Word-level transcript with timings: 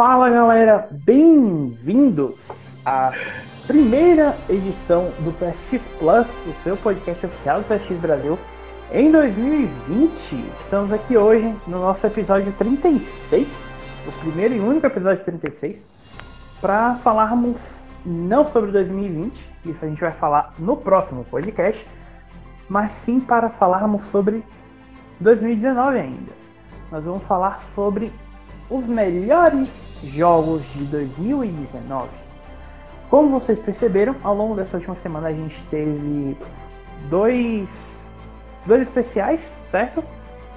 Fala 0.00 0.30
galera, 0.30 0.88
bem-vindos 0.90 2.74
à 2.86 3.12
primeira 3.66 4.34
edição 4.48 5.10
do 5.20 5.30
PSX 5.30 5.88
Plus, 5.98 6.26
o 6.46 6.54
seu 6.62 6.74
podcast 6.74 7.26
oficial 7.26 7.60
do 7.60 7.66
PSX 7.68 8.00
Brasil, 8.00 8.38
em 8.90 9.12
2020. 9.12 10.42
Estamos 10.58 10.90
aqui 10.90 11.18
hoje 11.18 11.54
no 11.66 11.82
nosso 11.82 12.06
episódio 12.06 12.50
36, 12.54 13.46
o 14.08 14.12
primeiro 14.22 14.54
e 14.54 14.60
único 14.60 14.86
episódio 14.86 15.22
36, 15.22 15.84
para 16.62 16.94
falarmos 16.94 17.84
não 18.02 18.46
sobre 18.46 18.70
2020, 18.70 19.52
isso 19.66 19.84
a 19.84 19.88
gente 19.88 20.00
vai 20.00 20.12
falar 20.12 20.54
no 20.58 20.78
próximo 20.78 21.24
podcast, 21.24 21.86
mas 22.70 22.92
sim 22.92 23.20
para 23.20 23.50
falarmos 23.50 24.04
sobre 24.04 24.42
2019 25.20 25.98
ainda. 25.98 26.32
Nós 26.90 27.04
vamos 27.04 27.26
falar 27.26 27.60
sobre 27.60 28.10
os 28.70 28.86
melhores 28.86 29.88
jogos 30.04 30.62
de 30.72 30.84
2019. 30.84 32.08
Como 33.10 33.28
vocês 33.28 33.60
perceberam, 33.60 34.14
ao 34.22 34.34
longo 34.34 34.54
dessa 34.54 34.76
última 34.76 34.94
semana 34.94 35.28
a 35.28 35.32
gente 35.32 35.62
teve 35.64 36.36
dois, 37.08 38.08
dois 38.64 38.82
especiais, 38.82 39.52
certo? 39.68 40.04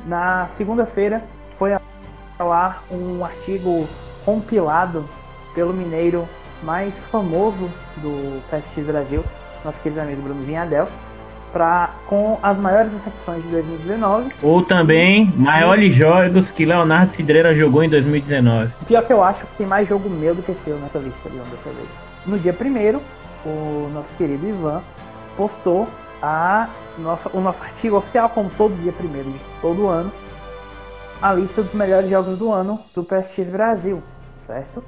Na 0.06 0.48
segunda-feira 0.50 1.24
foi 1.58 1.72
lá 2.40 2.84
um 2.92 3.26
artigo 3.26 3.88
compilado 4.24 5.10
pelo 5.56 5.74
mineiro 5.74 6.28
mais 6.62 7.04
famoso 7.06 7.70
do 7.98 8.42
PSX 8.50 8.86
Brasil, 8.86 9.24
nosso 9.66 9.82
querido 9.82 10.02
amigo 10.02 10.22
Bruno 10.22 10.44
Vinhadel, 10.44 10.88
pra, 11.54 11.92
com 12.08 12.40
as 12.42 12.58
maiores 12.58 12.92
decepções 12.92 13.44
de 13.44 13.50
2019. 13.50 14.32
Ou 14.42 14.64
também 14.64 15.32
maiores 15.38 15.96
jogos 15.96 16.50
que 16.50 16.66
Leonardo 16.66 17.16
Cidreira 17.16 17.56
jogou 17.56 17.84
em 17.84 17.90
2019. 17.90 18.74
Pior 18.88 19.06
que 19.06 19.14
eu 19.14 19.24
acho 19.24 19.46
que 19.46 19.56
tem 19.56 19.68
mais 19.68 19.88
jogo 19.88 20.10
meu 20.10 20.34
do 20.34 20.42
que 20.42 20.54
seu 20.56 20.78
nessa 20.80 20.98
lista, 20.98 21.30
Leon, 21.30 21.46
dessa 21.52 21.70
vez. 21.70 21.88
No 22.26 22.40
dia 22.40 22.52
primeiro, 22.52 23.02
o 23.46 23.90
nosso 23.94 24.16
querido 24.16 24.48
Ivan 24.48 24.82
postou 25.38 25.88
a 26.22 26.68
nossa, 26.98 27.30
o 27.34 27.40
nosso 27.40 27.62
artigo 27.64 27.98
oficial, 27.98 28.30
como 28.30 28.50
todo 28.50 28.76
dia 28.82 28.92
primeiro 28.92 29.30
de 29.32 29.40
todo 29.62 29.88
ano, 29.88 30.12
a 31.22 31.34
lista 31.34 31.62
dos 31.62 31.74
melhores 31.74 32.10
jogos 32.10 32.38
do 32.38 32.52
ano 32.52 32.80
do 32.94 33.04
PSX 33.04 33.48
Brasil, 33.48 34.02
certo? 34.38 34.84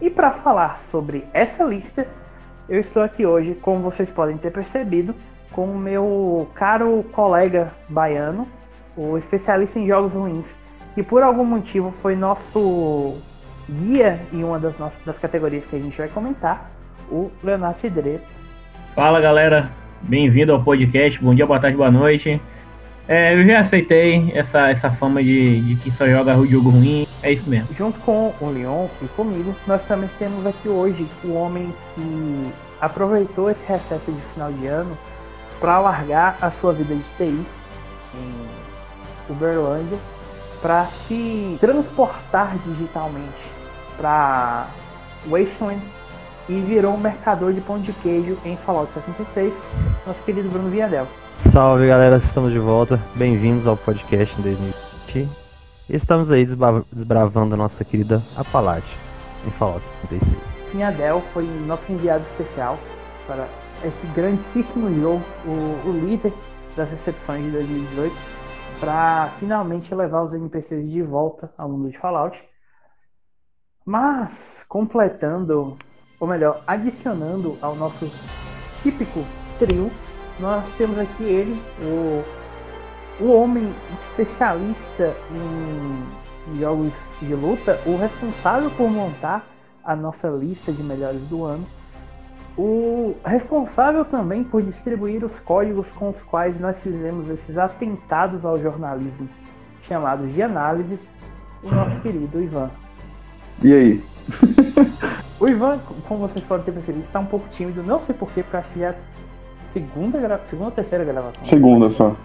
E 0.00 0.10
para 0.10 0.30
falar 0.30 0.78
sobre 0.78 1.26
essa 1.32 1.64
lista, 1.64 2.06
eu 2.68 2.78
estou 2.78 3.02
aqui 3.02 3.26
hoje, 3.26 3.54
como 3.54 3.80
vocês 3.80 4.10
podem 4.10 4.36
ter 4.36 4.50
percebido, 4.50 5.14
com 5.58 5.64
o 5.64 5.76
meu 5.76 6.48
caro 6.54 7.04
colega 7.10 7.72
baiano, 7.88 8.46
o 8.96 9.18
especialista 9.18 9.80
em 9.80 9.88
jogos 9.88 10.12
ruins, 10.12 10.54
que 10.94 11.02
por 11.02 11.20
algum 11.20 11.44
motivo 11.44 11.90
foi 11.90 12.14
nosso 12.14 13.16
guia 13.68 14.20
em 14.32 14.44
uma 14.44 14.60
das 14.60 14.78
nossas 14.78 15.04
das 15.04 15.18
categorias 15.18 15.66
que 15.66 15.74
a 15.74 15.80
gente 15.80 15.98
vai 15.98 16.06
comentar, 16.06 16.70
o 17.10 17.28
Leonardo 17.42 17.80
Cidreiro. 17.80 18.22
Fala 18.94 19.20
galera, 19.20 19.68
bem-vindo 20.00 20.52
ao 20.52 20.62
podcast, 20.62 21.20
bom 21.20 21.34
dia, 21.34 21.44
boa 21.44 21.58
tarde, 21.58 21.76
boa 21.76 21.90
noite. 21.90 22.40
É, 23.08 23.34
eu 23.34 23.44
já 23.44 23.58
aceitei 23.58 24.30
essa, 24.36 24.70
essa 24.70 24.92
fama 24.92 25.20
de, 25.24 25.60
de 25.62 25.74
que 25.82 25.90
só 25.90 26.06
joga 26.06 26.36
jogo 26.46 26.70
ruim, 26.70 27.04
é 27.20 27.32
isso 27.32 27.50
mesmo. 27.50 27.74
Junto 27.74 27.98
com 28.02 28.32
o 28.40 28.48
Leon 28.48 28.86
e 29.02 29.08
comigo, 29.08 29.52
nós 29.66 29.84
também 29.84 30.08
temos 30.20 30.46
aqui 30.46 30.68
hoje 30.68 31.08
o 31.24 31.32
homem 31.32 31.74
que 31.96 32.52
aproveitou 32.80 33.50
esse 33.50 33.66
recesso 33.66 34.12
de 34.12 34.20
final 34.20 34.52
de 34.52 34.64
ano 34.68 34.96
para 35.60 35.78
largar 35.78 36.36
a 36.40 36.50
sua 36.50 36.72
vida 36.72 36.94
de 36.94 37.02
TI 37.16 37.46
em 38.14 38.48
Uberlândia 39.28 39.98
para 40.60 40.86
se 40.86 41.56
transportar 41.60 42.56
digitalmente 42.66 43.50
para 43.96 44.66
Wasteland 45.26 45.82
e 46.48 46.60
virou 46.60 46.94
um 46.94 46.98
mercador 46.98 47.52
de 47.52 47.60
pão 47.60 47.78
de 47.78 47.92
queijo 47.92 48.38
em 48.44 48.56
Fallout 48.56 48.92
76, 48.92 49.62
nosso 50.06 50.22
querido 50.24 50.48
Bruno 50.48 50.70
Viadel. 50.70 51.06
Salve 51.34 51.86
galera, 51.86 52.16
estamos 52.16 52.52
de 52.52 52.58
volta, 52.58 52.98
bem-vindos 53.14 53.66
ao 53.66 53.76
podcast 53.76 54.38
em 54.38 54.42
2020 54.42 55.28
e 55.88 55.96
estamos 55.96 56.32
aí 56.32 56.46
desbravando 56.92 57.54
a 57.54 57.58
nossa 57.58 57.84
querida 57.84 58.22
Apalate 58.36 58.96
em 59.46 59.50
Fallout 59.50 59.84
76. 60.10 60.36
Viadel 60.72 61.22
foi 61.32 61.44
nosso 61.66 61.92
enviado 61.92 62.24
especial 62.24 62.78
para 63.26 63.46
esse 63.84 64.06
grandíssimo 64.08 64.92
jogo, 65.00 65.24
o, 65.44 65.88
o 65.88 65.92
líder 65.92 66.32
das 66.76 66.90
recepções 66.90 67.44
de 67.44 67.50
2018, 67.50 68.14
para 68.80 69.30
finalmente 69.38 69.94
levar 69.94 70.22
os 70.22 70.32
NPCs 70.32 70.90
de 70.90 71.02
volta 71.02 71.52
ao 71.56 71.68
mundo 71.68 71.90
de 71.90 71.98
Fallout. 71.98 72.40
Mas, 73.84 74.64
completando, 74.68 75.76
ou 76.20 76.28
melhor, 76.28 76.62
adicionando 76.66 77.58
ao 77.60 77.74
nosso 77.74 78.10
típico 78.82 79.24
trio, 79.58 79.90
nós 80.38 80.70
temos 80.72 80.98
aqui 80.98 81.24
ele, 81.24 81.60
o, 81.80 83.24
o 83.24 83.32
homem 83.32 83.74
especialista 83.96 85.16
em, 85.32 86.58
jogos 86.58 87.10
de 87.20 87.34
luta, 87.34 87.80
o 87.84 87.96
responsável 87.96 88.70
por 88.70 88.88
montar 88.88 89.44
a 89.84 89.96
nossa 89.96 90.28
lista 90.28 90.72
de 90.72 90.82
melhores 90.82 91.22
do 91.22 91.44
ano, 91.44 91.66
o 92.58 93.14
responsável 93.24 94.04
também 94.04 94.42
por 94.42 94.60
distribuir 94.60 95.24
os 95.24 95.38
códigos 95.38 95.92
com 95.92 96.10
os 96.10 96.24
quais 96.24 96.58
nós 96.58 96.82
fizemos 96.82 97.30
esses 97.30 97.56
atentados 97.56 98.44
ao 98.44 98.58
jornalismo 98.58 99.28
chamados 99.80 100.34
de 100.34 100.42
análises, 100.42 101.12
o 101.62 101.72
nosso 101.72 101.98
querido 102.02 102.42
Ivan. 102.42 102.68
E 103.62 103.72
aí? 103.72 104.04
o 105.38 105.48
Ivan, 105.48 105.78
como 106.08 106.26
vocês 106.26 106.44
podem 106.44 106.64
ter 106.64 106.72
percebido, 106.72 107.04
está 107.04 107.20
um 107.20 107.26
pouco 107.26 107.48
tímido, 107.48 107.80
não 107.84 108.00
sei 108.00 108.14
porquê, 108.14 108.42
porque 108.42 108.56
acho 108.56 108.68
que 108.70 108.82
é 108.82 108.94
segunda, 109.72 110.18
gra... 110.18 110.40
segunda 110.48 110.66
ou 110.66 110.72
terceira 110.72 111.04
gravação. 111.04 111.44
Segunda 111.44 111.88
só. 111.88 112.16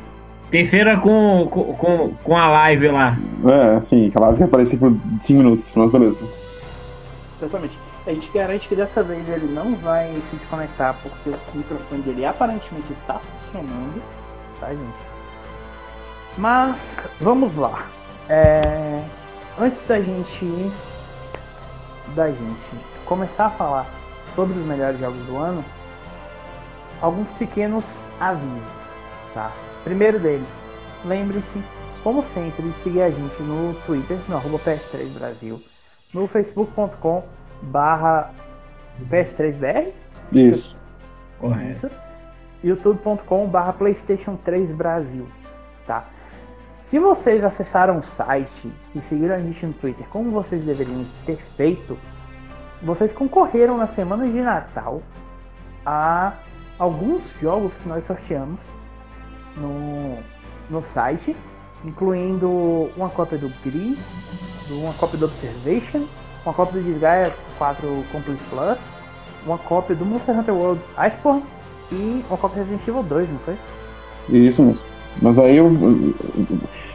Terceira 0.50 0.98
com, 0.98 1.48
com, 1.48 2.12
com 2.24 2.38
a 2.38 2.50
live 2.50 2.88
lá. 2.90 3.16
É, 3.46 3.80
sim, 3.82 4.12
a 4.14 4.20
live 4.20 4.38
que 4.38 4.44
apareceu 4.44 4.80
por 4.80 4.98
5 5.22 5.38
minutos, 5.38 5.74
mas 5.76 5.92
beleza. 5.92 6.28
Exatamente. 7.40 7.93
A 8.06 8.12
gente 8.12 8.30
garante 8.32 8.68
que 8.68 8.76
dessa 8.76 9.02
vez 9.02 9.28
ele 9.30 9.48
não 9.48 9.76
vai 9.76 10.22
se 10.30 10.36
desconectar 10.36 10.96
porque 11.02 11.30
o 11.30 11.58
microfone 11.58 12.02
dele 12.02 12.26
aparentemente 12.26 12.92
está 12.92 13.18
funcionando, 13.20 14.02
tá, 14.60 14.70
gente? 14.70 14.98
Mas 16.38 17.02
vamos 17.22 17.56
lá. 17.56 17.88
É... 18.28 19.04
Antes 19.58 19.86
da 19.86 20.02
gente 20.02 20.72
da 22.16 22.30
gente 22.30 22.78
começar 23.06 23.46
a 23.46 23.52
falar 23.52 23.86
sobre 24.36 24.58
os 24.58 24.66
melhores 24.66 25.00
jogos 25.00 25.26
do 25.26 25.38
ano, 25.38 25.64
alguns 27.02 27.32
pequenos 27.32 28.04
avisos, 28.20 28.64
tá? 29.34 29.52
Primeiro 29.84 30.20
deles, 30.20 30.62
lembre-se, 31.06 31.64
como 32.04 32.22
sempre, 32.22 32.68
de 32.70 32.82
seguir 32.82 33.02
a 33.02 33.10
gente 33.10 33.42
no 33.44 33.74
Twitter, 33.86 34.18
no 34.28 34.40
PS3 34.60 35.10
Brasil, 35.14 35.64
no 36.14 36.28
facebook.com 36.28 37.24
barra 37.64 38.32
PS3BR? 39.10 39.92
Isso. 40.32 40.78
Correto. 41.40 41.90
youtube.com 42.64 43.48
barra 43.48 43.74
Playstation 43.74 44.36
3 44.36 44.72
Brasil, 44.74 45.28
tá? 45.86 46.06
Se 46.82 47.00
vocês 47.00 47.44
acessaram 47.44 47.98
o 47.98 48.04
site 48.04 48.72
e 48.94 49.02
seguiram 49.02 49.36
a 49.36 49.40
gente 49.40 49.66
no 49.66 49.74
Twitter 49.74 50.08
como 50.10 50.30
vocês 50.32 50.64
deveriam 50.64 51.06
ter 51.26 51.38
feito, 51.38 51.98
vocês 52.82 53.12
concorreram 53.14 53.78
na 53.78 53.88
semana 53.88 54.28
de 54.28 54.42
Natal 54.42 55.02
a 55.86 56.34
alguns 56.78 57.24
jogos 57.40 57.76
que 57.76 57.88
nós 57.88 58.04
sorteamos 58.04 58.62
no, 59.58 60.18
no 60.70 60.84
site, 60.84 61.36
incluindo 61.84 62.50
uma 62.96 63.10
cópia 63.10 63.38
do 63.38 63.50
Gris, 63.64 64.00
uma 64.70 64.94
cópia 64.94 65.18
do 65.18 65.26
Observation 65.26 66.06
uma 66.46 66.54
cópia 66.54 66.82
do 66.82 66.86
Disgaea 66.86 67.32
4 67.58 68.06
Complete 68.12 68.42
Plus, 68.50 68.86
uma 69.46 69.58
cópia 69.58 69.96
do 69.96 70.06
Monster 70.06 70.38
Hunter 70.38 70.54
World 70.54 70.82
Iceborne 70.98 71.44
e 71.92 72.24
uma 72.30 72.38
cópia 72.38 72.64
do 72.64 72.70
Resident 72.70 72.88
Evil 72.88 73.04
2, 73.04 73.30
não 73.30 73.40
foi? 73.40 73.56
Isso 74.30 74.62
mesmo. 74.62 74.86
Mas 75.22 75.40
aí 75.40 75.58
eu. 75.58 75.70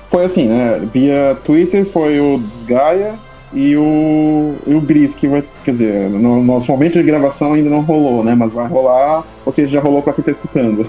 Foi 0.07 0.25
assim, 0.25 0.49
né? 0.49 0.79
Via 0.93 1.37
Twitter 1.45 1.85
foi 1.85 2.19
o 2.19 2.39
Desgaia 2.39 3.15
e 3.53 3.77
o, 3.77 4.55
e 4.67 4.75
o 4.75 4.81
Gris, 4.81 5.15
que 5.15 5.29
vai. 5.29 5.45
Quer 5.63 5.71
dizer, 5.73 6.11
no 6.11 6.43
nosso 6.43 6.71
momento 6.71 6.95
de 6.95 7.03
gravação 7.03 7.53
ainda 7.53 7.71
não 7.71 7.83
rolou, 7.83 8.25
né? 8.25 8.35
Mas 8.35 8.53
vai 8.53 8.67
rolar, 8.67 9.25
ou 9.45 9.53
seja, 9.53 9.73
já 9.73 9.81
rolou 9.81 10.03
pra 10.03 10.13
quem 10.13 10.25
tá 10.25 10.31
escutando. 10.31 10.89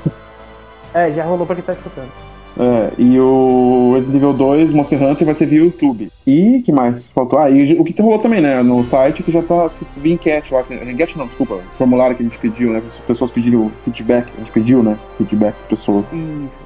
É, 0.93 1.11
já 1.11 1.23
rolou 1.23 1.45
pra 1.45 1.55
quem 1.55 1.63
tá 1.63 1.73
escutando. 1.73 2.09
É, 2.59 2.91
e 2.97 3.17
o 3.17 3.93
Resident 3.93 4.17
Evil 4.17 4.33
2 4.33 4.73
Monster 4.73 5.01
Hunter 5.01 5.25
vai 5.25 5.33
ser 5.33 5.45
via 5.45 5.59
YouTube. 5.59 6.11
E 6.27 6.61
que 6.61 6.73
mais 6.73 7.09
faltou? 7.09 7.39
Ah, 7.39 7.49
e 7.49 7.79
o 7.79 7.85
que 7.85 8.01
rolou 8.01 8.19
também, 8.19 8.41
né? 8.41 8.61
No 8.61 8.83
site 8.83 9.23
que 9.23 9.31
já 9.31 9.41
tá 9.41 9.71
via 9.95 10.13
enquete 10.13 10.53
lá. 10.53 10.61
Enquete 10.69 11.17
não, 11.17 11.25
desculpa. 11.25 11.63
Formulário 11.75 12.17
que 12.17 12.21
a 12.21 12.25
gente 12.25 12.37
pediu, 12.37 12.71
né? 12.71 12.83
As 12.85 12.99
pessoas 12.99 13.31
pediram 13.31 13.69
feedback. 13.69 14.29
A 14.35 14.39
gente 14.39 14.51
pediu, 14.51 14.83
né? 14.83 14.99
Feedback 15.11 15.55
das 15.55 15.67
pessoas. 15.67 16.05
Isso. 16.11 16.59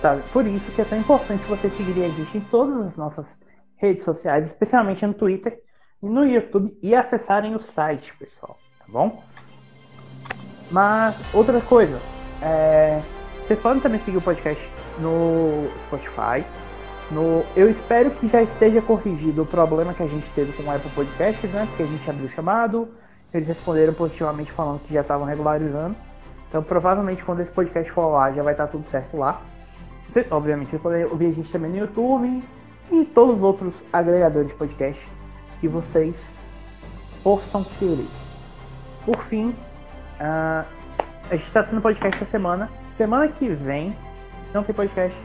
Tá, 0.00 0.18
por 0.32 0.44
isso 0.44 0.72
que 0.72 0.80
é 0.80 0.84
tão 0.84 0.98
importante 0.98 1.44
você 1.46 1.70
seguir 1.70 2.02
a 2.02 2.08
gente 2.08 2.36
em 2.36 2.40
todas 2.40 2.84
as 2.84 2.96
nossas 2.96 3.38
redes 3.76 4.04
sociais, 4.04 4.48
especialmente 4.48 5.06
no 5.06 5.14
Twitter. 5.14 5.60
no 6.02 6.26
YouTube 6.26 6.76
e 6.82 6.96
acessarem 6.96 7.54
o 7.54 7.60
site, 7.60 8.12
pessoal, 8.18 8.58
tá 8.76 8.86
bom? 8.88 9.22
Mas 10.68 11.14
outra 11.32 11.60
coisa, 11.60 12.00
é, 12.42 13.00
vocês 13.44 13.60
podem 13.60 13.80
também 13.80 14.00
seguir 14.00 14.16
o 14.16 14.20
podcast 14.20 14.68
no 14.98 15.68
Spotify. 15.82 16.44
No, 17.10 17.44
eu 17.54 17.68
espero 17.68 18.10
que 18.10 18.26
já 18.26 18.42
esteja 18.42 18.80
corrigido 18.80 19.42
o 19.42 19.46
problema 19.46 19.92
que 19.92 20.02
a 20.02 20.06
gente 20.06 20.30
teve 20.30 20.52
com 20.52 20.62
o 20.62 20.70
Apple 20.74 20.90
Podcasts, 20.92 21.50
né? 21.50 21.66
Porque 21.68 21.82
a 21.82 21.86
gente 21.86 22.08
abriu 22.08 22.26
o 22.26 22.30
chamado, 22.30 22.88
eles 23.34 23.48
responderam 23.48 23.92
positivamente 23.92 24.50
falando 24.50 24.80
que 24.80 24.94
já 24.94 25.02
estavam 25.02 25.26
regularizando. 25.26 25.94
Então 26.48 26.62
provavelmente 26.62 27.24
quando 27.24 27.40
esse 27.40 27.52
podcast 27.52 27.90
for 27.92 28.08
lá 28.08 28.32
já 28.32 28.42
vai 28.42 28.54
estar 28.54 28.66
tudo 28.66 28.84
certo 28.84 29.16
lá. 29.16 29.40
Você, 30.08 30.26
obviamente 30.30 30.70
vocês 30.70 30.82
podem 30.82 31.04
ouvir 31.04 31.26
a 31.26 31.32
gente 31.32 31.50
também 31.50 31.70
no 31.70 31.78
YouTube 31.78 32.42
e 32.90 33.04
todos 33.04 33.36
os 33.36 33.42
outros 33.42 33.82
agregadores 33.92 34.48
de 34.48 34.54
podcast 34.54 35.08
que 35.60 35.68
vocês 35.68 36.38
possam 37.22 37.64
querer. 37.78 38.08
Por 39.04 39.18
fim, 39.18 39.48
uh, 40.20 40.66
a 41.30 41.36
gente 41.36 41.46
está 41.46 41.62
tendo 41.62 41.80
podcast 41.80 42.16
essa 42.16 42.30
semana. 42.30 42.70
Semana 42.88 43.28
que 43.28 43.48
vem 43.48 43.96
não 44.52 44.62
tem 44.62 44.74
podcast. 44.74 45.20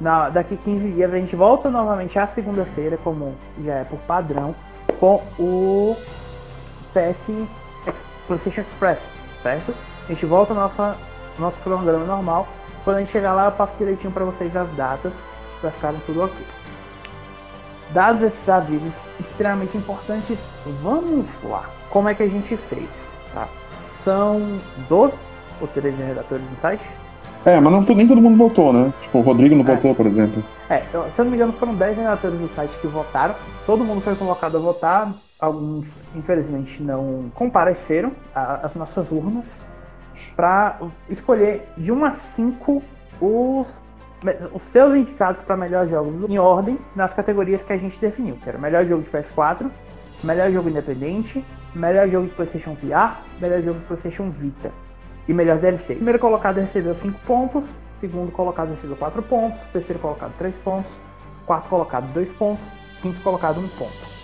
Na, 0.00 0.28
daqui 0.28 0.56
15 0.56 0.92
dias 0.92 1.12
a 1.12 1.16
gente 1.18 1.34
volta 1.34 1.70
novamente 1.70 2.18
à 2.18 2.26
segunda-feira, 2.26 2.98
como 2.98 3.34
já 3.64 3.74
é 3.74 3.84
por 3.84 3.98
padrão, 4.00 4.54
com 5.00 5.22
o 5.38 5.96
PS 6.92 7.30
PlayStation 8.26 8.60
Express, 8.60 9.00
certo? 9.42 9.74
A 10.04 10.12
gente 10.12 10.26
volta 10.26 10.52
ao 10.52 10.60
nosso, 10.60 10.82
nosso 11.38 11.60
cronograma 11.60 12.04
normal. 12.04 12.46
Quando 12.84 12.96
a 12.96 13.00
gente 13.00 13.10
chegar 13.10 13.32
lá, 13.32 13.46
eu 13.46 13.52
passo 13.52 13.76
direitinho 13.78 14.12
para 14.12 14.24
vocês 14.24 14.54
as 14.54 14.70
datas, 14.72 15.24
para 15.60 15.70
ficarem 15.70 16.00
tudo 16.06 16.24
ok. 16.24 16.36
Dados 17.90 18.22
esses 18.22 18.48
avisos 18.48 19.08
extremamente 19.18 19.76
importantes, 19.76 20.48
vamos 20.82 21.42
lá. 21.42 21.64
Como 21.90 22.08
é 22.08 22.14
que 22.14 22.22
a 22.22 22.28
gente 22.28 22.56
fez? 22.56 22.88
Tá? 23.32 23.48
São 23.88 24.60
12 24.88 25.18
ou 25.60 25.68
13 25.68 26.02
redatores 26.02 26.50
no 26.50 26.56
site? 26.56 26.84
É, 27.46 27.60
mas 27.60 27.72
não, 27.72 27.80
nem 27.94 28.08
todo 28.08 28.20
mundo 28.20 28.36
votou, 28.36 28.72
né? 28.72 28.92
Tipo, 29.00 29.18
o 29.18 29.20
Rodrigo 29.22 29.54
não 29.54 29.62
é. 29.62 29.76
votou, 29.76 29.94
por 29.94 30.04
exemplo. 30.04 30.42
É, 30.68 30.78
se 31.12 31.20
eu 31.20 31.24
não 31.24 31.30
me 31.30 31.36
engano, 31.36 31.52
foram 31.52 31.76
10 31.76 31.96
redatores 31.96 32.40
do 32.40 32.48
site 32.48 32.76
que 32.80 32.88
votaram. 32.88 33.36
Todo 33.64 33.84
mundo 33.84 34.00
foi 34.00 34.16
convocado 34.16 34.56
a 34.56 34.60
votar. 34.60 35.14
Alguns, 35.38 35.86
infelizmente, 36.16 36.82
não 36.82 37.30
compareceram 37.34 38.10
às 38.34 38.74
nossas 38.74 39.12
urnas 39.12 39.62
para 40.34 40.80
escolher 41.08 41.68
de 41.78 41.92
1 41.92 42.04
a 42.04 42.10
5 42.10 42.82
os 43.20 43.86
os 44.52 44.62
seus 44.62 44.96
indicados 44.96 45.42
para 45.42 45.56
melhor 45.56 45.86
jogo 45.86 46.26
em 46.26 46.38
ordem 46.38 46.78
nas 46.96 47.12
categorias 47.12 47.62
que 47.62 47.72
a 47.72 47.76
gente 47.76 48.00
definiu, 48.00 48.34
que 48.36 48.48
era 48.48 48.58
melhor 48.58 48.84
jogo 48.86 49.02
de 49.02 49.10
PS4, 49.10 49.70
melhor 50.24 50.50
jogo 50.50 50.70
independente, 50.70 51.44
melhor 51.74 52.08
jogo 52.08 52.26
de 52.26 52.32
PlayStation 52.32 52.74
VR, 52.74 53.20
melhor 53.38 53.62
jogo 53.62 53.78
de 53.78 53.84
PlayStation 53.84 54.30
Vita 54.30 54.72
e 55.28 55.32
melhor 55.32 55.58
DLC. 55.58 55.94
Primeiro 55.94 56.18
colocado 56.18 56.58
recebeu 56.58 56.94
5 56.94 57.18
pontos, 57.26 57.64
segundo 57.94 58.30
colocado 58.30 58.70
recebeu 58.70 58.96
4 58.96 59.22
pontos, 59.22 59.60
terceiro 59.72 60.00
colocado 60.00 60.32
3 60.38 60.56
pontos, 60.58 60.92
quarto 61.44 61.68
colocado 61.68 62.12
2 62.12 62.32
pontos, 62.32 62.64
quinto 63.02 63.20
colocado 63.20 63.58
1 63.58 63.68
ponto. 63.68 64.16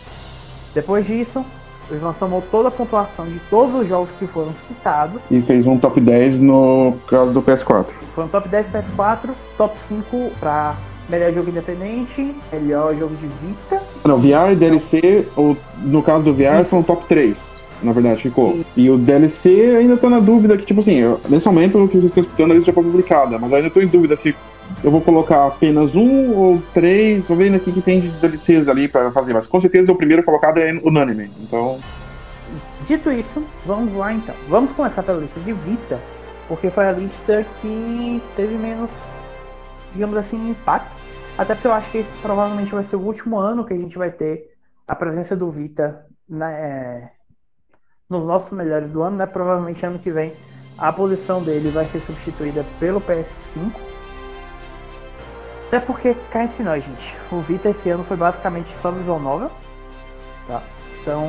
Depois 0.74 1.06
disso, 1.06 1.44
ele 1.90 2.00
lançou 2.00 2.42
toda 2.50 2.68
a 2.68 2.70
pontuação 2.70 3.26
de 3.26 3.38
todos 3.50 3.74
os 3.74 3.88
jogos 3.88 4.10
que 4.12 4.26
foram 4.26 4.54
citados. 4.66 5.22
E 5.30 5.42
fez 5.42 5.66
um 5.66 5.78
top 5.78 6.00
10 6.00 6.38
no 6.38 6.96
caso 7.06 7.32
do 7.32 7.42
PS4. 7.42 7.90
Foi 8.14 8.24
um 8.24 8.28
top 8.28 8.48
10 8.48 8.68
PS4, 8.68 9.30
top 9.56 9.76
5 9.76 10.30
para 10.40 10.76
melhor 11.08 11.32
jogo 11.32 11.50
independente, 11.50 12.34
melhor 12.50 12.94
jogo 12.96 13.14
de 13.16 13.26
Vita. 13.26 13.82
Não, 14.04 14.18
VR 14.18 14.52
e 14.52 14.56
DLC, 14.56 15.28
ou, 15.36 15.56
no 15.78 16.02
caso 16.02 16.24
do 16.24 16.32
VR, 16.32 16.58
Sim. 16.58 16.64
são 16.64 16.82
top 16.82 17.04
3 17.06 17.61
na 17.82 17.92
verdade, 17.92 18.22
ficou. 18.22 18.58
E, 18.76 18.88
o 18.88 18.96
DLC 18.96 19.76
ainda 19.76 19.96
tô 19.96 20.08
na 20.08 20.20
dúvida 20.20 20.56
que, 20.56 20.64
tipo 20.64 20.80
assim, 20.80 20.96
eu, 20.96 21.20
nesse 21.28 21.46
momento 21.46 21.86
que 21.88 21.94
vocês 21.94 22.04
estão 22.04 22.22
escutando 22.22 22.52
a 22.52 22.54
lista 22.54 22.70
já 22.70 22.74
foi 22.74 22.84
publicada, 22.84 23.38
mas 23.38 23.52
ainda 23.52 23.70
tô 23.70 23.80
em 23.80 23.86
dúvida 23.86 24.16
se 24.16 24.34
eu 24.82 24.90
vou 24.90 25.00
colocar 25.00 25.46
apenas 25.46 25.94
um 25.94 26.32
ou 26.34 26.62
três, 26.72 27.28
vou 27.28 27.36
ver 27.36 27.54
aqui 27.54 27.72
que 27.72 27.80
tem 27.80 28.00
de 28.00 28.10
DLCs 28.10 28.68
ali 28.68 28.88
para 28.88 29.10
fazer, 29.10 29.34
mas 29.34 29.46
com 29.46 29.60
certeza 29.60 29.92
o 29.92 29.96
primeiro 29.96 30.22
colocado 30.22 30.58
é 30.58 30.72
unânime, 30.82 31.30
então... 31.42 31.78
Dito 32.86 33.10
isso, 33.10 33.44
vamos 33.64 33.94
lá 33.94 34.12
então. 34.12 34.34
Vamos 34.48 34.72
começar 34.72 35.02
pela 35.02 35.20
lista 35.20 35.38
de 35.40 35.52
Vita, 35.52 36.00
porque 36.48 36.68
foi 36.68 36.86
a 36.86 36.92
lista 36.92 37.46
que 37.60 38.20
teve 38.34 38.54
menos, 38.54 38.92
digamos 39.92 40.16
assim, 40.16 40.50
impacto. 40.50 40.90
Até 41.38 41.54
porque 41.54 41.68
eu 41.68 41.72
acho 41.72 41.90
que 41.90 41.98
esse 41.98 42.10
provavelmente 42.20 42.72
vai 42.72 42.82
ser 42.82 42.96
o 42.96 43.00
último 43.00 43.38
ano 43.38 43.64
que 43.64 43.72
a 43.72 43.76
gente 43.76 43.96
vai 43.96 44.10
ter 44.10 44.52
a 44.86 44.96
presença 44.96 45.36
do 45.36 45.48
Vita 45.48 46.04
né, 46.28 47.10
nos 48.12 48.26
nossos 48.26 48.52
melhores 48.52 48.90
do 48.90 49.02
ano, 49.02 49.16
né? 49.16 49.26
Provavelmente 49.26 49.84
ano 49.84 49.98
que 49.98 50.10
vem 50.10 50.32
a 50.78 50.92
posição 50.92 51.42
dele 51.42 51.70
vai 51.70 51.86
ser 51.86 52.00
substituída 52.00 52.64
pelo 52.78 53.00
PS5. 53.00 53.72
Até 55.68 55.80
porque, 55.80 56.14
cá 56.30 56.44
entre 56.44 56.62
nós, 56.62 56.84
gente, 56.84 57.16
o 57.30 57.40
Vita 57.40 57.70
esse 57.70 57.88
ano 57.88 58.04
foi 58.04 58.16
basicamente 58.16 58.70
só 58.72 58.90
visual 58.90 59.18
novel. 59.18 59.50
Tá? 60.46 60.62
Então, 61.00 61.26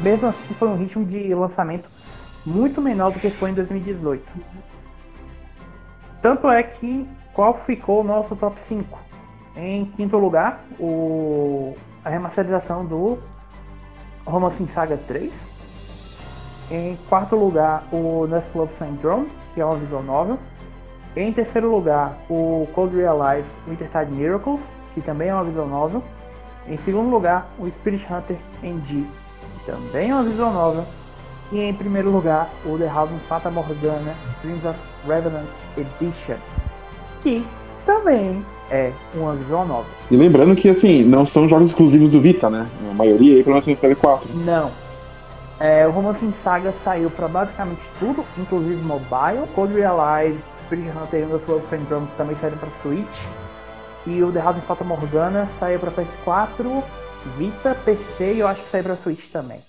mesmo 0.00 0.28
assim, 0.28 0.52
foi 0.54 0.68
um 0.68 0.76
ritmo 0.76 1.04
de 1.04 1.32
lançamento 1.34 1.88
muito 2.44 2.80
menor 2.80 3.12
do 3.12 3.20
que 3.20 3.30
foi 3.30 3.50
em 3.50 3.54
2018. 3.54 4.24
Tanto 6.20 6.48
é 6.48 6.62
que, 6.62 7.08
qual 7.32 7.54
ficou 7.54 8.00
o 8.00 8.04
nosso 8.04 8.34
top 8.34 8.60
5? 8.60 8.98
Em 9.54 9.84
quinto 9.84 10.16
lugar, 10.18 10.64
o, 10.78 11.76
a 12.04 12.10
remasterização 12.10 12.84
do 12.84 13.18
Romance 14.24 14.66
Saga 14.68 14.96
3, 14.96 15.57
em 16.70 16.98
quarto 17.08 17.36
lugar, 17.36 17.84
o 17.92 18.26
Nest 18.26 18.56
Love 18.56 18.72
Syndrome, 18.72 19.28
que 19.54 19.60
é 19.60 19.64
uma 19.64 19.76
visual 19.76 20.02
novel. 20.02 20.38
Em 21.16 21.32
terceiro 21.32 21.70
lugar, 21.70 22.18
o 22.28 22.68
Cold 22.74 22.94
Realize 22.94 23.50
Wintertide 23.66 24.12
Miracles, 24.12 24.60
que 24.94 25.00
também 25.00 25.28
é 25.28 25.34
uma 25.34 25.44
visual 25.44 25.66
novel. 25.66 26.02
Em 26.68 26.76
segundo 26.76 27.08
lugar, 27.10 27.48
o 27.58 27.66
Spirit 27.70 28.06
Hunter 28.12 28.36
NG, 28.62 29.06
que 29.58 29.66
também 29.66 30.10
é 30.10 30.14
uma 30.14 30.22
visual 30.22 30.52
novel. 30.52 30.84
E 31.50 31.60
em 31.60 31.72
primeiro 31.72 32.10
lugar, 32.10 32.50
o 32.66 32.76
The 32.76 32.86
House 32.86 33.10
of 33.10 33.20
Fata 33.24 33.50
Morgana 33.50 34.14
Dreams 34.42 34.66
of 34.66 34.78
Revenant 35.06 35.48
Edition, 35.78 36.36
que 37.22 37.46
também 37.86 38.44
é 38.70 38.92
uma 39.14 39.34
visual 39.34 39.66
novel. 39.66 39.90
E 40.10 40.16
lembrando 40.16 40.54
que, 40.54 40.68
assim, 40.68 41.02
não 41.02 41.24
são 41.24 41.48
jogos 41.48 41.68
exclusivos 41.68 42.10
do 42.10 42.20
Vita, 42.20 42.50
né? 42.50 42.68
A 42.90 42.92
maioria 42.92 43.36
aí, 43.36 43.42
pelo 43.42 43.54
menos 43.54 43.66
no 43.66 43.76
PS4. 43.76 44.20
Não, 44.44 44.70
é, 45.60 45.86
o 45.86 45.90
Romance 45.90 46.24
in 46.24 46.32
Saga 46.32 46.72
saiu 46.72 47.10
para 47.10 47.26
basicamente 47.26 47.90
tudo, 47.98 48.24
inclusive 48.36 48.80
mobile. 48.82 49.46
Code 49.54 49.74
Realize, 49.74 50.44
Spirit 50.60 50.88
Hunter 50.96 51.20
e 51.20 51.32
o 51.32 51.36
Slow 51.36 51.62
Syndrome 51.62 52.06
também 52.16 52.36
saíram 52.36 52.58
para 52.58 52.70
Switch. 52.70 53.26
E 54.06 54.22
o 54.22 54.32
The 54.32 54.40
House 54.40 54.58
of 54.58 54.66
Fata 54.66 54.84
Morgana 54.84 55.46
saiu 55.46 55.80
para 55.80 55.90
PS4, 55.90 56.82
Vita, 57.36 57.74
PC 57.84 58.34
e 58.34 58.38
eu 58.38 58.46
acho 58.46 58.62
que 58.62 58.68
saiu 58.68 58.84
para 58.84 58.96
Switch 58.96 59.30
também. 59.30 59.60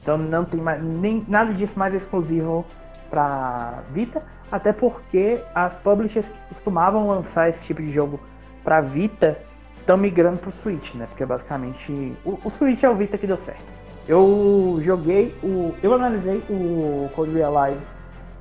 Então 0.00 0.16
não 0.16 0.44
tem 0.44 0.60
mais, 0.60 0.82
nem, 0.82 1.24
nada 1.26 1.52
disso 1.52 1.76
mais 1.76 1.92
exclusivo 1.94 2.64
para 3.10 3.82
Vita, 3.90 4.22
até 4.52 4.72
porque 4.72 5.42
as 5.54 5.76
publishers 5.78 6.28
que 6.28 6.38
costumavam 6.50 7.08
lançar 7.08 7.48
esse 7.48 7.64
tipo 7.64 7.82
de 7.82 7.92
jogo 7.92 8.20
para 8.62 8.80
Vita 8.80 9.38
estão 9.80 9.96
migrando 9.96 10.38
para 10.38 10.50
o 10.50 10.52
Switch, 10.52 10.94
né? 10.94 11.06
Porque 11.06 11.26
basicamente 11.26 12.16
o, 12.24 12.38
o 12.44 12.50
Switch 12.50 12.84
é 12.84 12.88
o 12.88 12.94
Vita 12.94 13.18
que 13.18 13.26
deu 13.26 13.36
certo. 13.36 13.83
Eu 14.06 14.78
joguei 14.82 15.34
o. 15.42 15.74
Eu 15.82 15.94
analisei 15.94 16.42
o 16.50 17.08
Code 17.14 17.32
Realize 17.32 17.84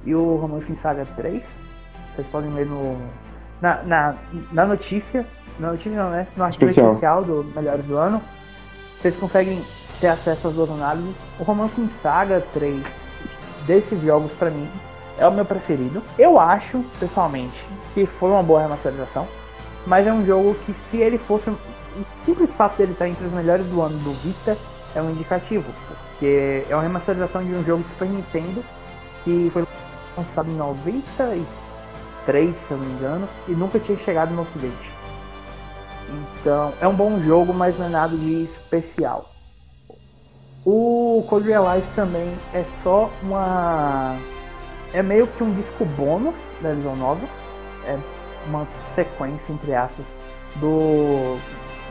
e 0.05 0.13
o 0.13 0.36
Romance 0.36 0.72
em 0.72 0.75
Saga 0.75 1.08
3. 1.15 1.62
Vocês 2.13 2.27
podem 2.27 2.51
ler 2.51 2.65
no. 2.65 2.98
Na, 3.62 3.82
na, 3.84 4.15
na 4.51 4.65
notícia. 4.65 5.25
Na 5.58 5.72
notícia 5.72 5.91
não, 5.91 6.10
né? 6.10 6.27
No 6.36 6.43
artigo 6.43 6.65
especial. 6.65 6.88
especial 6.89 7.24
do 7.24 7.46
Melhores 7.55 7.86
do 7.86 7.98
Ano. 7.98 8.22
Vocês 9.00 9.15
conseguem 9.15 9.63
ter 10.01 10.08
acesso 10.08 10.50
às 10.50 10.53
duas 10.53 10.70
análises. 10.70 11.22
O 11.39 11.43
Romance 11.43 11.79
em 11.79 11.89
Saga 11.89 12.41
3 12.53 12.84
desses 13.65 14.01
jogos, 14.01 14.32
para 14.34 14.50
mim, 14.50 14.70
é 15.17 15.25
o 15.25 15.32
meu 15.32 15.46
preferido. 15.46 16.03
Eu 16.20 16.38
acho, 16.38 16.84
pessoalmente, 17.00 17.65
que 17.93 18.05
foi 18.05 18.32
uma 18.32 18.43
boa 18.43 18.62
remasterização. 18.62 19.25
Mas 19.88 20.08
é 20.08 20.12
um 20.12 20.25
jogo 20.25 20.55
que, 20.65 20.74
se 20.74 20.98
ele 20.98 21.17
fosse. 21.17 21.50
O 21.50 21.58
simples 22.17 22.53
fato 22.53 22.77
dele 22.77 22.93
estar 22.93 23.08
entre 23.08 23.25
os 23.25 23.32
melhores 23.32 23.65
do 23.67 23.82
ano 23.82 23.98
do 24.00 24.12
Vita 24.13 24.58
é 24.96 25.02
um 25.02 25.12
indicativo, 25.12 25.72
porque 25.88 26.66
é 26.70 26.76
uma 26.76 26.84
remasterização 26.84 27.44
de 27.44 27.54
um 27.54 27.64
jogo 27.64 27.84
de 27.84 27.90
Super 27.90 28.08
Nintendo 28.08 28.64
que 29.24 29.50
foi 29.52 29.66
lançado 30.18 30.50
em 30.50 30.56
93, 30.56 32.56
se 32.56 32.72
eu 32.72 32.78
não 32.78 32.86
me 32.86 32.94
engano, 32.94 33.28
e 33.48 33.52
nunca 33.52 33.80
tinha 33.80 33.98
chegado 33.98 34.34
no 34.34 34.42
ocidente. 34.42 34.92
Então, 36.40 36.74
é 36.82 36.88
um 36.88 36.94
bom 36.94 37.20
jogo, 37.22 37.54
mas 37.54 37.78
não 37.80 37.86
é 37.86 37.90
nada 37.90 38.16
de 38.16 38.44
especial. 38.44 39.30
O 40.66 41.26
Code 41.30 41.48
Realize 41.48 41.90
também 41.92 42.38
é 42.54 42.64
só 42.64 43.10
uma. 43.22 44.18
É 44.94 45.02
meio 45.02 45.28
que 45.28 45.44
um 45.44 45.54
disco 45.54 45.86
bônus 45.86 46.38
da 46.62 46.74
Visual 46.74 46.96
Novel. 46.96 47.28
É 47.86 47.98
uma 48.48 48.68
sequência, 48.94 49.52
entre 49.52 49.74
aspas, 49.74 50.16
do 50.58 51.38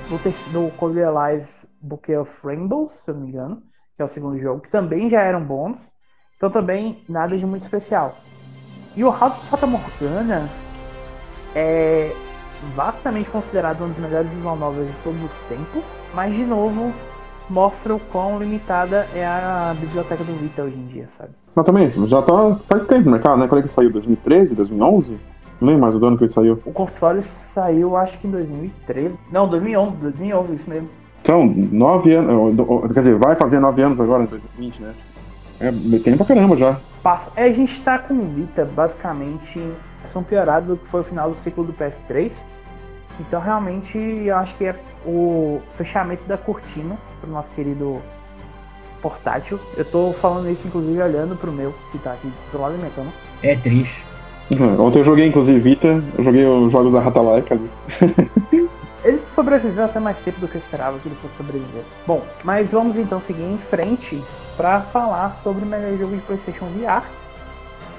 do, 0.08 0.52
do 0.52 0.70
Code 0.76 1.02
Alive 1.02 1.61
Bouquet 1.82 2.16
of 2.16 2.46
Rainbows, 2.46 2.92
se 2.92 3.10
eu 3.10 3.14
não 3.14 3.22
me 3.22 3.28
engano, 3.28 3.62
que 3.96 4.02
é 4.02 4.04
o 4.04 4.08
segundo 4.08 4.38
jogo, 4.38 4.60
que 4.60 4.70
também 4.70 5.10
já 5.10 5.20
eram 5.20 5.44
bons. 5.44 5.80
Então 6.36 6.50
também 6.50 7.04
nada 7.08 7.36
de 7.36 7.44
muito 7.44 7.62
especial. 7.62 8.16
E 8.96 9.04
o 9.04 9.10
House 9.10 9.36
of 9.36 9.46
Fata 9.46 9.66
Morgana 9.66 10.48
é 11.54 12.12
vastamente 12.74 13.30
considerado 13.30 13.82
um 13.84 13.88
dos 13.88 13.98
melhores 13.98 14.30
visual 14.30 14.56
novels 14.56 14.88
de 14.88 14.96
todos 15.02 15.22
os 15.22 15.38
tempos, 15.40 15.82
mas 16.14 16.34
de 16.34 16.44
novo 16.44 16.92
mostra 17.50 17.94
o 17.94 18.00
quão 18.00 18.38
limitada 18.38 19.06
é 19.14 19.26
a 19.26 19.74
biblioteca 19.78 20.22
do 20.24 20.32
Vita 20.34 20.62
hoje 20.62 20.76
em 20.76 20.86
dia, 20.86 21.08
sabe? 21.08 21.30
Mas 21.54 21.64
também, 21.64 21.90
já 21.90 22.22
tá 22.22 22.54
faz 22.54 22.84
tempo 22.84 23.06
no 23.06 23.12
mercado, 23.12 23.38
né? 23.38 23.48
Quando 23.48 23.60
é 23.60 23.62
que 23.62 23.68
saiu? 23.68 23.90
2013, 23.90 24.54
2011? 24.54 25.20
Não 25.60 25.68
lembro 25.68 25.82
mais 25.82 25.94
do 25.98 26.06
ano 26.06 26.16
que 26.16 26.24
ele 26.24 26.32
saiu. 26.32 26.60
O 26.64 26.72
console 26.72 27.22
saiu, 27.22 27.96
acho 27.96 28.18
que 28.18 28.26
em 28.26 28.30
2013. 28.30 29.18
Não, 29.30 29.46
2011, 29.46 29.96
2011, 29.96 30.54
isso 30.54 30.70
mesmo. 30.70 30.88
Então, 31.22 31.46
nove 31.46 32.12
anos. 32.14 32.56
Quer 32.92 33.00
dizer, 33.00 33.16
vai 33.16 33.36
fazer 33.36 33.60
nove 33.60 33.80
anos 33.80 34.00
agora, 34.00 34.24
em 34.24 34.26
2020, 34.26 34.82
né? 34.82 34.92
É, 35.60 35.70
tempo 35.98 36.24
pra 36.24 36.34
caramba 36.34 36.56
já. 36.56 36.80
Passa. 37.02 37.30
É, 37.36 37.44
a 37.44 37.52
gente 37.52 37.80
tá 37.82 37.98
com 37.98 38.14
o 38.14 38.26
Vita, 38.26 38.64
basicamente, 38.64 39.62
são 40.04 40.24
piorado 40.24 40.74
do 40.74 40.76
que 40.76 40.88
foi 40.88 41.00
o 41.00 41.04
final 41.04 41.30
do 41.30 41.36
ciclo 41.36 41.64
do 41.64 41.72
PS3. 41.72 42.44
Então, 43.20 43.40
realmente, 43.40 43.96
eu 43.96 44.36
acho 44.36 44.56
que 44.56 44.64
é 44.64 44.74
o 45.06 45.60
fechamento 45.76 46.24
da 46.26 46.36
cortina 46.36 46.96
pro 47.20 47.30
nosso 47.30 47.50
querido 47.52 47.98
portátil. 49.00 49.60
Eu 49.76 49.84
tô 49.84 50.12
falando 50.14 50.50
isso, 50.50 50.66
inclusive, 50.66 51.00
olhando 51.00 51.36
pro 51.36 51.52
meu, 51.52 51.72
que 51.92 51.98
tá 51.98 52.12
aqui 52.14 52.32
do 52.50 52.60
lado 52.60 52.72
da 52.72 52.78
minha 52.78 52.90
cama. 52.90 53.12
É 53.42 53.54
triste. 53.54 54.04
Uhum. 54.58 54.86
Ontem 54.86 54.98
eu 54.98 55.04
joguei, 55.04 55.26
inclusive, 55.28 55.60
Vita. 55.60 56.02
Eu 56.18 56.24
joguei 56.24 56.44
os 56.44 56.72
jogos 56.72 56.92
da 56.92 57.00
Ratalaika 57.00 57.54
ali. 57.54 57.70
ele 59.04 59.20
sobreviveu 59.34 59.84
até 59.84 59.98
mais 59.98 60.16
tempo 60.18 60.40
do 60.40 60.48
que 60.48 60.56
eu 60.56 60.60
esperava 60.60 60.98
que 60.98 61.08
ele 61.08 61.16
fosse 61.16 61.36
sobreviver. 61.36 61.82
Bom, 62.06 62.24
mas 62.44 62.72
vamos 62.72 62.96
então 62.96 63.20
seguir 63.20 63.44
em 63.44 63.58
frente 63.58 64.22
para 64.56 64.80
falar 64.80 65.32
sobre 65.42 65.64
o 65.64 65.66
melhor 65.66 65.96
jogo 65.98 66.14
de 66.14 66.22
PlayStation 66.22 66.66
VR, 66.66 67.02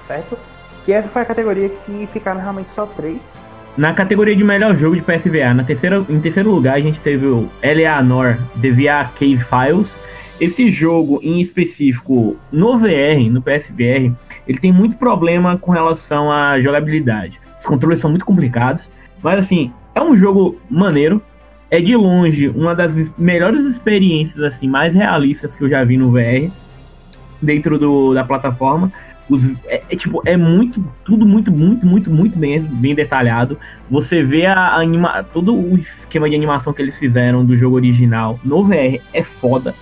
certo? 0.07 0.37
Que 0.83 0.93
essa 0.93 1.09
foi 1.09 1.21
a 1.21 1.25
categoria 1.25 1.69
que 1.69 2.07
ficaram 2.11 2.39
realmente 2.39 2.69
só 2.69 2.85
três. 2.85 3.37
Na 3.75 3.93
categoria 3.93 4.35
de 4.35 4.43
melhor 4.43 4.75
jogo 4.75 4.95
de 4.95 5.01
PSVR, 5.01 5.53
na 5.55 5.63
terceira, 5.63 6.05
em 6.07 6.19
terceiro 6.19 6.51
lugar, 6.51 6.75
a 6.75 6.79
gente 6.79 7.01
teve 7.01 7.25
o 7.25 7.49
Eleanor 7.61 8.37
The 8.61 8.69
VR 8.69 9.11
Case 9.15 9.43
Files. 9.43 9.93
Esse 10.39 10.69
jogo 10.69 11.19
em 11.23 11.41
específico 11.41 12.37
no 12.51 12.77
VR, 12.77 13.29
no 13.31 13.41
PSVR, 13.41 14.13
ele 14.47 14.59
tem 14.59 14.71
muito 14.71 14.97
problema 14.97 15.57
com 15.57 15.71
relação 15.71 16.31
à 16.31 16.59
jogabilidade. 16.59 17.39
Os 17.59 17.65
controles 17.65 17.99
são 17.99 18.09
muito 18.09 18.25
complicados, 18.25 18.91
mas 19.21 19.39
assim, 19.39 19.71
é 19.95 20.01
um 20.01 20.15
jogo 20.15 20.57
maneiro. 20.69 21.21
É 21.69 21.81
de 21.81 21.95
longe 21.95 22.49
uma 22.49 22.75
das 22.75 23.11
melhores 23.17 23.65
experiências 23.65 24.43
assim 24.43 24.67
mais 24.67 24.93
realistas 24.93 25.55
que 25.55 25.63
eu 25.63 25.69
já 25.69 25.83
vi 25.83 25.97
no 25.97 26.11
VR 26.11 26.51
dentro 27.41 27.79
do, 27.79 28.13
da 28.13 28.23
plataforma. 28.23 28.91
Os, 29.29 29.43
é, 29.65 29.81
é, 29.89 29.95
tipo, 29.95 30.21
é 30.25 30.35
muito, 30.35 30.83
tudo 31.03 31.25
muito, 31.25 31.51
muito, 31.51 31.85
muito, 31.85 32.11
muito 32.11 32.37
bem, 32.37 32.61
bem 32.61 32.93
detalhado. 32.93 33.57
Você 33.89 34.21
vê 34.21 34.45
a, 34.45 34.53
a 34.53 34.81
anima, 34.81 35.23
todo 35.23 35.55
o 35.55 35.75
esquema 35.77 36.29
de 36.29 36.35
animação 36.35 36.73
que 36.73 36.81
eles 36.81 36.97
fizeram 36.97 37.45
do 37.45 37.57
jogo 37.57 37.75
original 37.75 38.39
no 38.43 38.63
VR 38.63 38.99
é 39.13 39.23
foda. 39.23 39.73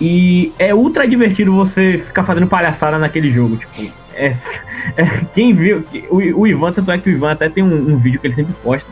E 0.00 0.52
é 0.58 0.74
ultra 0.74 1.06
divertido 1.06 1.54
você 1.54 1.98
ficar 1.98 2.24
fazendo 2.24 2.46
palhaçada 2.46 2.98
naquele 2.98 3.30
jogo. 3.30 3.56
Tipo, 3.56 3.92
é, 4.14 4.32
é 4.96 5.06
quem 5.34 5.54
viu. 5.54 5.84
O, 6.08 6.40
o, 6.40 6.46
Ivan, 6.46 6.72
tanto 6.72 6.90
é 6.90 6.98
que 6.98 7.08
o 7.08 7.12
Ivan 7.12 7.32
até 7.32 7.48
tem 7.48 7.62
um, 7.62 7.92
um 7.92 7.96
vídeo 7.96 8.18
que 8.18 8.26
ele 8.26 8.34
sempre 8.34 8.54
posta. 8.62 8.90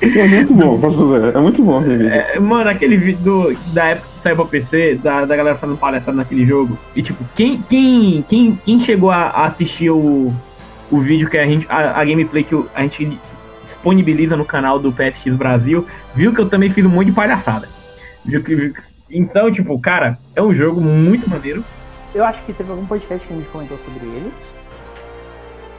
É 0.00 0.28
muito 0.28 0.54
bom, 0.54 0.78
posso 0.78 0.98
dizer. 0.98 1.34
É 1.34 1.40
muito 1.40 1.62
bom 1.62 1.80
aquele. 1.80 2.08
É, 2.08 2.38
mano, 2.38 2.68
aquele 2.68 2.96
vídeo 2.96 3.22
do, 3.22 3.56
da 3.72 3.86
época 3.86 4.08
que 4.12 4.18
saiu 4.18 4.36
pra 4.36 4.44
PC, 4.44 4.96
da, 5.02 5.24
da 5.24 5.36
galera 5.36 5.56
fazendo 5.56 5.78
palhaçada 5.78 6.16
naquele 6.16 6.44
jogo. 6.44 6.78
E 6.94 7.02
tipo, 7.02 7.24
quem, 7.34 7.62
quem, 7.62 8.24
quem, 8.28 8.60
quem 8.62 8.80
chegou 8.80 9.10
a, 9.10 9.22
a 9.22 9.46
assistir 9.46 9.90
o, 9.90 10.32
o 10.90 11.00
vídeo 11.00 11.28
que 11.28 11.38
a 11.38 11.46
gente. 11.46 11.66
A, 11.68 12.00
a 12.00 12.04
gameplay 12.04 12.44
que 12.44 12.54
a 12.74 12.82
gente 12.82 13.18
disponibiliza 13.62 14.36
no 14.36 14.44
canal 14.44 14.78
do 14.78 14.92
PSX 14.92 15.34
Brasil, 15.34 15.86
viu 16.14 16.34
que 16.34 16.40
eu 16.40 16.48
também 16.48 16.68
fiz 16.68 16.84
um 16.84 16.90
monte 16.90 17.06
de 17.06 17.12
palhaçada. 17.12 17.68
Viu 18.24 18.42
que, 18.42 18.54
viu 18.54 18.74
que 18.74 18.82
então, 19.10 19.50
tipo, 19.50 19.78
cara, 19.78 20.18
é 20.34 20.42
um 20.42 20.54
jogo 20.54 20.80
muito 20.80 21.28
maneiro. 21.28 21.64
Eu 22.14 22.24
acho 22.24 22.42
que 22.44 22.52
teve 22.52 22.70
algum 22.70 22.86
podcast 22.86 23.26
que 23.26 23.34
a 23.34 23.36
gente 23.36 23.48
comentou 23.48 23.78
sobre 23.78 24.06
ele. 24.06 24.32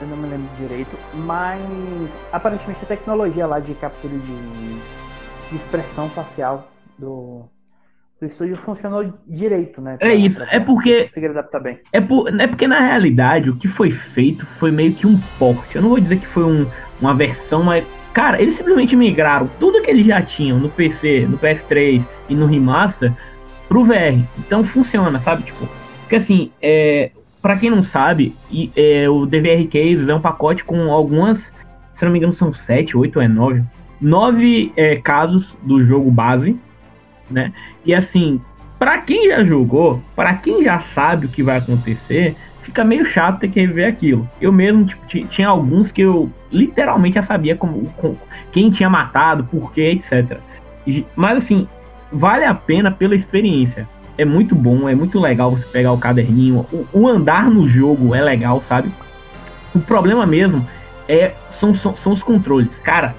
Eu 0.01 0.07
não 0.07 0.17
me 0.17 0.27
lembro 0.27 0.47
direito. 0.57 0.97
Mas 1.13 2.25
aparentemente 2.31 2.83
a 2.83 2.87
tecnologia 2.87 3.45
lá 3.45 3.59
de 3.59 3.73
captura 3.75 4.13
de, 4.17 4.79
de 5.49 5.55
expressão 5.55 6.09
facial 6.09 6.71
do, 6.97 7.45
do 8.19 8.25
estúdio 8.27 8.55
funcionou 8.55 9.13
direito, 9.27 9.81
né? 9.81 9.97
É 10.01 10.13
isso. 10.13 10.43
É 10.43 10.59
porque. 10.59 11.05
Conseguir 11.05 11.27
adaptar 11.27 11.59
bem. 11.59 11.79
É, 11.91 12.01
por, 12.01 12.27
é 12.39 12.47
porque 12.47 12.67
na 12.67 12.79
realidade 12.79 13.49
o 13.49 13.55
que 13.55 13.67
foi 13.67 13.91
feito 13.91 14.45
foi 14.45 14.71
meio 14.71 14.93
que 14.93 15.07
um 15.07 15.19
porte. 15.39 15.75
Eu 15.75 15.81
não 15.81 15.89
vou 15.89 15.99
dizer 15.99 16.19
que 16.19 16.27
foi 16.27 16.43
um, 16.43 16.69
uma 17.01 17.13
versão, 17.13 17.63
mas 17.63 17.85
Cara, 18.15 18.41
eles 18.41 18.55
simplesmente 18.55 18.95
migraram 18.95 19.45
tudo 19.59 19.81
que 19.81 19.91
eles 19.91 20.07
já 20.07 20.21
tinham 20.21 20.57
no 20.57 20.69
PC, 20.69 21.27
no 21.29 21.37
PS3 21.37 22.07
e 22.29 22.33
no 22.33 22.45
remaster 22.45 23.11
pro 23.67 23.83
VR. 23.83 24.23
Então 24.39 24.63
funciona, 24.63 25.19
sabe? 25.19 25.43
Tipo, 25.43 25.67
porque 25.99 26.15
assim, 26.15 26.49
é, 26.61 27.11
para 27.45 27.57
quem 27.57 27.69
não 27.69 27.83
sabe, 27.83 28.35
é, 28.75 29.07
o 29.07 29.23
DVR 29.23 29.67
Cases 29.67 30.09
é 30.09 30.15
um 30.15 30.19
pacote 30.19 30.63
com 30.63 30.91
algumas, 30.91 31.53
se 31.93 32.03
não 32.03 32.11
me 32.11 32.17
engano, 32.17 32.33
são 32.33 32.51
7, 32.51 32.97
8 32.97 33.17
ou 33.17 33.21
é 33.21 33.27
9, 33.27 33.63
9 34.01 34.73
é, 34.75 34.95
casos 34.95 35.55
do 35.61 35.83
jogo 35.83 36.09
base, 36.09 36.57
né? 37.29 37.53
E 37.85 37.93
assim, 37.93 38.41
para 38.79 38.97
quem 38.97 39.29
já 39.29 39.43
jogou, 39.43 40.01
para 40.15 40.33
quem 40.33 40.63
já 40.63 40.79
sabe 40.79 41.27
o 41.27 41.29
que 41.29 41.43
vai 41.43 41.57
acontecer, 41.57 42.35
fica 42.63 42.83
meio 42.83 43.05
chato 43.05 43.41
ter 43.41 43.49
que 43.49 43.59
rever 43.63 43.89
aquilo. 43.89 44.27
Eu 44.41 44.51
mesmo 44.51 44.83
tipo, 44.87 45.27
tinha 45.27 45.47
alguns 45.47 45.91
que 45.91 46.01
eu 46.01 46.31
literalmente 46.51 47.13
já 47.13 47.21
sabia 47.21 47.55
como, 47.55 47.85
como, 47.97 48.17
quem 48.51 48.71
tinha 48.71 48.89
matado, 48.89 49.43
por 49.43 49.71
quê, 49.71 49.91
etc. 49.91 50.39
Mas 51.15 51.43
assim, 51.43 51.67
vale 52.11 52.43
a 52.43 52.55
pena 52.55 52.89
pela 52.89 53.13
experiência. 53.13 53.87
É 54.17 54.23
muito 54.23 54.55
bom, 54.55 54.87
é 54.87 54.95
muito 54.95 55.19
legal 55.19 55.51
você 55.51 55.65
pegar 55.65 55.91
o 55.91 55.97
caderninho. 55.97 56.65
O, 56.71 56.87
o 56.93 57.07
andar 57.07 57.49
no 57.49 57.67
jogo 57.67 58.15
é 58.15 58.21
legal, 58.21 58.61
sabe? 58.61 58.89
O 59.73 59.79
problema 59.79 60.25
mesmo 60.25 60.65
é 61.07 61.33
são, 61.51 61.73
são, 61.73 61.95
são 61.95 62.13
os 62.13 62.23
controles. 62.23 62.79
Cara, 62.79 63.13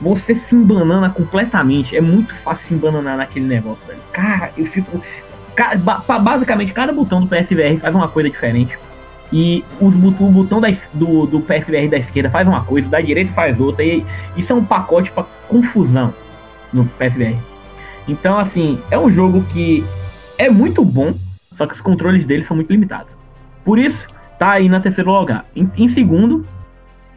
você 0.00 0.34
se 0.34 0.54
embanana 0.54 1.10
completamente. 1.10 1.96
É 1.96 2.00
muito 2.00 2.34
fácil 2.34 2.68
se 2.68 2.74
embananar 2.74 3.18
naquele 3.18 3.46
negócio, 3.46 3.86
velho. 3.86 4.00
Cara, 4.12 4.50
eu 4.56 4.64
fico 4.64 5.02
basicamente 6.22 6.72
cada 6.72 6.92
botão 6.92 7.20
do 7.20 7.26
PSVR 7.26 7.78
faz 7.78 7.94
uma 7.94 8.08
coisa 8.08 8.30
diferente. 8.30 8.78
E 9.32 9.62
o, 9.80 9.86
o 9.86 10.30
botão 10.30 10.60
da, 10.60 10.68
do, 10.94 11.26
do 11.26 11.40
PSVR 11.40 11.88
da 11.88 11.98
esquerda 11.98 12.30
faz 12.30 12.48
uma 12.48 12.64
coisa, 12.64 12.88
da 12.88 13.00
direita 13.00 13.32
faz 13.32 13.60
outra. 13.60 13.84
E 13.84 14.04
isso 14.36 14.52
é 14.52 14.56
um 14.56 14.64
pacote 14.64 15.10
para 15.10 15.24
confusão 15.46 16.14
no 16.72 16.86
PSVR. 16.86 17.36
Então, 18.08 18.38
assim, 18.38 18.80
é 18.90 18.98
um 18.98 19.10
jogo 19.10 19.42
que 19.52 19.84
é 20.40 20.48
muito 20.48 20.82
bom, 20.82 21.14
só 21.52 21.66
que 21.66 21.74
os 21.74 21.82
controles 21.82 22.24
dele 22.24 22.42
são 22.42 22.56
muito 22.56 22.70
limitados. 22.70 23.14
Por 23.62 23.78
isso, 23.78 24.06
tá 24.38 24.52
aí 24.52 24.70
na 24.70 24.80
terceiro 24.80 25.12
lugar. 25.12 25.44
Em, 25.54 25.70
em 25.76 25.86
segundo, 25.86 26.46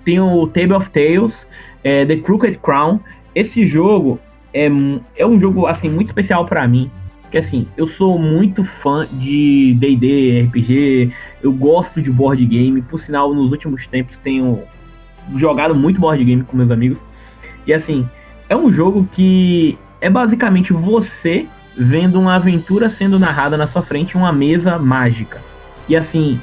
tem 0.04 0.20
o 0.20 0.46
Table 0.46 0.74
of 0.74 0.92
Tales, 0.92 1.48
é, 1.86 2.06
The 2.06 2.18
Crooked 2.18 2.58
Crown. 2.58 3.00
Esse 3.34 3.66
jogo 3.66 4.20
é, 4.54 4.68
é 5.16 5.26
um 5.26 5.40
jogo 5.40 5.66
assim 5.68 5.90
muito 5.90 6.08
especial 6.08 6.46
para 6.46 6.68
mim, 6.68 6.92
que 7.32 7.38
assim, 7.38 7.66
eu 7.78 7.88
sou 7.88 8.20
muito 8.20 8.66
fã 8.66 9.08
de 9.10 9.74
D&D, 9.80 10.42
RPG, 10.42 11.14
eu 11.42 11.54
gosto 11.54 12.02
de 12.02 12.12
board 12.12 12.46
game, 12.46 12.82
por 12.82 13.00
sinal, 13.00 13.34
nos 13.34 13.50
últimos 13.52 13.88
tempos 13.88 14.18
tenho 14.18 14.64
jogado 15.38 15.74
muito 15.74 15.98
board 15.98 16.22
game 16.26 16.44
com 16.44 16.58
meus 16.58 16.70
amigos. 16.70 17.00
E 17.66 17.74
assim, 17.74 18.06
é 18.50 18.56
um 18.56 18.70
jogo 18.70 19.08
que 19.10 19.78
é 20.02 20.10
basicamente 20.10 20.74
você 20.74 21.48
vendo 21.76 22.20
uma 22.20 22.36
aventura 22.36 22.90
sendo 22.90 23.20
narrada 23.20 23.58
na 23.58 23.68
sua 23.68 23.82
frente 23.82 24.16
uma 24.16 24.32
mesa 24.32 24.78
mágica. 24.78 25.42
E 25.88 25.96
assim, 25.96 26.40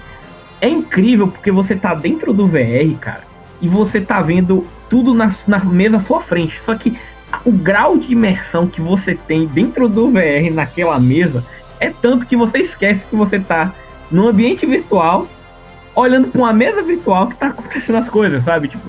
é 0.60 0.68
incrível 0.68 1.28
porque 1.28 1.50
você 1.50 1.74
tá 1.74 1.94
dentro 1.94 2.32
do 2.32 2.46
VR, 2.46 2.96
cara, 3.00 3.22
e 3.60 3.68
você 3.68 4.00
tá 4.00 4.20
vendo 4.20 4.66
tudo 4.88 5.14
na, 5.14 5.30
na 5.46 5.58
mesa 5.64 5.98
à 5.98 6.00
sua 6.00 6.20
frente. 6.20 6.60
Só 6.60 6.74
que 6.74 6.98
o 7.44 7.52
grau 7.52 7.96
de 7.96 8.12
imersão 8.12 8.66
que 8.66 8.80
você 8.80 9.14
tem 9.14 9.46
dentro 9.46 9.88
do 9.88 10.10
VR 10.10 10.52
naquela 10.52 10.98
mesa 10.98 11.44
é 11.78 11.90
tanto 11.90 12.26
que 12.26 12.36
você 12.36 12.58
esquece 12.58 13.06
que 13.06 13.16
você 13.16 13.38
tá 13.38 13.72
num 14.10 14.28
ambiente 14.28 14.66
virtual, 14.66 15.26
olhando 15.94 16.28
para 16.28 16.40
uma 16.40 16.52
mesa 16.52 16.82
virtual 16.82 17.28
que 17.28 17.36
tá 17.36 17.48
acontecendo 17.48 17.96
as 17.96 18.08
coisas, 18.08 18.44
sabe? 18.44 18.68
Tipo, 18.68 18.86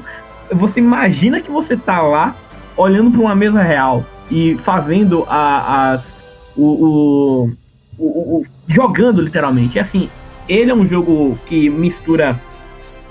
você 0.51 0.79
imagina 0.79 1.39
que 1.39 1.51
você 1.51 1.77
tá 1.77 2.01
lá 2.01 2.35
olhando 2.75 3.11
para 3.11 3.21
uma 3.21 3.35
mesa 3.35 3.61
real 3.61 4.03
e 4.29 4.57
fazendo 4.57 5.25
a, 5.29 5.91
as 5.91 6.17
o, 6.55 7.51
o, 7.97 8.05
o, 8.05 8.45
jogando 8.67 9.21
literalmente. 9.21 9.77
E 9.77 9.79
assim, 9.79 10.09
ele 10.47 10.71
é 10.71 10.75
um 10.75 10.87
jogo 10.87 11.37
que 11.45 11.69
mistura 11.69 12.39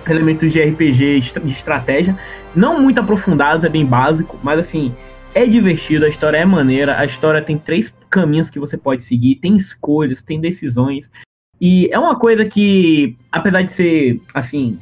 elementos 0.08 0.52
de 0.52 0.62
RPG 0.62 1.20
de 1.20 1.52
estratégia, 1.52 2.16
não 2.54 2.80
muito 2.80 3.00
aprofundados, 3.00 3.64
é 3.64 3.68
bem 3.68 3.84
básico, 3.84 4.38
mas 4.42 4.58
assim, 4.58 4.94
é 5.34 5.46
divertido, 5.46 6.04
a 6.04 6.08
história 6.08 6.38
é 6.38 6.44
maneira, 6.44 6.98
a 6.98 7.04
história 7.04 7.42
tem 7.42 7.58
três 7.58 7.94
caminhos 8.08 8.50
que 8.50 8.58
você 8.58 8.76
pode 8.76 9.04
seguir, 9.04 9.36
tem 9.36 9.56
escolhas, 9.56 10.22
tem 10.22 10.40
decisões. 10.40 11.10
E 11.60 11.88
é 11.92 11.98
uma 11.98 12.18
coisa 12.18 12.44
que, 12.44 13.16
apesar 13.30 13.62
de 13.62 13.72
ser, 13.72 14.20
assim, 14.34 14.78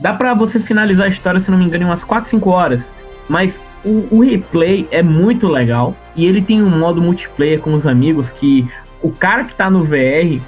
dá 0.00 0.12
pra 0.12 0.34
você 0.34 0.60
finalizar 0.60 1.06
a 1.06 1.08
história, 1.08 1.40
se 1.40 1.50
não 1.50 1.58
me 1.58 1.64
engano, 1.64 1.84
em 1.84 1.86
umas 1.86 2.04
4, 2.04 2.28
5 2.28 2.50
horas. 2.50 2.92
Mas 3.30 3.62
o, 3.84 4.08
o 4.10 4.24
replay 4.24 4.88
é 4.90 5.04
muito 5.04 5.46
legal. 5.46 5.94
E 6.16 6.26
ele 6.26 6.42
tem 6.42 6.60
um 6.60 6.68
modo 6.68 7.00
multiplayer 7.00 7.60
com 7.60 7.74
os 7.74 7.86
amigos 7.86 8.32
que 8.32 8.66
o 9.00 9.12
cara 9.12 9.44
que 9.44 9.54
tá 9.54 9.70
no 9.70 9.84
VR, 9.84 10.40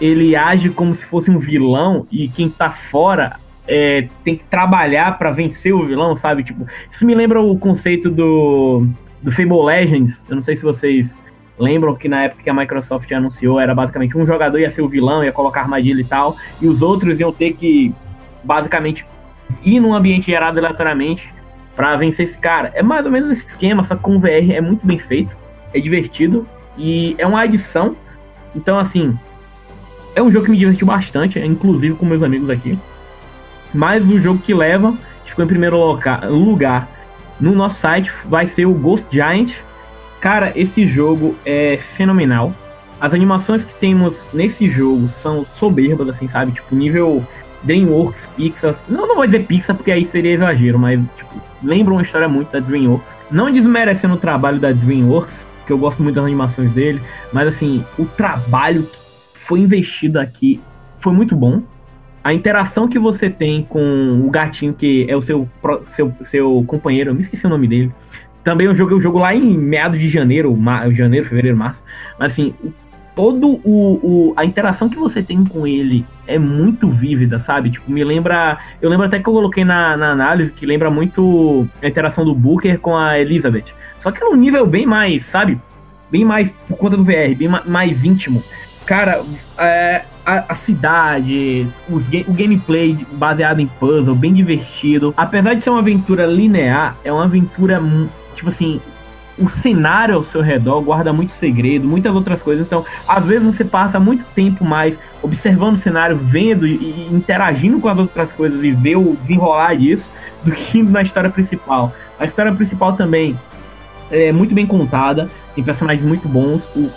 ele 0.00 0.34
age 0.34 0.70
como 0.70 0.94
se 0.94 1.04
fosse 1.04 1.30
um 1.30 1.38
vilão 1.38 2.06
e 2.10 2.28
quem 2.28 2.48
tá 2.48 2.70
fora 2.70 3.36
é, 3.68 4.08
tem 4.24 4.36
que 4.36 4.44
trabalhar 4.44 5.18
para 5.18 5.30
vencer 5.30 5.74
o 5.74 5.84
vilão, 5.84 6.16
sabe? 6.16 6.42
Tipo, 6.42 6.66
isso 6.90 7.04
me 7.04 7.14
lembra 7.14 7.42
o 7.42 7.58
conceito 7.58 8.10
do, 8.10 8.86
do 9.22 9.30
Fable 9.30 9.62
Legends. 9.62 10.24
Eu 10.26 10.36
não 10.36 10.42
sei 10.42 10.56
se 10.56 10.62
vocês 10.62 11.20
lembram 11.58 11.94
que 11.94 12.08
na 12.08 12.22
época 12.22 12.42
que 12.42 12.48
a 12.48 12.54
Microsoft 12.54 13.12
anunciou, 13.12 13.60
era 13.60 13.74
basicamente 13.74 14.16
um 14.16 14.24
jogador 14.24 14.58
ia 14.58 14.70
ser 14.70 14.80
o 14.80 14.88
vilão, 14.88 15.22
ia 15.22 15.30
colocar 15.30 15.60
armadilha 15.60 16.00
e 16.00 16.04
tal, 16.04 16.38
e 16.58 16.66
os 16.66 16.80
outros 16.80 17.20
iam 17.20 17.30
ter 17.30 17.52
que 17.52 17.94
basicamente 18.42 19.04
ir 19.62 19.78
num 19.78 19.92
ambiente 19.92 20.30
gerado 20.30 20.58
aleatoriamente 20.58 21.30
para 21.80 21.96
vencer 21.96 22.24
esse 22.24 22.36
cara. 22.36 22.70
É 22.74 22.82
mais 22.82 23.06
ou 23.06 23.10
menos 23.10 23.30
esse 23.30 23.46
esquema, 23.46 23.82
só 23.82 23.96
que 23.96 24.02
com 24.02 24.20
VR 24.20 24.52
é 24.52 24.60
muito 24.60 24.86
bem 24.86 24.98
feito, 24.98 25.34
é 25.72 25.80
divertido 25.80 26.46
e 26.76 27.14
é 27.16 27.26
uma 27.26 27.40
adição. 27.40 27.96
Então, 28.54 28.78
assim, 28.78 29.18
é 30.14 30.22
um 30.22 30.30
jogo 30.30 30.44
que 30.44 30.50
me 30.50 30.58
divertiu 30.58 30.86
bastante, 30.86 31.38
inclusive 31.38 31.94
com 31.94 32.04
meus 32.04 32.22
amigos 32.22 32.50
aqui. 32.50 32.78
Mas 33.72 34.06
o 34.06 34.20
jogo 34.20 34.40
que 34.40 34.52
leva, 34.52 34.92
que 35.24 35.30
ficou 35.30 35.42
em 35.42 35.48
primeiro 35.48 35.78
lugar 36.28 36.86
no 37.40 37.52
nosso 37.52 37.80
site, 37.80 38.12
vai 38.26 38.46
ser 38.46 38.66
o 38.66 38.74
Ghost 38.74 39.06
Giant. 39.10 39.54
Cara, 40.20 40.52
esse 40.54 40.86
jogo 40.86 41.34
é 41.46 41.78
fenomenal. 41.78 42.52
As 43.00 43.14
animações 43.14 43.64
que 43.64 43.74
temos 43.74 44.28
nesse 44.34 44.68
jogo 44.68 45.08
são 45.14 45.46
soberbas, 45.58 46.10
assim, 46.10 46.28
sabe? 46.28 46.52
Tipo, 46.52 46.74
nível 46.74 47.26
DreamWorks, 47.62 48.28
Pixar. 48.36 48.74
Não, 48.88 49.06
não 49.06 49.16
vou 49.16 49.26
dizer 49.26 49.46
Pixar 49.46 49.76
porque 49.76 49.92
aí 49.92 50.04
seria 50.04 50.32
exagero, 50.32 50.78
mas, 50.78 51.00
tipo, 51.16 51.30
lembra 51.62 51.92
uma 51.92 52.02
história 52.02 52.28
muito 52.28 52.50
da 52.52 52.60
DreamWorks. 52.60 53.16
Não 53.30 53.50
desmerecendo 53.50 54.14
o 54.14 54.18
trabalho 54.18 54.58
da 54.58 54.72
DreamWorks, 54.72 55.46
que 55.66 55.72
eu 55.72 55.78
gosto 55.78 56.02
muito 56.02 56.16
das 56.16 56.24
animações 56.24 56.72
dele, 56.72 57.00
mas, 57.32 57.48
assim, 57.48 57.84
o 57.98 58.04
trabalho 58.04 58.82
que 59.32 59.38
foi 59.38 59.60
investido 59.60 60.18
aqui 60.18 60.60
foi 60.98 61.12
muito 61.12 61.36
bom 61.36 61.62
a 62.22 62.32
interação 62.34 62.86
que 62.86 62.98
você 62.98 63.30
tem 63.30 63.62
com 63.62 64.22
o 64.26 64.30
gatinho 64.30 64.74
que 64.74 65.06
é 65.08 65.16
o 65.16 65.22
seu, 65.22 65.48
seu, 65.86 66.12
seu 66.22 66.64
companheiro, 66.66 67.10
eu 67.10 67.14
me 67.14 67.20
esqueci 67.20 67.46
o 67.46 67.48
nome 67.48 67.66
dele. 67.66 67.92
Também 68.44 68.66
eu 68.66 68.74
joguei 68.74 68.96
o 68.96 69.00
jogo 69.00 69.18
lá 69.18 69.34
em 69.34 69.56
meados 69.56 69.98
de 69.98 70.08
janeiro, 70.08 70.56
janeiro, 70.92 71.26
fevereiro, 71.26 71.56
março. 71.56 71.82
Mas 72.18 72.32
assim, 72.32 72.54
todo 73.20 73.60
o, 73.62 74.30
o, 74.30 74.34
a 74.34 74.46
interação 74.46 74.88
que 74.88 74.96
você 74.96 75.22
tem 75.22 75.44
com 75.44 75.66
ele 75.66 76.06
é 76.26 76.38
muito 76.38 76.88
vívida, 76.88 77.38
sabe? 77.38 77.68
Tipo, 77.68 77.92
me 77.92 78.02
lembra. 78.02 78.56
Eu 78.80 78.88
lembro 78.88 79.04
até 79.04 79.18
que 79.18 79.28
eu 79.28 79.34
coloquei 79.34 79.62
na, 79.62 79.94
na 79.94 80.12
análise 80.12 80.50
que 80.50 80.64
lembra 80.64 80.88
muito 80.88 81.68
a 81.82 81.86
interação 81.86 82.24
do 82.24 82.34
Booker 82.34 82.78
com 82.78 82.96
a 82.96 83.18
Elizabeth. 83.18 83.74
Só 83.98 84.10
que 84.10 84.24
num 84.24 84.34
nível 84.34 84.66
bem 84.66 84.86
mais, 84.86 85.26
sabe? 85.26 85.60
Bem 86.10 86.24
mais 86.24 86.50
por 86.66 86.78
conta 86.78 86.96
do 86.96 87.04
VR, 87.04 87.34
bem 87.36 87.50
mais 87.66 88.06
íntimo. 88.06 88.42
Cara, 88.86 89.22
é, 89.58 90.02
a, 90.24 90.52
a, 90.52 90.54
cidade, 90.54 91.68
os, 91.90 92.08
o 92.26 92.32
gameplay 92.32 92.96
baseado 93.12 93.60
em 93.60 93.66
puzzle, 93.66 94.14
bem 94.14 94.32
divertido. 94.32 95.12
Apesar 95.14 95.52
de 95.52 95.62
ser 95.62 95.68
uma 95.68 95.80
aventura 95.80 96.24
linear, 96.24 96.96
é 97.04 97.12
uma 97.12 97.24
aventura, 97.24 97.82
tipo 98.34 98.48
assim, 98.48 98.80
o 99.40 99.48
cenário 99.48 100.14
ao 100.14 100.22
seu 100.22 100.42
redor 100.42 100.82
guarda 100.82 101.12
muito 101.12 101.32
segredo, 101.32 101.88
muitas 101.88 102.14
outras 102.14 102.42
coisas. 102.42 102.66
Então, 102.66 102.84
às 103.08 103.24
vezes 103.24 103.44
você 103.44 103.64
passa 103.64 103.98
muito 103.98 104.22
tempo 104.34 104.64
mais 104.64 104.98
observando 105.22 105.74
o 105.74 105.78
cenário, 105.78 106.16
vendo 106.16 106.66
e, 106.66 107.08
interagindo 107.10 107.80
com 107.80 107.88
as 107.88 107.98
outras 107.98 108.32
coisas 108.32 108.62
e 108.62 108.70
ver 108.70 108.96
o 108.96 109.16
desenrolar 109.16 109.74
disso, 109.74 110.10
do 110.44 110.52
que 110.52 110.82
na 110.84 111.02
história 111.02 111.30
principal. 111.30 111.92
A 112.18 112.26
história 112.26 112.52
principal 112.52 112.92
também 112.92 113.38
é 114.10 114.30
muito 114.30 114.54
bem 114.54 114.66
contada, 114.66 115.30
tem 115.54 115.64
personagens 115.64 116.06
muito 116.06 116.28
bons. 116.28 116.62
O, 116.76 116.90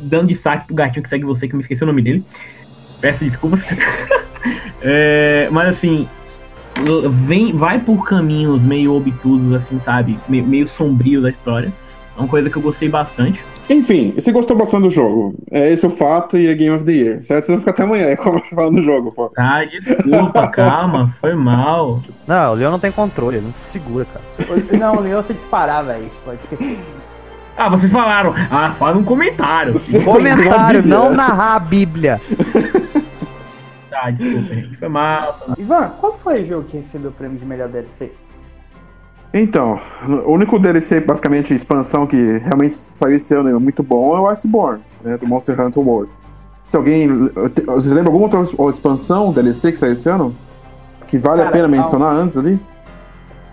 dando 0.00 0.26
destaque 0.26 0.66
pro 0.66 0.74
gatinho 0.74 1.02
que 1.02 1.08
segue 1.08 1.24
você, 1.24 1.46
que 1.46 1.54
eu 1.54 1.58
me 1.58 1.62
esqueci 1.62 1.82
o 1.84 1.86
nome 1.86 2.02
dele. 2.02 2.24
Peço 3.00 3.24
desculpas. 3.24 3.62
é, 4.82 5.48
mas 5.52 5.68
assim, 5.68 6.08
vem, 7.10 7.52
vai 7.52 7.78
por 7.78 8.04
caminhos 8.04 8.62
meio 8.62 8.94
obtusos, 8.94 9.52
assim, 9.52 9.78
sabe? 9.78 10.18
Meio, 10.28 10.44
meio 10.44 10.66
sombrios 10.66 11.22
da 11.22 11.30
história. 11.30 11.72
É 12.16 12.20
uma 12.20 12.28
coisa 12.28 12.48
que 12.48 12.56
eu 12.56 12.62
gostei 12.62 12.88
bastante. 12.88 13.44
Enfim, 13.68 14.14
você 14.16 14.30
gostou 14.30 14.56
bastante 14.56 14.84
do 14.84 14.90
jogo. 14.90 15.34
É 15.50 15.72
esse 15.72 15.84
o 15.86 15.90
fato 15.90 16.38
e 16.38 16.46
é 16.46 16.54
Game 16.54 16.74
of 16.74 16.84
the 16.84 16.92
Year. 16.92 17.22
Certo? 17.22 17.44
Você 17.44 17.52
vai 17.52 17.58
ficar 17.60 17.72
até 17.72 17.82
amanhã 17.82 18.16
falando 18.54 18.76
do 18.76 18.82
jogo, 18.82 19.12
pô. 19.12 19.30
Ah, 19.36 19.64
desculpa, 19.64 20.46
calma, 20.54 21.14
foi 21.20 21.34
mal. 21.34 22.00
Não, 22.26 22.52
o 22.52 22.54
Leon 22.54 22.70
não 22.70 22.78
tem 22.78 22.92
controle, 22.92 23.36
ele 23.38 23.46
não 23.46 23.52
se 23.52 23.72
segura, 23.72 24.06
cara. 24.06 24.78
Não, 24.78 24.94
o 24.94 25.00
Leon 25.00 25.22
se 25.22 25.34
disparar, 25.34 25.84
velho. 25.84 26.10
Pode 26.24 26.38
ah, 27.56 27.70
vocês 27.70 27.90
falaram. 27.90 28.34
Ah, 28.50 28.74
fala 28.78 28.98
um 28.98 29.02
comentário. 29.02 29.78
Sim, 29.78 30.02
comentário, 30.02 30.86
não 30.86 31.14
narrar 31.14 31.56
a 31.56 31.58
Bíblia. 31.58 32.20
tá, 34.00 34.10
desculpa, 34.10 34.54
gente. 34.54 34.76
Foi 34.76 34.88
mal. 34.88 35.38
Ivan, 35.58 35.88
qual 36.00 36.12
foi 36.12 36.42
o 36.42 36.46
jogo 36.46 36.64
que 36.64 36.78
recebeu 36.78 37.10
o 37.10 37.12
prêmio 37.12 37.38
de 37.38 37.44
melhor 37.44 37.68
DLC? 37.68 38.12
Então, 39.32 39.80
o 40.24 40.32
único 40.32 40.58
DLC, 40.58 41.00
basicamente, 41.00 41.52
expansão 41.52 42.06
que 42.06 42.38
realmente 42.38 42.74
saiu 42.74 43.16
esse 43.16 43.34
ano 43.34 43.58
muito 43.60 43.82
bom 43.82 44.16
é 44.16 44.20
o 44.20 44.28
Iceborne, 44.28 44.82
né, 45.02 45.18
do 45.18 45.26
Monster 45.26 45.60
Hunter 45.60 45.86
World. 45.86 46.12
Se 46.64 46.76
alguém. 46.76 47.08
Vocês 47.66 47.92
lembram 47.92 48.12
alguma 48.12 48.24
outra 48.24 48.42
expansão, 48.70 49.32
DLC 49.32 49.72
que 49.72 49.78
saiu 49.78 49.92
esse 49.92 50.08
ano? 50.08 50.34
Que 51.06 51.18
vale 51.18 51.38
Cara, 51.38 51.48
a 51.48 51.52
pena 51.52 51.68
mencionar 51.68 52.12
antes 52.12 52.36
ali? 52.36 52.58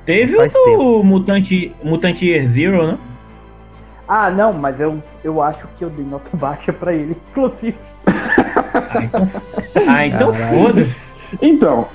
Teve 0.06 0.36
o 0.36 0.48
do 0.78 1.04
Mutante, 1.04 1.74
Mutante 1.84 2.26
Year 2.26 2.48
Zero, 2.48 2.88
né? 2.88 2.98
Ah, 4.08 4.30
não, 4.30 4.52
mas 4.52 4.80
eu, 4.80 5.02
eu 5.24 5.42
acho 5.42 5.68
que 5.78 5.84
eu 5.84 5.90
dei 5.90 6.06
nota 6.06 6.36
baixa 6.36 6.74
pra 6.74 6.94
ele, 6.94 7.16
inclusive. 7.32 7.78
Ah, 9.88 10.06
então, 10.06 10.34
então 10.34 10.34
foda-se. 10.34 10.96
Então, 11.42 11.88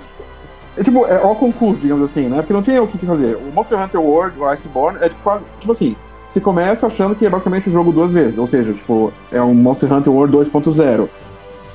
é, 0.77 0.83
tipo, 0.83 1.07
é 1.07 1.21
ó 1.23 1.35
concurso, 1.35 1.81
digamos 1.81 2.11
assim, 2.11 2.29
né? 2.29 2.37
Porque 2.37 2.53
não 2.53 2.63
tinha 2.63 2.83
o 2.83 2.87
que 2.87 3.05
fazer. 3.05 3.37
O 3.37 3.53
Monster 3.53 3.81
Hunter 3.81 4.01
World, 4.01 4.39
o 4.39 4.45
Iceborne, 4.47 4.99
é 5.01 5.09
tipo, 5.09 5.23
quase, 5.23 5.45
tipo 5.59 5.73
assim, 5.73 5.97
você 6.29 6.41
começa 6.41 6.87
achando 6.87 7.15
que 7.15 7.27
é 7.27 7.31
basicamente 7.31 7.69
o 7.69 7.73
jogo 7.73 7.93
duas 7.93 8.13
vezes, 8.13 8.39
ou 8.39 8.47
seja, 8.47 8.73
tipo, 8.73 9.13
é 9.33 9.43
um 9.43 9.55
Monster 9.55 9.93
Hunter 9.93 10.13
World 10.13 10.37
2.0. 10.37 11.09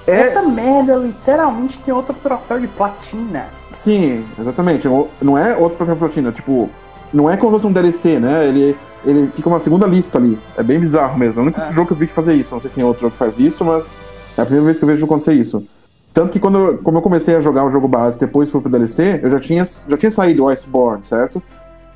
É... 0.06 0.12
Essa 0.12 0.42
merda 0.42 0.96
literalmente 0.96 1.80
tem 1.82 1.94
outro 1.94 2.14
troféu 2.14 2.60
de 2.60 2.68
platina. 2.68 3.48
Sim, 3.72 4.26
exatamente. 4.40 4.88
Não 5.22 5.38
é 5.38 5.56
outro 5.56 5.78
troféu 5.78 5.96
de 5.96 6.00
platina, 6.00 6.32
tipo, 6.32 6.70
não 7.14 7.30
é 7.30 7.38
como 7.38 7.52
se 7.52 7.54
fosse 7.54 7.68
um 7.68 7.72
DLC, 7.72 8.20
né? 8.20 8.48
Ele 8.48 8.78
ele 9.06 9.30
fica 9.32 9.50
uma 9.50 9.60
segunda 9.60 9.86
lista 9.86 10.18
ali. 10.18 10.40
É 10.58 10.64
bem 10.64 10.80
bizarro 10.80 11.18
mesmo. 11.18 11.42
É 11.42 11.44
o 11.44 11.46
único 11.48 11.60
é. 11.60 11.74
jogo 11.74 11.88
que 11.88 11.94
eu 11.94 11.98
vi 11.98 12.08
que 12.08 12.14
fazer 12.14 12.34
isso. 12.34 12.54
Não 12.54 12.62
sei 12.62 12.70
se 12.70 12.76
tem 12.76 12.84
outro 12.84 13.02
jogo 13.02 13.12
que 13.12 13.18
faz 13.18 13.38
isso, 13.38 13.66
mas 13.66 14.00
é 14.38 14.42
a 14.42 14.46
primeira 14.46 14.66
vez 14.66 14.78
que 14.78 14.84
eu 14.84 14.88
vejo 14.88 15.06
acontecer 15.06 15.34
isso. 15.34 15.66
Tanto 16.14 16.32
que 16.32 16.40
quando 16.40 16.60
eu, 16.60 16.78
como 16.78 17.00
eu 17.00 17.02
comecei 17.02 17.36
a 17.36 17.42
jogar 17.42 17.66
o 17.66 17.70
jogo 17.70 17.88
base 17.88 18.20
depois 18.20 18.52
fui 18.52 18.62
pro 18.62 18.72
DLC, 18.72 19.20
eu 19.24 19.32
já 19.32 19.40
tinha, 19.40 19.64
já 19.66 19.98
tinha 19.98 20.12
saído 20.12 20.44
do 20.44 20.50
Iceborne, 20.50 21.04
certo? 21.04 21.42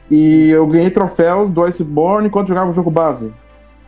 E 0.09 0.49
eu 0.49 0.65
ganhei 0.65 0.89
troféus 0.89 1.49
do 1.49 1.63
Iceborne 1.63 2.27
enquanto 2.27 2.47
jogava 2.47 2.69
o 2.69 2.73
jogo 2.73 2.89
base. 2.89 3.31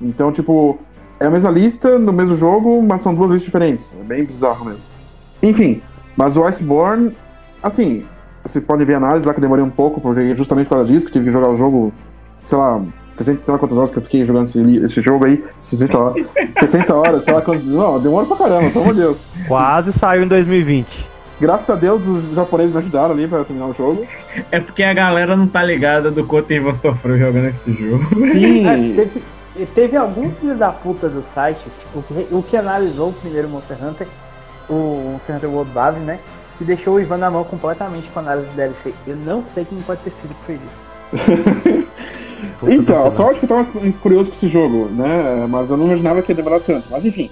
Então, 0.01 0.31
tipo, 0.31 0.77
é 1.19 1.25
a 1.25 1.29
mesma 1.29 1.49
lista, 1.49 1.97
no 1.97 2.13
mesmo 2.13 2.35
jogo, 2.35 2.81
mas 2.81 3.01
são 3.01 3.15
duas 3.15 3.31
listas 3.31 3.45
diferentes. 3.45 3.97
É 3.99 4.03
bem 4.03 4.23
bizarro 4.23 4.65
mesmo. 4.65 4.83
Enfim, 5.41 5.81
mas 6.15 6.37
o 6.37 6.43
Iceborne, 6.43 7.15
assim, 7.63 8.05
vocês 8.43 8.63
podem 8.63 8.85
ver 8.85 8.95
a 8.95 8.97
análise 8.97 9.25
lá 9.25 9.33
que 9.33 9.39
eu 9.39 9.41
demorei 9.41 9.63
um 9.63 9.69
pouco, 9.69 9.99
porque 9.99 10.35
justamente 10.35 10.67
por 10.67 10.75
causa 10.75 10.85
disso, 10.85 11.05
que 11.05 11.11
tive 11.11 11.25
que 11.25 11.31
jogar 11.31 11.49
o 11.49 11.55
jogo, 11.55 11.91
sei 12.45 12.57
lá, 12.57 12.81
60, 13.13 13.43
sei 13.43 13.51
lá 13.51 13.59
quantas 13.59 13.77
horas 13.77 13.91
que 13.91 13.97
eu 13.97 14.01
fiquei 14.01 14.25
jogando 14.25 14.45
esse, 14.45 14.77
esse 14.77 15.01
jogo 15.01 15.25
aí, 15.25 15.43
60 15.55 15.97
horas, 15.97 16.27
60 16.59 16.95
horas, 16.95 17.23
sei 17.23 17.33
lá 17.33 17.41
quantas. 17.41 17.65
Não, 17.65 17.99
demora 17.99 18.25
pra 18.25 18.37
caramba, 18.37 18.69
pelo 18.69 18.83
amor 18.83 18.93
de 18.93 19.01
Deus. 19.01 19.25
Quase 19.47 19.91
saiu 19.91 20.23
em 20.23 20.27
2020. 20.27 21.09
Graças 21.39 21.69
a 21.69 21.75
Deus 21.75 22.05
os 22.05 22.35
japoneses 22.35 22.73
me 22.73 22.79
ajudaram 22.79 23.11
ali 23.11 23.25
pra 23.27 23.45
terminar 23.45 23.67
o 23.67 23.73
jogo. 23.73 24.05
É 24.51 24.59
porque 24.59 24.83
a 24.83 24.93
galera 24.93 25.37
não 25.37 25.47
tá 25.47 25.63
ligada 25.63 26.11
do 26.11 26.25
quanto 26.25 26.51
Ivan 26.51 26.75
sofreu 26.75 27.17
jogando 27.17 27.47
esse 27.47 27.73
jogo. 27.73 28.27
Sim. 28.27 28.67
É, 28.67 28.75
teve, 28.93 29.65
teve 29.67 29.97
algum 29.97 30.29
filho 30.31 30.55
da 30.55 30.71
puta 30.71 31.07
do 31.07 31.23
site, 31.23 31.65
o 31.95 32.01
que, 32.01 32.27
o 32.31 32.43
que 32.43 32.57
analisou 32.57 33.09
o 33.09 33.13
primeiro 33.13 33.47
Monster 33.47 33.77
Hunter, 33.81 34.07
o 34.69 35.11
Monster 35.13 35.37
Hunter 35.37 35.49
World 35.49 35.71
Base, 35.71 35.99
né? 35.99 36.19
Que 36.57 36.65
deixou 36.65 36.95
o 36.95 36.99
Ivan 36.99 37.17
na 37.17 37.31
mão 37.31 37.45
completamente 37.45 38.09
com 38.09 38.19
a 38.19 38.21
análise 38.21 38.47
do 38.49 38.55
DLC. 38.55 38.93
Eu 39.07 39.15
não 39.15 39.41
sei 39.41 39.63
quem 39.63 39.81
pode 39.81 40.01
ter 40.01 40.11
sido 40.11 40.35
que 40.35 40.45
fez 40.45 40.59
isso. 40.59 41.87
então, 42.67 43.05
a 43.05 43.11
sorte 43.11 43.39
que 43.39 43.45
eu 43.45 43.49
tava 43.49 43.65
curioso 44.01 44.29
com 44.29 44.35
esse 44.35 44.47
jogo, 44.47 44.89
né? 44.91 45.45
Mas 45.49 45.69
eu 45.71 45.77
não 45.77 45.87
imaginava 45.87 46.21
que 46.21 46.31
ia 46.31 46.35
demorar 46.35 46.59
tanto. 46.59 46.87
Mas 46.89 47.05
enfim, 47.05 47.29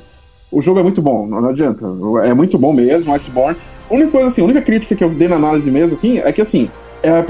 o 0.51 0.61
jogo 0.61 0.79
é 0.79 0.83
muito 0.83 1.01
bom, 1.01 1.27
não 1.27 1.49
adianta. 1.49 1.85
É 2.23 2.33
muito 2.33 2.57
bom 2.57 2.73
mesmo, 2.73 3.13
Iceborne. 3.13 3.57
A 3.89 3.93
única 3.93 4.11
coisa 4.11 4.27
assim, 4.27 4.41
a 4.41 4.45
única 4.45 4.61
crítica 4.61 4.95
que 4.95 5.03
eu 5.03 5.09
dei 5.09 5.27
na 5.27 5.35
análise 5.37 5.69
mesmo, 5.71 5.93
assim, 5.93 6.19
é 6.19 6.31
que 6.31 6.41
assim, 6.41 6.69
é, 7.01 7.25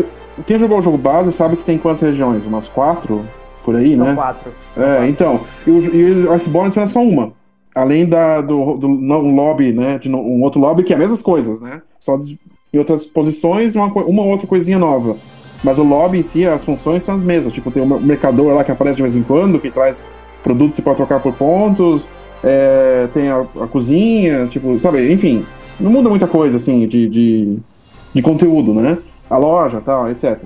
quem 0.45 0.57
jogou 0.57 0.79
o 0.79 0.81
jogo 0.81 0.97
base 0.97 1.31
sabe 1.31 1.55
que 1.55 1.63
tem 1.63 1.77
quantas 1.77 2.01
regiões? 2.01 2.45
Umas 2.45 2.67
quatro? 2.67 3.23
por 3.67 3.75
aí, 3.75 3.97
São 3.97 4.05
né? 4.05 4.15
quatro. 4.15 4.53
É, 4.77 5.07
então. 5.09 5.41
E 5.65 5.69
o, 5.69 5.79
e 5.93 6.25
o 6.25 6.31
Iceborne 6.31 6.71
é 6.73 6.87
só 6.87 7.01
uma. 7.01 7.33
Além 7.75 8.05
da, 8.07 8.39
do, 8.39 8.77
do 8.77 8.87
não, 8.87 9.19
um 9.19 9.35
lobby, 9.35 9.73
né? 9.73 9.99
De 9.99 10.09
um 10.09 10.41
outro 10.41 10.61
lobby 10.61 10.83
que 10.83 10.93
é 10.93 10.95
as 10.95 11.01
mesmas 11.01 11.21
coisas, 11.21 11.59
né? 11.59 11.81
Só 11.99 12.15
de- 12.15 12.39
em 12.73 12.77
outras 12.77 13.05
posições, 13.05 13.75
uma, 13.75 13.87
uma 13.87 14.23
outra 14.23 14.47
coisinha 14.47 14.79
nova. 14.79 15.17
Mas 15.63 15.79
o 15.79 15.83
lobby 15.83 16.19
em 16.19 16.23
si, 16.23 16.45
as 16.45 16.63
funções 16.63 17.03
são 17.03 17.15
as 17.15 17.23
mesmas. 17.23 17.53
Tipo, 17.53 17.71
tem 17.71 17.81
o 17.81 17.99
mercador 17.99 18.53
lá 18.53 18.63
que 18.63 18.71
aparece 18.71 18.97
de 18.97 19.01
vez 19.01 19.15
em 19.15 19.23
quando, 19.23 19.59
que 19.59 19.71
traz 19.71 20.05
produtos 20.43 20.75
que 20.75 20.81
pode 20.81 20.97
trocar 20.97 21.19
por 21.19 21.33
pontos. 21.33 22.07
É, 22.43 23.07
tem 23.11 23.29
a, 23.29 23.41
a 23.61 23.67
cozinha, 23.67 24.45
tipo, 24.47 24.79
sabe? 24.79 25.11
Enfim, 25.11 25.43
não 25.79 25.91
muda 25.91 26.09
muita 26.09 26.27
coisa, 26.27 26.57
assim, 26.57 26.85
de, 26.85 27.07
de, 27.07 27.57
de 28.13 28.21
conteúdo, 28.21 28.73
né? 28.73 28.97
A 29.29 29.37
loja, 29.37 29.81
tal, 29.81 30.09
etc. 30.09 30.37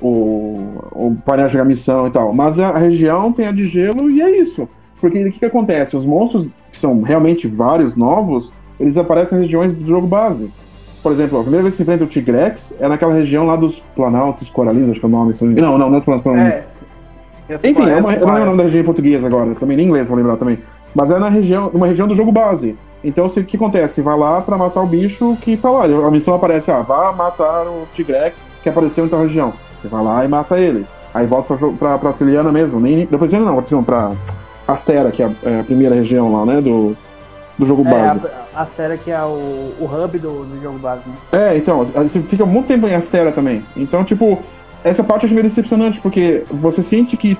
O, 0.00 0.58
o 0.92 1.16
painel 1.24 1.48
de 1.48 1.62
missão 1.64 2.06
e 2.06 2.10
tal. 2.10 2.32
Mas 2.32 2.60
a, 2.60 2.68
a 2.68 2.78
região 2.78 3.32
tem 3.32 3.46
a 3.46 3.52
de 3.52 3.66
gelo 3.66 4.10
e 4.10 4.20
é 4.20 4.38
isso. 4.38 4.68
Porque 5.00 5.20
o 5.22 5.32
que, 5.32 5.38
que 5.38 5.44
acontece? 5.44 5.96
Os 5.96 6.04
monstros, 6.04 6.50
que 6.70 6.76
são 6.76 7.02
realmente 7.02 7.46
vários 7.46 7.96
novos, 7.96 8.52
eles 8.78 8.96
aparecem 8.98 9.38
nas 9.38 9.46
regiões 9.46 9.72
do 9.72 9.86
jogo 9.86 10.06
base. 10.06 10.50
Por 11.02 11.12
exemplo, 11.12 11.38
a 11.38 11.42
primeira 11.42 11.62
vez 11.62 11.74
que 11.74 11.78
você 11.78 11.82
enfrenta 11.84 12.04
o 12.04 12.06
Tigrex 12.08 12.74
é 12.80 12.88
naquela 12.88 13.14
região 13.14 13.46
lá 13.46 13.54
dos 13.56 13.80
Planaltos 13.94 14.50
Coralinos, 14.50 14.90
acho 14.90 15.00
que 15.00 15.06
é 15.06 15.08
o 15.08 15.12
nome. 15.12 15.34
se 15.34 15.44
não. 15.44 15.76
Não, 15.76 15.90
não, 15.90 15.96
é 15.96 16.00
Planaltos 16.00 16.22
Coralinos. 16.24 16.54
É. 16.54 17.54
Enfim, 17.64 17.88
é 17.88 17.96
uma, 17.96 18.12
eu 18.14 18.26
não 18.26 18.34
lembro 18.34 18.42
o 18.42 18.46
nome 18.46 18.58
da 18.58 18.64
região 18.64 18.82
em 18.82 18.84
português 18.84 19.24
agora, 19.24 19.54
também 19.54 19.76
nem 19.76 19.86
em 19.86 19.88
inglês 19.88 20.06
vou 20.08 20.16
lembrar 20.16 20.36
também. 20.36 20.58
Mas 20.94 21.10
é 21.10 21.18
na 21.18 21.28
região, 21.28 21.70
uma 21.72 21.86
região 21.86 22.06
do 22.06 22.14
jogo 22.14 22.30
base. 22.32 22.76
Então 23.02 23.28
se- 23.28 23.40
o 23.40 23.44
que 23.44 23.56
acontece? 23.56 23.94
Você 23.94 24.02
vai 24.02 24.18
lá 24.18 24.40
pra 24.42 24.58
matar 24.58 24.82
o 24.82 24.86
bicho 24.86 25.36
que 25.40 25.56
tá 25.56 25.70
lá. 25.70 25.84
A 25.84 26.10
missão 26.10 26.34
aparece, 26.34 26.70
ah, 26.70 26.82
vá 26.82 27.12
matar 27.12 27.66
o 27.66 27.86
Tigrex 27.94 28.48
que 28.62 28.68
apareceu 28.68 29.04
em 29.06 29.08
tal 29.08 29.20
região. 29.22 29.52
Você 29.76 29.86
vai 29.88 30.02
lá 30.02 30.24
e 30.24 30.28
mata 30.28 30.58
ele. 30.58 30.84
Aí 31.14 31.26
volta 31.26 31.54
pra, 31.54 31.68
pra, 31.70 31.98
pra 31.98 32.12
Celiana 32.12 32.52
mesmo. 32.52 32.80
Nem, 32.80 33.06
depois 33.06 33.32
não, 33.32 33.40
não, 33.40 33.82
pra 33.82 34.12
Astera, 34.66 35.10
que 35.10 35.22
é 35.22 35.26
a, 35.26 35.30
é 35.50 35.60
a 35.60 35.64
primeira 35.64 35.94
região 35.94 36.30
lá, 36.32 36.44
né? 36.44 36.60
Do, 36.60 36.96
do 37.58 37.66
jogo 37.66 37.86
É, 37.86 37.90
base. 37.90 38.20
a, 38.54 38.62
a 38.62 38.66
série 38.66 38.96
que 38.98 39.10
é 39.10 39.20
o, 39.22 39.72
o 39.80 39.84
hub 39.90 40.18
do, 40.18 40.44
do 40.44 40.62
jogo 40.62 40.78
base, 40.78 41.02
né? 41.08 41.14
É, 41.32 41.56
então, 41.56 41.84
você 41.84 42.20
fica 42.22 42.46
muito 42.46 42.66
tempo 42.66 42.86
em 42.86 42.94
Astera 42.94 43.32
também. 43.32 43.64
Então, 43.76 44.04
tipo, 44.04 44.38
essa 44.84 45.02
parte 45.02 45.24
eu 45.24 45.26
acho 45.26 45.34
meio 45.34 45.44
decepcionante, 45.46 46.00
porque 46.00 46.44
você 46.50 46.82
sente 46.82 47.16
que 47.16 47.36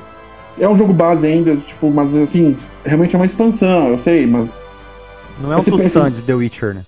é 0.59 0.68
um 0.68 0.76
jogo 0.76 0.92
base 0.92 1.26
ainda, 1.26 1.57
tipo, 1.57 1.88
mas 1.90 2.16
assim, 2.16 2.54
realmente 2.85 3.14
é 3.14 3.18
uma 3.18 3.26
expansão, 3.26 3.88
eu 3.88 3.98
sei, 3.98 4.26
mas. 4.26 4.62
Não 5.40 5.52
é 5.52 5.57
um 5.57 5.61
Esse- 5.61 5.70
Tucson 5.70 6.11
de 6.11 6.22
The 6.22 6.35
Witcher, 6.35 6.74
né? 6.74 6.83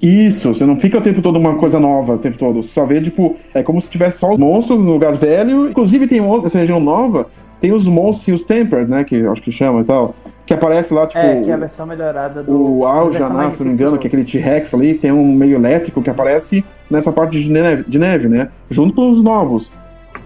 Isso, 0.00 0.54
você 0.54 0.64
não 0.64 0.78
fica 0.78 0.98
o 0.98 1.00
tempo 1.00 1.20
todo 1.20 1.36
uma 1.38 1.56
coisa 1.56 1.80
nova, 1.80 2.14
o 2.14 2.18
tempo 2.18 2.38
todo. 2.38 2.62
Você 2.62 2.70
só 2.70 2.86
vê, 2.86 3.00
tipo, 3.00 3.36
é 3.52 3.62
como 3.62 3.80
se 3.80 3.90
tivesse 3.90 4.18
só 4.18 4.30
os 4.30 4.38
monstros 4.38 4.80
no 4.82 4.92
lugar 4.92 5.14
velho. 5.14 5.68
Inclusive, 5.68 6.06
tem 6.06 6.20
essa 6.44 6.58
região 6.58 6.78
nova, 6.80 7.26
tem 7.58 7.72
os 7.72 7.86
monstros 7.86 8.28
e 8.28 8.32
os 8.32 8.44
Tempered, 8.44 8.90
né? 8.90 9.02
Que 9.04 9.16
eu 9.16 9.32
acho 9.32 9.42
que 9.42 9.50
chama 9.52 9.80
e 9.80 9.84
tal. 9.84 10.14
Que 10.50 10.54
aparece 10.54 10.92
lá, 10.92 11.06
tipo. 11.06 11.20
É, 11.20 11.42
que 11.42 11.48
é 11.48 11.54
a 11.54 11.56
versão 11.56 11.86
melhorada 11.86 12.42
do. 12.42 12.78
O 12.78 12.84
a 12.84 12.92
Alja, 12.92 13.20
versão 13.20 13.36
mais 13.36 13.54
se 13.54 13.60
não 13.60 13.68
me 13.68 13.72
engano, 13.72 13.96
que 13.96 14.04
é 14.04 14.08
aquele 14.08 14.24
T-Rex 14.24 14.74
ali, 14.74 14.94
tem 14.94 15.12
um 15.12 15.32
meio 15.32 15.54
elétrico 15.54 16.02
que 16.02 16.10
aparece 16.10 16.64
nessa 16.90 17.12
parte 17.12 17.40
de 17.40 17.48
neve, 17.48 17.84
de 17.86 18.00
neve, 18.00 18.28
né? 18.28 18.48
Junto 18.68 18.92
com 18.92 19.08
os 19.08 19.22
novos. 19.22 19.72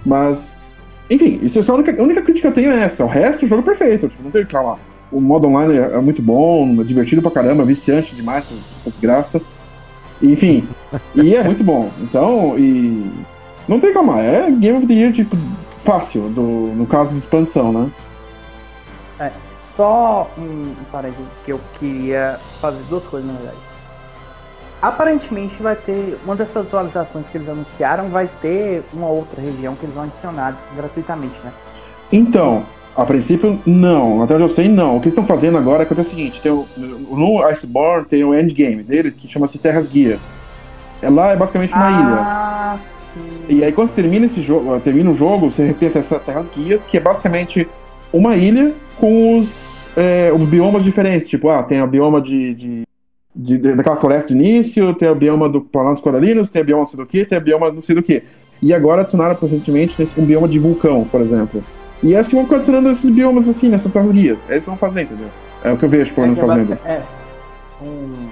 Mas, 0.02 0.72
enfim, 1.10 1.38
isso 1.42 1.58
é 1.58 1.62
só 1.62 1.72
a 1.72 1.74
única, 1.74 2.00
a 2.00 2.02
única 2.02 2.22
crítica 2.22 2.50
que 2.50 2.58
eu 2.58 2.64
tenho 2.64 2.74
é 2.74 2.84
essa. 2.84 3.04
O 3.04 3.06
resto, 3.06 3.44
o 3.44 3.46
jogo 3.46 3.60
é 3.60 3.64
perfeito, 3.66 4.08
tipo, 4.08 4.22
não 4.22 4.30
tem 4.30 4.44
o 4.44 4.46
que 4.46 4.52
falar. 4.52 4.78
O 5.12 5.20
modo 5.20 5.46
online 5.46 5.76
é, 5.76 5.92
é 5.92 6.00
muito 6.00 6.22
bom, 6.22 6.80
é 6.80 6.84
divertido 6.84 7.20
pra 7.20 7.30
caramba, 7.30 7.62
viciante 7.62 8.16
demais 8.16 8.46
essa, 8.46 8.54
essa 8.78 8.90
desgraça. 8.90 9.42
Enfim, 10.22 10.66
e 11.14 11.34
é 11.34 11.42
muito 11.42 11.62
bom. 11.62 11.90
Então, 12.00 12.58
e. 12.58 13.10
Não 13.68 13.78
tem 13.78 13.92
como, 13.92 14.18
é 14.18 14.50
Game 14.52 14.78
of 14.78 14.86
the 14.86 14.94
Year, 14.94 15.12
tipo, 15.12 15.36
fácil, 15.80 16.30
do, 16.30 16.40
no 16.74 16.86
caso 16.86 17.12
de 17.12 17.18
expansão, 17.18 17.70
né? 17.70 17.90
Só 19.76 20.30
um 20.38 20.74
parênteses 20.92 21.26
que 21.44 21.52
eu 21.52 21.60
queria 21.78 22.38
fazer 22.60 22.82
duas 22.88 23.04
coisas, 23.04 23.28
na 23.28 23.36
verdade. 23.36 23.58
Aparentemente 24.80 25.62
vai 25.62 25.74
ter, 25.74 26.18
uma 26.24 26.36
dessas 26.36 26.58
atualizações 26.58 27.26
que 27.28 27.38
eles 27.38 27.48
anunciaram 27.48 28.10
vai 28.10 28.28
ter 28.40 28.84
uma 28.92 29.08
outra 29.08 29.40
região 29.40 29.74
que 29.74 29.86
eles 29.86 29.94
vão 29.94 30.04
adicionar 30.04 30.56
gratuitamente, 30.76 31.40
né? 31.42 31.52
Então, 32.12 32.64
a 32.94 33.04
princípio, 33.04 33.60
não. 33.66 34.22
Até 34.22 34.34
onde 34.34 34.44
eu 34.44 34.48
sei, 34.48 34.68
não. 34.68 34.96
O 34.96 35.00
que 35.00 35.06
eles 35.06 35.14
estão 35.14 35.24
fazendo 35.24 35.58
agora 35.58 35.82
é 35.82 35.86
que 35.86 35.92
é 35.92 36.00
o 36.00 36.04
seguinte: 36.04 36.40
tem 36.40 36.52
o, 36.52 36.66
no 36.76 37.42
Iceborne 37.44 38.06
tem 38.06 38.22
o 38.22 38.38
endgame 38.38 38.82
deles, 38.82 39.14
que 39.14 39.28
chama-se 39.28 39.58
Terras 39.58 39.88
Guias. 39.88 40.36
É, 41.02 41.10
lá 41.10 41.30
é 41.30 41.36
basicamente 41.36 41.74
uma 41.74 41.90
ilha. 41.90 42.20
ah, 42.20 42.78
sim. 43.12 43.20
E 43.48 43.64
aí, 43.64 43.72
quando 43.72 43.88
você 43.88 43.94
termina 43.94 44.26
esse 44.26 44.40
jogo, 44.40 44.78
termina 44.80 45.10
o 45.10 45.14
jogo, 45.14 45.50
você 45.50 45.72
tem 45.72 45.88
acesso 45.88 46.14
a 46.14 46.20
Terras 46.20 46.48
Guias, 46.48 46.84
que 46.84 46.96
é 46.96 47.00
basicamente 47.00 47.68
uma 48.16 48.36
ilha 48.36 48.72
com 48.98 49.38
os, 49.38 49.88
é, 49.96 50.32
os 50.32 50.48
biomas 50.48 50.84
diferentes. 50.84 51.28
Tipo, 51.28 51.48
ah, 51.48 51.62
tem 51.62 51.82
o 51.82 51.86
bioma 51.86 52.20
de, 52.20 52.54
de, 52.54 52.82
de- 53.34 53.58
de- 53.58 53.74
daquela 53.74 53.96
floresta 53.96 54.32
do 54.32 54.40
início, 54.40 54.94
tem 54.94 55.08
o 55.08 55.14
bioma 55.14 55.48
do 55.48 55.60
Planaltos 55.60 56.00
Coralinos, 56.00 56.48
tem 56.50 56.62
o 56.62 56.64
bioma 56.64 56.80
não 56.82 56.86
sei 56.86 56.98
do 56.98 57.06
que, 57.06 57.24
tem 57.24 57.38
o 57.38 57.40
bioma 57.40 57.72
não 57.72 57.80
sei 57.80 57.94
do 57.96 58.02
que. 58.02 58.22
E 58.62 58.72
agora 58.72 59.00
adicionaram 59.02 59.36
recentemente 59.42 59.96
nesse, 59.98 60.18
um 60.18 60.24
bioma 60.24 60.48
de 60.48 60.58
vulcão, 60.58 61.04
por 61.10 61.20
exemplo. 61.20 61.62
E 62.02 62.14
acho 62.14 62.28
que 62.28 62.34
vão 62.34 62.44
ficar 62.44 62.56
adicionando 62.56 62.88
esses 62.90 63.10
biomas 63.10 63.48
assim, 63.48 63.68
nessas 63.68 64.12
guias. 64.12 64.46
É 64.48 64.52
isso 64.56 64.66
que 64.66 64.70
vão 64.70 64.76
fazer, 64.78 65.02
entendeu? 65.02 65.28
É 65.62 65.72
o 65.72 65.76
que 65.76 65.84
eu 65.84 65.88
vejo, 65.88 66.14
pelo 66.14 66.26
É, 66.26 66.30
menos, 66.30 66.38
que 66.38 66.44
é 66.44 66.48
fazendo. 66.48 66.78
É, 66.84 67.02
um, 67.82 68.28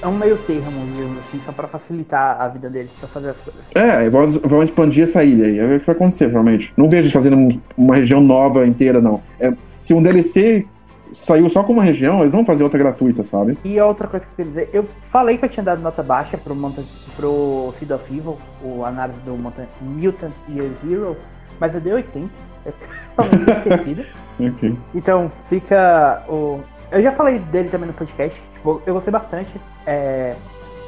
é 0.00 0.06
um 0.06 0.16
meio 0.16 0.36
termo, 0.38 0.86
digamos 0.94 1.18
assim, 1.18 1.40
só 1.44 1.52
pra 1.52 1.66
facilitar 1.66 2.40
a 2.40 2.48
vida 2.48 2.70
deles 2.70 2.92
pra 2.98 3.08
fazer 3.08 3.30
as 3.30 3.40
coisas. 3.40 3.62
É, 3.74 4.08
vão, 4.08 4.28
vão 4.28 4.62
expandir 4.62 5.04
essa 5.04 5.24
ilha 5.24 5.46
aí. 5.46 5.58
É 5.58 5.76
o 5.76 5.80
que 5.80 5.86
vai 5.86 5.94
acontecer, 5.94 6.26
provavelmente. 6.26 6.72
Não 6.76 6.88
vejo 6.88 7.02
eles 7.02 7.12
fazendo 7.12 7.36
um- 7.36 7.60
uma 7.76 7.96
região 7.96 8.20
nova 8.20 8.66
inteira, 8.66 9.00
não. 9.00 9.20
É, 9.40 9.52
se 9.80 9.92
um 9.94 10.02
DLC 10.02 10.66
saiu 11.12 11.48
só 11.48 11.62
com 11.62 11.72
uma 11.72 11.82
região, 11.82 12.20
eles 12.20 12.32
vão 12.32 12.44
fazer 12.44 12.62
outra 12.64 12.78
gratuita, 12.78 13.24
sabe? 13.24 13.58
E 13.64 13.80
outra 13.80 14.06
coisa 14.06 14.26
que 14.26 14.32
eu 14.32 14.46
queria 14.46 14.64
dizer, 14.66 14.76
eu 14.76 14.86
falei 15.10 15.36
que 15.38 15.44
eu 15.44 15.48
tinha 15.48 15.64
dado 15.64 15.80
nota 15.82 16.02
baixa 16.02 16.36
pro, 16.38 16.54
Monta- 16.54 16.84
pro 17.16 17.72
Seed 17.74 17.90
of 17.90 18.16
Evil, 18.16 18.38
o 18.62 18.84
análise 18.84 19.18
do 19.20 19.32
Monta- 19.36 19.66
Mutant 19.80 20.34
Year 20.48 20.68
Zero, 20.86 21.16
mas 21.58 21.74
eu 21.74 21.80
dei 21.80 21.92
80. 21.94 22.28
Eu 22.66 22.72
totalmente 23.16 23.50
esquecido. 23.58 24.04
Ok. 24.38 24.76
Então 24.94 25.30
fica 25.48 26.22
o. 26.28 26.60
Eu 26.90 27.02
já 27.02 27.10
falei 27.12 27.38
dele 27.38 27.68
também 27.68 27.86
no 27.88 27.92
podcast. 27.94 28.40
Tipo, 28.58 28.82
eu 28.86 28.94
gostei 28.94 29.12
bastante. 29.12 29.60
É, 29.86 30.34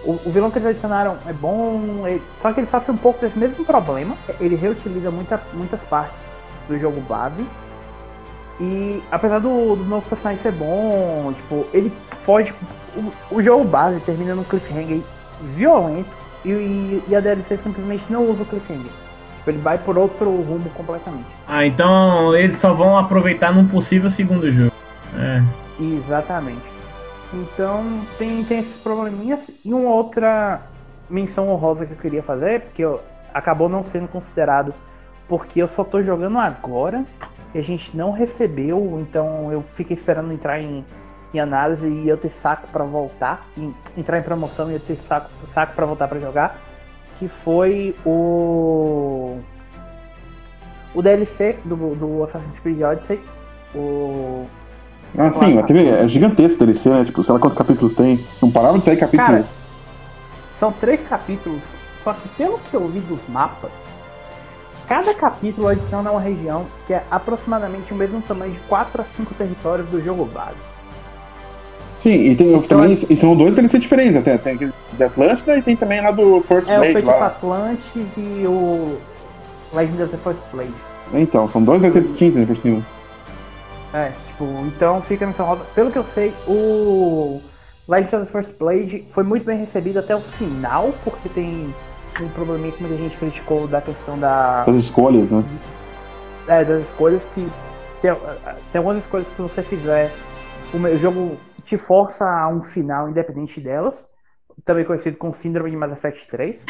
O, 0.02 0.12
o 0.24 0.30
vilão 0.30 0.50
que 0.50 0.59
eles 0.59 0.68
adicionaram 0.70 1.18
é 1.26 1.33
bom, 1.33 2.06
ele- 2.06 2.22
só 2.40 2.52
que 2.54 2.61
ele 2.61 2.66
sofre 2.66 2.90
um 2.90 2.96
pouco 2.96 3.20
desse 3.20 3.38
mesmo 3.38 3.64
problema. 3.66 4.16
Ele 4.40 4.54
reutiliza 4.56 5.11
muita, 5.11 5.38
muitas 5.52 5.85
partes 5.85 6.30
do 6.68 6.78
jogo 6.78 7.00
base. 7.02 7.46
E 8.59 9.02
apesar 9.11 9.38
do, 9.40 9.76
do 9.76 9.85
novo 9.85 10.06
personagem 10.09 10.40
ser 10.40 10.52
bom, 10.52 11.33
tipo, 11.35 11.66
ele 11.72 11.92
foge. 12.24 12.52
O, 12.96 13.37
o 13.37 13.42
jogo 13.42 13.64
base 13.64 14.00
termina 14.00 14.35
num 14.35 14.42
cliffhanger 14.44 15.00
violento 15.54 16.09
e, 16.44 16.50
e, 16.50 17.04
e 17.09 17.14
a 17.16 17.20
DLC 17.20 17.56
simplesmente 17.59 18.11
não 18.11 18.24
usa 18.30 18.42
o 18.42 18.46
cliffhanger. 18.46 18.90
Tipo, 19.38 19.50
ele 19.50 19.59
vai 19.59 19.78
por 19.78 19.96
outro 19.98 20.30
rumo 20.30 20.68
completamente. 20.70 21.26
Ah, 21.46 21.64
então 21.66 22.35
eles 22.35 22.56
só 22.56 22.72
vão 22.74 22.96
aproveitar 22.98 23.52
num 23.54 23.66
possível 23.66 24.11
segundo 24.11 24.50
jogo. 24.50 24.72
É. 25.16 25.42
Exatamente. 25.78 26.80
Então 27.33 27.85
tem, 28.19 28.45
tem 28.45 28.59
esses 28.61 28.77
probleminhas. 28.77 29.51
E 29.64 29.73
uma 29.73 29.90
outra 29.90 30.62
menção 31.09 31.49
honrosa 31.49 31.87
que 31.87 31.93
eu 31.93 31.97
queria 31.99 32.23
fazer, 32.23 32.62
porque 32.62 32.83
eu, 32.83 33.01
acabou 33.33 33.69
não 33.69 33.83
sendo 33.83 34.09
considerado, 34.09 34.75
porque 35.29 35.61
eu 35.62 35.69
só 35.69 35.85
tô 35.85 36.03
jogando 36.03 36.38
agora 36.38 37.05
e 37.55 37.59
a 37.59 37.62
gente 37.62 37.97
não 37.97 38.12
recebeu, 38.12 38.99
então 39.01 39.51
eu 39.53 39.62
fiquei 39.62 39.97
esperando 39.97 40.33
entrar 40.33 40.61
em, 40.61 40.85
em 41.35 41.40
análise 41.40 41.87
e 41.87 42.09
eu 42.09 42.16
ter 42.16 42.31
saco 42.31 42.69
pra 42.69 42.85
voltar, 42.85 43.47
em- 43.57 43.75
entrar 43.97 44.19
em 44.19 44.23
promoção 44.23 44.71
e 44.71 44.75
eu 44.75 44.81
ter 44.81 44.97
saco, 45.01 45.31
saco 45.53 45.75
para 45.75 45.87
voltar 45.87 46.07
pra 46.09 46.19
jogar, 46.21 46.59
que 47.19 47.29
foi 47.29 47.95
o 48.05 49.38
o 50.93 51.01
DLC 51.03 51.57
do, 51.64 51.95
do 51.95 52.25
Assassin's 52.25 52.59
Creed 52.59 52.81
Odyssey, 52.83 53.21
o 53.75 54.47
Ah, 55.18 55.33
sim, 55.33 55.59
a 55.59 55.62
TV 55.62 55.88
é 55.88 56.09
gigantesca 56.09 56.64
DLC, 56.64 56.88
né? 56.90 57.05
Tipo, 57.05 57.23
sei 57.23 57.33
lá 57.35 57.40
quantos 57.40 57.57
capítulos 57.57 57.94
tem. 57.94 58.25
Não 58.40 58.51
parava 58.51 58.79
de 58.79 58.85
sair 58.85 58.96
capítulo. 58.96 59.27
Cara, 59.27 59.44
são 60.55 60.73
três 60.73 61.03
capítulos, 61.03 61.62
só 62.05 62.12
que 62.12 62.29
pelo 62.31 62.59
que 62.59 62.75
eu 62.75 62.87
vi 62.88 63.01
dos 63.01 63.20
mapas, 63.29 63.73
cada 64.87 65.12
capítulo 65.14 65.68
adiciona 65.68 66.11
uma 66.11 66.20
região 66.20 66.66
que 66.87 66.92
é 66.94 67.03
aproximadamente 67.11 67.92
o 67.92 67.96
mesmo 67.96 68.20
tamanho 68.23 68.53
de 68.53 68.61
4 68.61 69.03
a 69.03 69.05
5 69.05 69.35
territórios 69.35 69.88
do 69.88 70.03
jogo 70.03 70.25
base. 70.27 70.64
Sim, 71.96 72.12
e 72.12 72.35
tem 72.35 72.49
Então, 72.55 72.62
também. 72.62 72.92
E 72.92 73.16
são 73.16 73.37
dois 73.37 73.55
DLC 73.55 73.79
diferentes 73.79 74.16
até. 74.16 74.38
Tem 74.38 74.55
aquele 74.55 74.73
da 74.92 75.07
Atlântida 75.07 75.59
e 75.59 75.62
tem 75.62 75.77
também 75.77 76.01
lá 76.01 76.11
do 76.11 76.40
First 76.40 76.70
É 76.70 76.77
o 76.77 76.79
Blade 76.79 76.94
Fate 76.94 77.09
of 77.09 77.20
lá. 77.20 77.27
Atlantis 77.27 78.16
e 78.16 78.46
o 78.46 78.96
Legend 79.73 80.03
of 80.05 80.11
the 80.12 80.16
First 80.16 80.40
Blade. 80.53 80.75
Então, 81.12 81.46
são 81.49 81.62
dois 81.62 81.83
DLC 81.83 82.01
distintos 82.01 82.37
né, 82.37 82.46
por 82.46 82.57
cima. 82.57 82.83
É, 83.92 84.12
tipo, 84.40 84.44
então 84.66 85.03
fica 85.03 85.26
nessa 85.26 85.42
roda. 85.42 85.64
Pelo 85.74 85.90
que 85.90 85.98
eu 85.98 86.05
sei, 86.05 86.33
o 86.46 87.40
Legend 87.87 88.16
of 88.16 88.26
the 88.26 88.33
First 88.33 88.59
Blade 88.59 89.05
foi 89.11 89.22
muito 89.22 89.44
bem 89.44 89.59
recebido 89.59 89.98
até 89.98 90.16
o 90.16 90.20
final, 90.20 90.92
porque 91.05 91.29
tem 91.29 91.74
um 92.20 92.29
probleminha 92.31 92.72
que 92.72 92.83
muita 92.83 92.96
gente 92.96 93.16
criticou 93.16 93.68
da 93.68 93.81
questão 93.81 94.18
da. 94.18 94.64
As 94.64 94.76
escolhas, 94.76 95.31
né? 95.31 95.44
é, 96.48 96.64
das 96.64 96.88
escolhas 96.88 97.26
que. 97.26 97.46
Tem, 98.00 98.12
tem 98.72 98.79
algumas 98.79 98.98
escolhas 98.98 99.31
que 99.31 99.42
você 99.42 99.62
fizer, 99.62 100.11
o 100.72 100.98
jogo 100.98 101.37
te 101.64 101.76
força 101.76 102.26
a 102.26 102.48
um 102.48 102.62
final 102.62 103.11
independente 103.11 103.61
delas. 103.61 104.09
Também 104.64 104.85
conhecido 104.85 105.16
como 105.16 105.35
Síndrome 105.35 105.70
de 105.70 105.76
Mass 105.76 105.92
Effect 105.92 106.29
3. 106.29 106.66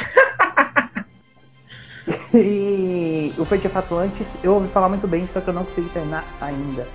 e 2.35 3.33
o 3.39 3.45
Fate 3.45 3.67
of 3.67 3.79
Atlantis, 3.79 4.29
eu 4.43 4.55
ouvi 4.55 4.69
falar 4.69 4.89
muito 4.89 5.09
bem, 5.09 5.27
só 5.27 5.41
que 5.41 5.49
eu 5.49 5.55
não 5.55 5.65
consegui 5.65 5.89
terminar 5.89 6.25
ainda. 6.41 6.87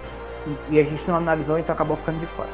E, 0.69 0.79
a 0.79 0.83
gente 0.83 1.07
não 1.07 1.17
analisou, 1.17 1.57
então 1.57 1.73
acabou 1.73 1.97
ficando 1.97 2.19
de 2.19 2.25
fora. 2.27 2.49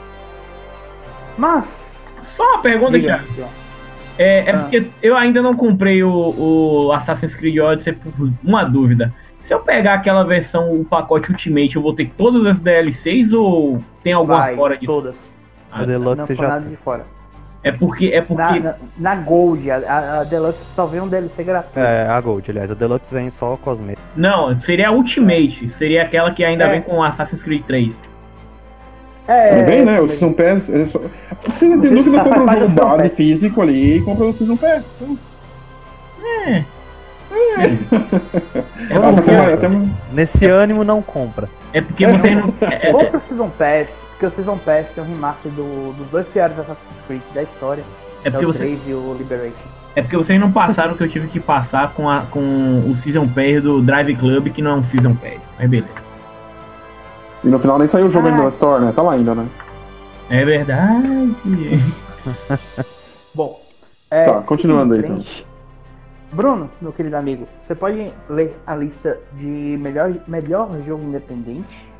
Mas. 1.37 1.91
Só 2.35 2.43
uma 2.53 2.61
pergunta, 2.61 2.93
diga, 2.93 3.23
Thiago. 3.35 3.51
É, 4.17 4.49
é 4.49 4.51
Ah. 4.51 4.59
porque 4.59 4.87
eu 5.01 5.15
ainda 5.15 5.41
não 5.41 5.55
comprei 5.55 6.03
o, 6.03 6.09
o 6.11 6.91
Assassin's 6.93 7.35
Creed 7.35 7.57
Odyssey 7.57 7.93
por 7.93 8.31
uma 8.43 8.63
dúvida. 8.63 9.13
Se 9.41 9.53
eu 9.53 9.59
pegar 9.59 9.95
aquela 9.95 10.23
versão, 10.23 10.71
o 10.71 10.85
pacote 10.85 11.31
Ultimate, 11.31 11.75
eu 11.75 11.81
vou 11.81 11.93
ter 11.95 12.11
todas 12.15 12.45
as 12.45 12.59
DLCs 12.59 13.33
ou 13.33 13.83
tem 14.03 14.13
alguma 14.13 14.37
Vai, 14.37 14.55
fora 14.55 14.75
disso? 14.77 14.85
Todas. 14.91 15.35
Ah, 15.71 15.83
o 15.83 15.85
Deluxe 15.85 16.29
Não 16.33 16.35
já 16.35 16.47
nada 16.47 16.69
de 16.69 16.75
fora. 16.75 17.05
É 17.63 17.71
porque. 17.71 18.07
É 18.07 18.21
porque. 18.21 18.41
Na, 18.41 18.59
na, 18.59 18.75
na 18.97 19.15
Gold, 19.15 19.69
a, 19.69 20.19
a- 20.21 20.23
Deluxe 20.23 20.65
só 20.73 20.85
vem 20.87 20.99
um 21.01 21.07
DLC 21.07 21.43
gratuito. 21.43 21.79
É, 21.79 22.07
a 22.07 22.19
Gold, 22.19 22.49
aliás. 22.49 22.71
A 22.71 22.73
Deluxe 22.73 23.13
vem 23.13 23.29
só 23.29 23.55
cosmético. 23.57 24.01
Não, 24.15 24.59
seria 24.59 24.89
a 24.89 24.91
Ultimate. 24.91 25.69
Seria 25.69 26.01
aquela 26.03 26.31
que 26.31 26.43
ainda 26.43 26.63
É. 26.65 26.71
vem 26.71 26.81
com 26.81 26.97
o 26.97 27.03
Assassin's 27.03 27.43
Creed 27.43 27.63
3. 27.65 27.95
É, 29.27 29.57
Não 29.59 29.65
vem, 29.65 29.85
né? 29.85 29.97
é, 29.97 30.01
O 30.01 30.07
Season 30.07 30.33
Pass. 30.33 30.69
É 30.69 30.83
só... 30.85 30.99
Você 31.45 31.77
dúvida, 31.77 32.17
tá- 32.17 32.23
compra 32.23 32.41
o 32.43 32.45
faz 32.47 32.59
jogo 32.61 32.71
o 32.71 32.75
base 32.75 33.07
Pass. 33.09 33.17
físico 33.17 33.61
ali 33.61 33.97
e 33.97 34.01
compra 34.01 34.25
o 34.25 34.33
Season 34.33 34.57
Pass. 34.57 34.91
Pronto. 34.97 35.19
É. 36.47 36.63
É 37.31 38.95
Ah, 38.95 39.01
porque, 39.13 39.21
você 39.21 39.31
Nesse 40.11 40.45
ânimo, 40.45 40.83
não 40.83 41.01
compra. 41.01 41.47
é 41.73 41.81
porque 41.81 42.05
você 42.07 42.35
não. 42.35 42.53
é- 42.61 42.89
é- 42.89 42.91
Compra 42.91 43.17
o 43.17 43.19
Season 43.19 43.49
Pass, 43.49 44.05
porque 44.11 44.25
o 44.25 44.31
Season 44.31 44.57
Pass 44.57 44.91
tem 44.91 45.03
um 45.03 45.07
remaster 45.07 45.51
do- 45.51 45.93
dos 45.93 46.07
dois 46.07 46.27
piores 46.27 46.57
Assassin's 46.59 46.97
Creed 47.07 47.21
da 47.33 47.43
história. 47.43 47.83
é 48.23 48.27
É 48.27 48.31
porque 48.31 48.45
o 48.45 48.53
você, 48.53 48.59
3 48.65 48.87
e 48.87 48.93
o 48.93 49.15
Liberation. 49.17 49.65
é 49.95 50.01
porque 50.01 50.15
vocês 50.17 50.39
não 50.39 50.51
passaram 50.51 50.93
o 50.93 50.97
que 50.97 51.03
eu 51.03 51.09
tive 51.09 51.27
que 51.27 51.39
passar 51.39 51.91
com, 51.93 52.09
a, 52.09 52.21
com 52.21 52.83
o 52.89 52.95
Season 52.95 53.27
Pass 53.27 53.61
do 53.63 53.81
Drive 53.81 54.15
Club, 54.15 54.49
que 54.49 54.61
não 54.61 54.71
é 54.71 54.75
um 54.75 54.83
Season 54.83 55.15
Pass. 55.15 55.39
Mas 55.57 55.69
beleza. 55.69 55.89
E 57.43 57.47
no 57.47 57.57
final 57.57 57.79
nem 57.79 57.87
saiu 57.87 58.05
o 58.07 58.09
jogo 58.11 58.27
Ah. 58.27 58.31
ainda 58.31 58.43
na 58.43 58.49
Store, 58.49 58.83
né? 58.85 58.91
Tá 58.95 59.01
lá 59.01 59.13
ainda, 59.13 59.33
né? 59.33 59.47
É 60.29 60.45
verdade. 60.45 61.35
Bom, 63.33 63.59
é, 64.09 64.25
Tá, 64.25 64.41
continuando 64.41 64.93
aí, 64.93 65.01
frente. 65.01 65.47
Bruno, 66.33 66.69
meu 66.81 66.93
querido 66.93 67.17
amigo, 67.17 67.47
você 67.61 67.75
pode 67.75 68.13
ler 68.29 68.55
a 68.65 68.73
lista 68.75 69.19
de 69.33 69.77
melhor, 69.77 70.15
melhor 70.27 70.69
jogo 70.81 71.03
independente? 71.03 71.91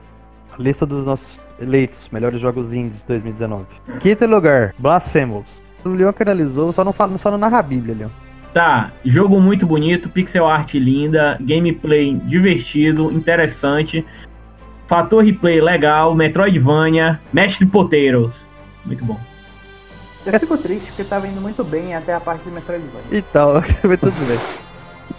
Lista 0.58 0.86
dos 0.86 1.06
nossos 1.06 1.40
eleitos, 1.60 2.10
melhores 2.12 2.40
jogos 2.40 2.74
indies 2.74 3.02
de 3.02 3.08
2019. 3.08 3.66
Quinto 4.00 4.26
lugar, 4.26 4.74
Blasphemous. 4.78 5.62
O 5.84 5.90
Leon 5.90 6.14
que 6.14 6.24
analisou, 6.24 6.72
só 6.72 6.84
não, 6.84 6.94
fala, 6.94 7.18
só 7.18 7.30
não 7.30 7.38
narra 7.38 7.60
a 7.60 7.64
Bíblia, 7.64 7.96
Leon. 7.96 8.10
Tá, 8.54 8.92
jogo 9.04 9.40
muito 9.40 9.66
bonito, 9.66 10.10
pixel 10.10 10.48
art 10.48 10.74
linda, 10.76 11.38
gameplay 11.42 12.14
divertido, 12.14 13.12
interessante, 13.12 14.06
fator 14.88 15.24
replay 15.24 15.62
legal, 15.62 16.14
Metroidvania, 16.16 17.20
Mestre 17.34 17.66
Poteiros. 17.66 18.46
Muito 18.86 19.04
bom. 19.04 19.20
Eu 20.26 20.40
fico 20.40 20.58
triste 20.58 20.88
porque 20.88 21.04
tava 21.04 21.28
indo 21.28 21.42
muito 21.42 21.64
bem 21.64 21.96
até 21.96 22.14
a 22.14 22.20
parte 22.20 22.44
de 22.44 22.52
Metroidvania. 22.52 23.04
Então, 23.12 23.54
vai 23.84 23.98
tudo 23.98 24.28
bem. 24.28 24.40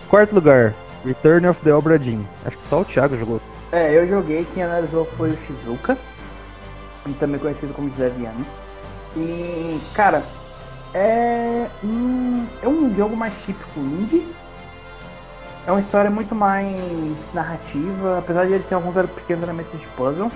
Quarto 0.09 0.35
lugar, 0.35 0.75
Return 1.05 1.49
of 1.49 1.61
the 1.63 1.73
Obra 1.73 1.99
Dinn. 1.99 2.23
Acho 2.45 2.57
que 2.57 2.65
só 2.65 2.81
o 2.81 2.85
Thiago 2.85 3.17
jogou. 3.17 3.41
É, 3.73 3.97
eu 3.97 4.07
joguei, 4.07 4.47
quem 4.53 4.63
analisou 4.63 5.05
foi 5.05 5.31
o 5.31 5.37
Shizuka, 5.39 5.97
também 7.19 7.41
conhecido 7.41 7.73
como 7.73 7.91
Zé 7.93 8.11
Viano. 8.11 8.47
E, 9.17 9.81
cara, 9.95 10.23
é 10.95 11.67
um, 11.83 12.47
é 12.63 12.69
um 12.69 12.95
jogo 12.95 13.17
mais 13.17 13.43
típico 13.43 13.81
indie. 13.81 14.29
É 15.67 15.71
uma 15.71 15.81
história 15.81 16.11
muito 16.11 16.35
mais 16.35 17.31
narrativa, 17.33 18.19
apesar 18.19 18.47
de 18.47 18.53
ele 18.55 18.65
ter 18.65 18.75
alguns 18.75 18.95
pequenos 19.11 19.43
elementos 19.43 19.81
de 19.81 19.87
puzzle. 19.89 20.31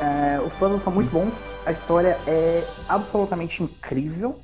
É, 0.00 0.40
os 0.44 0.52
puzzles 0.54 0.82
são 0.82 0.92
muito 0.92 1.10
bons, 1.10 1.32
a 1.66 1.72
história 1.72 2.18
é 2.26 2.66
absolutamente 2.88 3.62
incrível. 3.62 4.40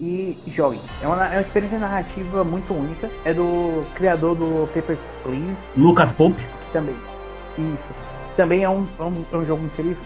E 0.00 0.36
joguem. 0.48 0.80
É 1.00 1.06
uma, 1.06 1.24
é 1.26 1.36
uma 1.36 1.40
experiência 1.40 1.78
narrativa 1.78 2.42
muito 2.42 2.74
única. 2.74 3.08
É 3.24 3.32
do 3.32 3.84
criador 3.94 4.34
do 4.34 4.68
Papers, 4.74 4.98
Please, 5.22 5.64
Lucas 5.76 6.10
Pope. 6.10 6.42
que 6.60 6.72
também. 6.72 6.96
Isso. 7.56 7.94
Que 8.30 8.34
também 8.34 8.64
é 8.64 8.68
um, 8.68 8.88
é 8.98 9.02
um, 9.04 9.24
é 9.32 9.36
um 9.36 9.46
jogo 9.46 9.64
incrível. 9.64 10.02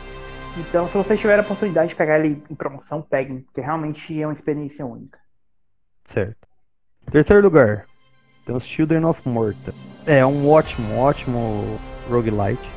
Então, 0.58 0.86
se 0.88 0.94
vocês 0.94 1.18
tiverem 1.18 1.40
a 1.40 1.42
oportunidade 1.42 1.88
de 1.90 1.96
pegar 1.96 2.18
ele 2.18 2.42
em 2.50 2.54
promoção, 2.54 3.00
peguem, 3.00 3.40
porque 3.40 3.62
realmente 3.62 4.20
é 4.20 4.26
uma 4.26 4.34
experiência 4.34 4.84
única. 4.84 5.18
Certo. 6.04 6.36
Terceiro 7.10 7.42
lugar, 7.42 7.86
temos 8.44 8.64
Children 8.64 9.06
of 9.06 9.26
Morta. 9.26 9.72
É 10.04 10.24
um 10.26 10.50
ótimo, 10.50 10.98
ótimo 10.98 11.78
roguelite. 12.10 12.68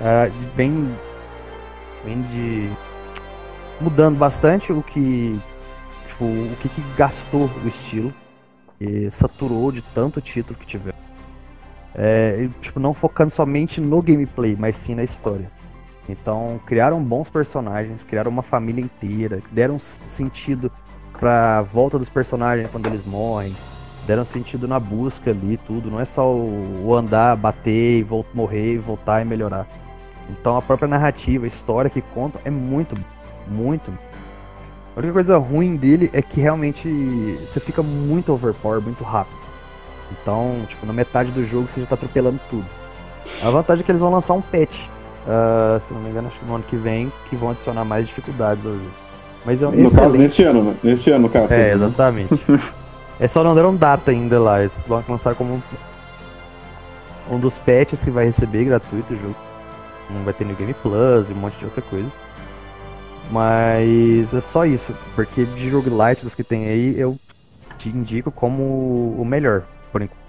Ah, 0.00 0.30
vem, 0.54 0.88
vem 2.04 2.22
de 2.22 2.70
mudando 3.80 4.16
bastante 4.16 4.72
o 4.72 4.82
que 4.82 5.40
tipo, 6.08 6.24
o 6.24 6.56
que, 6.60 6.68
que 6.68 6.82
gastou 6.96 7.50
o 7.64 7.68
estilo 7.68 8.12
e 8.80 9.10
saturou 9.10 9.72
de 9.72 9.82
tanto 9.82 10.20
título 10.20 10.58
que 10.58 10.66
tiver. 10.66 10.94
É, 11.94 12.48
tipo, 12.60 12.78
não 12.78 12.94
focando 12.94 13.30
somente 13.30 13.80
no 13.80 14.00
gameplay, 14.00 14.56
mas 14.58 14.76
sim 14.76 14.94
na 14.94 15.02
história. 15.02 15.50
Então, 16.08 16.60
criaram 16.66 17.02
bons 17.02 17.30
personagens, 17.30 18.04
criaram 18.04 18.30
uma 18.30 18.42
família 18.42 18.82
inteira, 18.82 19.42
deram 19.50 19.78
sentido 19.78 20.70
pra 21.18 21.62
volta 21.62 21.98
dos 21.98 22.08
personagens 22.08 22.70
quando 22.70 22.86
eles 22.86 23.04
morrem, 23.04 23.54
deram 24.06 24.24
sentido 24.24 24.66
na 24.66 24.80
busca 24.80 25.30
ali, 25.30 25.56
tudo. 25.58 25.90
Não 25.90 26.00
é 26.00 26.04
só 26.04 26.32
o, 26.32 26.94
andar, 26.94 27.36
bater, 27.36 28.00
e 28.00 28.06
morrer, 28.34 28.78
voltar 28.78 29.20
e 29.20 29.24
melhorar. 29.24 29.66
Então, 30.30 30.56
a 30.56 30.62
própria 30.62 30.88
narrativa, 30.88 31.44
a 31.44 31.48
história 31.48 31.90
que 31.90 32.00
conta 32.00 32.38
é 32.44 32.50
muito, 32.50 32.94
muito. 33.48 33.90
A 34.96 34.98
única 35.00 35.12
coisa 35.12 35.36
ruim 35.38 35.76
dele 35.76 36.10
é 36.12 36.22
que 36.22 36.40
realmente 36.40 36.88
você 37.46 37.58
fica 37.60 37.82
muito 37.82 38.32
overpower, 38.32 38.80
muito 38.80 39.02
rápido. 39.02 39.38
Então, 40.12 40.64
tipo, 40.68 40.84
na 40.86 40.92
metade 40.92 41.30
do 41.32 41.44
jogo 41.44 41.68
você 41.68 41.80
já 41.80 41.86
tá 41.86 41.94
atropelando 41.94 42.40
tudo. 42.50 42.66
A 43.44 43.50
vantagem 43.50 43.82
é 43.82 43.84
que 43.84 43.90
eles 43.90 44.00
vão 44.00 44.10
lançar 44.10 44.34
um 44.34 44.40
patch. 44.40 44.86
ah, 45.28 45.78
se 45.80 45.92
não 45.92 46.00
me 46.00 46.10
engano, 46.10 46.28
acho 46.28 46.38
que 46.38 46.46
no 46.46 46.54
ano 46.54 46.64
que 46.66 46.76
vem, 46.76 47.12
que 47.28 47.36
vão 47.36 47.50
adicionar 47.50 47.84
mais 47.84 48.06
dificuldades 48.08 48.64
ao 48.64 48.72
jogo. 48.72 48.90
Mas 49.44 49.62
é 49.62 49.68
um 49.68 49.70
No 49.70 49.76
caso, 49.84 49.96
excelente- 49.96 50.18
neste 50.18 50.42
ano, 50.44 50.62
né? 50.64 50.76
Neste 50.82 51.10
ano, 51.10 51.22
no 51.22 51.28
caso. 51.30 51.54
É, 51.54 51.72
exatamente. 51.72 52.40
é 53.20 53.28
só 53.28 53.42
não 53.44 53.54
deram 53.54 53.74
data 53.74 54.10
ainda 54.10 54.38
lá. 54.40 54.60
Eles 54.60 54.74
vão 54.86 55.02
lançar 55.08 55.34
como 55.34 55.54
um, 55.54 57.34
um 57.34 57.38
dos 57.38 57.58
patches 57.58 58.02
que 58.04 58.10
vai 58.10 58.24
receber 58.24 58.64
gratuito 58.64 59.14
o 59.14 59.16
jogo. 59.16 59.36
Não 60.14 60.24
vai 60.24 60.32
ter 60.34 60.44
New 60.44 60.56
Game 60.56 60.74
Plus 60.74 61.30
e 61.30 61.32
um 61.32 61.36
monte 61.36 61.56
de 61.58 61.64
outra 61.64 61.82
coisa. 61.82 62.08
Mas 63.30 64.34
é 64.34 64.40
só 64.40 64.64
isso. 64.66 64.94
Porque 65.14 65.44
de 65.44 65.70
roguelite 65.70 66.24
dos 66.24 66.34
que 66.34 66.42
tem 66.44 66.66
aí, 66.66 66.98
eu 66.98 67.16
te 67.78 67.88
indico 67.88 68.30
como 68.30 69.14
o 69.18 69.24
melhor, 69.24 69.62
por 69.92 70.02
enquanto. 70.02 70.20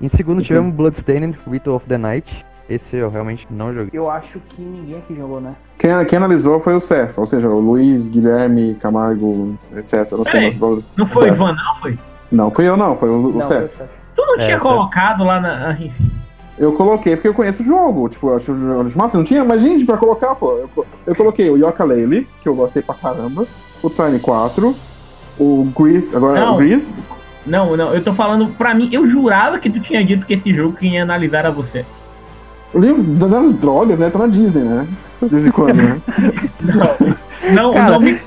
Em 0.00 0.08
segundo 0.08 0.38
Uhum. 0.38 0.44
tivemos 0.44 0.74
Bloodstained 0.74 1.38
Ritual 1.50 1.76
of 1.76 1.86
the 1.86 1.98
Night. 1.98 2.44
Esse 2.68 2.96
eu 2.96 3.10
realmente 3.10 3.46
não 3.50 3.74
joguei. 3.74 3.90
Eu 3.92 4.08
acho 4.10 4.40
que 4.40 4.62
ninguém 4.62 4.98
aqui 4.98 5.14
jogou, 5.14 5.38
né? 5.40 5.54
Quem, 5.78 5.90
quem 6.06 6.16
analisou 6.16 6.58
foi 6.60 6.74
o 6.74 6.80
Cef, 6.80 7.18
ou 7.20 7.26
seja, 7.26 7.46
o 7.48 7.60
Luiz, 7.60 8.08
Guilherme, 8.08 8.74
Camargo, 8.76 9.58
etc. 9.76 10.10
Não 10.12 10.24
sei 10.24 10.48
o 10.58 10.82
Não 10.96 11.06
foi 11.06 11.28
Tá. 11.28 11.34
Ivan, 11.34 11.52
não 11.54 11.76
foi? 11.80 11.98
Não, 12.32 12.50
fui 12.50 12.66
eu 12.66 12.76
não, 12.76 12.96
foi 12.96 13.10
o, 13.10 13.12
o 13.12 13.32
não, 13.32 13.32
foi 13.32 13.40
o 13.40 13.42
Cef. 13.68 13.76
Seth. 13.76 14.00
Tu 14.16 14.22
não 14.24 14.34
É, 14.36 14.38
tinha 14.38 14.58
colocado 14.58 15.24
lá 15.24 15.38
na. 15.40 15.68
ah, 15.68 15.72
Enfim. 15.72 16.10
Eu 16.58 16.72
coloquei 16.72 17.16
porque 17.16 17.28
eu 17.28 17.34
conheço 17.34 17.62
o 17.62 17.66
jogo. 17.66 18.08
Tipo, 18.08 18.30
eu 18.30 18.36
acho 18.36 18.52
massa. 18.96 19.16
Não 19.16 19.24
tinha 19.24 19.44
mais 19.44 19.62
gente 19.62 19.84
pra 19.84 19.96
colocar, 19.96 20.34
pô. 20.34 20.52
Eu, 20.52 20.86
eu 21.06 21.14
coloquei 21.14 21.50
o 21.50 21.56
Yoka 21.56 21.84
Laylee, 21.84 22.26
que 22.42 22.48
eu 22.48 22.54
gostei 22.54 22.82
pra 22.82 22.94
caramba. 22.94 23.46
O 23.82 23.90
Tiny 23.90 24.18
4. 24.20 24.74
O 25.38 25.72
Grease. 25.76 26.14
Agora 26.14 26.40
Não. 26.40 26.54
o 26.54 26.56
Grease. 26.58 26.96
Não, 27.46 27.76
não, 27.76 27.92
eu 27.94 28.02
tô 28.02 28.14
falando 28.14 28.46
pra 28.56 28.74
mim, 28.74 28.88
eu 28.90 29.06
jurava 29.06 29.58
que 29.58 29.68
tu 29.68 29.78
tinha 29.78 30.02
dito 30.02 30.24
que 30.24 30.32
esse 30.32 30.50
jogo 30.54 30.76
quem 30.78 30.94
ia 30.94 31.02
analisar 31.02 31.40
era 31.40 31.50
você. 31.50 31.84
O 32.72 32.78
livro 32.78 33.02
das 33.02 33.52
drogas, 33.52 33.98
né? 33.98 34.08
Tá 34.08 34.18
na 34.18 34.26
Disney, 34.26 34.62
né? 34.62 34.88
De 35.20 35.28
vez 35.28 35.46
em 35.46 35.50
quando, 35.50 35.74
né? 35.76 36.00
Não, 37.52 37.54
não, 37.54 37.74
Cara. 37.74 37.90
não, 37.90 38.00
me, 38.00 38.18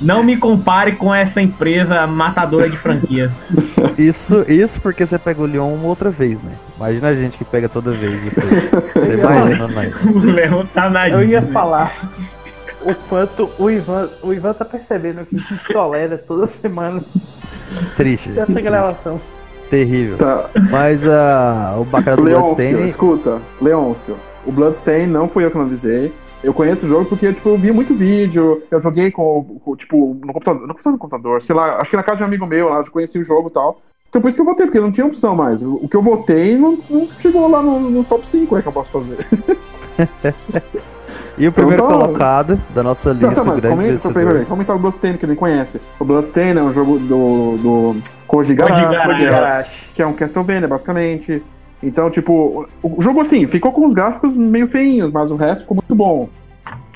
não 0.00 0.22
me 0.22 0.36
compare 0.36 0.92
com 0.92 1.14
essa 1.14 1.40
empresa 1.40 2.06
matadora 2.06 2.68
de 2.68 2.76
franquias. 2.76 3.30
Isso, 3.96 4.44
isso 4.48 4.80
porque 4.80 5.06
você 5.06 5.18
pega 5.18 5.40
o 5.40 5.46
Leon 5.46 5.72
uma 5.72 5.88
outra 5.88 6.10
vez, 6.10 6.42
né? 6.42 6.52
Imagina 6.76 7.08
a 7.08 7.14
gente 7.14 7.38
que 7.38 7.44
pega 7.44 7.68
toda 7.68 7.92
vez 7.92 8.26
isso 8.26 8.40
aí. 8.40 8.46
Você 8.94 9.14
imagina, 9.16 9.68
né? 9.68 9.92
o 10.04 10.18
Leão 10.18 10.66
tá 10.66 10.90
na 10.90 11.08
Eu 11.08 11.24
ia 11.24 11.40
falar 11.40 11.90
o 12.82 12.94
quanto 13.08 13.50
o 13.58 13.70
Ivan, 13.70 14.08
o 14.22 14.32
Ivan 14.32 14.52
tá 14.52 14.64
percebendo 14.64 15.24
que 15.24 15.36
a 15.36 15.38
gente 15.38 15.72
tolera 15.72 16.18
toda 16.18 16.46
semana 16.46 17.02
Triste. 17.96 18.38
essa 18.38 18.60
gravação. 18.60 19.20
Terrível. 19.70 20.16
Tá. 20.18 20.48
Mas 20.70 21.04
uh, 21.04 21.80
o 21.80 21.84
bacana 21.84 22.16
do 22.16 22.22
Leôncio, 22.22 22.54
Bloodstained... 22.54 22.88
escuta, 22.88 23.40
Leôncio, 23.60 24.16
o 24.44 24.52
Bloodstain 24.52 25.06
não 25.06 25.28
fui 25.28 25.44
eu 25.44 25.50
que 25.50 25.58
avisei. 25.58 26.12
Eu 26.44 26.52
conheço 26.54 26.86
o 26.86 26.88
jogo 26.88 27.04
porque, 27.06 27.32
tipo, 27.32 27.48
eu 27.48 27.58
via 27.58 27.72
muito 27.72 27.94
vídeo, 27.94 28.62
eu 28.70 28.80
joguei 28.80 29.10
com, 29.10 29.58
com, 29.64 29.74
tipo, 29.76 30.16
no 30.24 30.32
computador, 30.32 30.66
não 30.68 30.76
foi 30.78 30.92
no 30.92 30.98
computador, 30.98 31.42
sei 31.42 31.56
lá, 31.56 31.80
acho 31.80 31.90
que 31.90 31.96
na 31.96 32.02
casa 32.02 32.18
de 32.18 32.22
um 32.22 32.26
amigo 32.26 32.46
meu 32.46 32.68
lá, 32.68 32.78
eu 32.80 32.90
conheci 32.92 33.18
o 33.18 33.24
jogo 33.24 33.48
e 33.48 33.52
tal. 33.52 33.78
Então 34.08 34.20
por 34.22 34.28
isso 34.28 34.36
que 34.36 34.40
eu 34.40 34.46
votei, 34.46 34.66
porque 34.66 34.78
não 34.80 34.92
tinha 34.92 35.06
opção 35.06 35.34
mais. 35.34 35.62
O 35.62 35.88
que 35.88 35.96
eu 35.96 36.02
votei 36.02 36.56
não, 36.56 36.78
não 36.88 37.08
chegou 37.20 37.48
lá 37.50 37.60
no- 37.62 37.90
nos 37.90 38.06
top 38.06 38.26
5, 38.26 38.56
é 38.56 38.62
que 38.62 38.68
eu 38.68 38.72
posso 38.72 38.90
fazer. 38.90 39.16
E 41.38 41.46
o 41.46 41.52
primeiro 41.52 41.82
Então 41.84 41.98
tá. 42.00 42.04
colocado 42.06 42.60
da 42.74 42.82
nossa 42.82 43.10
lista 43.12 43.28
Tá, 43.28 43.34
tá, 43.36 43.40
do 43.42 43.46
mas 43.48 43.60
grande 43.60 43.76
comenta, 43.76 43.92
vencedor. 43.92 44.14
peraí, 44.14 44.44
comentar 44.44 44.74
o 44.74 44.78
Bloodstain, 44.78 45.16
que 45.16 45.26
nem 45.26 45.36
conhece. 45.36 45.80
O 46.00 46.04
Bloodstain 46.04 46.50
é 46.56 46.62
um 46.62 46.72
jogo 46.72 46.98
do, 46.98 47.56
do 47.58 47.96
Koji 48.26 48.54
Garashi, 48.54 49.14
que 49.18 49.24
é- 49.24 49.30
Garashi. 49.30 49.90
que 49.94 50.02
é 50.02 50.06
um 50.06 50.12
Castlevania, 50.14 50.66
basicamente. 50.66 51.44
Então, 51.86 52.10
tipo, 52.10 52.68
o 52.82 53.00
jogo, 53.00 53.20
assim, 53.20 53.46
ficou 53.46 53.70
com 53.70 53.86
os 53.86 53.94
gráficos 53.94 54.36
meio 54.36 54.66
feinhos, 54.66 55.08
mas 55.08 55.30
o 55.30 55.36
resto 55.36 55.60
ficou 55.60 55.76
muito 55.76 55.94
bom. 55.94 56.28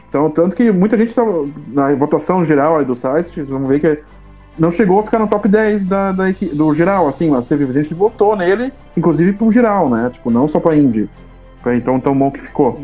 Então, 0.09 0.29
tanto 0.29 0.57
que 0.57 0.73
muita 0.73 0.99
gente 0.99 1.15
tava 1.15 1.47
na 1.69 1.95
votação 1.95 2.45
geral 2.45 2.77
aí 2.77 2.85
do 2.85 2.97
site, 2.97 3.29
vocês 3.29 3.49
vão 3.49 3.65
ver 3.67 3.79
que 3.79 4.03
não 4.59 4.69
chegou 4.69 4.99
a 4.99 5.05
ficar 5.05 5.21
no 5.21 5.29
top 5.29 5.49
10 5.49 5.85
da, 5.85 6.11
da 6.11 6.25
do 6.53 6.75
geral, 6.75 7.07
assim, 7.07 7.31
mas 7.31 7.47
teve 7.47 7.73
gente 7.73 7.89
que 7.89 7.95
votou 7.95 8.35
nele, 8.35 8.73
inclusive 8.97 9.33
pro 9.35 9.49
geral, 9.49 9.89
né? 9.89 10.11
Tipo, 10.11 10.29
não 10.29 10.49
só 10.49 10.59
pra 10.59 10.77
indie. 10.77 11.09
Então, 11.65 12.01
tão 12.01 12.19
bom 12.19 12.29
que 12.33 12.41
ficou. 12.41 12.81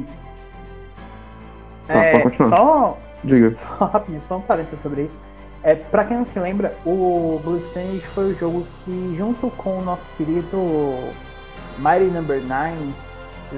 Tá, 1.89 2.05
É, 2.05 2.13
pode 2.13 2.23
continuar. 2.23 2.57
só, 2.57 2.99
Diga. 3.25 3.53
só 3.59 3.87
rapidinho, 3.87 4.23
só 4.23 4.37
um 4.37 4.43
parênteses 4.43 4.81
sobre 4.81 5.03
isso. 5.03 5.19
É, 5.65 5.75
pra 5.75 6.05
quem 6.05 6.17
não 6.17 6.25
se 6.25 6.39
lembra, 6.39 6.77
o 6.87 7.41
Bloodstained 7.43 8.01
foi 8.15 8.31
o 8.31 8.37
jogo 8.37 8.65
que, 8.85 9.13
junto 9.17 9.51
com 9.51 9.79
o 9.79 9.83
nosso 9.83 10.07
querido 10.17 10.57
Mighty 11.79 12.07
Number 12.07 12.43
9, 12.43 12.75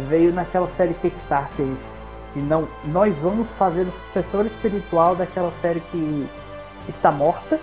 veio 0.09 0.33
naquela 0.33 0.69
série 0.69 0.95
Kickstarters. 0.95 1.95
Que 2.33 2.41
não, 2.41 2.69
nós 2.85 3.17
vamos 3.19 3.51
fazer 3.53 3.83
o 3.83 3.91
sucessor 3.91 4.45
espiritual 4.47 5.17
daquela 5.17 5.53
série 5.53 5.81
que 5.81 6.29
está 6.89 7.11
morta. 7.11 7.59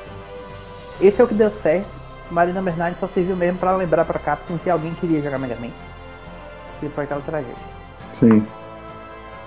Esse 1.00 1.22
é 1.22 1.24
o 1.24 1.28
que 1.28 1.34
deu 1.34 1.52
certo. 1.52 1.88
Mighty 2.32 2.54
Number 2.54 2.76
9 2.76 2.96
só 3.00 3.08
serviu 3.08 3.36
mesmo 3.36 3.60
pra 3.60 3.76
lembrar 3.76 4.06
pra 4.06 4.20
Capcom 4.20 4.58
que 4.58 4.70
alguém 4.70 4.94
queria 4.96 5.22
jogar 5.22 5.38
Mega 5.38 5.56
Man. 5.56 5.72
Que 6.80 6.89
foi 6.89 7.04
aquela 7.04 7.22
tragédia. 7.22 7.56
Sim. 8.13 8.46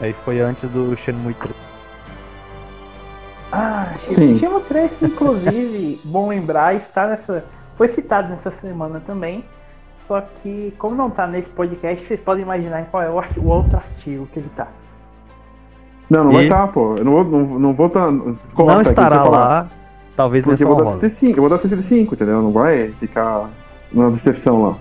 Aí 0.01 0.13
foi 0.13 0.41
antes 0.41 0.69
do 0.71 0.97
Shenmue 0.97 1.35
3. 1.35 1.55
Ah, 3.51 3.93
Sim. 3.97 4.39
Shenmue 4.39 4.61
3, 4.61 4.95
que 4.97 5.07
inclusive, 5.07 6.01
bom 6.05 6.29
lembrar, 6.29 6.75
está 6.75 7.07
nessa. 7.09 7.45
Foi 7.77 7.89
citado 7.89 8.29
nessa 8.29 8.51
semana 8.51 9.01
também. 9.01 9.45
Só 10.09 10.23
que, 10.23 10.73
como 10.79 10.97
não 10.97 11.11
tá 11.11 11.27
nesse 11.27 11.51
podcast, 11.51 12.07
vocês 12.07 12.19
podem 12.19 12.43
imaginar 12.43 12.87
qual 12.87 13.03
é 13.03 13.11
o, 13.11 13.21
o 13.43 13.47
outro 13.47 13.77
artigo 13.77 14.27
que 14.33 14.39
ele 14.39 14.51
tá. 14.57 14.69
Não, 16.09 16.25
não 16.25 16.33
E? 16.33 16.35
vai 16.37 16.45
estar, 16.45 16.67
pô. 16.69 16.97
Eu 16.97 17.05
não 17.05 17.13
vou, 17.13 17.25
não, 17.25 17.59
não 17.59 17.75
vou 17.75 17.91
tá, 17.91 18.11
Não 18.11 18.81
estará 18.81 19.25
lá, 19.25 19.69
talvez 20.17 20.47
Porque 20.47 20.65
eu 20.65 20.69
vou 20.69 20.77
dar 20.77 20.85
honrosa. 20.85 21.07
CT5, 21.07 21.37
eu 21.37 21.43
vou 21.43 21.51
dar 21.51 21.57
CT5, 21.57 22.11
entendeu? 22.15 22.41
Não 22.41 22.53
vai 22.53 22.89
ficar 22.93 23.51
uma 23.93 24.11
decepção 24.11 24.63
lá. 24.63 24.79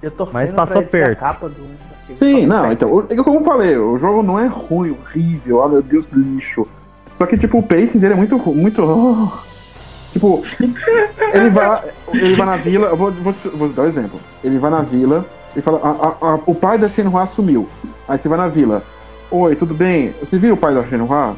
Eu 0.00 0.10
tô 0.10 0.26
Mas 0.32 0.50
passou 0.52 0.82
perto. 0.82 1.18
capa 1.18 1.46
do. 1.46 1.66
Sim, 2.10 2.46
não, 2.46 2.62
perto. 2.68 2.72
então, 2.72 3.06
é 3.10 3.22
como 3.22 3.40
eu 3.40 3.44
falei, 3.44 3.76
o 3.76 3.98
jogo 3.98 4.22
não 4.22 4.38
é 4.38 4.46
ruim, 4.46 4.92
horrível, 4.92 5.62
ah 5.62 5.68
meu 5.68 5.82
Deus, 5.82 6.06
que 6.06 6.18
lixo. 6.18 6.66
Só 7.12 7.26
que, 7.26 7.36
tipo, 7.36 7.58
o 7.58 7.62
pacing 7.62 7.98
dele 7.98 8.14
é 8.14 8.16
muito. 8.16 8.38
muito 8.38 8.82
oh. 8.82 9.53
Tipo, 10.14 10.44
ele 11.32 11.50
vai, 11.50 11.82
ele 12.12 12.34
vai 12.36 12.46
na 12.46 12.56
vila, 12.56 12.86
eu 12.86 12.96
vou, 12.96 13.10
vou, 13.10 13.32
vou 13.52 13.68
dar 13.70 13.82
um 13.82 13.86
exemplo. 13.86 14.20
Ele 14.44 14.60
vai 14.60 14.70
na 14.70 14.80
vila 14.80 15.26
e 15.56 15.60
fala: 15.60 15.80
a- 15.82 16.06
a- 16.28 16.34
a- 16.34 16.40
o 16.46 16.54
pai 16.54 16.78
da 16.78 16.88
Shenhua 16.88 17.26
sumiu. 17.26 17.68
Aí 18.08 18.16
você 18.16 18.28
vai 18.28 18.38
na 18.38 18.46
vila: 18.46 18.84
Oi, 19.28 19.56
tudo 19.56 19.74
bem? 19.74 20.14
Você 20.22 20.38
viu 20.38 20.54
o 20.54 20.56
pai 20.56 20.72
da 20.72 20.84
Shenhua? 20.86 21.34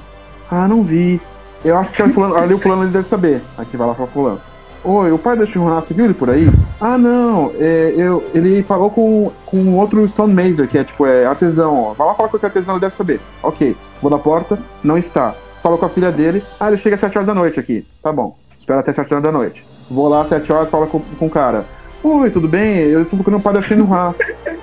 Ah, 0.51 0.69
não 0.69 0.83
vi. 0.83 1.19
Eu 1.65 1.79
acho 1.79 1.91
que 1.91 2.03
ali, 2.03 2.13
fulano, 2.13 2.37
ali 2.37 2.53
o 2.53 2.59
fulano 2.59 2.83
ele 2.85 2.91
deve 2.91 3.09
saber. 3.09 3.41
Aí 3.57 3.65
você 3.65 3.79
vai 3.79 3.87
lá 3.87 3.95
pra 3.95 4.07
fulano. 4.07 4.43
Oi, 4.85 5.11
o 5.11 5.17
pai 5.19 5.39
da 5.39 5.47
Shenhua, 5.47 5.81
você 5.81 5.95
viu 5.95 6.05
ele 6.05 6.13
por 6.13 6.29
aí? 6.29 6.47
Ah, 6.79 6.99
não. 6.99 7.51
é, 7.59 7.95
eu, 7.97 8.23
ele 8.35 8.63
falou 8.63 8.91
com, 8.91 9.33
com 9.47 9.75
outro 9.79 10.07
Stone 10.07 10.35
Mazer, 10.35 10.69
que 10.69 10.77
é 10.77 10.85
tipo 10.85 11.07
é, 11.07 11.25
artesão. 11.25 11.95
Vai 11.97 12.07
lá 12.07 12.15
falar 12.15 12.29
com 12.29 12.37
o 12.37 12.41
artesão, 12.45 12.75
ele 12.75 12.83
deve 12.83 12.95
saber. 12.95 13.23
Ok. 13.43 13.75
Vou 14.03 14.11
na 14.11 14.19
porta, 14.19 14.59
não 14.85 14.99
está. 14.99 15.35
Falou 15.63 15.79
com 15.79 15.87
a 15.87 15.89
filha 15.89 16.13
dele. 16.13 16.45
Ah, 16.61 16.69
ele 16.69 16.77
chega 16.77 16.95
às 16.95 17.01
7 17.01 17.17
horas 17.17 17.27
da 17.27 17.35
noite 17.35 17.59
aqui. 17.59 17.87
Tá 18.03 18.13
bom. 18.13 18.37
Espera 18.67 18.81
até 18.81 18.93
7 18.93 19.15
horas 19.15 19.23
da 19.23 19.31
noite. 19.31 19.65
Vou 19.89 20.09
lá 20.09 20.23
às 20.23 20.29
7 20.29 20.53
horas, 20.53 20.69
falo 20.69 20.89
com, 20.89 20.99
com 20.99 21.27
o 21.27 21.31
cara. 21.31 21.65
Oi, 22.03 22.31
tudo 22.31 22.49
bem? 22.49 22.79
Eu 22.79 23.05
tô 23.05 23.15
procurando 23.15 23.39
o 23.39 23.43
pai 23.43 23.55
da 23.55 23.63
Shenhua. 23.63 24.13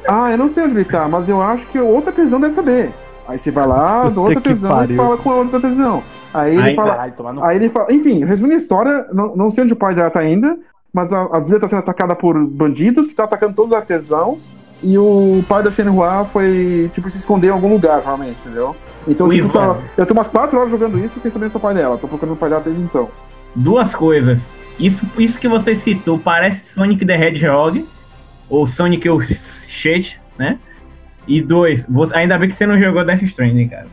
ah, 0.05 0.29
eu 0.29 0.37
não 0.37 0.49
sei 0.49 0.65
onde 0.65 0.75
ele 0.75 0.83
tá, 0.83 1.07
mas 1.07 1.29
eu 1.29 1.41
acho 1.41 1.65
que 1.67 1.79
o 1.79 1.87
outro 1.87 2.09
artesão 2.09 2.37
deve 2.37 2.53
saber. 2.53 2.91
Aí 3.25 3.37
você 3.37 3.49
vai 3.49 3.65
lá, 3.65 4.09
do 4.11 4.25
que 4.25 4.35
artesão 4.35 4.83
e 4.83 4.93
fala 4.97 5.15
com 5.15 5.29
o 5.29 5.37
outro 5.37 5.55
artesão. 5.55 6.03
Aí 6.33 6.53
ele 6.53 6.69
Aí, 6.69 6.75
fala. 6.75 6.95
Caralho, 6.95 7.43
Aí 7.43 7.55
ele 7.55 7.69
fala, 7.69 7.93
enfim, 7.93 8.25
resumindo 8.25 8.55
a 8.55 8.57
história, 8.57 9.07
não, 9.13 9.37
não 9.37 9.49
sei 9.49 9.63
onde 9.63 9.71
o 9.71 9.77
pai 9.77 9.95
dela 9.95 10.09
tá 10.09 10.19
ainda, 10.19 10.57
mas 10.93 11.13
a, 11.13 11.21
a 11.21 11.39
vila 11.39 11.61
tá 11.61 11.69
sendo 11.69 11.79
atacada 11.79 12.13
por 12.13 12.37
bandidos 12.45 13.07
que 13.07 13.15
tá 13.15 13.23
atacando 13.23 13.53
todos 13.53 13.71
os 13.71 13.77
artesãos. 13.77 14.51
E 14.83 14.97
o 14.97 15.41
pai 15.47 15.63
da 15.63 15.71
Shenhua 15.71 16.25
foi, 16.25 16.89
tipo, 16.91 17.09
se 17.09 17.19
esconder 17.19 17.47
em 17.47 17.51
algum 17.51 17.69
lugar, 17.69 18.01
realmente, 18.01 18.41
entendeu? 18.41 18.75
Então, 19.07 19.27
O 19.27 19.29
tipo, 19.29 19.47
tá, 19.47 19.77
eu 19.95 20.05
tô 20.05 20.13
umas 20.13 20.27
4 20.27 20.59
horas 20.59 20.69
jogando 20.69 20.99
isso 20.99 21.21
sem 21.21 21.31
saber 21.31 21.45
onde 21.45 21.53
tá 21.53 21.59
o 21.59 21.61
pai 21.61 21.73
dela. 21.73 21.97
Tô 21.97 22.05
procurando 22.05 22.33
o 22.33 22.37
pai 22.37 22.49
dela 22.49 22.61
desde 22.61 22.81
então. 22.81 23.07
Duas 23.55 23.93
coisas. 23.93 24.45
Isso, 24.79 25.05
isso 25.17 25.39
que 25.39 25.47
você 25.47 25.75
citou 25.75 26.17
parece 26.17 26.73
Sonic 26.73 27.05
the 27.05 27.13
Hedgehog, 27.27 27.87
ou 28.49 28.65
Sonic 28.65 29.07
o 29.09 29.21
Shade, 29.21 30.19
né? 30.37 30.57
E 31.27 31.41
dois, 31.41 31.85
você- 31.87 32.15
ainda 32.17 32.37
bem 32.37 32.49
que 32.49 32.55
você 32.55 32.65
não 32.65 32.79
jogou 32.79 33.05
Death 33.05 33.21
Stranding, 33.23 33.67
cara. 33.69 33.87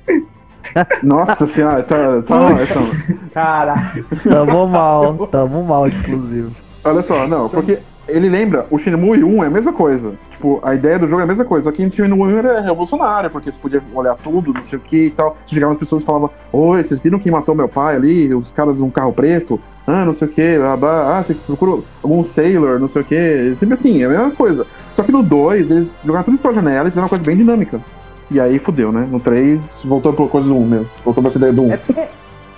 Nossa 1.02 1.46
senhora, 1.46 1.82
tá. 1.82 2.22
tá 2.22 2.52
então, 2.62 3.28
Caralho. 3.32 4.04
Tamo 4.22 4.66
mal, 4.66 5.26
tamo 5.28 5.64
mal 5.64 5.88
de 5.88 5.96
exclusivo. 5.96 6.52
olha 6.84 7.02
só, 7.02 7.26
não, 7.26 7.48
porque 7.48 7.78
ele 8.08 8.28
lembra, 8.28 8.66
o 8.70 8.78
Shenmue 8.78 9.24
1 9.24 9.44
é 9.44 9.46
a 9.46 9.50
mesma 9.50 9.72
coisa. 9.72 10.14
Tipo, 10.30 10.60
a 10.62 10.74
ideia 10.74 10.98
do 10.98 11.06
jogo 11.06 11.20
é 11.20 11.24
a 11.24 11.26
mesma 11.26 11.44
coisa. 11.44 11.64
Só 11.64 11.72
que 11.72 11.84
o 11.84 11.92
Shenmue 11.92 12.34
1 12.34 12.38
era 12.38 12.60
revolucionário, 12.60 13.30
porque 13.30 13.50
você 13.50 13.58
podia 13.58 13.82
olhar 13.94 14.14
tudo, 14.16 14.52
não 14.52 14.62
sei 14.62 14.78
o 14.78 14.82
que 14.82 15.04
e 15.04 15.10
tal. 15.10 15.36
Você 15.44 15.54
chegava 15.54 15.72
as 15.72 15.78
pessoas 15.78 16.02
e 16.02 16.06
falava: 16.06 16.30
Oi, 16.52 16.82
vocês 16.82 17.00
viram 17.00 17.18
quem 17.18 17.32
matou 17.32 17.54
meu 17.54 17.68
pai 17.68 17.96
ali? 17.96 18.34
Os 18.34 18.52
caras 18.52 18.80
num 18.80 18.90
carro 18.90 19.12
preto? 19.12 19.60
Ah, 19.86 20.04
não 20.04 20.12
sei 20.12 20.26
o 20.26 20.30
que, 20.30 20.58
blá, 20.58 20.76
blá. 20.76 21.18
Ah, 21.18 21.22
você 21.22 21.34
procurou 21.34 21.84
algum 22.02 22.22
sailor, 22.24 22.78
não 22.80 22.88
sei 22.88 23.02
o 23.02 23.04
que. 23.04 23.52
Sempre 23.54 23.74
assim, 23.74 24.02
é 24.02 24.06
a 24.06 24.08
mesma 24.08 24.30
coisa. 24.32 24.66
Só 24.92 25.02
que 25.02 25.12
no 25.12 25.22
2, 25.22 25.70
eles 25.70 25.96
jogaram 26.04 26.24
tudo 26.24 26.42
da 26.42 26.52
janela 26.52 26.88
e 26.88 26.90
fizeram 26.90 27.04
uma 27.04 27.08
coisa 27.08 27.24
bem 27.24 27.36
dinâmica. 27.36 27.80
E 28.28 28.40
aí 28.40 28.58
fudeu, 28.58 28.90
né? 28.90 29.06
No 29.08 29.20
3, 29.20 29.82
voltou 29.84 30.12
pra 30.12 30.26
coisa 30.26 30.48
do 30.48 30.56
1 30.56 30.66
mesmo. 30.66 30.88
Voltou 31.04 31.22
pra 31.22 31.28
essa 31.28 31.38
ideia 31.38 31.52
do 31.52 31.62
1. 31.62 31.72
É 31.72 31.76
porque 31.76 32.08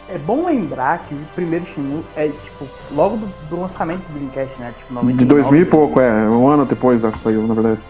é 0.09 0.19
bom 0.19 0.47
lembrar 0.47 1.01
que 1.01 1.15
o 1.15 1.19
primeiro 1.35 1.67
Shenmue 1.67 2.05
é, 2.17 2.29
tipo, 2.29 2.67
logo 2.93 3.17
do, 3.17 3.27
do 3.49 3.61
lançamento 3.61 4.01
do 4.09 4.15
Dreamcast, 4.15 4.61
né? 4.61 4.75
Tipo, 4.79 4.95
99, 4.95 5.19
De 5.19 5.25
2000 5.27 5.63
e 5.63 5.65
pouco, 5.65 6.01
é. 6.01 6.29
Um 6.29 6.49
ano 6.49 6.65
depois 6.65 7.05
acho 7.05 7.17
que 7.17 7.23
saiu, 7.23 7.47
na 7.47 7.55
verdade. 7.55 7.81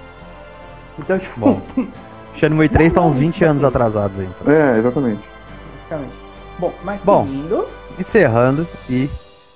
Então, 0.98 1.18
tipo, 1.18 1.40
Bom. 1.40 1.61
Shenmue 2.35 2.68
3 2.68 2.92
tá 2.92 3.00
uns 3.02 3.18
20 3.18 3.44
anos 3.44 3.64
atrasados 3.64 4.18
aí, 4.18 4.26
então. 4.26 4.52
É, 4.52 4.78
exatamente. 4.78 5.28
basicamente. 5.76 6.12
Bom, 6.59 6.72
mas 6.85 7.00
Bom. 7.02 7.24
seguindo, 7.24 7.66
Encerrando 7.98 8.66
e 8.88 9.09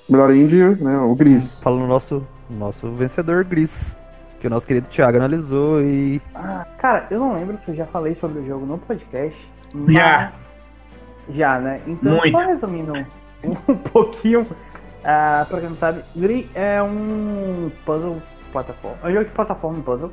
Melhor 0.08 0.32
indie, 0.34 0.62
né? 0.80 0.98
O 0.98 1.14
Gris. 1.14 1.62
falando 1.62 1.84
o 1.84 1.86
nosso, 1.86 2.26
nosso 2.50 2.90
vencedor 2.92 3.44
Gris, 3.44 3.96
que 4.40 4.46
o 4.46 4.50
nosso 4.50 4.66
querido 4.66 4.88
Thiago 4.88 5.16
analisou 5.16 5.80
e 5.80 6.20
Ah, 6.34 6.66
cara, 6.78 7.06
eu 7.10 7.20
não 7.20 7.34
lembro 7.34 7.56
se 7.56 7.70
eu 7.70 7.74
já 7.74 7.86
falei 7.86 8.14
sobre 8.14 8.40
o 8.40 8.46
jogo 8.46 8.66
no 8.66 8.78
podcast, 8.78 9.48
mas. 9.74 9.94
Já. 9.94 10.30
Já, 11.28 11.58
né? 11.58 11.80
Então, 11.86 12.16
Muito. 12.16 12.30
só 12.30 12.46
resumindo 12.46 12.92
um, 13.44 13.50
um 13.72 13.76
pouquinho, 13.76 14.46
ah, 15.04 15.46
pra 15.48 15.60
quem 15.60 15.70
não 15.70 15.76
sabe, 15.76 16.02
Gri 16.14 16.50
é 16.54 16.82
um 16.82 17.70
puzzle 17.84 18.20
plataforma. 18.52 18.98
É 19.02 19.08
um 19.08 19.12
jogo 19.12 19.24
de 19.24 19.32
plataforma 19.32 19.78
e 19.78 19.82
puzzle. 19.82 20.12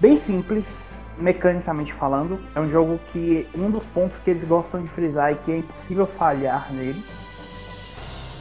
Bem 0.00 0.16
simples, 0.16 1.02
mecanicamente 1.18 1.92
falando. 1.92 2.40
É 2.54 2.60
um 2.60 2.68
jogo 2.68 2.98
que 3.12 3.46
um 3.54 3.70
dos 3.70 3.84
pontos 3.86 4.18
que 4.18 4.30
eles 4.30 4.44
gostam 4.44 4.82
de 4.82 4.88
frisar 4.88 5.32
é 5.32 5.34
que 5.34 5.52
é 5.52 5.58
impossível 5.58 6.06
falhar 6.06 6.72
nele. 6.72 7.02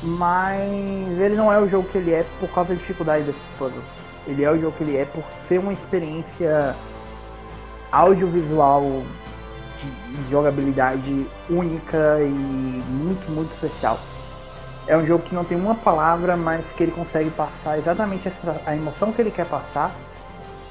Mas 0.02 1.20
ele 1.20 1.36
não 1.36 1.52
é 1.52 1.60
o 1.60 1.70
jogo 1.70 1.88
que 1.88 1.98
ele 1.98 2.12
é 2.12 2.26
por 2.40 2.50
causa 2.50 2.74
da 2.74 2.76
dificuldade 2.76 3.24
desses 3.24 3.50
puzzles. 3.52 3.84
Ele 4.28 4.44
é 4.44 4.52
o 4.52 4.60
jogo 4.60 4.76
que 4.78 4.84
ele 4.84 4.98
é 4.98 5.06
por 5.06 5.24
ser 5.40 5.60
uma 5.60 5.72
experiência 5.72 6.76
audiovisual 7.92 9.04
de 9.84 10.14
de 10.14 10.30
jogabilidade 10.30 11.28
única 11.50 12.20
e 12.22 12.30
muito, 12.30 13.30
muito 13.32 13.52
especial. 13.52 14.00
É 14.86 14.98
um 14.98 15.06
jogo 15.06 15.24
que 15.24 15.34
não 15.34 15.44
tem 15.44 15.58
uma 15.58 15.76
palavra, 15.76 16.36
mas 16.36 16.72
que 16.72 16.84
ele 16.84 16.92
consegue 16.92 17.30
passar 17.32 17.78
exatamente 17.78 18.28
essa, 18.28 18.62
a 18.66 18.76
emoção 18.76 19.12
que 19.12 19.22
ele 19.22 19.32
quer 19.32 19.46
passar. 19.46 19.96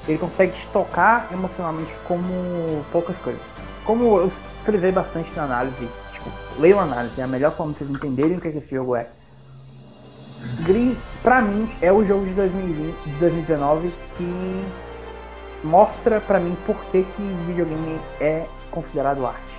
Ele 0.07 0.17
consegue 0.17 0.53
te 0.53 0.67
tocar 0.67 1.29
emocionalmente 1.31 1.93
como 2.07 2.85
poucas 2.91 3.17
coisas. 3.17 3.53
Como 3.85 4.17
eu 4.19 4.31
frisei 4.63 4.91
bastante 4.91 5.31
na 5.35 5.43
análise, 5.43 5.87
tipo, 6.11 6.29
leiam 6.59 6.79
a 6.79 6.83
análise, 6.83 7.19
é 7.19 7.23
a 7.23 7.27
melhor 7.27 7.51
forma 7.53 7.73
de 7.73 7.79
vocês 7.79 7.89
entenderem 7.89 8.37
o 8.37 8.41
que, 8.41 8.51
que 8.51 8.57
esse 8.57 8.75
jogo 8.75 8.95
é. 8.95 9.07
Gris 10.65 10.97
pra 11.21 11.41
mim, 11.41 11.73
é 11.81 11.91
o 11.91 12.05
jogo 12.05 12.25
de, 12.25 12.33
2020, 12.33 12.95
de 13.05 13.15
2019 13.15 13.93
que 14.17 14.65
mostra 15.63 16.19
pra 16.19 16.37
mim 16.37 16.55
por 16.65 16.75
que, 16.85 17.03
que 17.03 17.21
videogame 17.47 17.97
é 18.19 18.45
considerado 18.73 19.25
arte. 19.25 19.53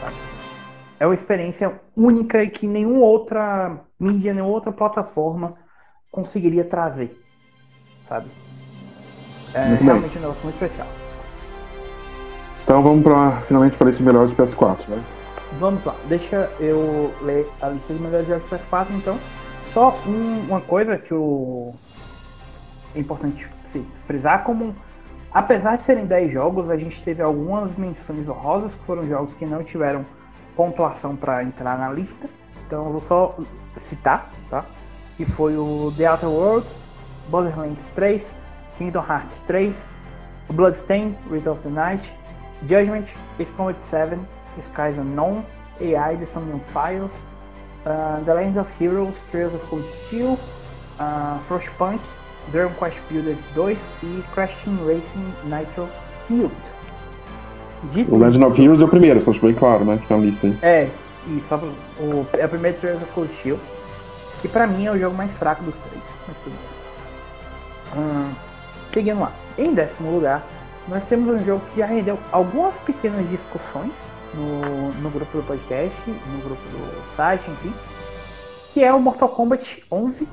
Sabe? 0.00 0.14
É 0.98 1.06
uma 1.06 1.14
experiência 1.14 1.80
única 1.96 2.42
e 2.42 2.48
que 2.48 2.66
nenhuma 2.66 3.04
outra 3.04 3.80
mídia, 3.98 4.32
nenhuma 4.32 4.52
outra 4.52 4.70
plataforma 4.72 5.54
conseguiria 6.10 6.64
trazer. 6.64 7.20
Sabe? 8.08 8.28
É 9.54 9.64
Muito 9.66 9.78
bem. 9.78 9.86
realmente 9.88 10.18
um 10.18 10.20
negócio 10.20 10.42
muito 10.44 10.54
especial. 10.54 10.86
Então 12.62 12.82
vamos 12.82 13.02
pra, 13.02 13.40
finalmente 13.40 13.76
para 13.76 13.90
esse 13.90 14.02
melhores 14.02 14.32
PS4, 14.32 14.88
né? 14.88 15.02
Vamos 15.58 15.84
lá, 15.84 15.96
deixa 16.08 16.48
eu 16.60 17.12
ler 17.22 17.50
a 17.60 17.68
lista 17.70 17.92
de 17.92 18.00
melhores 18.00 18.28
jogos 18.28 18.44
PS4 18.46 18.86
então. 18.92 19.18
Só 19.72 19.98
um- 20.06 20.46
uma 20.48 20.60
coisa 20.60 20.96
que 20.96 21.12
o 21.12 21.74
é 22.94 23.00
importante 23.00 23.48
se 23.64 23.84
frisar 24.06 24.44
como 24.44 24.74
apesar 25.32 25.76
de 25.76 25.82
serem 25.82 26.06
10 26.06 26.32
jogos, 26.32 26.70
a 26.70 26.76
gente 26.76 27.02
teve 27.02 27.22
algumas 27.22 27.74
menções 27.74 28.28
honrosas 28.28 28.74
que 28.74 28.84
foram 28.84 29.06
jogos 29.06 29.34
que 29.34 29.46
não 29.46 29.62
tiveram 29.62 30.04
pontuação 30.56 31.16
para 31.16 31.42
entrar 31.42 31.78
na 31.78 31.90
lista. 31.90 32.28
Então 32.66 32.86
eu 32.86 32.92
vou 32.92 33.00
só 33.00 33.36
citar, 33.80 34.30
tá? 34.48 34.64
Que 35.16 35.24
foi 35.24 35.56
o 35.56 35.92
The 35.96 36.10
Outer 36.10 36.28
Worlds, 36.28 36.82
Borderlands 37.28 37.88
3, 37.94 38.34
Kingdom 38.76 39.04
Hearts 39.08 39.42
3, 39.42 39.84
o 40.48 40.52
Bloodstain, 40.52 41.16
Return 41.30 41.50
of 41.50 41.62
the 41.62 41.68
Night, 41.68 42.12
Judgment, 42.62 43.06
Ace 43.38 43.52
Combat 43.52 43.80
7, 43.80 44.18
Skies 44.58 44.98
Unknown, 44.98 45.44
AI, 45.80 46.16
The 46.16 46.26
Somnium 46.26 46.60
Files, 46.60 47.24
uh, 47.86 48.22
The 48.24 48.34
Legend 48.34 48.58
of 48.58 48.70
Heroes, 48.78 49.16
Trails 49.30 49.54
of 49.54 49.66
Cold 49.68 49.88
Steel, 50.06 50.38
uh, 50.98 51.38
Frostpunk, 51.40 52.00
Dragon 52.48 52.72
Quest 52.74 53.00
Builders 53.10 53.38
2 53.54 53.92
e 54.02 54.24
Crash 54.34 54.56
Team 54.64 54.78
Racing 54.86 55.32
Nitro 55.44 55.88
Field. 56.26 56.54
Dito 57.92 58.14
O 58.14 58.18
Legend 58.18 58.44
of 58.44 58.62
Heroes 58.62 58.82
é 58.82 58.84
o 58.84 58.88
primeiro, 58.88 59.20
só 59.20 59.32
bem 59.32 59.54
claro, 59.54 59.84
né? 59.84 59.98
Que 59.98 60.06
tá 60.06 60.16
na 60.16 60.24
lista 60.24 60.46
aí. 60.46 60.58
é, 60.62 60.90
e 61.26 61.40
só 61.40 61.56
o, 61.56 62.26
é 62.32 62.44
o 62.44 62.48
primeiro 62.48 62.78
Trails 62.78 63.02
of 63.02 63.12
Cold 63.12 63.32
Steel, 63.32 63.58
que 64.40 64.48
pra 64.48 64.66
mim 64.66 64.86
é 64.86 64.92
o 64.92 64.98
jogo 64.98 65.16
mais 65.16 65.36
fraco 65.36 65.62
dos 65.62 65.76
três, 65.76 66.02
mas 66.26 66.36
tudo 66.38 66.52
bem. 66.52 68.02
Hum, 68.02 68.32
seguindo 68.92 69.20
lá, 69.20 69.32
em 69.58 69.72
décimo 69.72 70.12
lugar, 70.12 70.46
nós 70.88 71.04
temos 71.06 71.40
um 71.40 71.44
jogo 71.44 71.62
que 71.72 71.80
já 71.80 71.86
rendeu 71.86 72.18
algumas 72.32 72.78
pequenas 72.80 73.28
discussões 73.30 73.92
no, 74.34 74.92
no 75.00 75.10
grupo 75.10 75.38
do 75.38 75.42
podcast, 75.44 75.98
no 76.08 76.38
grupo 76.42 76.62
do 76.68 77.16
site, 77.16 77.50
enfim, 77.50 77.72
que 78.72 78.84
é 78.84 78.92
o 78.92 79.00
Mortal 79.00 79.28
Kombat 79.28 79.84
11, 79.90 80.28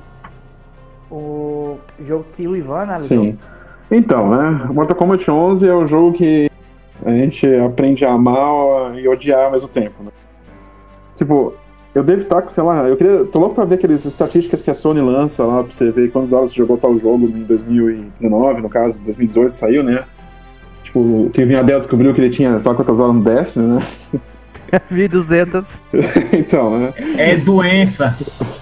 o 1.10 1.78
jogo 2.04 2.26
que 2.32 2.46
o 2.46 2.56
Ivan 2.56 2.80
analisou. 2.80 3.24
Sim. 3.24 3.38
Então, 3.90 4.30
né? 4.30 4.68
Mortal 4.72 4.96
Kombat 4.96 5.30
11 5.30 5.68
é 5.68 5.74
o 5.74 5.86
jogo 5.86 6.12
que 6.12 6.50
a 7.04 7.10
gente 7.10 7.46
aprende 7.56 8.04
a 8.04 8.12
amar 8.12 8.98
e 8.98 9.08
odiar 9.08 9.46
ao 9.46 9.52
mesmo 9.52 9.68
tempo, 9.68 10.02
né? 10.02 10.10
Tipo, 11.16 11.54
eu 11.94 12.02
devo 12.02 12.22
estar 12.22 12.42
com, 12.42 12.48
sei 12.48 12.62
lá, 12.62 12.86
eu 12.86 12.96
queria, 12.96 13.24
tô 13.24 13.38
louco 13.38 13.54
pra 13.54 13.64
ver 13.64 13.76
aquelas 13.76 14.04
estatísticas 14.04 14.62
que 14.62 14.70
a 14.70 14.74
Sony 14.74 15.00
lança 15.00 15.44
lá 15.44 15.62
pra 15.62 15.72
você 15.72 15.90
ver 15.90 16.12
quantas 16.12 16.32
horas 16.32 16.50
você 16.50 16.56
jogou 16.56 16.76
tal 16.76 16.98
jogo 16.98 17.26
em 17.26 17.42
2019, 17.44 18.62
no 18.62 18.68
caso, 18.68 19.00
2018 19.00 19.52
saiu, 19.52 19.82
né? 19.82 20.04
Tipo, 20.84 21.00
o 21.00 21.30
que 21.30 21.44
vinha 21.44 21.60
Adel 21.60 21.78
descobriu 21.78 22.14
que 22.14 22.20
ele 22.20 22.30
tinha 22.30 22.58
só 22.60 22.74
quantas 22.74 23.00
horas 23.00 23.14
no 23.14 23.22
Destiny, 23.22 23.66
né? 23.66 23.82
1200, 24.90 25.68
então, 26.32 26.78
né? 26.78 26.92
É 27.16 27.36
doença. 27.36 28.16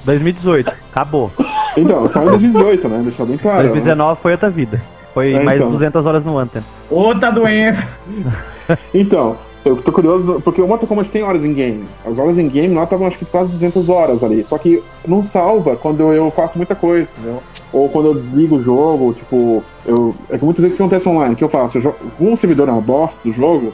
2018, 0.05 0.73
acabou. 0.91 1.31
Então, 1.77 2.07
só 2.09 2.23
em 2.23 2.27
2018, 2.27 2.89
né? 2.89 3.01
Deixar 3.03 3.25
bem 3.25 3.37
claro. 3.37 3.59
né? 3.59 3.69
2019 3.69 4.21
foi 4.21 4.33
outra 4.33 4.49
vida. 4.51 4.81
Foi 5.13 5.33
É, 5.33 5.43
mais 5.43 5.61
então. 5.61 5.71
200 5.73 6.07
horas 6.07 6.25
no 6.25 6.39
Anthem. 6.39 6.63
Outra 6.91 7.31
doença. 7.31 7.89
Então, 8.93 9.37
eu 9.65 9.77
tô 9.77 9.93
curioso, 9.93 10.41
porque 10.45 10.61
o 10.61 10.67
Mortal 10.67 10.89
Kombat 10.89 11.09
tem 11.09 11.23
horas 11.23 11.45
em 11.45 11.53
game. 11.53 11.85
As 12.05 12.19
horas 12.19 12.37
em 12.37 12.49
game 12.49 12.75
lá 12.75 12.83
estavam 12.83 13.07
acho 13.07 13.17
que 13.19 13.25
quase 13.25 13.49
200 13.49 13.89
horas 13.89 14.25
ali. 14.25 14.45
Só 14.45 14.59
que 14.59 14.83
não 15.07 15.23
salva 15.23 15.77
quando 15.77 16.13
eu 16.13 16.29
faço 16.33 16.57
muita 16.59 16.75
coisa, 16.75 17.11
entendeu? 17.17 17.41
Ou 17.73 17.89
quando 17.89 18.07
eu 18.07 18.15
desligo 18.15 18.57
o 18.57 18.61
jogo, 18.61 19.13
tipo, 19.13 19.63
eu. 19.87 20.15
É 20.31 20.37
que 20.39 20.45
muitas 20.45 20.63
vezes 20.63 20.75
o 20.75 20.77
que 20.77 20.83
acontece 20.83 21.09
online, 21.09 21.35
o 21.35 21.37
que 21.37 21.45
eu 21.45 21.49
faço? 21.49 21.79
Eu 21.79 21.83
jogo, 21.83 21.97
como 22.19 22.33
o 22.33 22.37
servidor 22.37 22.69
é 22.69 22.73
uma 22.73 22.81
bosta 22.81 23.21
do 23.23 23.33
jogo, 23.33 23.73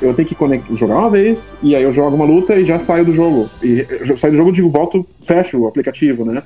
eu 0.00 0.14
tenho 0.14 0.28
que 0.28 0.36
jogar 0.76 0.98
uma 0.98 1.10
vez, 1.10 1.54
e 1.62 1.74
aí 1.74 1.82
eu 1.82 1.92
jogo 1.92 2.16
uma 2.16 2.24
luta 2.24 2.56
e 2.56 2.64
já 2.64 2.78
saio 2.78 3.04
do 3.04 3.12
jogo. 3.12 3.48
E 3.62 3.86
saio 4.16 4.32
do 4.32 4.36
jogo, 4.36 4.52
digo, 4.52 4.68
volto, 4.68 5.06
fecho 5.20 5.60
o 5.60 5.66
aplicativo, 5.66 6.24
né? 6.24 6.42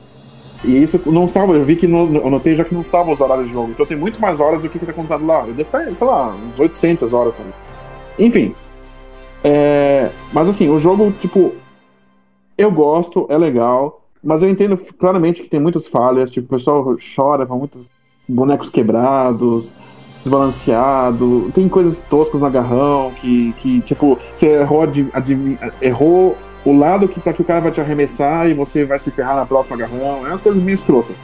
E 0.64 0.82
isso 0.82 1.01
não 1.07 1.28
salva, 1.28 1.55
eu 1.55 1.64
vi 1.64 1.76
que 1.76 1.86
não, 1.86 2.12
eu 2.14 2.30
notei 2.30 2.57
já 2.57 2.64
que 2.64 2.74
não 2.74 2.82
salva 2.82 3.12
os 3.12 3.20
horários 3.20 3.46
de 3.46 3.53
jogo. 3.53 3.70
Então 3.70 3.86
tem 3.86 3.96
muito 3.96 4.20
mais 4.20 4.40
horas 4.40 4.61
do 4.61 4.68
que 4.68 4.78
que 4.78 4.86
tá 4.86 4.92
contado 4.92 5.24
lá. 5.24 5.46
Eu 5.46 5.55
devo 5.55 5.62
estar, 5.62 5.94
sei 5.94 6.07
lá, 6.07 6.34
uns 6.34 6.59
800 6.59 7.12
horas. 7.12 7.36
Sabe? 7.36 7.51
Enfim. 8.18 8.55
É, 9.44 10.11
mas 10.32 10.49
assim, 10.49 10.68
o 10.68 10.78
jogo, 10.78 11.12
tipo, 11.20 11.53
eu 12.57 12.72
gosto, 12.72 13.26
é 13.30 13.38
legal, 13.38 14.05
mas 14.22 14.42
eu 14.42 14.49
entendo 14.49 14.76
claramente 14.99 15.42
que 15.42 15.49
tem 15.49 15.61
muitas 15.61 15.86
falhas. 15.86 16.30
Tipo, 16.30 16.46
o 16.46 16.59
pessoal 16.59 16.96
chora 17.14 17.46
com 17.46 17.57
muitos 17.57 17.88
bonecos 18.28 18.68
quebrados, 18.68 19.76
desbalanceado. 20.18 21.50
Tem 21.52 21.68
coisas 21.68 22.02
toscas 22.02 22.40
no 22.40 22.46
agarrão 22.46 23.12
que, 23.20 23.52
que 23.56 23.80
tipo, 23.80 24.18
você 24.32 24.60
errou, 24.60 24.82
advi- 24.82 25.10
advi- 25.12 25.58
errou 25.80 26.36
o 26.64 26.72
lado 26.76 27.08
que 27.08 27.20
para 27.20 27.32
que 27.32 27.40
o 27.42 27.44
cara 27.44 27.60
vai 27.60 27.70
te 27.70 27.80
arremessar 27.80 28.48
e 28.48 28.54
você 28.54 28.84
vai 28.84 28.98
se 28.98 29.10
ferrar 29.10 29.36
na 29.36 29.46
próxima 29.46 29.76
agarrão. 29.76 30.26
É 30.26 30.30
umas 30.30 30.40
coisas 30.40 30.62
meio 30.62 30.74
escrotas. 30.74 31.16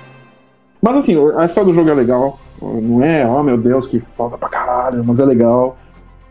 Mas 0.81 0.97
assim, 0.97 1.17
a 1.37 1.45
história 1.45 1.71
do 1.71 1.75
jogo 1.75 1.91
é 1.91 1.95
legal. 1.95 2.39
Não 2.61 3.03
é, 3.03 3.27
oh 3.27 3.43
meu 3.43 3.57
Deus, 3.57 3.87
que 3.89 3.99
foda 3.99 4.39
pra 4.39 4.49
caralho, 4.49 5.05
mas 5.05 5.19
é 5.19 5.25
legal. 5.25 5.77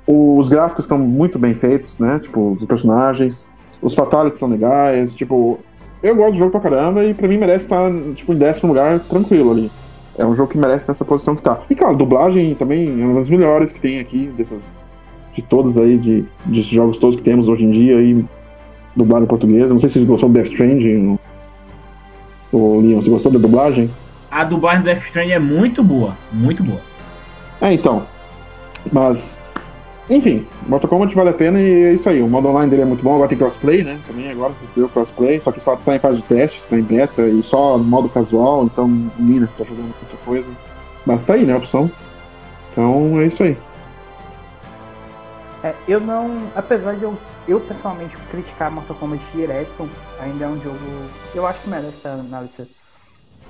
Os 0.08 0.50
gráficos 0.50 0.86
estão 0.86 0.98
muito 0.98 1.40
bem 1.40 1.54
feitos, 1.54 1.98
né? 2.00 2.20
Tipo, 2.20 2.54
os 2.54 2.66
personagens. 2.66 3.52
Os 3.82 3.94
fatalities 3.94 4.40
são 4.40 4.50
legais. 4.50 5.16
Tipo, 5.16 5.60
eu 6.02 6.16
gosto 6.16 6.34
do 6.34 6.38
jogo 6.38 6.52
pra 6.52 6.60
caramba 6.60 7.04
e 7.04 7.14
pra 7.14 7.28
mim 7.28 7.38
merece 7.38 7.66
estar, 7.66 7.92
tipo, 8.16 8.34
em 8.34 8.38
décimo 8.38 8.70
lugar, 8.70 9.00
tranquilo 9.02 9.52
ali. 9.52 9.72
É 10.18 10.26
um 10.26 10.36
jogo 10.36 10.52
que 10.52 10.58
merece 10.58 10.88
nessa 10.88 11.04
posição 11.04 11.36
que 11.36 11.42
tá. 11.42 11.62
E 11.70 11.76
claro, 11.76 11.96
a 11.96 11.98
dublagem 11.98 12.54
também 12.54 13.02
é 13.02 13.06
uma 13.06 13.16
das 13.16 13.30
melhores 13.30 13.72
que 13.72 13.80
tem 13.80 14.00
aqui, 14.00 14.28
dessas. 14.38 14.72
De 15.34 15.42
todas 15.42 15.78
aí, 15.78 15.98
de, 15.98 16.26
desses 16.46 16.68
jogos 16.68 17.00
todos 17.00 17.16
que 17.16 17.24
temos 17.24 17.50
hoje 17.50 17.66
em 17.66 17.72
dia 17.72 17.98
aí, 17.98 18.24
dublado 18.96 19.26
em 19.26 19.28
português. 19.28 19.72
Não 19.72 19.80
sei 19.80 19.90
se 19.90 19.94
vocês 19.94 20.06
gostou 20.06 20.30
do 20.30 20.34
Death 20.34 20.48
Stranding. 20.48 21.18
O 22.52 22.80
Leon, 22.80 23.02
você 23.02 23.10
gostou 23.10 23.32
da 23.32 23.40
dublagem? 23.40 23.90
A 24.30 24.44
dublagem 24.44 24.82
do 24.82 24.86
Death 24.86 25.06
Stranding 25.06 25.32
é 25.32 25.40
muito 25.40 25.84
boa. 25.84 26.16
Muito 26.32 26.64
boa. 26.64 26.82
É, 27.60 27.74
então. 27.74 28.04
Mas. 28.92 29.42
Enfim, 30.14 30.46
Mortal 30.68 30.88
Kombat 30.88 31.16
vale 31.16 31.30
a 31.30 31.34
pena 31.34 31.60
e 31.60 31.86
é 31.86 31.94
isso 31.94 32.08
aí. 32.08 32.22
O 32.22 32.28
modo 32.28 32.48
online 32.48 32.70
dele 32.70 32.84
é 32.84 32.86
muito 32.86 33.04
bom. 33.04 33.16
Agora 33.16 33.28
tem 33.28 33.36
crossplay, 33.38 33.84
né? 33.84 34.00
Também 34.06 34.30
agora 34.30 34.54
recebeu 34.62 34.88
crossplay. 34.88 35.42
Só 35.42 35.52
que 35.52 35.60
só 35.60 35.76
tá 35.76 35.96
em 35.96 36.00
fase 36.00 36.18
de 36.18 36.26
teste, 36.26 36.60
está 36.60 36.78
em 36.78 36.84
beta 36.84 37.24
e 37.28 37.42
só 37.42 37.80
no 37.80 37.84
modo 37.84 38.08
casual. 38.08 38.64
Então, 38.64 38.88
menina, 38.88 39.50
tá 39.58 39.64
jogando 39.64 39.86
muita 39.86 40.18
coisa. 40.24 40.54
Mas 41.04 41.24
tá 41.24 41.34
aí, 41.34 41.44
né? 41.46 41.54
A 41.54 41.58
opção. 41.58 41.90
Então 42.70 43.20
é 43.20 43.26
isso 43.26 43.42
aí. 43.42 43.58
É, 45.64 45.74
eu 45.88 46.00
não. 46.00 46.44
Apesar 46.56 46.96
de 46.96 47.04
eu, 47.04 47.18
eu 47.48 47.60
pessoalmente 47.60 48.16
criticar 48.30 48.70
Mortal 48.70 48.96
Kombat 48.98 49.24
direto, 49.34 49.90
ainda 50.20 50.46
é 50.46 50.48
um 50.48 50.62
jogo. 50.62 50.78
Eu 51.34 51.48
acho 51.48 51.60
que 51.64 51.70
merece 51.70 51.98
estar 51.98 52.18
na 52.18 52.42
lista. 52.42 52.68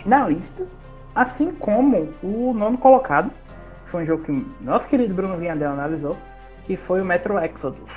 Na 0.06 0.30
lista. 0.30 0.66
Assim 1.14 1.52
como 1.52 2.08
o 2.24 2.54
nono 2.54 2.78
colocado. 2.78 3.30
Foi 3.88 4.04
um 4.04 4.06
jogo 4.06 4.24
que 4.24 4.48
nosso 4.62 4.88
querido 4.88 5.14
Bruno 5.14 5.38
Vinhadel 5.38 5.72
analisou. 5.72 6.18
Que 6.66 6.78
foi 6.78 7.02
o 7.02 7.06
Metro 7.06 7.38
Exodus. 7.38 7.90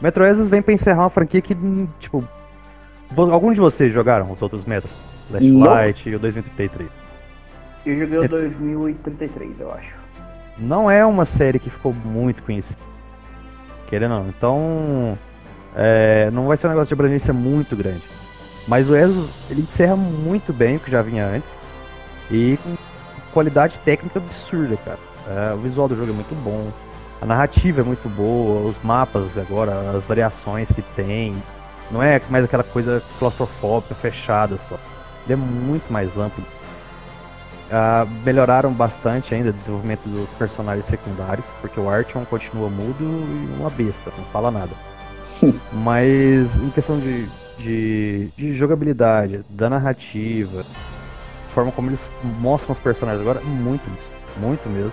Metro 0.00 0.24
Exodus 0.24 0.48
vem 0.48 0.62
pra 0.62 0.72
encerrar 0.74 1.02
uma 1.02 1.10
franquia 1.10 1.40
que, 1.40 1.56
tipo. 1.98 2.26
Algum 3.16 3.52
de 3.52 3.60
vocês 3.60 3.92
jogaram 3.92 4.30
os 4.30 4.40
outros 4.40 4.64
Metro? 4.64 4.90
Last 5.30 5.48
Não. 5.48 5.60
Light 5.66 6.08
e 6.08 6.14
o 6.16 6.18
2033. 6.18 6.88
Eu 7.84 7.98
joguei 7.98 8.18
o 8.18 8.24
É. 8.24 8.28
2033, 8.28 9.60
eu 9.60 9.72
acho. 9.72 9.96
Não 10.58 10.90
é 10.90 11.04
uma 11.04 11.24
série 11.24 11.58
que 11.58 11.70
ficou 11.70 11.92
muito 11.92 12.42
conhecida. 12.42 12.80
Querendo 13.88 14.12
ou 14.14 14.20
não. 14.22 14.28
Então. 14.28 15.18
é, 15.74 16.30
não 16.30 16.46
vai 16.46 16.56
ser 16.56 16.66
um 16.66 16.70
negócio 16.70 16.88
de 16.88 16.94
abrangência 16.94 17.32
muito 17.34 17.74
grande. 17.76 18.02
Mas 18.68 18.88
o 18.88 18.94
Exodus, 18.96 19.32
ele 19.50 19.62
encerra 19.62 19.96
muito 19.96 20.52
bem 20.52 20.76
o 20.76 20.80
que 20.80 20.90
já 20.90 21.02
vinha 21.02 21.26
antes. 21.26 21.58
E 22.30 22.58
com 22.62 22.76
qualidade 23.32 23.78
técnica 23.80 24.18
absurda, 24.18 24.76
cara. 24.76 24.98
É, 25.28 25.54
o 25.54 25.58
visual 25.58 25.88
do 25.88 25.96
jogo 25.96 26.10
é 26.10 26.14
muito 26.14 26.34
bom. 26.42 26.70
A 27.22 27.24
narrativa 27.24 27.80
é 27.80 27.84
muito 27.84 28.06
boa, 28.08 28.68
os 28.68 28.76
mapas 28.82 29.38
agora, 29.38 29.96
as 29.96 30.04
variações 30.04 30.70
que 30.70 30.82
tem. 30.82 31.34
Não 31.90 32.02
é 32.02 32.20
mais 32.28 32.44
aquela 32.44 32.64
coisa 32.64 33.02
claustrofóbica, 33.18 33.94
fechada 33.94 34.58
só. 34.58 34.76
Ele 35.24 35.34
é 35.34 35.36
muito 35.36 35.90
mais 35.90 36.18
amplo. 36.18 36.44
Ah, 37.70 38.06
melhoraram 38.24 38.70
bastante 38.70 39.34
ainda 39.34 39.48
o 39.48 39.52
desenvolvimento 39.52 40.06
dos 40.06 40.30
personagens 40.34 40.84
secundários, 40.84 41.46
porque 41.62 41.80
o 41.80 41.88
Artyom 41.88 42.24
continua 42.26 42.68
mudo 42.68 43.02
e 43.02 43.58
uma 43.58 43.70
besta, 43.70 44.12
não 44.18 44.24
fala 44.26 44.50
nada. 44.50 44.72
Mas 45.72 46.58
em 46.58 46.68
questão 46.68 46.98
de 46.98 47.26
de, 47.62 48.28
de 48.36 48.54
jogabilidade, 48.54 49.44
da 49.48 49.70
narrativa, 49.70 50.64
forma 51.54 51.70
como 51.72 51.90
eles 51.90 52.08
mostram 52.40 52.72
os 52.72 52.80
personagens 52.80 53.20
agora, 53.20 53.40
muito, 53.40 53.88
muito 54.38 54.68
mesmo. 54.68 54.92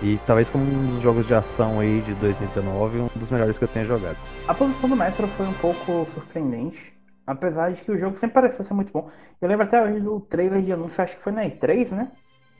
E 0.00 0.18
talvez 0.26 0.48
como 0.48 0.64
um 0.64 0.90
dos 0.90 1.00
jogos 1.02 1.26
de 1.26 1.34
ação 1.34 1.80
aí 1.80 2.00
de 2.02 2.14
2019, 2.14 2.98
um 3.00 3.08
dos 3.16 3.30
melhores 3.30 3.58
que 3.58 3.64
eu 3.64 3.68
tenha 3.68 3.84
jogado. 3.84 4.16
A 4.46 4.54
posição 4.54 4.88
do 4.88 4.94
Metro 4.94 5.26
foi 5.28 5.46
um 5.46 5.52
pouco 5.54 6.06
surpreendente, 6.14 6.94
apesar 7.26 7.72
de 7.72 7.80
que 7.82 7.90
o 7.90 7.98
jogo 7.98 8.14
sempre 8.16 8.34
pareceu 8.34 8.64
ser 8.64 8.74
muito 8.74 8.92
bom. 8.92 9.08
Eu 9.40 9.48
lembro 9.48 9.64
até 9.64 9.82
hoje 9.82 10.00
do 10.00 10.20
trailer 10.20 10.62
de 10.62 10.72
anúncio, 10.72 11.02
acho 11.02 11.16
que 11.16 11.22
foi 11.22 11.32
na 11.32 11.44
E3, 11.44 11.90
né? 11.96 12.12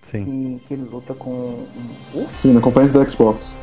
Sim. 0.03 0.25
Que, 0.25 0.67
que 0.67 0.75
ele 0.75 0.89
luta 0.91 1.15
com 1.15 1.31
um 1.31 1.69
urso. 2.15 2.31
Sim, 2.39 2.53
na 2.55 2.61
conferência 2.61 2.99
da 2.99 3.07
Xbox. 3.09 3.57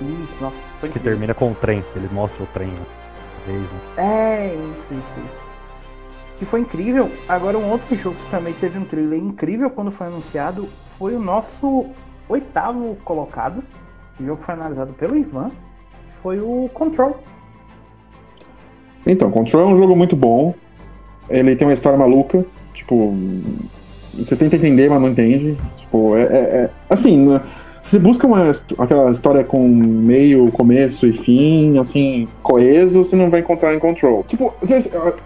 Isso, 0.00 0.36
nossa, 0.40 0.56
foi 0.80 0.88
Que 0.88 0.98
incrível. 0.98 1.12
termina 1.12 1.34
com 1.34 1.52
o 1.52 1.54
trem, 1.54 1.84
ele 1.94 2.08
mostra 2.10 2.42
o 2.42 2.46
trem 2.46 2.68
uma 2.68 3.46
vez, 3.46 3.70
né? 3.70 3.80
É, 3.98 4.54
isso, 4.74 4.92
isso, 4.94 5.20
isso. 5.26 5.40
Que 6.38 6.44
foi 6.46 6.60
incrível. 6.60 7.10
Agora, 7.28 7.58
um 7.58 7.70
outro 7.70 7.94
jogo 7.96 8.16
que 8.16 8.30
também 8.30 8.54
teve 8.54 8.78
um 8.78 8.84
trailer 8.84 9.18
incrível 9.20 9.70
quando 9.70 9.90
foi 9.90 10.06
anunciado 10.06 10.68
foi 10.98 11.14
o 11.14 11.20
nosso 11.20 11.86
oitavo 12.30 12.96
colocado. 13.04 13.62
O 14.18 14.24
jogo 14.24 14.42
foi 14.42 14.54
analisado 14.54 14.92
pelo 14.92 15.16
Ivan. 15.16 15.50
Foi 16.22 16.38
o 16.40 16.68
Control. 16.72 17.18
Então, 19.06 19.30
Control 19.30 19.62
é 19.70 19.72
um 19.74 19.76
jogo 19.76 19.96
muito 19.96 20.14
bom. 20.14 20.54
Ele 21.28 21.56
tem 21.56 21.66
uma 21.66 21.74
história 21.74 21.98
maluca. 21.98 22.44
Tipo, 22.74 23.14
você 24.14 24.36
tenta 24.36 24.56
entender, 24.56 24.88
mas 24.88 25.00
não 25.00 25.08
entende. 25.08 25.56
Tipo, 25.78 26.16
é, 26.16 26.22
é- 26.22 26.64
é- 26.64 26.70
assim, 26.88 27.16
né, 27.18 27.40
você 27.82 27.98
busca 27.98 28.26
uma, 28.26 28.50
aquela 28.78 29.10
história 29.10 29.42
com 29.42 29.66
meio, 29.66 30.52
começo 30.52 31.06
e 31.06 31.12
fim, 31.14 31.78
assim, 31.78 32.28
coeso, 32.42 33.02
você 33.02 33.16
não 33.16 33.30
vai 33.30 33.40
encontrar 33.40 33.74
em 33.74 33.78
Control. 33.78 34.22
Tipo, 34.24 34.54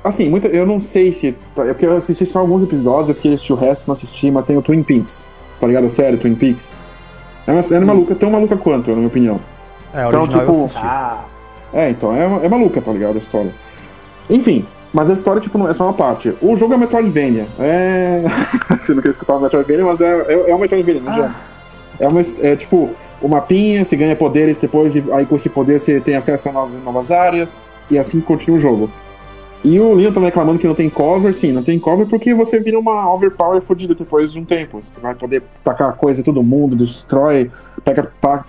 assim, 0.05 0.29
muita, 0.31 0.47
eu 0.49 0.65
não 0.65 0.81
sei 0.81 1.13
se. 1.13 1.37
É 1.59 1.65
porque 1.73 1.85
eu 1.85 1.97
assisti 1.97 2.25
só 2.25 2.39
alguns 2.39 2.63
episódios, 2.63 3.09
eu 3.09 3.15
fiquei 3.17 3.35
assistindo 3.35 3.57
o 3.57 3.61
resto, 3.61 3.89
não 3.89 3.93
assisti, 3.95 4.31
mas 4.31 4.45
tem 4.45 4.57
o 4.57 4.63
Twin 4.63 4.83
Peaks. 4.85 5.29
Tá 5.61 5.67
ligado? 5.67 5.87
A 5.87 5.91
série 5.91 6.17
Twin 6.17 6.35
Peaks. 6.37 6.77
É 7.47 7.53
uma 7.53 7.63
série 7.63 7.85
maluca, 7.85 8.15
tão 8.15 8.31
maluca 8.31 8.57
quanto, 8.57 8.91
na 8.91 8.97
minha 8.97 9.09
opinião. 9.09 9.41
É, 9.93 10.07
Então, 10.07 10.27
tipo. 10.27 10.71
Ah, 10.77 11.25
É, 11.73 11.91
então, 11.91 12.15
é, 12.15 12.47
é 12.47 12.49
maluca, 12.49 12.81
tá 12.81 12.93
ligado? 12.93 13.17
A 13.17 13.19
história. 13.19 13.53
Enfim, 14.31 14.65
mas 14.93 15.11
a 15.11 15.15
história, 15.15 15.41
tipo, 15.41 15.59
não 15.59 15.69
é 15.69 15.75
só 15.75 15.85
uma 15.85 15.93
parte. 15.93 16.35
O 16.41 16.55
jogo 16.57 16.75
é 16.75 16.77
Metroidvania. 16.77 17.47
É. 17.59 18.23
você 18.81 18.95
não 18.95 19.03
quer 19.03 19.11
escutar 19.11 19.37
o 19.37 19.41
Metroidvania, 19.41 19.85
mas 19.85 20.01
é, 20.01 20.21
é, 20.29 20.51
é 20.51 20.55
um 20.55 20.59
Metroidvania, 20.59 21.03
não 21.03 21.11
adianta. 21.11 21.35
É, 21.99 22.09
uma, 22.09 22.23
é 22.43 22.57
tipo, 22.57 22.91
o 23.21 23.29
mapinha, 23.29 23.85
você 23.85 23.97
ganha 23.97 24.15
poderes 24.15 24.57
depois, 24.57 24.95
e 24.95 25.05
aí 25.13 25.27
com 25.27 25.37
esse 25.37 25.49
poder 25.49 25.81
você 25.81 26.01
tem 26.01 26.15
acesso 26.15 26.49
a 26.49 26.53
novas, 26.53 26.83
novas 26.83 27.11
áreas, 27.11 27.61
e 27.91 27.99
assim 27.99 28.21
continua 28.21 28.57
o 28.57 28.61
jogo. 28.61 28.91
E 29.65 29.81
o 29.81 29.95
Leon 29.95 30.13
também 30.13 30.29
reclamando 30.29 30.59
que 30.59 30.67
não 30.67 30.75
tem 30.75 30.91
cover, 30.91 31.35
sim, 31.35 31.51
não 31.51 31.63
tem 31.63 31.79
cover 31.79 32.07
porque 32.07 32.35
você 32.35 32.61
vira 32.61 32.79
uma 32.79 33.11
overpower 33.13 33.63
fodida 33.63 33.95
depois 33.95 34.31
de 34.31 34.39
um 34.39 34.45
tempo. 34.45 34.79
Você 34.83 34.93
vai 35.01 35.15
poder 35.15 35.43
tacar 35.63 35.95
coisa 35.97 36.21
em 36.21 36.25
todo 36.25 36.43
mundo, 36.43 36.77
destrói, 36.77 37.51
pega, 37.83 38.13
tá, 38.21 38.45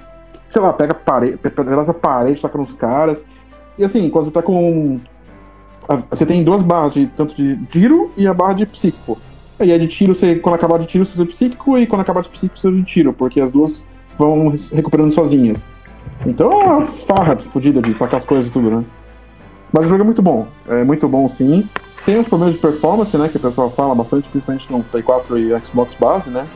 sei 0.50 0.62
lá, 0.62 0.74
pega 0.74 0.94
parede, 0.94 1.38
pedaça 1.38 1.94
parede, 1.94 2.42
taca 2.42 2.58
nos 2.58 2.74
caras. 2.74 3.26
E 3.78 3.84
assim, 3.84 4.10
quando 4.10 4.26
você 4.26 4.32
tá 4.32 4.42
com. 4.42 5.00
a- 5.88 6.04
Você 6.10 6.26
tem 6.26 6.44
duas 6.44 6.62
barras, 6.62 6.94
de, 6.96 7.08
tanto 7.08 7.34
de 7.34 7.56
tiro 7.68 8.10
e 8.18 8.28
a 8.28 8.34
barra 8.34 8.54
de 8.54 8.66
psíquico. 8.66 9.18
E 9.62 9.72
a 9.72 9.78
de 9.78 9.88
tiro, 9.88 10.14
você, 10.14 10.36
quando 10.36 10.56
acabar 10.56 10.78
de 10.80 10.86
tiro, 10.86 11.06
você 11.06 11.14
usa 11.14 11.26
psíquico, 11.26 11.78
e 11.78 11.88
quando 11.88 12.02
acabar 12.02 12.22
de 12.24 12.30
psíquico, 12.30 12.60
você 12.60 12.68
usa 12.68 12.78
de 12.78 12.84
tiro, 12.84 13.14
porque 13.14 13.40
as 13.40 13.54
duas 13.54 13.88
vão 14.18 14.54
recuperando 14.74 15.12
sozinhas. 15.12 15.70
Então 16.26 16.52
é 16.52 16.66
uma 16.66 16.82
farra 16.86 17.38
fodida 17.38 17.82
de 17.82 17.94
tacar 17.94 18.18
as 18.18 18.26
coisas 18.26 18.50
e 18.50 18.52
tudo, 18.52 18.70
né? 18.70 18.84
Mas 19.76 19.88
o 19.88 19.90
jogo 19.90 20.04
é 20.04 20.06
muito 20.06 20.22
bom. 20.22 20.48
É 20.70 20.86
muito 20.86 21.06
bom, 21.06 21.28
sim. 21.28 21.68
Tem 22.06 22.18
uns 22.18 22.30
problemas 22.30 22.54
de 22.54 22.62
performance, 22.62 23.18
né? 23.18 23.28
Que 23.28 23.36
o 23.36 23.40
pessoal 23.42 23.70
fala 23.70 23.94
bastante, 23.94 24.30
principalmente 24.30 24.72
no 24.72 24.82
Play 24.82 25.04
4 25.04 25.38
e 25.38 25.66
Xbox 25.66 25.94
base, 25.96 26.32
né? 26.32 26.48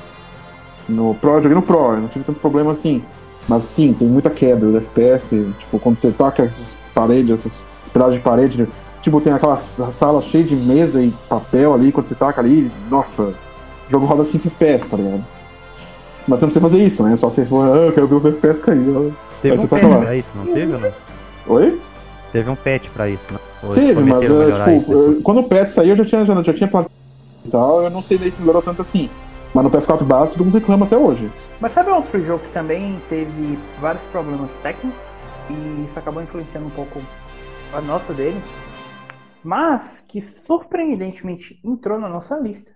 No 0.87 1.13
Pro, 1.15 1.31
eu 1.31 1.41
joguei 1.41 1.55
no 1.55 1.61
Pro, 1.61 1.95
eu 1.95 1.97
não 1.97 2.07
tive 2.07 2.23
tanto 2.23 2.39
problema 2.39 2.71
assim. 2.71 3.03
Mas 3.45 3.63
sim, 3.63 3.91
tem 3.91 4.07
muita 4.07 4.29
queda 4.29 4.71
do 4.71 4.77
FPS. 4.77 5.35
Tipo, 5.59 5.79
quando 5.79 5.99
você 5.99 6.11
taca 6.11 6.43
essas 6.45 6.77
paredes, 6.95 7.31
essas 7.39 7.61
pedaços 7.91 8.13
de 8.13 8.21
parede, 8.21 8.69
tipo, 9.01 9.19
tem 9.19 9.33
aquela 9.33 9.57
sala 9.57 10.21
cheia 10.21 10.45
de 10.45 10.55
mesa 10.55 11.03
e 11.03 11.13
papel 11.27 11.73
ali, 11.73 11.91
quando 11.91 12.05
você 12.05 12.15
taca 12.15 12.39
ali, 12.39 12.71
nossa, 12.89 13.23
o 13.23 13.35
jogo 13.89 14.05
roda 14.05 14.23
5 14.23 14.47
FPS, 14.47 14.89
tá 14.89 14.95
ligado? 14.95 15.25
Mas 16.25 16.39
você 16.39 16.45
não 16.45 16.51
precisa 16.51 16.61
fazer 16.61 16.83
isso, 16.85 17.03
né? 17.03 17.17
Só 17.17 17.29
você 17.29 17.45
for, 17.45 17.65
ah, 17.65 17.87
eu 17.87 17.91
quero 17.91 18.07
ver 18.07 18.15
o 18.15 18.27
FPS 18.29 18.61
cair. 18.61 18.79
Teve 19.41 19.55
Aí 19.55 19.59
um 19.59 19.61
você 19.61 19.67
taca 19.67 19.87
lá. 19.89 19.97
pra 19.97 20.15
isso, 20.15 20.31
não 20.35 20.45
teve? 20.53 20.93
Oi? 21.47 21.81
Teve 22.31 22.49
um 22.49 22.55
patch 22.55 22.89
pra 22.89 23.09
isso, 23.09 23.25
né? 23.33 23.39
Ou 23.63 23.73
Teve, 23.73 24.03
mas 24.03 24.23
é, 24.29 24.75
isso 24.75 24.79
tipo, 24.85 24.93
eu- 24.93 25.21
quando 25.23 25.39
o 25.39 25.43
patch 25.43 25.69
saiu, 25.69 25.91
eu 25.91 25.97
já 25.97 26.05
tinha, 26.05 26.25
já, 26.25 26.43
já 26.43 26.53
tinha 26.53 26.69
e 27.45 27.49
tal, 27.49 27.81
eu 27.83 27.89
não 27.89 28.03
sei 28.03 28.17
daí 28.17 28.31
se 28.31 28.39
melhorou 28.39 28.61
tanto 28.61 28.81
assim. 28.81 29.09
Mas 29.53 29.63
no 29.63 29.71
PS4 29.71 30.03
base, 30.05 30.33
todo 30.33 30.45
mundo 30.45 30.59
reclama 30.59 30.85
até 30.85 30.95
hoje. 30.95 31.31
Mas 31.59 31.71
sabe 31.71 31.89
outro 31.89 32.23
jogo 32.23 32.43
que 32.43 32.51
também 32.51 33.01
teve 33.09 33.57
vários 33.81 34.03
problemas 34.05 34.51
técnicos 34.61 34.99
e 35.49 35.85
isso 35.85 35.97
acabou 35.97 36.21
influenciando 36.21 36.67
um 36.67 36.71
pouco 36.71 37.01
a 37.73 37.81
nota 37.81 38.13
dele, 38.13 38.39
mas 39.43 40.03
que 40.07 40.21
surpreendentemente 40.21 41.59
entrou 41.63 41.99
na 41.99 42.07
nossa 42.09 42.37
lista 42.37 42.71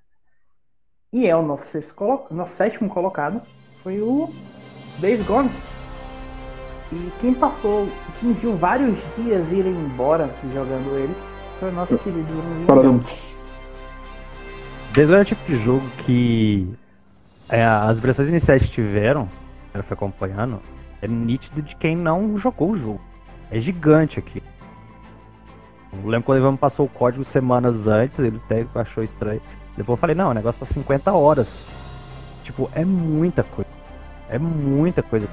e 1.12 1.28
é 1.28 1.36
o 1.36 1.44
nosso, 1.44 1.66
sexto 1.66 1.94
colo- 1.96 2.26
nosso 2.32 2.56
sétimo 2.56 2.90
colocado 2.90 3.42
foi 3.84 4.00
o 4.02 4.30
Days 4.98 5.24
Gone. 5.26 5.52
E 6.92 7.12
quem 7.20 7.34
passou, 7.34 7.88
quem 8.20 8.34
viu 8.34 8.56
vários 8.56 9.04
dias 9.18 9.52
irem 9.52 9.74
embora 9.74 10.30
jogando 10.54 10.96
ele 10.98 11.16
foi 11.60 11.70
o 11.70 11.74
nosso 11.74 11.98
querido 11.98 12.28
Bruno 12.66 13.02
é 15.16 15.22
o 15.22 15.26
tipo 15.26 15.46
de 15.46 15.58
jogo 15.58 15.86
que 16.06 16.72
é, 17.50 17.64
as 17.66 17.98
impressões 17.98 18.30
iniciais 18.30 18.64
que 18.64 18.70
tiveram, 18.70 19.28
que 19.72 19.80
eu 19.80 19.84
fui 19.84 19.94
acompanhando, 19.94 20.60
é 21.02 21.08
nítido 21.08 21.62
de 21.62 21.76
quem 21.76 21.96
não 21.96 22.38
jogou 22.38 22.72
o 22.72 22.78
jogo. 22.78 23.02
É 23.50 23.60
gigante 23.60 24.20
aqui. 24.20 24.42
Eu 25.92 26.10
lembro 26.10 26.26
quando 26.26 26.38
o 26.38 26.42
Ivan 26.42 26.56
passou 26.56 26.86
o 26.86 26.90
código 26.90 27.24
semanas 27.24 27.88
antes, 27.88 28.20
ele 28.20 28.42
até 28.46 28.66
achou 28.76 29.04
estranho. 29.04 29.42
Depois 29.78 29.98
eu 29.98 30.02
falei, 30.02 30.16
não, 30.16 30.28
é 30.28 30.30
um 30.30 30.34
negócio 30.34 30.60
pra 30.60 30.66
50 30.66 31.12
horas. 31.12 31.64
Tipo, 32.44 32.70
é 32.74 32.84
muita 32.84 33.44
coisa. 33.44 33.70
É 34.30 34.38
muita 34.38 35.02
coisa. 35.04 35.28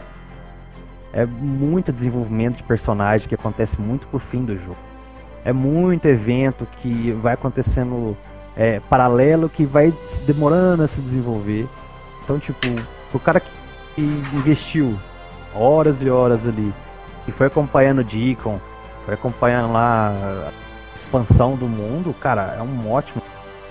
É 1.13 1.27
muito 1.27 1.93
desenvolvimento 1.93 2.59
de 2.59 2.63
personagem 2.63 3.29
que 3.29 3.35
acontece 3.35 3.81
muito 3.81 4.07
por 4.07 4.21
fim 4.21 4.45
do 4.45 4.57
jogo. 4.57 4.77
É 5.45 5.53
muito 5.53 6.07
evento 6.07 6.67
que 6.79 7.13
vai 7.13 7.35
acontecendo 7.35 8.17
é, 8.57 8.81
paralelo 8.81 9.49
que 9.49 9.65
vai 9.65 9.93
demorando 10.27 10.83
a 10.83 10.87
se 10.87 11.01
desenvolver. 11.01 11.67
Então, 12.23 12.39
tipo, 12.39 12.67
o 13.13 13.19
cara 13.19 13.41
que 13.41 13.51
investiu 14.01 14.97
horas 15.55 16.01
e 16.03 16.11
horas 16.11 16.47
ali 16.47 16.73
e 17.27 17.33
foi 17.33 17.47
acompanhando 17.47 18.01
o 18.01 18.05
Deacon, 18.05 18.61
foi 19.05 19.15
acompanhando 19.15 19.73
lá 19.73 20.11
a 20.11 20.53
expansão 20.95 21.57
do 21.57 21.67
mundo, 21.67 22.15
cara, 22.15 22.57
é 22.59 22.63
um 22.63 22.91
ótimo. 22.91 23.23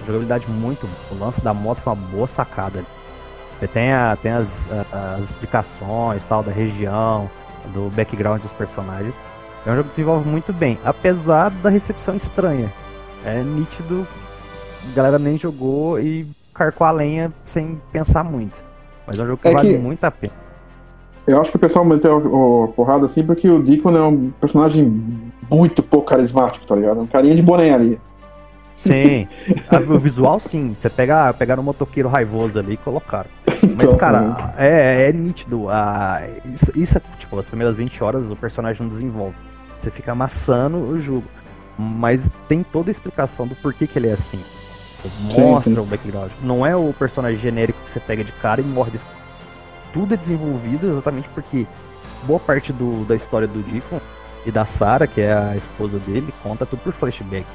Jogabilidade 0.06 0.50
muito. 0.50 0.88
O 1.12 1.16
lance 1.16 1.42
da 1.42 1.54
moto 1.54 1.82
foi 1.82 1.94
uma 1.94 2.08
boa 2.08 2.28
sacada. 2.28 2.84
Você 3.60 3.68
tem, 3.68 3.92
a, 3.92 4.18
tem 4.22 4.32
as, 4.32 4.68
a- 4.92 5.16
as 5.16 5.26
explicações 5.26 6.26
tal 6.26 6.42
da 6.42 6.52
região, 6.52 7.30
do 7.74 7.90
background 7.90 8.42
dos 8.42 8.54
personagens. 8.54 9.14
É 9.66 9.72
um 9.72 9.76
jogo 9.76 9.84
que 9.84 9.90
desenvolve 9.90 10.28
muito 10.30 10.54
bem, 10.54 10.80
apesar 10.86 11.50
da 11.52 11.70
recepção 11.70 12.16
estranha. 12.16 12.72
É 13.26 13.42
nítido, 13.44 14.08
a 14.90 14.96
galera 14.96 15.20
nem 15.20 15.38
jogou 15.38 16.00
e 16.00 16.26
carcou 16.54 16.88
a 16.88 16.92
lenha 16.92 17.34
sem 17.46 17.80
pensar 17.92 18.24
muito. 18.24 18.58
Mas 19.06 19.20
é 19.20 19.24
um 19.24 19.28
jogo 19.28 19.42
que 19.42 19.48
É 19.50 19.52
vale 19.54 19.74
que- 19.74 19.78
muito 19.80 20.04
a 20.06 20.12
pena. 20.12 20.34
Eu 21.28 21.40
acho 21.40 21.52
que 21.52 21.58
o 21.58 21.60
pessoal 21.60 21.86
meteu 21.86 22.18
o, 22.18 22.64
o 22.64 22.68
porrada 22.70 23.06
assim 23.06 23.24
porque 23.24 23.48
o 23.50 23.62
Deacon 23.62 23.92
é 23.92 24.02
um 24.02 24.32
personagem 24.32 24.86
muito 25.52 25.84
pouco 25.84 26.08
carismático, 26.08 26.66
tá 26.66 26.76
ligado? 26.76 27.02
Um 27.02 27.06
carinha 27.08 27.36
de 27.36 27.42
boné 27.44 27.72
ali. 27.74 28.00
Sim, 28.80 29.28
a- 29.70 29.78
o 29.94 30.00
visual 30.00 30.40
sim. 30.40 30.74
Você 30.78 30.90
pega, 30.90 31.34
pegaram 31.34 31.62
um 31.62 31.66
motoqueiro 31.66 32.08
raivoso 32.08 32.58
ali 32.60 32.74
e 32.74 32.78
colocaram. 32.78 33.30
Mas, 33.46 33.64
Então, 33.64 33.98
cara, 33.98 34.54
é, 34.58 35.10
é 35.10 35.14
nítido. 35.14 35.70
A, 35.70 36.22
isso, 36.46 36.72
isso 36.76 36.98
é, 36.98 37.02
tipo, 37.18 37.38
as 37.38 37.48
primeiras 37.48 37.76
20 37.76 38.02
horas 38.04 38.32
o 38.32 38.36
personagem 38.36 38.82
não 38.82 38.90
desenvolve. 38.90 39.36
Você 39.78 39.92
fica 39.92 40.14
amassando 40.14 40.78
o 40.78 41.00
jogo. 41.00 41.26
Mas 41.78 42.32
tem 42.48 42.64
toda 42.64 42.90
a 42.90 42.92
explicação 42.92 43.48
do 43.48 43.56
porquê 43.56 43.86
que 43.88 43.98
ele 44.00 44.08
é 44.10 44.14
assim. 44.14 44.40
Sim, 45.32 45.42
Mostra 45.42 45.74
sim. 45.74 45.80
o 45.80 45.84
background. 45.86 46.32
Não 46.42 46.66
é 46.66 46.76
o 46.76 46.94
personagem 46.98 47.40
genérico 47.40 47.80
que 47.84 47.90
você 47.90 48.00
pega 48.02 48.24
de 48.24 48.32
cara 48.34 48.60
e 48.60 48.64
morre 48.66 48.92
desse. 48.92 49.06
Tudo 49.94 50.14
é 50.14 50.18
desenvolvido 50.18 50.90
exatamente 50.90 51.30
porque 51.30 51.66
boa 52.24 52.40
parte 52.40 52.72
do, 52.74 53.06
da 53.06 53.16
história 53.16 53.48
do 53.48 53.60
Deacon 53.64 54.00
e 54.46 54.52
da 54.52 54.66
Sarah, 54.66 55.08
que 55.08 55.22
é 55.22 55.34
a 55.34 55.56
esposa 55.56 56.00
dele, 56.00 56.34
conta 56.44 56.66
tudo 56.66 56.80
por 56.82 56.92
flashback. 56.94 57.46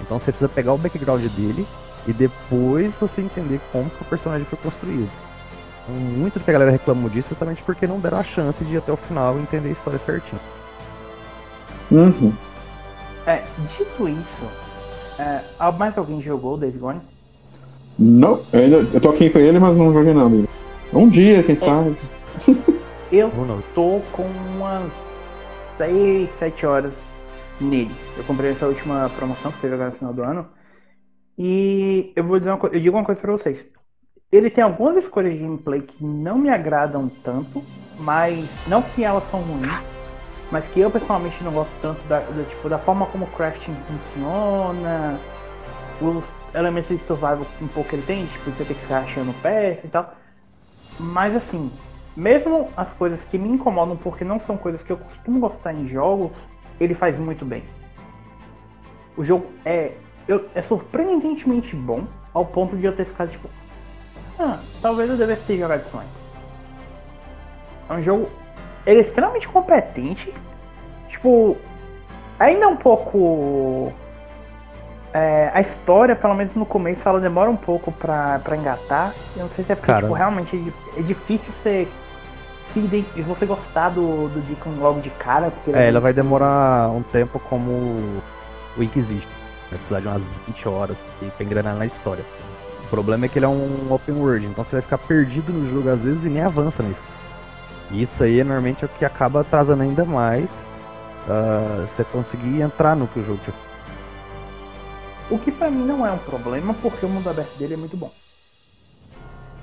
Então 0.00 0.18
você 0.18 0.30
precisa 0.30 0.48
pegar 0.48 0.72
o 0.72 0.78
background 0.78 1.24
dele 1.28 1.66
e 2.06 2.12
depois 2.12 2.96
você 2.96 3.20
entender 3.20 3.60
como 3.72 3.90
que 3.90 4.02
o 4.02 4.04
personagem 4.04 4.44
foi 4.46 4.58
construído. 4.58 5.10
Muito 5.88 6.38
do 6.38 6.44
que 6.44 6.50
a 6.50 6.52
galera 6.52 6.70
reclamou 6.70 7.08
disso 7.08 7.28
é 7.28 7.32
exatamente 7.32 7.62
porque 7.62 7.86
não 7.86 7.98
deram 7.98 8.18
a 8.18 8.22
chance 8.22 8.62
de 8.64 8.74
ir 8.74 8.78
até 8.78 8.92
o 8.92 8.96
final 8.96 9.38
e 9.38 9.42
entender 9.42 9.70
a 9.70 9.72
história 9.72 9.98
certinho. 9.98 10.40
Uhum. 11.90 12.32
É, 13.26 13.42
dito 13.76 14.08
isso, 14.08 14.44
é, 15.18 15.40
mais 15.78 15.96
alguém 15.96 16.20
jogou 16.20 16.56
Days 16.56 16.76
Gone? 16.76 17.00
Não, 17.98 18.40
eu, 18.52 18.60
ainda, 18.60 18.76
eu 18.76 19.00
tô 19.00 19.10
aqui 19.10 19.28
com 19.28 19.38
ele, 19.38 19.58
mas 19.58 19.76
não 19.76 19.92
joguei 19.92 20.14
nada 20.14 20.34
ainda. 20.34 20.48
Um 20.92 21.08
dia, 21.08 21.42
quem 21.42 21.56
sabe. 21.56 21.96
Eu 23.10 23.30
tô 23.74 24.00
com 24.12 24.22
umas 24.56 24.92
6, 25.78 26.30
7 26.34 26.66
horas 26.66 27.04
nele. 27.60 27.94
Eu 28.16 28.24
comprei 28.24 28.52
essa 28.52 28.66
última 28.66 29.10
promoção 29.16 29.52
que 29.52 29.60
teve 29.60 29.74
agora 29.74 29.90
no 29.90 29.96
final 29.96 30.14
do 30.14 30.22
ano. 30.22 30.48
E 31.36 32.12
eu 32.16 32.24
vou 32.24 32.38
dizer 32.38 32.50
uma 32.50 32.58
coisa, 32.58 32.76
eu 32.76 32.80
digo 32.80 32.96
uma 32.96 33.04
coisa 33.04 33.20
pra 33.20 33.32
vocês. 33.32 33.70
Ele 34.30 34.50
tem 34.50 34.62
algumas 34.62 34.96
escolhas 34.96 35.32
de 35.32 35.38
gameplay 35.38 35.80
que 35.80 36.04
não 36.04 36.36
me 36.36 36.50
agradam 36.50 37.08
tanto, 37.22 37.64
mas 37.98 38.46
não 38.66 38.82
que 38.82 39.04
elas 39.04 39.24
são 39.30 39.40
ruins, 39.40 39.82
mas 40.50 40.68
que 40.68 40.80
eu 40.80 40.90
pessoalmente 40.90 41.42
não 41.42 41.52
gosto 41.52 41.72
tanto 41.80 42.00
da, 42.08 42.20
da 42.20 42.44
tipo, 42.44 42.68
da 42.68 42.78
forma 42.78 43.06
como 43.06 43.24
o 43.24 43.28
crafting 43.28 43.74
funciona, 43.86 45.18
os 46.00 46.24
elementos 46.54 46.88
de 46.88 47.04
survival 47.04 47.46
um 47.62 47.68
pouco 47.68 47.90
que 47.90 47.96
ele 47.96 48.02
tem, 48.02 48.26
tipo, 48.26 48.50
você 48.50 48.64
tem 48.64 48.76
que 48.76 48.82
ficar 48.82 48.98
achando 48.98 49.32
peça 49.40 49.86
e 49.86 49.90
tal. 49.90 50.14
Mas 50.98 51.36
assim, 51.36 51.70
mesmo 52.16 52.68
as 52.76 52.92
coisas 52.92 53.24
que 53.24 53.38
me 53.38 53.48
incomodam 53.48 53.96
porque 53.96 54.24
não 54.24 54.40
são 54.40 54.56
coisas 54.56 54.82
que 54.82 54.90
eu 54.90 54.96
costumo 54.96 55.38
gostar 55.40 55.72
em 55.72 55.88
jogos, 55.88 56.32
ele 56.80 56.94
faz 56.94 57.18
muito 57.18 57.44
bem. 57.44 57.62
O 59.16 59.24
jogo 59.24 59.46
é, 59.64 59.92
eu, 60.26 60.48
é 60.54 60.62
surpreendentemente 60.62 61.74
bom, 61.74 62.04
ao 62.32 62.44
ponto 62.44 62.76
de 62.76 62.84
eu 62.84 62.94
ter 62.94 63.04
ficado 63.04 63.30
tipo, 63.30 63.48
ah, 64.38 64.58
talvez 64.80 65.10
eu 65.10 65.16
devesse 65.16 65.42
ter 65.42 65.58
jogado 65.58 65.84
isso 65.86 65.96
antes. 65.96 66.28
É 67.88 67.92
um 67.94 68.02
jogo. 68.02 68.28
Ele 68.86 69.00
é 69.00 69.02
extremamente 69.02 69.48
competente. 69.48 70.32
Tipo, 71.08 71.56
ainda 72.38 72.68
um 72.68 72.76
pouco. 72.76 73.92
É, 75.12 75.50
a 75.54 75.60
história, 75.60 76.14
pelo 76.14 76.34
menos 76.34 76.54
no 76.54 76.66
começo, 76.66 77.08
ela 77.08 77.18
demora 77.18 77.50
um 77.50 77.56
pouco 77.56 77.90
pra, 77.90 78.38
pra 78.40 78.56
engatar. 78.56 79.14
Eu 79.34 79.42
não 79.42 79.48
sei 79.48 79.64
se 79.64 79.72
é 79.72 79.74
porque 79.74 79.92
tipo, 79.94 80.12
realmente 80.12 80.72
é, 80.96 81.00
é 81.00 81.02
difícil 81.02 81.52
você 81.52 81.88
se 82.72 83.22
você 83.22 83.46
gostar 83.46 83.90
do, 83.90 84.28
do 84.28 84.40
Deacon 84.46 84.70
logo 84.78 85.00
de 85.00 85.10
cara. 85.10 85.50
Porque 85.50 85.70
é, 85.70 85.88
ela 85.88 86.00
vai 86.00 86.12
demorar 86.12 86.90
um 86.90 87.02
tempo 87.02 87.38
como 87.38 87.70
o 88.76 88.82
Inquisition. 88.82 89.28
Vai 89.70 89.78
precisar 89.78 90.00
de 90.00 90.08
umas 90.08 90.34
20 90.46 90.68
horas 90.68 91.04
pra 91.36 91.44
engrenar 91.44 91.74
na 91.76 91.86
história. 91.86 92.24
O 92.84 92.88
problema 92.88 93.26
é 93.26 93.28
que 93.28 93.38
ele 93.38 93.44
é 93.44 93.48
um 93.48 93.92
open 93.92 94.14
world, 94.14 94.46
então 94.46 94.64
você 94.64 94.76
vai 94.76 94.82
ficar 94.82 94.96
perdido 94.96 95.52
no 95.52 95.68
jogo 95.70 95.90
às 95.90 96.04
vezes 96.04 96.24
e 96.24 96.30
nem 96.30 96.42
avança 96.42 96.82
nisso. 96.82 97.04
E 97.90 98.02
isso 98.02 98.22
aí 98.22 98.42
normalmente 98.42 98.82
é 98.82 98.86
o 98.86 98.88
que 98.88 99.04
acaba 99.04 99.42
atrasando 99.42 99.82
ainda 99.82 100.06
mais 100.06 100.68
uh, 101.28 101.86
você 101.86 102.04
conseguir 102.04 102.62
entrar 102.62 102.96
no 102.96 103.06
que 103.06 103.18
o 103.18 103.24
jogo 103.24 103.40
te 103.44 103.52
O 105.30 105.38
que 105.38 105.52
pra 105.52 105.70
mim 105.70 105.84
não 105.84 106.06
é 106.06 106.12
um 106.12 106.18
problema, 106.18 106.72
porque 106.74 107.04
o 107.04 107.08
mundo 107.10 107.28
aberto 107.28 107.56
dele 107.58 107.74
é 107.74 107.76
muito 107.76 107.96
bom. 107.96 108.10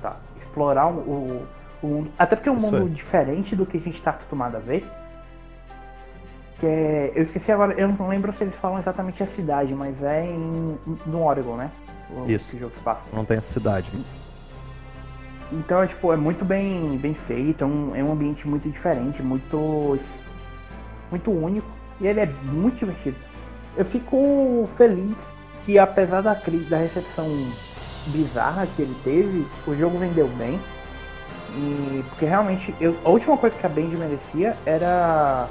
Tá, 0.04 0.18
explorar 0.38 0.88
o, 0.88 1.48
o 1.82 1.88
mundo. 1.88 2.12
Até 2.18 2.36
porque 2.36 2.50
é 2.50 2.52
um 2.52 2.58
isso 2.58 2.72
mundo 2.72 2.88
é. 2.88 2.90
diferente 2.90 3.56
do 3.56 3.66
que 3.66 3.78
a 3.78 3.80
gente 3.80 4.02
tá 4.02 4.12
acostumado 4.12 4.56
a 4.56 4.60
ver. 4.60 4.86
Que 6.60 6.66
é, 6.66 7.12
eu 7.16 7.24
esqueci 7.24 7.52
agora, 7.52 7.74
eu 7.74 7.88
não 7.88 8.08
lembro 8.08 8.32
se 8.32 8.44
eles 8.44 8.58
falam 8.58 8.80
exatamente 8.80 9.22
a 9.22 9.28
cidade, 9.28 9.74
mas 9.74 10.02
é 10.02 10.26
em, 10.26 10.78
no 11.06 11.24
Oregon, 11.24 11.58
né? 11.58 11.72
O, 12.10 12.30
Isso. 12.30 12.58
jogo 12.58 12.74
se 12.74 12.82
passa. 12.82 13.06
Não 13.12 13.26
tem 13.26 13.38
a 13.38 13.42
cidade. 13.42 13.90
Então, 15.52 15.82
é, 15.82 15.88
tipo, 15.88 16.12
é 16.12 16.18
muito 16.18 16.44
bem, 16.44 16.98
bem 16.98 17.14
feito, 17.14 17.64
é 17.64 17.68
um, 17.68 17.96
é 17.96 18.04
um 18.04 18.12
ambiente 18.12 18.48
muito 18.48 18.70
diferente, 18.70 19.22
muito, 19.22 19.98
muito 21.12 21.32
único, 21.32 21.68
e 22.00 22.08
ele 22.08 22.20
é 22.20 22.26
muito 22.26 22.80
divertido. 22.80 23.18
Eu 23.78 23.86
fico 23.86 24.68
feliz 24.76 25.36
que, 25.64 25.78
apesar 25.78 26.22
da 26.22 26.36
crise, 26.36 26.66
da 26.66 26.78
recepção 26.78 27.28
bizarra 28.08 28.68
que 28.76 28.82
ele 28.82 28.96
teve, 29.04 29.48
o 29.68 29.76
jogo 29.76 29.98
vendeu 29.98 30.28
bem. 30.30 30.60
E, 31.56 32.04
porque 32.10 32.26
realmente, 32.26 32.76
eu, 32.80 32.96
a 33.04 33.10
última 33.10 33.38
coisa 33.38 33.56
que 33.56 33.66
a 33.66 33.70
Band 33.70 33.90
merecia 33.98 34.58
era 34.66 35.48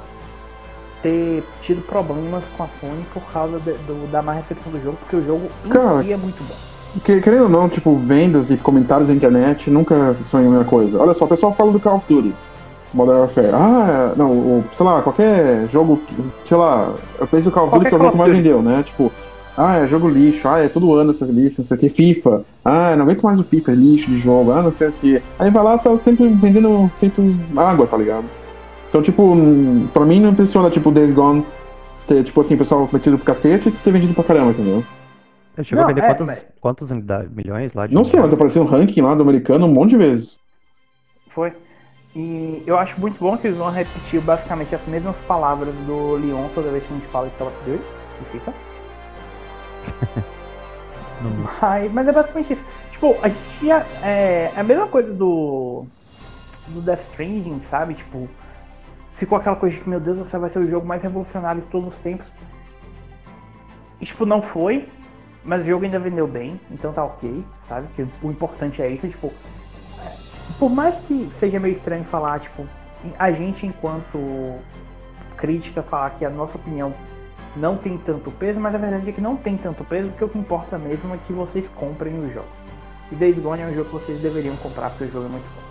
ter 1.01 1.43
tido 1.61 1.81
problemas 1.81 2.49
com 2.57 2.63
a 2.63 2.67
Sony 2.67 3.05
por 3.13 3.23
causa 3.31 3.59
de, 3.59 3.73
do, 3.73 4.09
da 4.11 4.21
má 4.21 4.33
recepção 4.33 4.71
do 4.71 4.81
jogo, 4.81 4.97
porque 4.97 5.15
o 5.15 5.25
jogo 5.25 5.49
em 5.65 5.69
Cara, 5.69 6.03
si 6.03 6.11
é 6.11 6.17
muito 6.17 6.43
bom. 6.43 6.55
Que, 7.03 7.19
querendo 7.19 7.43
ou 7.43 7.49
não, 7.49 7.67
tipo, 7.67 7.95
vendas 7.95 8.51
e 8.51 8.57
comentários 8.57 9.09
na 9.09 9.15
internet 9.15 9.69
nunca 9.69 10.15
são 10.25 10.39
a 10.39 10.43
mesma 10.43 10.63
coisa. 10.63 11.01
Olha 11.01 11.13
só, 11.13 11.25
o 11.25 11.27
pessoal 11.27 11.53
fala 11.53 11.71
do 11.71 11.79
Call 11.79 11.97
of 11.97 12.07
Duty. 12.07 12.33
Modern 12.93 13.19
Warfare. 13.19 13.49
Ah, 13.53 14.13
não, 14.15 14.31
o, 14.31 14.63
sei 14.71 14.85
lá, 14.85 15.01
qualquer 15.01 15.67
jogo, 15.67 16.01
sei 16.45 16.55
lá, 16.55 16.93
eu 17.19 17.27
penso 17.27 17.49
no 17.49 17.51
Call 17.53 17.67
of 17.67 17.73
Duty 17.73 17.89
que 17.89 17.93
é 17.93 17.97
o 17.97 17.99
jogo 17.99 18.11
que 18.11 18.17
mais 18.17 18.31
vendeu, 18.31 18.61
né? 18.61 18.81
Tipo, 18.83 19.11
ah, 19.57 19.77
é 19.77 19.87
jogo 19.87 20.09
lixo, 20.09 20.47
ah, 20.47 20.59
é 20.59 20.67
todo 20.67 20.93
ano 20.93 21.11
esse 21.11 21.23
lixo, 21.25 21.59
não 21.59 21.65
sei 21.65 21.77
o 21.77 21.79
que, 21.79 21.89
FIFA. 21.89 22.43
Ah, 22.63 22.95
não 22.95 23.03
aguento 23.03 23.23
mais 23.23 23.39
o 23.39 23.43
FIFA, 23.43 23.71
é 23.71 23.75
lixo 23.75 24.09
de 24.09 24.17
jogo, 24.17 24.51
ah, 24.51 24.61
não 24.61 24.71
sei 24.71 24.89
o 24.89 24.91
que. 24.91 25.21
Aí 25.39 25.49
vai 25.49 25.63
lá, 25.63 25.77
tá 25.77 25.97
sempre 25.97 26.27
vendendo 26.27 26.91
feito 26.97 27.21
água, 27.55 27.87
tá 27.87 27.97
ligado? 27.97 28.25
Então, 28.89 29.01
tipo, 29.01 29.33
pra 29.93 30.05
mim 30.05 30.19
não 30.19 30.31
impressiona, 30.31 30.69
tipo, 30.69 30.91
Days 30.91 31.13
Gone 31.13 31.45
ter, 32.05 32.23
tipo 32.23 32.39
assim, 32.41 32.55
o 32.55 32.57
pessoal 32.57 32.89
metido 32.91 33.17
pro 33.17 33.25
cacete 33.25 33.69
e 33.69 33.71
ter 33.71 33.91
vendido 33.91 34.13
pra 34.13 34.23
caramba, 34.23 34.51
entendeu? 34.51 34.83
Chegou 35.63 35.83
não, 35.83 35.89
a 35.89 35.93
vender 35.93 36.05
é, 36.05 36.07
quantos, 36.07 36.27
mas... 36.27 36.45
quantos 36.59 36.91
milhões 37.31 37.73
lá? 37.73 37.87
não 37.87 38.03
sei, 38.03 38.19
mas 38.19 38.33
apareceu 38.33 38.61
um 38.61 38.65
ranking 38.65 39.01
lá 39.01 39.15
do 39.15 39.21
americano 39.21 39.65
um 39.65 39.71
monte 39.73 39.91
de 39.91 39.97
vezes. 39.97 40.37
Foi. 41.29 41.53
E 42.13 42.61
eu 42.65 42.77
acho 42.77 42.99
muito 42.99 43.17
bom 43.19 43.37
que 43.37 43.47
eles 43.47 43.57
vão 43.57 43.69
repetir 43.69 44.21
basicamente 44.21 44.75
as 44.75 44.85
mesmas 44.85 45.17
palavras 45.19 45.73
do 45.87 46.13
Leon 46.13 46.47
toda 46.53 46.71
vez 46.71 46.85
que 46.85 46.93
a 46.93 46.95
gente 46.97 47.07
fala 47.07 47.27
de 47.27 47.35
Call 47.35 47.47
of 47.47 47.57
Duty, 47.65 47.83
licença. 48.21 48.53
mas, 51.61 51.91
mas 51.91 52.07
é 52.07 52.11
basicamente 52.11 52.53
isso. 52.53 52.65
Tipo, 52.91 53.15
a 53.21 53.29
gente 53.29 53.67
já, 53.67 53.85
é, 54.01 54.51
é 54.55 54.59
a 54.59 54.63
mesma 54.63 54.87
coisa 54.87 55.13
do 55.13 55.85
do 56.67 56.81
Death 56.81 57.01
Stranding, 57.01 57.61
sabe? 57.61 57.93
Tipo, 57.93 58.27
ficou 59.15 59.37
aquela 59.37 59.55
coisa 59.55 59.77
de 59.77 59.87
meu 59.87 59.99
Deus, 59.99 60.17
você 60.17 60.37
vai 60.37 60.49
ser 60.49 60.59
o 60.59 60.69
jogo 60.69 60.85
mais 60.85 61.03
revolucionário 61.03 61.61
de 61.61 61.67
todos 61.67 61.89
os 61.89 61.99
tempos. 61.99 62.31
E, 63.99 64.05
tipo, 64.05 64.25
não 64.25 64.41
foi, 64.41 64.89
mas 65.43 65.61
o 65.61 65.67
jogo 65.67 65.85
ainda 65.85 65.99
vendeu 65.99 66.27
bem, 66.27 66.59
então 66.71 66.91
tá 66.91 67.03
ok, 67.03 67.43
sabe? 67.67 67.87
Que 67.95 68.07
o 68.21 68.31
importante 68.31 68.81
é 68.81 68.89
isso, 68.89 69.07
tipo. 69.07 69.27
É, 70.03 70.15
por 70.59 70.69
mais 70.69 70.97
que 70.99 71.29
seja 71.31 71.59
meio 71.59 71.73
estranho 71.73 72.03
falar, 72.03 72.39
tipo, 72.39 72.67
a 73.17 73.31
gente 73.31 73.65
enquanto 73.65 74.57
crítica 75.37 75.83
falar 75.83 76.11
que 76.11 76.25
a 76.25 76.29
nossa 76.29 76.57
opinião 76.57 76.93
não 77.55 77.77
tem 77.77 77.97
tanto 77.97 78.31
peso, 78.31 78.59
mas 78.59 78.75
a 78.75 78.77
verdade 78.77 79.09
é 79.09 79.11
que 79.11 79.21
não 79.21 79.35
tem 79.35 79.57
tanto 79.57 79.83
peso, 79.83 80.09
porque 80.09 80.25
o 80.25 80.29
que 80.29 80.37
importa 80.37 80.77
mesmo 80.77 81.13
é 81.13 81.17
que 81.25 81.33
vocês 81.33 81.69
comprem 81.69 82.19
os 82.19 82.33
jogos. 82.33 82.49
E 83.11 83.15
Days 83.15 83.39
Gone 83.39 83.61
é 83.61 83.67
um 83.67 83.73
jogo 83.73 83.85
que 83.85 83.95
vocês 84.05 84.19
deveriam 84.19 84.55
comprar, 84.57 84.89
porque 84.89 85.05
o 85.05 85.11
jogo 85.11 85.25
é 85.25 85.29
muito 85.29 85.45
bom. 85.55 85.65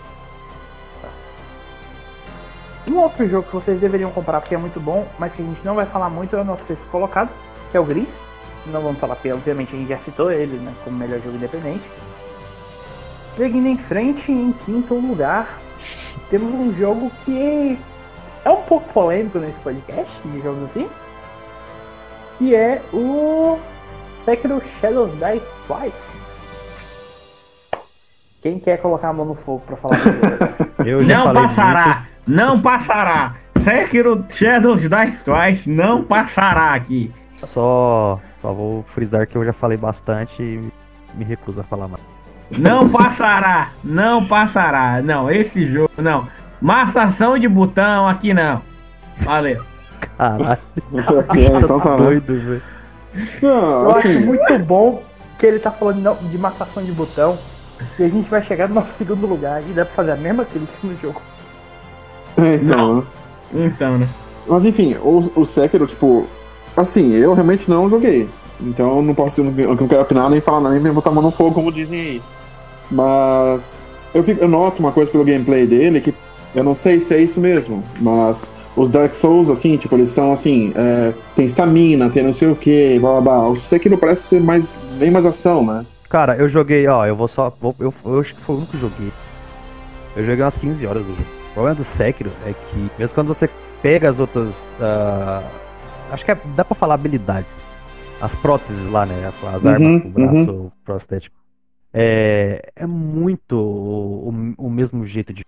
Um 2.90 2.98
outro 2.98 3.26
jogo 3.28 3.46
que 3.48 3.54
vocês 3.54 3.80
deveriam 3.80 4.10
comprar 4.10 4.40
porque 4.40 4.54
é 4.54 4.58
muito 4.58 4.78
bom, 4.78 5.06
mas 5.18 5.32
que 5.34 5.42
a 5.42 5.44
gente 5.44 5.64
não 5.64 5.74
vai 5.74 5.86
falar 5.86 6.10
muito, 6.10 6.36
é 6.36 6.40
o 6.40 6.44
nosso 6.44 6.64
sexto 6.64 6.86
colocado, 6.88 7.30
que 7.70 7.76
é 7.76 7.80
o 7.80 7.84
Gris. 7.84 8.20
Não 8.66 8.80
vamos 8.80 9.00
falar 9.00 9.16
porque 9.16 9.32
obviamente 9.32 9.74
a 9.74 9.78
gente 9.78 9.88
já 9.88 9.98
citou 9.98 10.30
ele 10.30 10.58
né, 10.58 10.72
como 10.84 10.96
melhor 10.96 11.18
jogo 11.20 11.36
independente. 11.36 11.88
Seguindo 13.26 13.66
em 13.66 13.78
frente, 13.78 14.30
em 14.30 14.52
quinto 14.52 14.94
lugar, 14.94 15.60
temos 16.30 16.52
um 16.52 16.72
jogo 16.74 17.10
que 17.24 17.78
é 18.44 18.50
um 18.50 18.62
pouco 18.62 18.92
polêmico 18.92 19.38
nesse 19.38 19.60
podcast, 19.60 20.20
digamos 20.26 20.64
assim, 20.64 20.88
que 22.38 22.54
é 22.54 22.82
o 22.92 23.58
Sekiro 24.24 24.60
Shadows 24.66 25.12
Die 25.12 25.42
Twice. 25.66 26.24
Quem 28.40 28.58
quer 28.58 28.78
colocar 28.78 29.08
a 29.08 29.12
mão 29.12 29.24
no 29.24 29.34
fogo 29.34 29.62
pra 29.66 29.76
falar 29.76 29.96
Eu 30.84 31.02
já 31.02 31.24
Não 31.24 31.34
passará! 31.34 31.86
Muito. 31.86 32.14
Não 32.26 32.60
passará. 32.60 33.34
Sekiro 33.62 34.24
Shadows 34.28 34.82
Die 34.82 35.24
Twice 35.24 35.68
não 35.68 36.04
passará 36.04 36.74
aqui. 36.74 37.12
Só, 37.32 38.20
só 38.40 38.52
vou 38.52 38.82
frisar 38.84 39.26
que 39.26 39.36
eu 39.36 39.44
já 39.44 39.52
falei 39.52 39.76
bastante 39.76 40.42
e 40.42 40.70
me 41.14 41.24
recuso 41.24 41.60
a 41.60 41.64
falar 41.64 41.88
mais. 41.88 42.02
Não 42.58 42.88
passará, 42.88 43.70
não 43.82 44.26
passará. 44.26 45.00
Não, 45.02 45.30
esse 45.30 45.66
jogo 45.66 45.90
não. 45.98 46.28
Massação 46.60 47.38
de 47.38 47.48
botão 47.48 48.06
aqui 48.08 48.32
não. 48.34 48.62
Valeu. 49.18 49.73
Caralho. 50.16 50.58
então 51.64 51.80
tá 51.80 51.96
doido, 51.96 52.36
velho. 52.36 52.62
Eu 53.42 53.90
assim... 53.90 54.18
acho 54.18 54.26
muito 54.26 54.58
bom 54.60 55.02
que 55.38 55.46
ele 55.46 55.58
tá 55.58 55.70
falando 55.70 56.18
de 56.30 56.38
massação 56.38 56.82
de 56.82 56.92
botão. 56.92 57.38
E 57.98 58.04
a 58.04 58.08
gente 58.08 58.28
vai 58.28 58.40
chegar 58.40 58.68
no 58.68 58.74
nosso 58.76 58.94
segundo 58.94 59.26
lugar 59.26 59.62
e 59.62 59.72
dá 59.72 59.84
pra 59.84 59.94
fazer 59.94 60.12
a 60.12 60.16
mesma 60.16 60.44
crítica 60.44 60.78
no 60.82 60.96
jogo. 60.96 61.20
É, 62.36 62.54
então. 62.54 63.04
Não. 63.52 63.66
Então, 63.66 63.98
né? 63.98 64.08
Mas 64.46 64.64
enfim, 64.64 64.96
o, 65.02 65.18
o 65.36 65.44
Sekiro, 65.44 65.86
tipo. 65.86 66.26
Assim, 66.76 67.12
eu 67.12 67.34
realmente 67.34 67.68
não 67.68 67.88
joguei. 67.88 68.28
Então 68.60 69.02
não 69.02 69.14
posso 69.14 69.40
eu 69.40 69.74
não 69.74 69.88
quero 69.88 70.02
opinar 70.02 70.30
nem 70.30 70.40
falar 70.40 70.70
nem 70.70 70.92
botar 70.92 71.10
a 71.10 71.12
mão 71.12 71.22
no 71.22 71.30
fogo, 71.30 71.54
como 71.54 71.72
dizem 71.72 72.00
aí. 72.00 72.22
Mas 72.90 73.84
eu, 74.12 74.22
fico, 74.22 74.42
eu 74.42 74.48
noto 74.48 74.80
uma 74.80 74.92
coisa 74.92 75.10
pelo 75.10 75.24
gameplay 75.24 75.66
dele 75.66 76.00
que 76.00 76.14
eu 76.54 76.62
não 76.62 76.74
sei 76.74 77.00
se 77.00 77.14
é 77.14 77.20
isso 77.20 77.40
mesmo, 77.40 77.82
mas 78.00 78.52
os 78.76 78.88
Dark 78.88 79.14
Souls, 79.14 79.48
assim, 79.50 79.76
tipo, 79.76 79.94
eles 79.96 80.10
são 80.10 80.32
assim, 80.32 80.72
é, 80.74 81.12
tem 81.36 81.46
estamina, 81.46 82.10
tem 82.10 82.22
não 82.22 82.32
sei 82.32 82.48
o 82.48 82.56
que, 82.56 82.98
blá 82.98 83.12
blá 83.12 83.20
blá. 83.20 83.48
O 83.48 83.56
Sekiro 83.56 83.96
parece 83.98 84.22
ser 84.22 84.40
mais, 84.40 84.80
bem 84.98 85.10
mais 85.10 85.24
ação, 85.26 85.64
né? 85.64 85.86
Cara, 86.08 86.36
eu 86.36 86.48
joguei, 86.48 86.86
ó, 86.86 87.04
eu 87.06 87.16
vou 87.16 87.26
só. 87.28 87.52
Vou, 87.60 87.74
eu, 87.78 87.92
eu 88.04 88.20
acho 88.20 88.34
que 88.34 88.40
foi 88.40 88.54
o 88.54 88.58
único 88.58 88.72
que 88.72 88.78
joguei. 88.78 89.10
Eu 90.16 90.24
joguei 90.24 90.44
umas 90.44 90.56
15 90.58 90.86
horas 90.86 91.02
do 91.04 91.10
jogo. 91.10 91.28
O 91.50 91.54
problema 91.54 91.74
do 91.76 91.84
Sekiro 91.84 92.30
é 92.46 92.52
que, 92.52 92.90
mesmo 92.98 93.14
quando 93.14 93.28
você 93.28 93.48
pega 93.82 94.08
as 94.08 94.18
outras. 94.20 94.76
ah, 94.80 95.42
acho 96.12 96.24
que 96.24 96.30
é- 96.30 96.38
dá 96.56 96.64
pra 96.64 96.74
falar 96.74 96.94
habilidades. 96.94 97.56
As 98.20 98.34
próteses 98.34 98.88
lá, 98.88 99.04
né? 99.04 99.32
As 99.52 99.66
armas 99.66 99.92
Uhum, 99.92 100.00
pro 100.00 100.10
braço 100.10 100.72
prostético. 100.84 101.36
É, 101.92 102.70
é 102.76 102.86
muito 102.86 103.56
o, 103.56 104.28
o- 104.58 104.66
o 104.66 104.70
mesmo 104.70 105.04
jeito 105.04 105.32
de. 105.32 105.44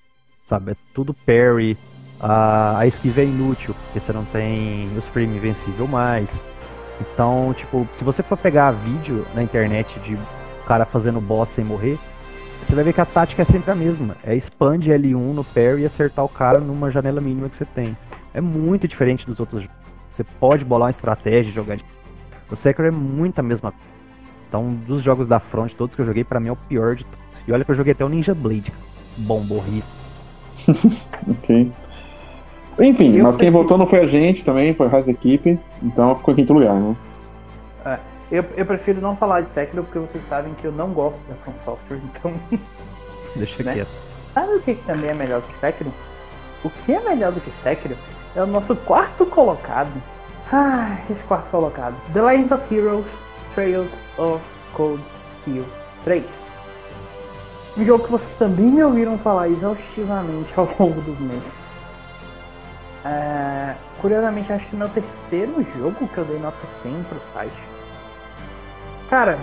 Sabe? 0.47 0.73
É 0.73 0.77
tudo 0.95 1.15
parry. 1.15 1.77
A, 2.21 2.79
a 2.79 2.87
esquiva 2.87 3.21
é 3.21 3.25
inútil, 3.25 3.75
porque 3.85 4.01
você 4.01 4.13
não 4.13 4.25
tem 4.25 4.89
os 4.97 5.07
frame 5.07 5.37
invencível 5.37 5.87
mais. 5.87 6.31
Então, 7.01 7.53
tipo, 7.55 7.87
se 7.93 8.03
você 8.03 8.23
for 8.23 8.39
pegar 8.39 8.71
vídeo 8.71 9.27
na 9.35 9.43
internet 9.43 9.99
de 10.01 10.17
cara 10.67 10.85
fazendo 10.87 11.21
boss 11.21 11.51
sem 11.51 11.65
morrer, 11.65 11.99
você 12.63 12.75
vai 12.75 12.83
ver 12.83 12.95
que 12.95 13.01
a 13.01 13.05
tática 13.07 13.43
é 13.43 13.45
sempre 13.45 13.71
a 13.71 13.75
mesma. 13.75 14.17
É 14.25 14.35
expande 14.35 14.91
L1 14.91 15.15
no 15.35 15.45
parry 15.45 15.83
e 15.83 15.85
acertar 15.85 16.25
o 16.25 16.29
cara 16.29 16.59
numa 16.59 16.91
janela 16.91 17.21
mínima 17.21 17.49
que 17.51 17.57
você 17.57 17.67
tem. 17.67 17.97
É 18.33 18.41
muito 18.41 18.89
diferente 18.89 19.27
dos 19.27 19.39
outros 19.39 19.63
jogos. 19.63 19.77
Você 20.11 20.25
pode 20.25 20.65
bolar 20.65 20.87
uma 20.87 20.91
estratégia 20.91 21.53
jogar. 21.53 21.77
de- 21.77 21.85
O 22.51 22.57
Sekiro 22.57 22.89
é 22.89 22.91
muito 22.91 23.39
a 23.39 23.43
mesma 23.43 23.71
coisa. 23.73 23.87
Então, 24.49 24.71
dos 24.87 25.03
jogos 25.03 25.29
da 25.29 25.39
Front, 25.39 25.75
todos 25.75 25.95
que 25.95 26.01
eu 26.01 26.07
joguei, 26.07 26.25
pra 26.25 26.41
mim 26.41 26.49
é 26.49 26.53
o 26.53 26.57
pior 26.57 26.95
de 26.97 27.05
todos. 27.05 27.19
E 27.47 27.53
olha 27.53 27.65
que 27.65 27.71
eu 27.71 27.75
joguei 27.75 27.93
até 27.93 28.05
o 28.05 28.09
Ninja 28.09 28.35
Blade. 28.35 28.73
Bom, 29.19 29.41
morri. 29.41 29.85
Ok. 31.29 31.71
Enfim, 32.79 33.17
Eu 33.17 33.25
mas 33.25 33.37
quem 33.37 33.47
prefiro- 33.47 33.53
votou 33.63 33.79
não 33.79 33.87
foi 33.87 34.01
a 34.01 34.07
gente 34.07 34.45
também, 34.45 34.75
foi 34.75 34.87
o 34.87 34.91
resto 34.91 35.07
da 35.07 35.13
equipe, 35.13 35.59
então 35.83 36.15
ficou 36.17 36.33
em 36.33 36.37
quinto 36.37 36.53
lugar, 36.53 36.75
né? 36.75 36.97
Eu, 38.29 38.45
eu 38.57 38.67
prefiro 38.67 39.01
não 39.01 39.15
falar 39.17 39.43
de 39.43 39.49
Sekiro 39.49 39.85
porque 39.85 40.01
vocês 40.01 40.25
sabem 40.25 40.53
que 40.55 40.65
eu 40.67 40.73
não 40.73 40.89
gosto 40.89 41.21
da 41.29 41.37
From 41.37 41.53
Software, 41.65 42.01
então. 42.13 42.33
Deixa 43.37 43.63
Né? 43.63 43.75
quieto. 43.75 43.89
Sabe 44.35 44.55
o 44.57 44.61
que, 44.61 44.75
que 44.75 44.83
também 44.83 45.11
é 45.11 45.15
melhor 45.15 45.43
que 45.43 45.55
Sekiro? 45.55 45.93
O 46.65 46.69
que 46.71 46.93
é 46.93 47.01
melhor 47.01 47.31
do 47.31 47.41
que 47.41 47.53
Sekiro 47.63 47.97
é 48.35 48.43
o 48.43 48.47
nosso 48.47 48.75
quarto 48.75 49.25
colocado. 49.27 49.93
Ah, 50.53 50.97
esse 51.09 51.25
quarto 51.25 51.49
colocado. 51.51 51.95
The 52.13 52.21
Legend 52.21 52.55
of 52.55 52.75
Heroes 52.75 53.17
Trails 53.55 53.93
of 54.19 54.43
Cold 54.75 55.01
Steel 55.31 55.65
3. 56.03 56.25
Um 57.79 57.85
jogo 57.85 58.05
que 58.07 58.11
vocês 58.11 58.35
também 58.35 58.67
me 58.67 58.83
ouviram 58.83 59.17
falar 59.19 59.49
exaustivamente 59.49 60.53
ao 60.57 60.69
longo 60.81 61.01
dos 61.03 61.21
meses. 61.21 61.57
É, 63.07 63.77
curiosamente, 64.01 64.53
acho 64.53 64.67
que 64.67 64.75
meu 64.75 64.89
terceiro 64.89 65.65
jogo 65.79 66.09
que 66.09 66.19
eu 66.19 66.25
dei 66.25 66.41
nota 66.41 66.67
100 66.67 67.05
pro 67.05 67.21
site. 67.33 67.69
Cara, 69.09 69.39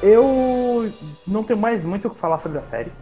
eu 0.00 0.92
não 1.26 1.42
tenho 1.42 1.58
mais 1.58 1.82
muito 1.84 2.06
o 2.06 2.10
que 2.10 2.18
falar 2.18 2.38
sobre 2.38 2.58
a 2.58 2.62
série. 2.62 2.92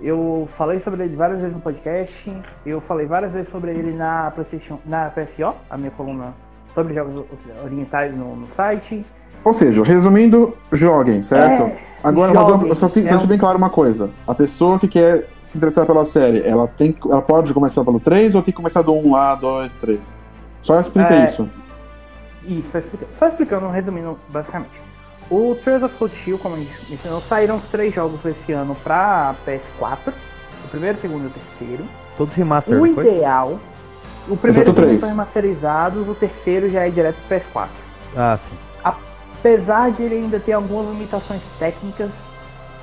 Eu 0.00 0.48
falei 0.56 0.78
sobre 0.78 1.02
ele 1.02 1.16
várias 1.16 1.40
vezes 1.40 1.54
no 1.54 1.60
podcast. 1.60 2.42
Eu 2.64 2.80
falei 2.80 3.06
várias 3.06 3.32
vezes 3.32 3.48
sobre 3.48 3.72
ele 3.72 3.92
na 3.92 4.30
PlayStation, 4.30 4.78
na 4.84 5.10
PSO, 5.10 5.54
a 5.68 5.76
minha 5.76 5.90
coluna 5.90 6.34
sobre 6.72 6.94
jogos 6.94 7.26
orientais 7.64 8.16
no, 8.16 8.36
no 8.36 8.48
site. 8.48 9.04
Ou 9.44 9.52
seja, 9.52 9.82
resumindo, 9.84 10.56
joguem, 10.72 11.22
certo? 11.22 11.62
É, 11.64 11.78
Agora, 12.02 12.32
mas 12.34 12.42
eu, 12.48 12.54
joguem, 12.54 12.68
eu 12.68 12.74
só 12.74 12.88
fico 12.88 13.08
é 13.08 13.26
bem 13.26 13.38
claro 13.38 13.56
uma 13.58 13.70
coisa. 13.70 14.10
A 14.26 14.34
pessoa 14.34 14.78
que 14.78 14.88
quer 14.88 15.28
se 15.44 15.56
interessar 15.56 15.86
pela 15.86 16.04
série, 16.04 16.42
ela, 16.42 16.66
tem, 16.68 16.96
ela 17.04 17.22
pode 17.22 17.52
começar 17.52 17.84
pelo 17.84 18.00
3 18.00 18.34
ou 18.34 18.42
tem 18.42 18.52
que 18.52 18.56
começar 18.56 18.82
do 18.82 18.92
1 18.92 19.12
lá, 19.12 19.34
2, 19.34 19.74
3? 19.76 20.16
Só 20.62 20.80
explica 20.80 21.14
É, 21.14 21.24
isso. 21.24 21.48
Isso, 22.46 22.70
só 22.72 22.78
explicando, 22.78 23.10
só 23.18 23.28
explicando, 23.28 23.68
resumindo 23.68 24.18
basicamente. 24.28 24.80
O 25.30 25.56
Trails 25.62 25.82
of 25.82 25.96
Cold 25.96 26.14
Steel, 26.14 26.38
como 26.38 26.56
a 26.56 26.58
gente 26.58 26.70
mencionou, 26.90 27.20
saíram 27.22 27.56
os 27.56 27.70
três 27.70 27.94
jogos 27.94 28.24
esse 28.26 28.52
ano 28.52 28.76
pra 28.84 29.34
PS4. 29.46 30.12
O 30.64 30.68
primeiro, 30.68 30.96
o 30.98 31.00
segundo 31.00 31.24
e 31.24 31.26
o 31.28 31.30
terceiro. 31.30 31.84
Todos 32.16 32.34
remaster, 32.34 32.78
O 32.78 32.86
ideal. 32.86 33.58
O 34.28 34.36
primeiro 34.36 34.68
e 34.68 34.72
o 34.72 34.74
segundo 34.74 34.86
três. 34.86 35.00
são 35.00 35.08
remasterizados, 35.10 36.06
o 36.08 36.14
terceiro 36.14 36.68
já 36.70 36.86
é 36.86 36.90
direto 36.90 37.16
pro 37.26 37.36
PS4. 37.38 37.68
Ah, 38.14 38.38
sim. 38.38 38.54
Apesar 39.44 39.90
de 39.90 40.02
ele 40.02 40.14
ainda 40.14 40.40
ter 40.40 40.52
algumas 40.54 40.88
limitações 40.88 41.42
técnicas 41.58 42.28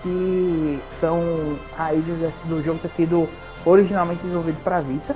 que 0.04 0.80
são 0.92 1.58
raízes 1.76 2.40
do 2.46 2.62
jogo 2.64 2.78
ter 2.78 2.90
sido 2.90 3.28
originalmente 3.66 4.22
desenvolvido 4.22 4.64
para 4.64 4.80
Vita, 4.80 5.16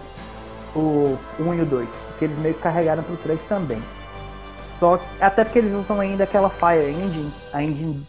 o 0.75 1.15
1 1.39 1.53
e 1.53 1.61
o 1.61 1.65
2, 1.67 2.05
que 2.17 2.25
eles 2.25 2.37
meio 2.39 2.55
que 2.55 2.61
carregaram 2.61 3.03
pro 3.03 3.15
3 3.17 3.43
também. 3.45 3.79
Só 4.79 4.97
que- 4.97 5.05
até 5.21 5.43
porque 5.43 5.59
eles 5.59 5.71
usam 5.71 5.99
ainda 5.99 6.23
aquela 6.23 6.49
Fire 6.49 6.89
Engine, 6.89 7.31
a 7.53 7.61
engine 7.61 8.07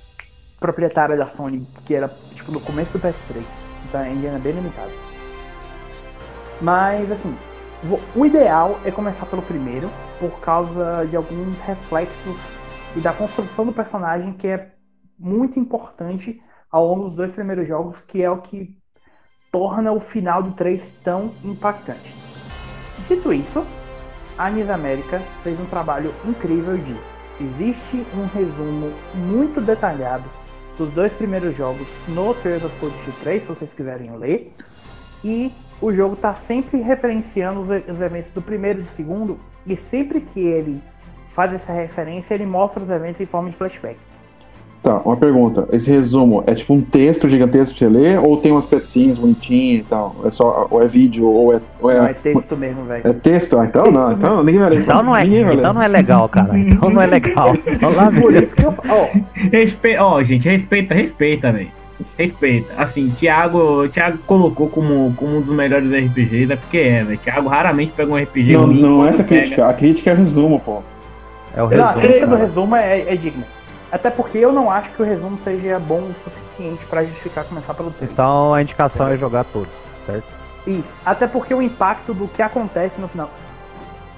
proprietária 0.59 1.15
da 1.15 1.27
Sony, 1.27 1.69
que 1.85 1.95
era 1.95 2.11
tipo 2.35 2.51
no 2.51 2.61
começo 2.61 2.93
do 2.93 2.99
PS3. 2.99 3.45
Então 3.87 4.01
a 4.01 4.09
engine 4.09 4.35
é 4.35 4.39
bem 4.39 4.53
limitada. 4.53 4.93
Mas 6.59 7.13
assim, 7.13 7.37
o 8.15 8.25
ideal 8.25 8.81
é 8.83 8.91
começar 8.91 9.27
pelo 9.27 9.43
primeiro, 9.43 9.91
por 10.19 10.41
causa 10.41 11.07
de 11.07 11.15
alguns 11.15 11.61
reflexos 11.61 12.35
e 12.95 13.01
da 13.01 13.13
construção 13.13 13.67
do 13.67 13.73
personagem 13.73 14.33
que 14.33 14.49
é 14.49 14.73
muito 15.19 15.59
importante 15.59 16.43
ao 16.71 16.87
longo 16.87 17.05
dos 17.05 17.17
dois 17.17 17.33
primeiros 17.33 17.67
jogos, 17.67 18.01
que 18.03 18.23
é 18.23 18.31
o 18.31 18.39
que 18.39 18.77
torna 19.51 19.93
o 19.93 20.01
final 20.01 20.43
do 20.43 20.53
3 20.53 20.93
tão 21.03 21.33
impactante. 21.43 22.15
Dito 23.09 23.33
isso, 23.33 23.65
a 24.37 24.47
Anis 24.47 24.69
América 24.69 25.21
fez 25.43 25.59
um 25.59 25.67
trabalho 25.67 26.15
incrível 26.25 26.77
de 26.77 26.95
existe 27.41 28.07
um 28.15 28.27
resumo 28.27 28.93
muito 29.15 29.61
detalhado 29.61 30.29
dos 30.79 30.91
dois 30.93 31.13
primeiros 31.13 31.57
jogos 31.57 31.87
no 32.09 32.35
Trails 32.35 32.65
of 32.65 32.79
Cold 32.79 32.97
Steel 32.99 33.17
3, 33.21 33.43
se 33.43 33.49
vocês 33.49 33.75
quiserem 33.75 34.17
ler, 34.17 34.53
e 35.25 35.53
o 35.81 35.93
jogo 35.93 36.15
está 36.15 36.35
sempre 36.35 36.81
referenciando 36.81 37.61
os, 37.61 37.69
os 37.69 38.01
eventos 38.01 38.31
do 38.31 38.43
primeiro 38.43 38.81
e 38.81 38.83
do 38.83 38.89
segundo, 38.89 39.41
e 39.67 39.77
sempre 39.77 40.21
que 40.21 40.41
ele 40.41 40.83
faz 41.37 41.53
essa 41.53 41.71
referência, 41.73 42.35
ele 42.35 42.47
mostra 42.47 42.83
os 42.83 42.89
eventos 42.89 43.21
em 43.21 43.27
forma 43.27 43.51
de 43.51 43.57
flashback. 43.57 43.99
Tá, 44.83 45.01
uma 45.05 45.17
pergunta. 45.17 45.69
Esse 45.73 45.91
resumo 45.91 46.43
é 46.47 46.55
tipo 46.55 46.73
um 46.73 46.81
texto 46.81 47.29
gigantesco 47.29 47.77
pra 47.77 47.89
você 47.89 47.93
ler 47.93 48.19
ou 48.21 48.37
tem 48.37 48.53
umas 48.53 48.67
cutscenes 48.69 49.19
bonitinhas 49.19 49.81
e 49.81 49.85
tal? 49.85 50.15
É 50.25 50.31
só, 50.31 50.67
ou 50.71 50.81
é 50.83 50.87
vídeo, 50.87 51.27
ou 51.27 51.53
é. 51.53 51.61
Ou 51.83 51.91
é, 51.91 51.99
Não 51.99 52.07
é 52.07 52.15
texto 52.15 52.57
mesmo, 52.57 52.85
velho. 52.85 53.03
é 53.05 53.13
texto? 53.13 53.59
Ah, 53.59 53.67
então 53.67 53.91
não, 53.91 54.13
então 54.13 54.43
ninguém 54.45 54.61
vai 54.61 54.71
ler. 54.71 54.81
Então 54.81 55.03
não 55.03 55.15
é, 55.17 55.25
então 55.27 55.73
não 55.75 55.83
é 55.83 55.89
legal, 55.89 56.29
cara. 56.29 56.57
Então 56.59 56.89
não 56.89 57.03
é 57.03 57.07
legal. 57.07 57.53
Só 57.81 57.89
lá 57.89 58.11
Por 58.13 58.33
isso 58.35 58.55
que 58.57 58.65
eu. 58.65 58.73
Ó, 58.89 59.09
Respeita, 59.53 60.05
ó, 60.05 60.23
gente, 60.23 60.49
respeita, 60.49 60.95
respeita, 60.95 61.53
velho. 61.53 61.69
Respeita. 62.17 62.73
Assim, 62.79 63.11
Thiago, 63.19 63.89
Thiago 63.89 64.19
colocou 64.27 64.69
como, 64.69 65.13
como 65.17 65.39
um 65.39 65.41
dos 65.41 65.55
melhores 65.55 65.91
RPGs, 65.91 66.53
é 66.53 66.57
porque 66.57 66.79
é, 66.79 67.03
velho. 67.03 67.19
Thiago 67.19 67.49
raramente 67.49 67.93
pega 67.97 68.13
um 68.13 68.17
RPG 68.17 68.53
Não, 68.53 68.67
ruim. 68.67 68.81
não 68.81 68.89
é 69.05 69.09
quando 69.09 69.15
essa 69.15 69.25
pega- 69.25 69.41
crítica. 69.41 69.67
A 69.67 69.73
crítica 69.75 70.11
é 70.11 70.15
resumo, 70.15 70.61
pô. 70.61 70.83
É 71.57 71.63
o 71.63 71.69
não, 71.71 71.85
a 71.85 71.87
resumo. 71.89 72.01
crítica 72.01 72.27
do 72.27 72.37
resumo 72.37 72.77
é, 72.77 73.01
é 73.13 73.17
digna. 73.17 73.45
Até 73.91 74.11
porque 74.11 74.37
eu 74.39 74.53
não 74.53 74.71
acho 74.71 74.93
que 74.93 75.01
o 75.01 75.05
resumo 75.05 75.39
seja 75.41 75.79
bom 75.79 76.01
o 76.01 76.15
suficiente 76.25 76.85
pra 76.87 77.03
justificar 77.05 77.45
começar 77.45 77.73
pelo 77.75 77.91
3. 77.91 78.11
Então 78.13 78.53
a 78.53 78.61
indicação 78.63 79.09
é 79.09 79.17
jogar 79.17 79.45
todos, 79.45 79.73
certo? 80.05 80.25
Isso. 80.67 80.95
Até 81.05 81.27
porque 81.27 81.55
o 81.55 81.63
impacto 81.63 82.13
do 82.13 82.29
que 82.29 82.43
acontece 82.43 83.01
no 83.01 83.09
final. 83.09 83.31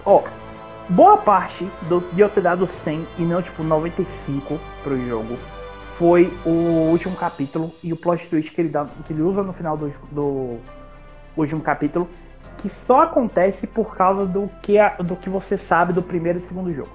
Ó, 0.05 0.23
boa 0.89 1.19
parte 1.19 1.69
do, 1.83 2.01
de 2.13 2.21
eu 2.23 2.29
ter 2.29 2.41
dado 2.41 2.67
100 2.67 3.07
e 3.19 3.23
não 3.23 3.43
tipo 3.43 3.63
95 3.63 4.59
pro 4.83 4.97
jogo 5.07 5.37
foi 5.99 6.33
o 6.47 6.51
último 6.91 7.15
capítulo 7.17 7.71
e 7.83 7.93
o 7.93 7.97
plot 7.97 8.27
twist 8.29 8.53
que 8.53 8.61
ele, 8.61 8.69
dá, 8.71 8.87
que 9.05 9.13
ele 9.13 9.21
usa 9.23 9.43
no 9.43 9.53
final 9.53 9.77
do, 9.77 9.93
do 10.11 10.57
último 11.37 11.61
capítulo, 11.61 12.09
que 12.57 12.69
só 12.69 13.03
acontece 13.03 13.67
por 13.67 13.95
causa 13.97 14.25
do 14.25 14.49
que, 14.63 14.79
a- 14.79 14.97
do 14.99 15.15
que 15.15 15.29
você 15.29 15.59
sabe 15.59 15.93
do 15.93 16.03
primeiro 16.03 16.39
e 16.39 16.43
segundo 16.43 16.73
jogo. 16.73 16.91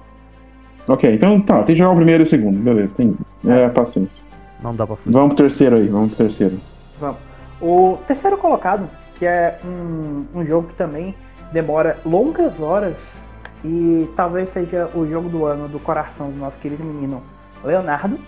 Ok, 0.88 1.12
então 1.14 1.40
tá, 1.40 1.62
tem 1.62 1.74
que 1.74 1.78
jogar 1.78 1.92
o 1.92 1.96
primeiro 1.96 2.22
e 2.22 2.24
o 2.24 2.26
segundo, 2.26 2.58
beleza, 2.60 2.94
tem. 2.96 3.16
É, 3.46 3.68
paciência. 3.68 4.24
Não 4.62 4.74
dá 4.74 4.86
pra 4.86 4.96
fugir. 4.96 5.12
Vamos 5.12 5.28
pro 5.34 5.36
terceiro 5.44 5.76
aí, 5.76 5.88
vamos 5.88 6.08
pro 6.08 6.16
terceiro. 6.18 6.60
Vamos. 7.00 7.16
O 7.60 7.98
terceiro 8.06 8.36
colocado, 8.36 8.88
que 9.14 9.24
é 9.24 9.58
um, 9.64 10.24
um 10.34 10.44
jogo 10.44 10.68
que 10.68 10.74
também 10.74 11.14
demora 11.52 11.98
longas 12.04 12.60
horas 12.60 13.22
e 13.64 14.08
talvez 14.14 14.50
seja 14.50 14.90
o 14.94 15.06
jogo 15.08 15.28
do 15.28 15.46
ano 15.46 15.68
do 15.68 15.78
coração 15.78 16.30
do 16.30 16.36
nosso 16.38 16.58
querido 16.58 16.84
menino 16.84 17.22
Leonardo, 17.62 18.18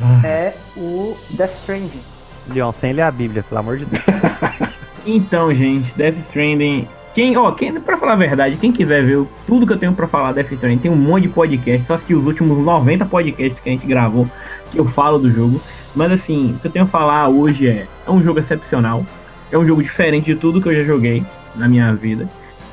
Ah. 0.00 0.26
é 0.26 0.54
o 0.76 1.16
Death 1.30 1.52
Stranding. 1.60 2.00
Leon, 2.48 2.70
sem 2.72 2.92
ler 2.92 3.02
a 3.02 3.10
Bíblia, 3.10 3.42
pelo 3.42 3.58
amor 3.60 3.78
de 3.78 3.84
Deus. 3.86 4.04
Então, 5.08 5.54
gente, 5.54 5.92
Death 5.96 6.16
Stranding. 6.18 6.88
Quem, 7.16 7.34
ó, 7.34 7.50
quem, 7.52 7.72
pra 7.80 7.96
falar 7.96 8.12
a 8.12 8.16
verdade, 8.16 8.58
quem 8.58 8.70
quiser 8.70 9.02
ver 9.02 9.24
tudo 9.46 9.66
que 9.66 9.72
eu 9.72 9.78
tenho 9.78 9.94
pra 9.94 10.06
falar 10.06 10.38
Stranding, 10.38 10.76
tem 10.76 10.90
um 10.90 10.96
monte 10.96 11.22
de 11.22 11.28
podcast, 11.30 11.86
só 11.86 11.94
assistir 11.94 12.14
os 12.14 12.26
últimos 12.26 12.62
90 12.62 13.06
podcasts 13.06 13.58
que 13.58 13.70
a 13.70 13.72
gente 13.72 13.86
gravou, 13.86 14.28
que 14.70 14.78
eu 14.78 14.84
falo 14.84 15.18
do 15.18 15.30
jogo. 15.30 15.58
Mas 15.94 16.12
assim, 16.12 16.54
o 16.54 16.58
que 16.58 16.66
eu 16.66 16.70
tenho 16.70 16.84
a 16.84 16.88
falar 16.88 17.26
hoje 17.28 17.68
é, 17.68 17.86
é 18.06 18.10
um 18.10 18.22
jogo 18.22 18.38
excepcional, 18.38 19.02
é 19.50 19.56
um 19.56 19.64
jogo 19.64 19.82
diferente 19.82 20.26
de 20.26 20.34
tudo 20.34 20.60
que 20.60 20.68
eu 20.68 20.74
já 20.74 20.82
joguei. 20.82 21.24
na 21.54 21.66
minha 21.66 21.90
vida. 21.94 22.28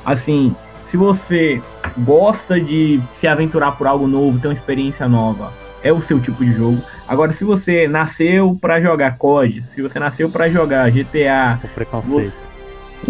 Assim, 0.05 0.53
se 0.85 0.97
você 0.97 1.61
gosta 1.99 2.59
de 2.59 2.99
se 3.15 3.27
aventurar 3.27 3.71
por 3.77 3.87
algo 3.87 4.07
novo, 4.09 4.39
ter 4.39 4.49
uma 4.49 4.53
experiência 4.53 5.07
nova, 5.07 5.53
é 5.81 5.93
o 5.93 6.01
seu 6.01 6.19
tipo 6.19 6.43
de 6.43 6.51
jogo. 6.51 6.81
Agora, 7.07 7.31
se 7.31 7.45
você 7.45 7.87
nasceu 7.87 8.57
para 8.59 8.81
jogar 8.81 9.17
COD, 9.17 9.63
se 9.65 9.81
você 9.81 9.99
nasceu 9.99 10.29
para 10.29 10.49
jogar 10.49 10.91
GTA, 10.91 11.61
O 11.63 11.67
preconceito. 11.69 12.29
você... 12.29 12.52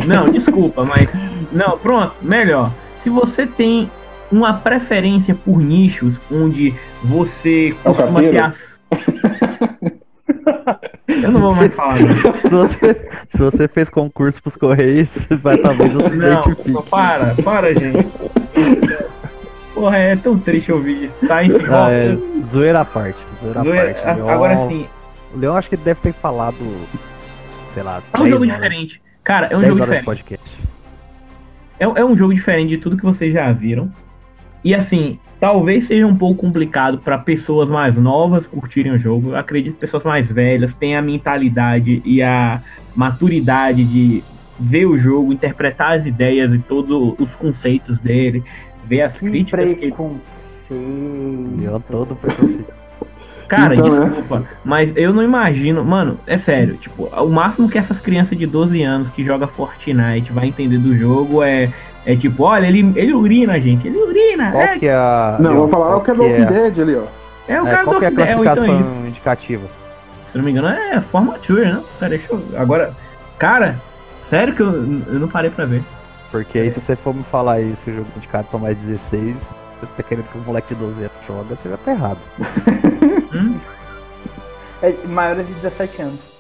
não, 0.07 0.29
desculpa, 0.29 0.83
mas 0.85 1.11
não, 1.51 1.77
pronto, 1.77 2.13
melhor. 2.21 2.71
Se 2.99 3.09
você 3.09 3.45
tem 3.45 3.89
uma 4.31 4.53
preferência 4.53 5.35
por 5.35 5.59
nichos 5.59 6.15
onde 6.31 6.73
você 7.03 7.75
É 7.85 7.93
costuma 7.93 8.19
ter 8.21 8.41
as... 8.41 8.79
Eu 11.23 11.31
não 11.31 11.41
vou 11.41 11.55
mais 11.55 11.73
falar. 11.75 11.99
Não. 11.99 12.15
se, 12.35 12.49
você, 12.49 13.07
se 13.29 13.37
você 13.37 13.67
fez 13.67 13.89
concurso 13.89 14.41
pros 14.41 14.55
Correios, 14.57 15.25
vai, 15.41 15.57
talvez 15.57 15.93
você 15.93 16.09
se 16.11 16.15
Não, 16.17 16.39
identifique. 16.41 16.83
para, 16.89 17.35
para, 17.43 17.73
gente. 17.73 18.11
Porra, 19.73 19.97
é 19.97 20.15
tão 20.15 20.37
triste 20.37 20.71
ouvir 20.71 21.05
isso, 21.05 21.27
tá? 21.27 21.43
Enfim, 21.43 21.57
Ah, 21.69 21.89
é, 21.91 22.17
zoeira 22.45 22.81
à 22.81 22.85
parte. 22.85 23.17
Zoeira 23.39 23.59
à 23.59 23.63
zoeira- 23.63 23.93
parte. 23.93 24.17
Leon- 24.21 24.29
agora 24.29 24.57
sim, 24.67 24.87
O 25.33 25.37
Leon 25.39 25.55
acho 25.55 25.69
que 25.69 25.77
deve 25.77 25.99
ter 26.01 26.13
falado, 26.13 26.55
sei 27.71 27.83
lá, 27.83 28.01
é 28.13 28.17
um 28.17 28.23
10 28.23 28.29
jogo 28.33 28.43
horas, 28.45 28.55
diferente. 28.55 29.01
Cara, 29.23 29.47
é 29.47 29.57
um 29.57 29.61
10 29.61 29.67
jogo 29.69 29.81
diferente. 29.81 30.05
podcast. 30.05 30.59
É, 31.79 31.83
é 31.83 32.05
um 32.05 32.15
jogo 32.15 32.33
diferente 32.33 32.69
de 32.69 32.77
tudo 32.77 32.97
que 32.97 33.03
vocês 33.03 33.33
já 33.33 33.51
viram. 33.51 33.91
E 34.63 34.73
assim, 34.73 35.19
talvez 35.39 35.85
seja 35.85 36.05
um 36.07 36.15
pouco 36.15 36.41
complicado 36.41 36.99
para 36.99 37.17
pessoas 37.17 37.69
mais 37.69 37.97
novas 37.97 38.47
curtirem 38.47 38.93
o 38.93 38.97
jogo. 38.97 39.31
Eu 39.31 39.35
acredito 39.35 39.73
que 39.73 39.79
pessoas 39.81 40.03
mais 40.03 40.31
velhas 40.31 40.75
têm 40.75 40.95
a 40.95 41.01
mentalidade 41.01 42.01
e 42.05 42.21
a 42.21 42.61
maturidade 42.95 43.83
de 43.83 44.23
ver 44.59 44.85
o 44.85 44.97
jogo, 44.97 45.33
interpretar 45.33 45.97
as 45.97 46.05
ideias 46.05 46.53
e 46.53 46.59
todos 46.59 47.15
os 47.19 47.35
conceitos 47.35 47.99
dele, 47.99 48.43
ver 48.85 49.01
as 49.01 49.19
Que 49.19 49.29
críticas 49.29 49.73
que. 49.73 49.93
Leon 51.59 51.79
todo 51.81 52.15
preconceito. 52.15 52.82
Cara, 53.47 53.73
Então, 53.73 53.89
né? 53.89 54.05
desculpa, 54.05 54.43
mas 54.63 54.93
eu 54.95 55.13
não 55.13 55.21
imagino, 55.23 55.83
mano, 55.83 56.17
é 56.25 56.37
sério, 56.37 56.75
tipo, 56.77 57.05
o 57.05 57.29
máximo 57.29 57.69
que 57.69 57.77
essas 57.77 57.99
crianças 57.99 58.37
de 58.37 58.45
12 58.45 58.81
anos 58.83 59.09
que 59.09 59.23
joga 59.23 59.47
Fortnite 59.47 60.31
vai 60.31 60.47
entender 60.47 60.77
do 60.77 60.95
jogo 60.97 61.43
é, 61.43 61.69
é 62.05 62.15
tipo, 62.15 62.43
olha, 62.43 62.65
ele, 62.67 62.91
ele 62.95 63.13
urina, 63.13 63.59
gente, 63.59 63.87
ele 63.87 63.97
urina, 63.97 64.51
Qual 64.51 64.63
é, 64.63 64.79
que 64.79 64.87
é 64.87 64.93
a. 64.93 65.37
Não, 65.39 65.51
Leon, 65.51 65.59
vou 65.61 65.67
falar 65.67 65.95
o 65.97 66.01
que 66.01 66.11
é 66.11 66.13
do 66.13 66.23
Walking 66.23 66.45
Dead 66.45 66.79
ali, 66.79 66.95
ó. 66.95 67.03
é 67.47 67.61
o 67.61 67.67
É, 67.67 67.71
cara 67.71 67.83
qual 67.83 67.93
do 67.95 67.99
que 67.99 68.05
é 68.05 68.07
a 68.07 68.09
é, 68.09 68.13
então 68.13 68.25
classificação 68.43 68.81
isso. 68.81 69.07
indicativa? 69.07 69.67
Se 70.31 70.37
não 70.37 70.45
me 70.45 70.51
engano, 70.51 70.67
é 70.69 70.99
Formature, 71.01 71.65
né? 71.65 71.79
Cara, 71.99 72.09
deixa 72.09 72.33
eu, 72.33 72.41
agora, 72.57 72.91
cara, 73.37 73.79
sério 74.21 74.53
que 74.55 74.61
eu, 74.61 74.67
eu 75.07 75.19
não 75.19 75.27
parei 75.27 75.49
pra 75.51 75.65
ver. 75.65 75.83
Porque 76.31 76.57
aí 76.57 76.71
se 76.71 76.81
você 76.81 76.95
for 76.95 77.13
me 77.13 77.21
falar 77.23 77.61
isso, 77.61 77.87
o 77.89 77.93
jogo 77.93 78.07
indicado 78.17 78.47
pra 78.49 78.57
mais 78.57 78.81
16, 78.81 79.35
você 79.79 79.87
tá 79.95 80.01
querendo 80.01 80.25
que 80.25 80.37
um 80.37 80.41
moleque 80.41 80.73
de 80.73 80.79
12 80.81 80.99
anos 81.01 81.11
joga, 81.27 81.55
você 81.55 81.69
já 81.69 81.77
tá 81.77 81.91
errado. 81.91 82.17
Hum? 83.33 83.57
É 84.81 84.93
maiores 85.07 85.47
de 85.47 85.53
17 85.53 86.01
anos. 86.01 86.31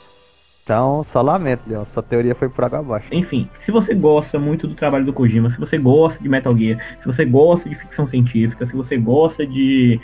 Então, 0.63 1.03
só 1.03 1.21
lamento, 1.21 1.61
Leon. 1.67 1.83
Sua 1.85 2.01
teoria 2.01 2.33
foi 2.35 2.47
por 2.47 2.63
água 2.63 2.79
abaixo. 2.79 3.07
Enfim, 3.11 3.49
se 3.59 3.69
você 3.71 3.93
gosta 3.93 4.39
muito 4.39 4.65
do 4.67 4.75
trabalho 4.75 5.03
do 5.05 5.11
Kojima, 5.11 5.49
se 5.49 5.59
você 5.59 5.77
gosta 5.77 6.23
de 6.23 6.29
Metal 6.29 6.57
Gear, 6.57 6.79
se 6.99 7.05
você 7.05 7.25
gosta 7.25 7.67
de 7.69 7.75
ficção 7.75 8.07
científica, 8.07 8.65
se 8.65 8.73
você 8.75 8.97
gosta 8.97 9.45
de 9.45 9.99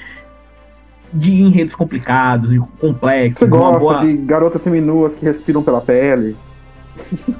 de 1.11 1.41
enredos 1.41 1.73
complicados, 1.73 2.51
de 2.51 2.59
complexos, 2.79 3.39
Você 3.39 3.47
gosta 3.47 3.79
boa- 3.79 3.95
de 3.97 4.15
garotas 4.17 4.61
seminuas 4.61 5.15
que 5.15 5.25
respiram 5.25 5.63
pela 5.63 5.81
pele. 5.81 6.35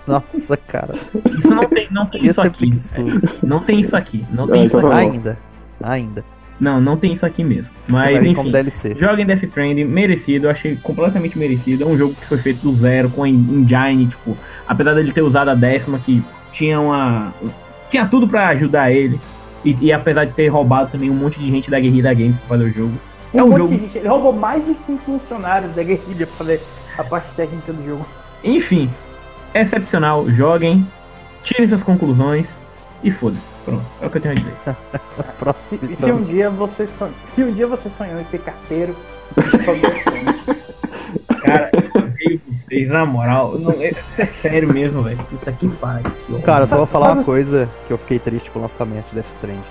Nossa, 0.07 0.57
cara. 0.57 0.93
Isso 1.27 1.53
não 1.53 1.65
tem, 1.65 1.87
não 1.91 2.05
tem 2.07 2.25
isso 2.25 2.33
ser 2.41 2.47
aqui. 2.47 2.57
preguiçoso. 2.57 3.21
Não 3.45 3.59
tem 3.59 3.79
isso 3.79 3.95
aqui. 3.95 4.25
Não 4.31 4.45
Ah, 4.45 4.47
tem 4.47 4.63
isso 4.63 4.77
então 4.77 4.89
aqui. 4.91 4.97
tá. 4.97 5.11
Ainda. 5.13 5.37
Ainda. 5.83 6.25
Não, 6.59 6.81
não 6.81 6.97
tem 6.97 7.13
isso 7.13 7.25
aqui 7.25 7.43
mesmo. 7.43 7.71
Mas 7.89 8.17
como 8.17 8.41
enfim. 8.41 8.51
DLC. 8.51 8.95
Joguem 8.99 9.25
Death 9.25 9.43
Stranding, 9.43 9.85
merecido, 9.85 10.47
eu 10.47 10.51
achei 10.51 10.75
completamente 10.75 11.37
merecido. 11.39 11.83
É 11.83 11.87
um 11.87 11.97
jogo 11.97 12.13
que 12.15 12.25
foi 12.25 12.37
feito 12.37 12.59
do 12.61 12.73
zero, 12.75 13.09
com 13.09 13.23
a 13.23 13.29
engine, 13.29 14.07
tipo, 14.07 14.35
apesar 14.67 14.93
dele 14.93 15.11
ter 15.13 15.21
usado 15.21 15.49
a 15.49 15.55
décima, 15.55 15.99
que 15.99 16.21
tinha 16.51 16.79
uma. 16.79 17.33
Tinha 17.89 18.05
tudo 18.07 18.27
pra 18.27 18.49
ajudar 18.49 18.91
ele. 18.91 19.19
E, 19.63 19.75
e 19.81 19.91
apesar 19.93 20.25
de 20.25 20.33
ter 20.33 20.47
roubado 20.47 20.89
também 20.91 21.09
um 21.09 21.13
monte 21.15 21.39
de 21.39 21.49
gente 21.49 21.69
da 21.71 21.79
Guerrilla 21.79 22.13
Games 22.13 22.37
pra 22.37 22.47
fazer 22.57 22.63
o 22.65 22.73
jogo. 22.73 22.93
É 23.33 23.43
um 23.43 23.47
monte 23.49 23.57
jogo. 23.57 23.73
de 23.75 23.79
gente- 23.81 23.97
Ele 23.97 24.07
roubou 24.07 24.33
mais 24.33 24.65
de 24.65 24.73
5 24.73 24.97
funcionários 25.05 25.73
da 25.75 25.83
guerrilha 25.83 26.25
pra 26.27 26.35
fazer 26.37 26.61
a 26.97 27.03
parte 27.03 27.31
técnica 27.35 27.71
do 27.73 27.85
jogo. 27.85 28.05
Enfim, 28.43 28.89
excepcional. 29.53 30.29
Joguem, 30.29 30.85
tirem 31.43 31.67
suas 31.67 31.83
conclusões 31.83 32.47
e 33.03 33.11
foda-se. 33.11 33.48
Pronto, 33.69 33.85
é 34.01 34.05
o 34.07 34.09
que 34.09 34.17
eu 34.17 34.21
tenho 34.21 34.31
a 34.33 34.35
dizer. 34.35 34.53
Se, 34.59 35.33
Próximo. 35.37 35.87
se 35.87 35.93
então. 36.03 36.15
um 36.17 36.21
dia 36.21 36.49
você 36.49 36.87
se 37.27 37.43
um 37.43 37.51
dia 37.53 37.67
você 37.67 37.89
sonhou 37.89 38.19
em 38.19 38.25
ser 38.25 38.39
carteiro, 38.39 38.95
Cara, 41.43 41.69
eu 41.73 42.39
vocês, 42.53 42.89
na 42.89 43.05
moral. 43.05 43.57
não- 43.57 43.71
é, 43.71 43.91
é 44.17 44.25
sério 44.25 44.71
mesmo, 44.71 45.01
velho. 45.03 45.17
Puta 45.25 45.51
que 45.51 45.67
pariu. 45.69 46.11
Cara, 46.43 46.67
só 46.67 46.77
vou 46.77 46.85
falar 46.85 47.07
sabe- 47.07 47.19
uma 47.19 47.25
coisa 47.25 47.69
que 47.87 47.93
eu 47.93 47.97
fiquei 47.97 48.19
triste 48.19 48.51
com 48.51 48.59
o 48.59 48.61
lançamento 48.61 49.07
de 49.09 49.15
Death 49.15 49.29
Stranding. 49.29 49.63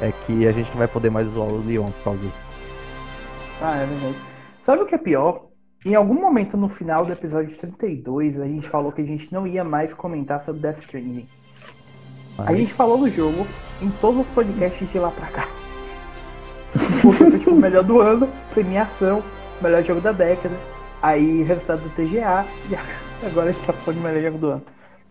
É 0.00 0.12
que 0.26 0.46
a 0.46 0.52
gente 0.52 0.70
não 0.70 0.78
vai 0.78 0.88
poder 0.88 1.10
mais 1.10 1.28
zoar 1.28 1.48
o 1.48 1.64
Leon 1.64 1.86
por 1.86 2.04
causa 2.04 2.20
disso. 2.20 2.34
Ah, 3.60 3.76
é 3.76 3.86
verdade. 3.86 4.16
Sabe 4.60 4.82
o 4.82 4.86
que 4.86 4.94
é 4.94 4.98
pior? 4.98 5.46
Em 5.86 5.94
algum 5.94 6.14
momento 6.14 6.56
no 6.56 6.68
final 6.68 7.04
do 7.06 7.12
episódio 7.12 7.56
32, 7.56 8.40
a 8.40 8.46
gente 8.46 8.68
falou 8.68 8.90
que 8.92 9.00
a 9.02 9.06
gente 9.06 9.32
não 9.32 9.46
ia 9.46 9.64
mais 9.64 9.94
comentar 9.94 10.40
sobre 10.40 10.60
Death 10.60 10.78
Stranding. 10.78 11.26
A 12.38 12.44
Mas- 12.44 12.56
gente 12.56 12.72
falou 12.72 12.98
do 12.98 13.10
jogo 13.10 13.46
em 13.80 13.90
todos 13.90 14.20
os 14.22 14.28
podcasts 14.28 14.90
de 14.90 14.98
lá 14.98 15.10
pra 15.10 15.26
cá. 15.26 15.48
Foi 16.76 17.30
tipo 17.30 17.52
melhor 17.54 17.84
do 17.84 18.00
ano, 18.00 18.28
premiação, 18.54 19.22
melhor 19.60 19.82
jogo 19.84 20.00
da 20.00 20.12
década, 20.12 20.54
aí 21.02 21.42
resultado 21.42 21.82
do 21.82 21.90
TGA, 21.90 22.46
e 22.70 22.74
agora 23.26 23.50
a 23.50 23.52
gente 23.52 23.66
tá 23.66 23.72
falando 23.72 23.98
de 24.00 24.04
melhor 24.06 24.22
jogo 24.22 24.38
do 24.38 24.50
ano. 24.52 24.62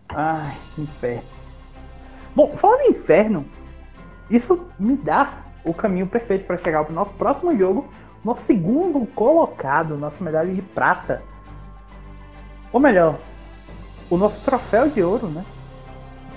Ai, 0.08 0.56
inferno. 0.76 1.22
Bom, 2.34 2.56
falando 2.56 2.80
em 2.82 2.90
inferno, 2.90 3.44
isso 4.28 4.66
me 4.78 4.96
dá 4.96 5.34
o 5.64 5.72
caminho 5.72 6.06
perfeito 6.06 6.46
para 6.46 6.58
chegar 6.58 6.84
pro 6.84 6.94
nosso 6.94 7.12
próximo 7.14 7.56
jogo, 7.56 7.86
nosso 8.24 8.42
segundo 8.42 9.06
colocado, 9.06 9.96
nossa 9.96 10.22
medalha 10.24 10.52
de 10.52 10.62
prata. 10.62 11.22
Ou 12.72 12.80
melhor, 12.80 13.18
o 14.10 14.16
nosso 14.16 14.40
troféu 14.42 14.88
de 14.88 15.02
ouro, 15.02 15.28
né? 15.28 15.44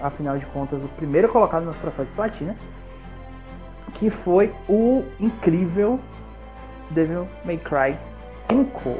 Afinal 0.01 0.37
de 0.37 0.45
contas, 0.47 0.83
o 0.83 0.87
primeiro 0.89 1.29
colocado 1.29 1.61
no 1.61 1.67
nosso 1.67 1.81
troféu 1.81 2.05
de 2.05 2.11
platina. 2.11 2.55
Que 3.93 4.09
foi 4.09 4.53
o 4.67 5.03
incrível 5.19 5.99
Devil 6.89 7.27
May 7.45 7.57
Cry 7.57 7.97
5. 8.49 8.97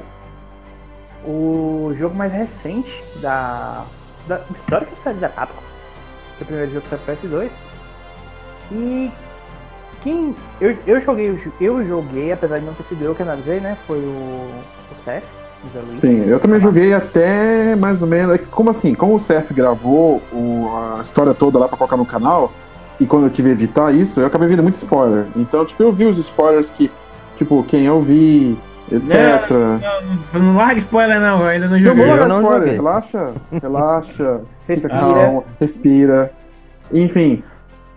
O 1.28 1.94
jogo 1.96 2.16
mais 2.16 2.32
recente 2.32 3.04
da, 3.22 3.86
da 4.28 4.42
histórica 4.52 4.96
série 4.96 5.18
da 5.18 5.30
Capcom. 5.30 5.62
Foi 6.38 6.44
o 6.44 6.46
primeiro 6.46 6.72
jogo 6.72 6.82
que 6.84 6.90
saiu 6.90 7.02
para 7.02 7.16
PS2. 7.16 7.52
E 8.72 9.12
quem. 10.02 10.36
Eu, 10.62 10.78
eu 10.86 11.02
joguei, 11.02 11.38
eu 11.60 11.88
joguei, 11.88 12.32
apesar 12.32 12.60
de 12.60 12.66
não 12.66 12.74
ter 12.74 12.84
sido 12.84 13.04
eu 13.04 13.16
que 13.16 13.24
analisei, 13.24 13.60
né? 13.60 13.78
Foi 13.88 14.00
o, 14.00 14.64
o 14.92 14.96
Seth. 14.96 15.26
Sim, 15.90 16.26
eu 16.26 16.40
também 16.40 16.60
joguei 16.60 16.94
até 16.94 17.76
mais 17.76 18.02
ou 18.02 18.08
menos. 18.08 18.36
é 18.36 18.38
Como 18.38 18.70
assim? 18.70 18.94
Como 18.94 19.16
o 19.16 19.20
CF 19.20 19.54
gravou 19.54 20.22
o- 20.32 20.70
a 20.98 21.02
história 21.02 21.34
toda 21.34 21.58
lá 21.58 21.68
pra 21.68 21.78
colocar 21.78 21.98
no 21.98 22.06
canal, 22.06 22.52
e 23.00 23.06
quando 23.06 23.24
eu 23.26 23.30
tive 23.30 23.50
que 23.50 23.64
editar 23.64 23.92
isso, 23.92 24.20
eu 24.20 24.28
acabei 24.28 24.48
vendo 24.48 24.62
muito 24.64 24.76
spoiler. 24.76 25.26
Então, 25.36 25.66
tipo, 25.66 25.82
eu 25.82 25.92
vi 25.92 26.06
os 26.06 26.18
spoilers 26.20 26.70
que, 26.70 26.92
tipo, 27.36 27.64
quem 27.68 27.86
eu 27.86 28.00
vi, 28.00 28.58
etc. 28.92 29.50
Não, 30.34 30.40
não 30.42 30.56
larga 30.58 30.80
spoiler, 30.80 31.20
não, 31.20 31.42
eu 31.42 31.48
ainda 31.48 31.68
não 31.68 31.78
Eu 31.78 31.84
vou 31.84 31.96
joguei. 31.96 32.04
Eu 32.06 32.10
largar 32.10 32.28
não 32.30 32.42
spoiler, 32.42 32.60
joguei. 32.62 32.76
relaxa, 32.76 33.32
relaxa, 33.62 34.42
Respira. 34.68 34.94
calma, 35.00 35.44
respira. 35.60 36.32
Enfim, 36.94 37.44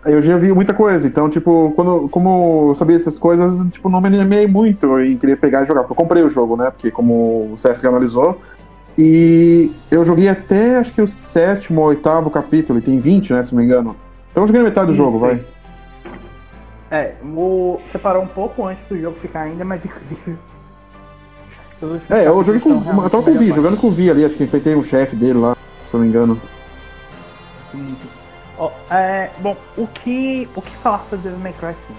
eu 0.05 0.21
já 0.21 0.37
vi 0.37 0.53
muita 0.53 0.73
coisa, 0.73 1.07
então, 1.07 1.29
tipo, 1.29 1.73
quando, 1.75 2.07
como 2.09 2.69
eu 2.69 2.75
sabia 2.75 2.95
essas 2.95 3.19
coisas, 3.19 3.65
tipo, 3.69 3.89
não 3.89 3.99
me 3.99 4.07
animei 4.07 4.47
muito 4.47 4.99
em 4.99 5.17
querer 5.17 5.35
pegar 5.35 5.63
e 5.63 5.65
jogar, 5.65 5.81
porque 5.81 5.91
eu 5.91 5.97
comprei 5.97 6.23
o 6.23 6.29
jogo, 6.29 6.55
né, 6.55 6.71
porque 6.71 6.89
como 6.89 7.53
o 7.53 7.55
CF 7.55 7.85
analisou, 7.85 8.39
e 8.97 9.71
eu 9.91 10.03
joguei 10.03 10.29
até, 10.29 10.77
acho 10.77 10.93
que 10.93 11.01
o 11.01 11.07
sétimo 11.07 11.81
ou 11.81 11.87
oitavo 11.87 12.29
capítulo, 12.29 12.79
e 12.79 12.81
tem 12.81 12.99
20, 12.99 13.33
né, 13.33 13.43
se 13.43 13.53
não 13.53 13.59
me 13.59 13.65
engano. 13.65 13.95
Então 14.31 14.43
eu 14.43 14.47
joguei 14.47 14.61
metade 14.61 14.87
do 14.87 14.93
jogo, 14.93 15.11
Isso, 15.11 15.19
vai. 15.19 15.35
isso. 15.35 15.51
É, 16.91 17.15
vou 17.21 17.81
separar 17.85 18.19
um 18.19 18.27
pouco 18.27 18.65
antes 18.65 18.85
do 18.87 18.99
jogo 18.99 19.17
ficar 19.17 19.41
ainda 19.41 19.63
mais 19.63 19.83
incrível. 19.85 20.37
É, 22.09 22.27
eu 22.27 22.43
joguei 22.43 22.59
com, 22.59 22.71
eu 22.71 23.09
tava 23.09 23.23
com 23.23 23.31
o 23.31 23.37
Vi, 23.37 23.53
jogando 23.53 23.77
com 23.77 23.87
o 23.87 23.91
Vi 23.91 24.09
ali, 24.09 24.25
acho 24.25 24.35
que 24.35 24.43
enfrentei 24.43 24.75
um 24.75 24.83
chefe 24.83 25.15
dele 25.15 25.39
lá, 25.39 25.55
se 25.87 25.93
não 25.93 26.03
me 26.03 26.09
engano. 26.09 26.39
Sim, 27.71 27.95
sim. 27.97 28.18
Ó, 28.59 28.71
é, 28.91 29.31
bom, 29.39 29.55
o 29.77 29.87
que, 29.87 30.47
o 30.53 30.61
que 30.61 30.75
falar 30.77 31.05
sobre 31.05 31.19
Devil 31.19 31.39
May 31.39 31.53
Cry 31.53 31.73
5? 31.73 31.97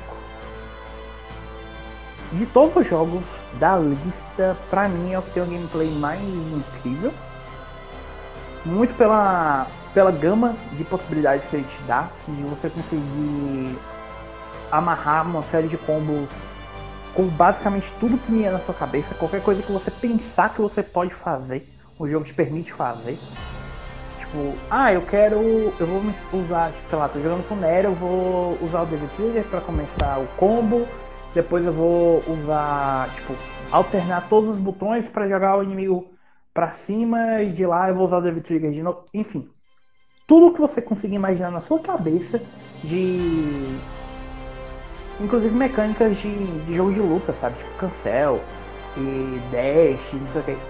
De 2.33 2.47
todos 2.47 2.77
os 2.77 2.87
jogos 2.87 3.25
da 3.55 3.77
lista, 3.77 4.57
pra 4.69 4.89
mim 4.89 5.13
é 5.13 5.19
o 5.19 5.23
que 5.23 5.31
tem 5.31 5.43
o 5.43 5.47
gameplay 5.47 5.91
mais 5.91 6.21
incrível. 6.21 7.13
Muito 8.65 8.95
pela 8.95 9.67
pela 9.95 10.13
gama 10.13 10.55
de 10.73 10.85
possibilidades 10.85 11.47
que 11.47 11.57
ele 11.57 11.65
te 11.65 11.83
dá, 11.83 12.09
de 12.29 12.43
você 12.45 12.71
conseguir 12.71 13.77
amarrar 14.71 15.27
uma 15.27 15.43
série 15.43 15.69
de 15.69 15.77
combos 15.77 16.29
com 17.13 17.27
basicamente 17.27 17.93
tudo 17.99 18.17
que 18.19 18.31
vinha 18.31 18.53
na 18.53 18.61
sua 18.61 18.75
cabeça, 18.75 19.15
qualquer 19.15 19.43
coisa 19.43 19.63
que 19.63 19.73
você 19.73 19.91
pensar 19.91 20.51
que 20.55 20.61
você 20.61 20.83
pode 20.83 21.13
fazer, 21.13 21.69
o 21.99 22.09
jogo 22.09 22.25
te 22.25 22.33
permite 22.33 22.73
fazer. 22.73 23.19
Tipo, 24.31 24.55
ah, 24.71 24.93
eu 24.93 25.03
quero. 25.03 25.75
Eu 25.79 25.87
vou 25.87 26.03
usar, 26.41 26.73
sei 26.89 26.99
lá, 26.99 27.09
tô 27.09 27.19
jogando 27.19 27.47
com 27.49 27.57
Nero, 27.57 27.89
eu 27.89 27.95
vou 27.95 28.59
usar 28.63 28.83
o 28.83 28.87
Devil 28.87 29.09
Trigger 29.17 29.45
pra 29.45 29.61
começar 29.61 30.21
o 30.21 30.27
combo. 30.37 30.87
Depois 31.35 31.67
eu 31.67 31.73
vou 31.73 32.23
usar, 32.29 33.13
tipo, 33.15 33.35
alternar 33.73 34.29
todos 34.29 34.51
os 34.51 34.59
botões 34.59 35.09
para 35.09 35.29
jogar 35.29 35.59
o 35.59 35.63
inimigo 35.65 36.13
para 36.55 36.73
cima 36.73 37.43
e 37.43 37.51
de 37.53 37.67
lá 37.67 37.89
eu 37.89 37.95
vou 37.95 38.07
usar 38.07 38.19
o 38.19 38.23
Devil 38.23 38.43
Trigger 38.43 38.71
de 38.71 38.83
novo. 38.83 39.05
Enfim, 39.13 39.49
tudo 40.29 40.53
que 40.53 40.61
você 40.61 40.81
conseguir 40.81 41.17
imaginar 41.17 41.51
na 41.51 41.61
sua 41.61 41.81
cabeça 41.81 42.41
de. 42.85 43.79
Inclusive 45.21 45.55
mecânicas 45.55 46.17
de, 46.19 46.63
de 46.67 46.77
jogo 46.77 46.93
de 46.93 47.01
luta, 47.01 47.33
sabe? 47.33 47.59
Tipo 47.59 47.75
cancel 47.79 48.41
e 48.97 49.41
dash, 49.51 50.13
não 50.13 50.27
sei 50.29 50.41
o 50.41 50.45
que. 50.45 50.70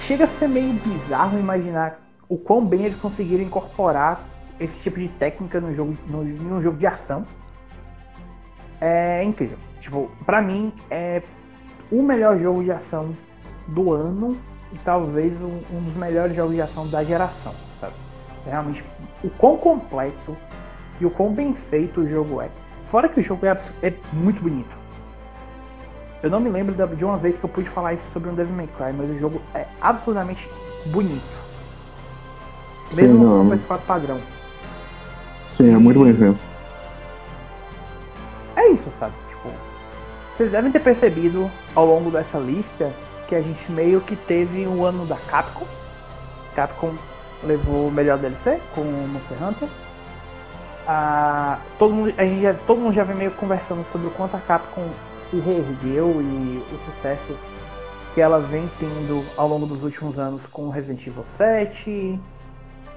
Chega 0.00 0.24
a 0.24 0.26
ser 0.26 0.48
meio 0.48 0.72
bizarro 0.72 1.38
imaginar 1.38 2.00
o 2.28 2.36
quão 2.36 2.64
bem 2.64 2.84
eles 2.84 2.96
conseguiram 2.96 3.44
incorporar 3.44 4.24
esse 4.58 4.82
tipo 4.82 4.98
de 4.98 5.08
técnica 5.08 5.60
no 5.60 5.74
jogo, 5.74 5.96
no, 6.06 6.62
jogo 6.62 6.78
de 6.78 6.86
ação. 6.86 7.26
É 8.80 9.22
incrível. 9.22 9.58
Tipo, 9.80 10.10
pra 10.24 10.40
mim 10.40 10.72
é 10.90 11.22
o 11.90 12.02
melhor 12.02 12.38
jogo 12.38 12.64
de 12.64 12.72
ação 12.72 13.14
do 13.68 13.92
ano 13.92 14.36
e 14.72 14.78
talvez 14.78 15.40
um, 15.42 15.60
um 15.70 15.82
dos 15.82 15.94
melhores 15.94 16.34
jogos 16.34 16.54
de 16.54 16.62
ação 16.62 16.88
da 16.88 17.04
geração, 17.04 17.54
sabe? 17.80 17.94
Realmente, 18.46 18.84
o 19.22 19.30
quão 19.30 19.56
completo 19.56 20.36
e 21.00 21.06
o 21.06 21.10
quão 21.10 21.32
bem 21.32 21.52
feito 21.52 22.00
o 22.00 22.08
jogo 22.08 22.40
é. 22.40 22.48
Fora 22.86 23.08
que 23.08 23.20
o 23.20 23.22
jogo 23.22 23.44
é, 23.46 23.60
é 23.82 23.92
muito 24.12 24.42
bonito. 24.42 24.81
Eu 26.22 26.30
não 26.30 26.38
me 26.38 26.48
lembro 26.48 26.74
de 26.96 27.04
uma 27.04 27.16
vez 27.16 27.36
que 27.36 27.44
eu 27.44 27.48
pude 27.48 27.68
falar 27.68 27.94
isso 27.94 28.08
sobre 28.12 28.30
um 28.30 28.34
Devil 28.34 28.54
May 28.54 28.68
Cry, 28.76 28.92
mas 28.96 29.10
o 29.10 29.18
jogo 29.18 29.42
é 29.54 29.66
absolutamente 29.80 30.48
bonito. 30.86 31.42
Mesmo 32.94 33.16
Sim, 33.16 33.20
no 33.20 33.50
PS4 33.50 33.80
padrão. 33.80 34.20
Sim, 35.48 35.74
é 35.74 35.78
muito 35.78 35.98
bonito 35.98 36.20
mesmo. 36.20 36.38
É 38.54 38.68
isso, 38.68 38.92
sabe? 38.98 39.14
Tipo, 39.30 39.48
vocês 40.32 40.52
devem 40.52 40.70
ter 40.70 40.80
percebido 40.80 41.50
ao 41.74 41.86
longo 41.86 42.08
dessa 42.10 42.38
lista 42.38 42.92
que 43.26 43.34
a 43.34 43.40
gente 43.40 43.72
meio 43.72 44.00
que 44.00 44.14
teve 44.14 44.64
o 44.66 44.76
um 44.76 44.84
ano 44.84 45.04
da 45.04 45.16
Capcom. 45.16 45.66
Capcom 46.54 46.94
levou 47.42 47.88
o 47.88 47.90
melhor 47.90 48.18
DLC 48.18 48.60
com 48.76 48.82
o 48.82 49.08
Monster 49.08 49.42
Hunter. 49.42 49.68
Ah, 50.86 51.58
todo, 51.78 51.92
mundo, 51.92 52.14
a 52.16 52.24
gente 52.24 52.42
já, 52.42 52.54
todo 52.54 52.80
mundo 52.80 52.92
já 52.92 53.02
vem 53.02 53.16
meio 53.16 53.30
conversando 53.32 53.84
sobre 53.90 54.06
o 54.06 54.10
quanto 54.10 54.36
a 54.36 54.40
Capcom 54.40 54.88
se 55.32 55.38
reergueu 55.38 56.20
e 56.20 56.62
o 56.74 56.92
sucesso 56.92 57.34
que 58.14 58.20
ela 58.20 58.38
vem 58.38 58.68
tendo 58.78 59.24
ao 59.34 59.48
longo 59.48 59.64
dos 59.64 59.82
últimos 59.82 60.18
anos 60.18 60.44
com 60.46 60.68
Resident 60.68 61.06
Evil 61.06 61.24
7 61.24 62.20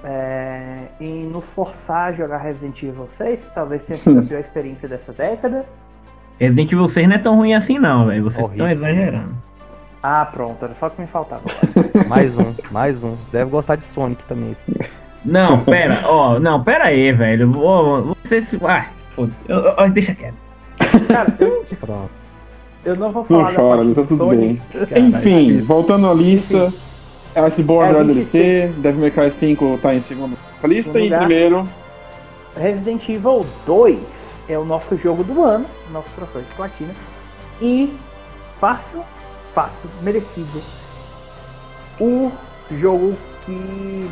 é, 0.03 0.79
e 0.99 1.05
nos 1.05 1.45
forçar 1.45 2.09
a 2.09 2.11
jogar 2.11 2.39
Resident 2.39 2.83
Evil 2.83 3.07
6, 3.09 3.41
que 3.41 3.55
talvez 3.55 3.85
tenha 3.85 3.97
sido 3.97 4.19
a 4.19 4.21
pior 4.27 4.39
experiência 4.41 4.89
dessa 4.89 5.13
década. 5.13 5.65
Resident 6.37 6.73
Evil 6.73 6.89
6 6.89 7.07
não 7.07 7.15
é 7.15 7.19
tão 7.19 7.35
ruim 7.37 7.53
assim 7.53 7.79
não, 7.79 8.07
velho. 8.07 8.25
Vocês 8.25 8.45
estão 8.51 8.69
exagerando. 8.69 9.33
Ah, 10.03 10.25
pronto, 10.25 10.63
era 10.65 10.73
só 10.73 10.87
o 10.87 10.89
que 10.91 10.99
me 10.99 11.07
faltava. 11.07 11.43
mais 12.09 12.37
um, 12.37 12.53
mais 12.69 13.01
um. 13.01 13.13
Deve 13.31 13.49
gostar 13.49 13.77
de 13.77 13.85
Sonic 13.85 14.25
também. 14.25 14.53
Não, 15.23 15.63
pera, 15.63 16.01
ó, 16.03 16.37
não, 16.37 16.61
pera 16.61 16.87
aí, 16.87 17.13
velho. 17.13 17.49
Você 18.21 18.41
se. 18.41 18.59
Ah, 18.65 18.87
foda-se. 19.11 19.39
Deixa 19.93 20.13
quieto. 20.13 20.35
Cara, 21.07 21.33
eu, 21.39 21.63
eu 22.85 22.95
não 22.95 23.11
vou 23.11 23.25
falar. 23.25 23.51
Não 23.51 23.55
chora, 23.55 23.93
tá 23.93 24.03
tudo 24.03 24.27
bem. 24.27 24.61
Enfim, 24.95 25.59
voltando 25.59 26.09
à 26.09 26.13
lista. 26.13 26.73
Iceborne 27.35 27.93
é, 27.93 28.03
DLC, 28.03 28.67
gente... 28.67 28.79
Devil 28.79 29.01
May 29.01 29.11
Cry 29.11 29.29
5 29.29 29.79
tá 29.81 29.93
em 29.93 29.99
segundo 29.99 30.37
nessa 30.53 30.67
lista, 30.67 30.97
e 30.97 31.07
em 31.07 31.17
primeiro. 31.17 31.67
Resident 32.55 33.09
Evil 33.09 33.45
2 33.65 33.99
é 34.47 34.57
o 34.57 34.63
nosso 34.63 34.95
jogo 34.95 35.21
do 35.21 35.43
ano, 35.43 35.65
nosso 35.91 36.09
troféu 36.15 36.41
de 36.41 36.55
platina. 36.55 36.95
E 37.61 37.93
fácil 38.57 39.03
fácil, 39.55 39.89
merecido. 40.01 40.61
O 41.97 42.29
jogo 42.69 43.15
que 43.45 44.11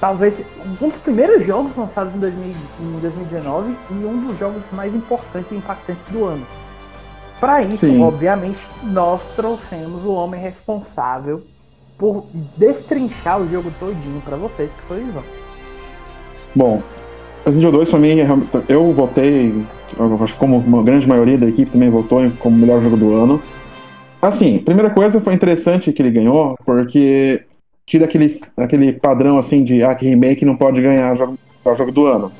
talvez 0.00 0.40
um 0.64 0.74
dos 0.74 0.96
primeiros 0.98 1.44
jogos 1.44 1.74
lançados 1.74 2.14
em, 2.14 2.18
2000, 2.18 2.54
em 2.80 3.00
2019 3.00 3.76
e 3.90 3.94
um 3.94 4.26
dos 4.26 4.38
jogos 4.38 4.62
mais 4.70 4.94
importantes 4.94 5.50
e 5.50 5.56
impactantes 5.56 6.06
do 6.06 6.24
ano. 6.24 6.46
Para 7.40 7.62
isso, 7.62 7.86
Sim. 7.86 8.02
obviamente, 8.02 8.60
nós 8.82 9.22
trouxemos 9.36 10.04
o 10.04 10.12
homem 10.12 10.40
responsável 10.40 11.42
por 11.98 12.26
destrinchar 12.56 13.40
o 13.40 13.48
jogo 13.48 13.72
todinho 13.78 14.20
para 14.22 14.36
vocês, 14.36 14.70
que 14.70 14.82
foi 14.88 15.02
o 15.02 15.08
Ivan. 15.08 15.22
Bom, 16.54 16.82
Resident 17.44 17.68
Evil 17.68 17.78
2 17.78 17.90
pra 17.90 17.98
mim, 17.98 18.16
eu 18.68 18.92
votei, 18.92 19.54
eu 19.98 20.18
acho 20.22 20.32
que 20.32 20.38
como 20.38 20.58
uma 20.58 20.82
grande 20.82 21.06
maioria 21.06 21.36
da 21.36 21.46
equipe 21.46 21.70
também 21.70 21.90
votou 21.90 22.20
como 22.38 22.56
melhor 22.56 22.80
jogo 22.82 22.96
do 22.96 23.12
ano. 23.12 23.42
Assim, 24.20 24.58
primeira 24.58 24.90
coisa 24.90 25.20
foi 25.20 25.34
interessante 25.34 25.92
que 25.92 26.00
ele 26.00 26.10
ganhou, 26.10 26.56
porque 26.64 27.44
tira 27.84 28.06
aquele, 28.06 28.26
aquele 28.56 28.92
padrão 28.94 29.38
assim 29.38 29.62
de 29.62 29.82
ah, 29.82 29.94
que 29.94 30.06
remake 30.06 30.44
não 30.44 30.56
pode 30.56 30.80
ganhar 30.80 31.14
jogo, 31.14 31.38
jogo 31.76 31.92
do 31.92 32.06
ano. 32.06 32.32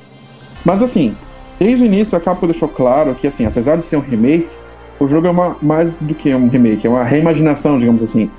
Mas 0.65 0.81
assim, 0.81 1.15
desde 1.59 1.83
o 1.83 1.85
início 1.85 2.17
a 2.17 2.21
Capcom 2.21 2.47
deixou 2.47 2.67
claro 2.67 3.13
que 3.13 3.27
assim, 3.27 3.45
apesar 3.45 3.77
de 3.77 3.85
ser 3.85 3.97
um 3.97 4.01
remake, 4.01 4.49
o 4.99 5.07
jogo 5.07 5.27
é 5.27 5.29
uma, 5.29 5.57
mais 5.61 5.95
do 5.95 6.13
que 6.13 6.33
um 6.33 6.47
remake, 6.47 6.87
é 6.87 6.89
uma 6.89 7.03
reimaginação, 7.03 7.77
digamos 7.77 8.01
assim. 8.01 8.29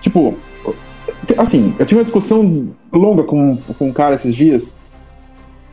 Tipo, 0.00 0.34
assim, 1.36 1.74
eu 1.78 1.86
tive 1.86 1.98
uma 1.98 2.04
discussão 2.04 2.48
longa 2.92 3.24
com, 3.24 3.56
com 3.78 3.88
um 3.88 3.92
cara 3.92 4.14
esses 4.14 4.34
dias. 4.34 4.78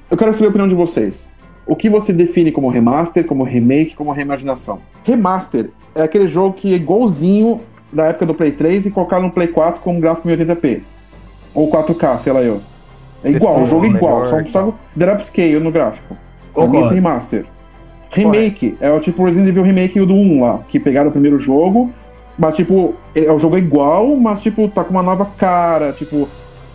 Eu 0.09 0.17
quero 0.17 0.33
saber 0.33 0.47
a 0.47 0.49
opinião 0.49 0.67
de 0.67 0.75
vocês. 0.75 1.31
O 1.65 1.75
que 1.75 1.89
você 1.89 2.11
define 2.11 2.51
como 2.51 2.69
remaster, 2.69 3.25
como 3.25 3.43
remake, 3.43 3.95
como 3.95 4.11
reimaginação? 4.11 4.79
Remaster 5.03 5.69
é 5.95 6.01
aquele 6.01 6.27
jogo 6.27 6.53
que 6.53 6.73
é 6.73 6.75
igualzinho 6.75 7.61
da 7.91 8.05
época 8.05 8.25
do 8.25 8.33
Play 8.33 8.51
3 8.51 8.87
e 8.87 8.91
colocar 8.91 9.19
no 9.19 9.31
Play 9.31 9.47
4 9.47 9.81
com 9.81 9.93
um 9.93 9.99
gráfico 9.99 10.27
1080p. 10.27 10.81
Ou 11.53 11.69
4K, 11.69 12.17
sei 12.17 12.33
lá 12.33 12.41
eu. 12.41 12.61
É 13.23 13.29
igual, 13.29 13.61
o 13.61 13.65
jogo 13.65 13.85
é 13.85 13.89
igual, 13.89 14.25
só, 14.25 14.43
só 14.45 14.73
der 14.93 15.13
upscale 15.13 15.59
no 15.59 15.71
gráfico. 15.71 16.17
Concordo. 16.51 16.85
Esse 16.85 16.95
remaster. 16.95 17.45
Remake 18.13 18.77
é 18.79 18.91
o 18.91 18.99
tipo 18.99 19.23
Resident 19.23 19.49
Evil 19.49 19.63
Remake 19.63 19.99
do 19.99 20.13
1 20.13 20.41
lá, 20.41 20.59
que 20.67 20.79
pegaram 20.79 21.09
o 21.09 21.11
primeiro 21.11 21.39
jogo, 21.39 21.91
mas 22.37 22.55
tipo, 22.55 22.95
é, 23.15 23.31
o 23.31 23.39
jogo 23.39 23.55
é 23.55 23.59
igual, 23.59 24.15
mas 24.15 24.41
tipo, 24.41 24.67
tá 24.67 24.83
com 24.83 24.91
uma 24.91 25.03
nova 25.03 25.25
cara, 25.37 25.91
tipo, 25.93 26.27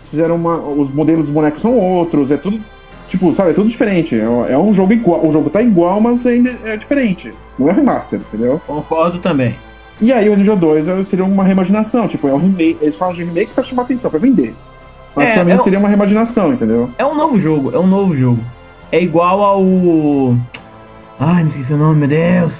fizeram 0.03 0.35
uma. 0.35 0.57
Os 0.57 0.91
modelos 0.93 1.25
dos 1.25 1.33
bonecos 1.33 1.61
são 1.61 1.77
outros, 1.77 2.31
é 2.31 2.37
tudo 2.37 2.59
Tipo, 3.09 3.33
sabe, 3.33 3.49
é 3.49 3.53
tudo 3.53 3.67
diferente. 3.67 4.15
É, 4.15 4.53
é 4.53 4.57
um 4.57 4.71
jogo 4.71 4.93
igual. 4.93 5.25
O 5.25 5.31
jogo 5.31 5.49
tá 5.49 5.61
igual, 5.61 5.99
mas 5.99 6.25
ainda 6.27 6.55
é 6.63 6.77
diferente. 6.77 7.33
Não 7.57 7.67
é 7.67 7.73
remaster, 7.73 8.19
entendeu? 8.19 8.61
Concordo 8.67 9.17
também. 9.17 9.55
E 9.99 10.13
aí 10.13 10.29
o 10.29 10.35
Resident 10.35 10.57
Evil 10.57 10.69
2 10.85 11.07
seria 11.07 11.25
uma 11.25 11.43
reimaginação, 11.43 12.07
tipo, 12.07 12.27
é 12.27 12.33
um 12.33 12.37
remake. 12.37 12.77
Eles 12.79 12.95
falam 12.95 13.13
de 13.13 13.23
remake 13.23 13.51
pra 13.51 13.63
chamar 13.63 13.83
atenção, 13.83 14.11
pra 14.11 14.19
vender. 14.19 14.55
Mas 15.15 15.31
é, 15.31 15.33
pra 15.33 15.43
mim 15.43 15.51
é 15.51 15.57
seria 15.57 15.79
uma 15.79 15.87
reimaginação, 15.87 16.53
entendeu? 16.53 16.89
É 16.97 17.05
um 17.05 17.15
novo 17.15 17.37
jogo, 17.39 17.75
é 17.75 17.79
um 17.79 17.87
novo 17.87 18.15
jogo. 18.15 18.39
É 18.91 19.01
igual 19.01 19.43
ao. 19.43 20.37
Ai, 21.19 21.43
não 21.43 21.51
sei 21.51 21.63
seu 21.63 21.77
nome, 21.77 21.99
meu 21.99 22.07
Deus. 22.07 22.53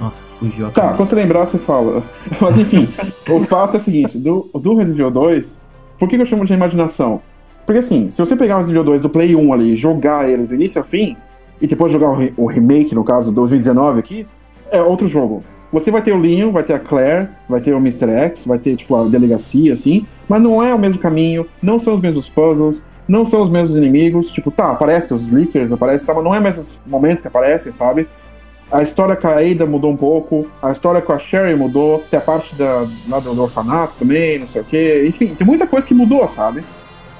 Nossa, 0.00 0.16
fugiu 0.40 0.70
Tá, 0.72 0.94
quando 0.94 1.08
você 1.08 1.14
lembrar, 1.14 1.46
você 1.46 1.58
fala. 1.58 2.02
Mas 2.40 2.58
enfim, 2.58 2.88
o 3.30 3.40
fato 3.40 3.74
é 3.74 3.78
o 3.78 3.80
seguinte: 3.80 4.18
do, 4.18 4.50
do 4.52 4.74
Resident 4.74 4.98
Evil 4.98 5.10
2, 5.12 5.60
por 5.98 6.08
que, 6.08 6.16
que 6.16 6.22
eu 6.22 6.26
chamo 6.26 6.44
de 6.44 6.50
reimaginação? 6.50 7.22
Porque 7.64 7.78
assim, 7.78 8.10
se 8.10 8.18
você 8.18 8.34
pegar 8.34 8.56
o 8.56 8.58
Resident 8.58 8.80
Evil 8.80 8.92
2 8.92 9.02
do 9.02 9.10
Play 9.10 9.36
1 9.36 9.52
ali, 9.52 9.76
jogar 9.76 10.28
ele 10.28 10.44
do 10.46 10.54
início 10.54 10.80
ao 10.80 10.86
fim, 10.86 11.16
e 11.60 11.66
depois 11.68 11.92
jogar 11.92 12.10
o, 12.10 12.16
re 12.16 12.34
o 12.36 12.46
remake, 12.46 12.94
no 12.94 13.04
caso, 13.04 13.30
2019 13.32 14.00
aqui, 14.00 14.26
é 14.70 14.82
outro 14.82 15.06
jogo. 15.06 15.44
Você 15.72 15.90
vai 15.90 16.02
ter 16.02 16.12
o 16.12 16.18
Leon, 16.18 16.52
vai 16.52 16.62
ter 16.62 16.74
a 16.74 16.78
Claire, 16.78 17.28
vai 17.48 17.60
ter 17.60 17.74
o 17.74 17.78
Mr. 17.78 18.08
X, 18.08 18.46
vai 18.46 18.58
ter, 18.58 18.76
tipo, 18.76 18.94
a 18.94 19.04
delegacia, 19.04 19.74
assim, 19.74 20.06
mas 20.28 20.40
não 20.40 20.62
é 20.62 20.74
o 20.74 20.78
mesmo 20.78 21.00
caminho, 21.00 21.46
não 21.62 21.78
são 21.78 21.94
os 21.94 22.00
mesmos 22.00 22.28
puzzles, 22.28 22.84
não 23.08 23.24
são 23.24 23.42
os 23.42 23.50
mesmos 23.50 23.76
inimigos. 23.76 24.30
Tipo, 24.30 24.50
tá, 24.50 24.70
aparecem 24.70 25.16
os 25.16 25.30
leakers, 25.30 25.72
aparece, 25.72 26.04
tá, 26.04 26.14
mas 26.14 26.24
não 26.24 26.34
é 26.34 26.40
mais 26.40 26.58
os 26.58 26.80
momentos 26.88 27.20
que 27.20 27.28
aparecem, 27.28 27.72
sabe? 27.72 28.08
A 28.70 28.82
história 28.82 29.14
com 29.14 29.28
a 29.28 29.38
Ada 29.38 29.64
mudou 29.64 29.90
um 29.90 29.96
pouco, 29.96 30.48
a 30.60 30.72
história 30.72 31.00
com 31.00 31.12
a 31.12 31.18
Sherry 31.18 31.54
mudou, 31.54 32.02
tem 32.10 32.18
a 32.18 32.22
parte 32.22 32.54
da, 32.56 32.86
lá 33.08 33.20
do, 33.20 33.40
orfanato 33.40 33.96
também, 33.96 34.40
não 34.40 34.46
sei 34.46 34.60
o 34.60 34.64
quê. 34.64 35.04
Enfim, 35.06 35.34
tem 35.34 35.46
muita 35.46 35.66
coisa 35.66 35.86
que 35.86 35.94
mudou, 35.94 36.26
sabe? 36.26 36.64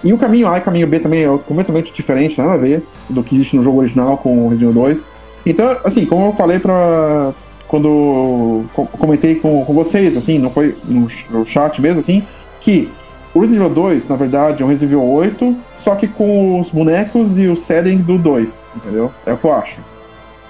E 0.02 0.12
o 0.12 0.18
caminho 0.18 0.48
A 0.48 0.58
e 0.58 0.60
o 0.60 0.64
caminho 0.64 0.86
B 0.88 0.98
também 0.98 1.24
é 1.24 1.38
completamente 1.38 1.92
diferente, 1.92 2.38
nada 2.38 2.54
a 2.54 2.56
ver 2.56 2.84
do 3.08 3.22
que 3.22 3.34
existe 3.36 3.56
no 3.56 3.62
jogo 3.62 3.78
original 3.78 4.18
com 4.18 4.46
o 4.46 4.48
Resident 4.48 4.70
Evil 4.70 4.82
2. 4.82 5.08
Então, 5.46 5.76
assim, 5.84 6.04
como 6.04 6.26
eu 6.26 6.32
falei 6.32 6.58
para 6.58 7.32
quando 7.68 8.64
comentei 8.74 9.36
com, 9.36 9.64
com 9.64 9.74
vocês, 9.74 10.16
assim, 10.16 10.38
não 10.38 10.50
foi 10.50 10.76
no, 10.84 11.06
no 11.30 11.46
chat 11.46 11.80
mesmo, 11.80 12.00
assim, 12.00 12.24
que 12.60 12.90
O 13.36 13.40
Resident 13.40 13.64
Evil 13.64 13.74
2, 13.74 14.08
na 14.08 14.16
verdade, 14.16 14.62
é 14.62 14.66
um 14.66 14.68
Resident 14.70 14.92
Evil 14.94 15.04
8, 15.06 15.56
só 15.76 15.94
que 15.94 16.08
com 16.08 16.58
os 16.58 16.70
bonecos 16.70 17.36
e 17.36 17.46
o 17.48 17.54
setting 17.54 17.98
do 17.98 18.16
2, 18.16 18.64
entendeu? 18.74 19.12
É 19.26 19.32
o 19.34 19.36
que 19.36 19.44
eu 19.44 19.52
acho. 19.52 19.78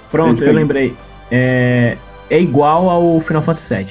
Pronto, 0.09 0.29
Eles 0.29 0.39
eu 0.39 0.45
pegam- 0.45 0.61
lembrei. 0.61 0.95
É, 1.29 1.97
é 2.29 2.39
igual 2.39 2.89
ao 2.89 3.19
Final 3.19 3.41
Fantasy 3.41 3.75
VII, 3.75 3.87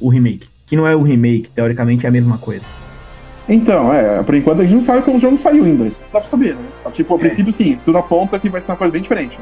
o 0.00 0.08
remake. 0.08 0.48
Que 0.66 0.74
não 0.74 0.84
é 0.84 0.96
o 0.96 1.02
remake, 1.02 1.48
teoricamente 1.54 2.06
é 2.06 2.08
a 2.08 2.12
mesma 2.12 2.36
coisa. 2.38 2.64
Então, 3.48 3.92
é, 3.92 4.20
por 4.24 4.34
enquanto 4.34 4.60
a 4.62 4.64
gente 4.64 4.74
não 4.74 4.82
sabe 4.82 5.02
como 5.02 5.16
o 5.16 5.20
jogo 5.20 5.38
saiu 5.38 5.64
ainda. 5.64 5.84
Dá 5.84 5.92
pra 6.20 6.24
saber, 6.24 6.56
né? 6.56 6.62
Tipo, 6.92 7.14
a 7.14 7.16
É. 7.16 7.20
princípio 7.20 7.52
sim, 7.52 7.78
tudo 7.84 7.98
aponta 7.98 8.36
que 8.40 8.48
vai 8.48 8.60
ser 8.60 8.72
uma 8.72 8.78
coisa 8.78 8.90
bem 8.92 9.02
diferente. 9.02 9.38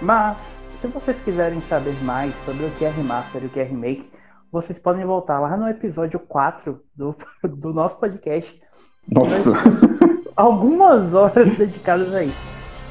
Mas, 0.00 0.64
se 0.80 0.86
vocês 0.86 1.20
quiserem 1.20 1.60
saber 1.60 1.94
mais 2.02 2.32
sobre 2.46 2.64
o 2.64 2.70
que 2.78 2.84
é 2.86 2.88
remaster 2.90 3.42
e 3.42 3.46
o 3.46 3.48
que 3.50 3.60
é 3.60 3.64
remake, 3.64 4.08
vocês 4.52 4.78
podem 4.78 5.04
voltar 5.04 5.40
lá 5.40 5.56
no 5.56 5.68
episódio 5.68 6.18
4 6.20 6.80
do, 6.94 7.14
do 7.44 7.72
nosso 7.72 7.98
podcast. 7.98 8.60
Nossa. 9.10 9.52
Algumas 10.36 11.12
horas 11.14 11.56
dedicadas 11.58 12.12
a 12.14 12.22
isso. 12.24 12.44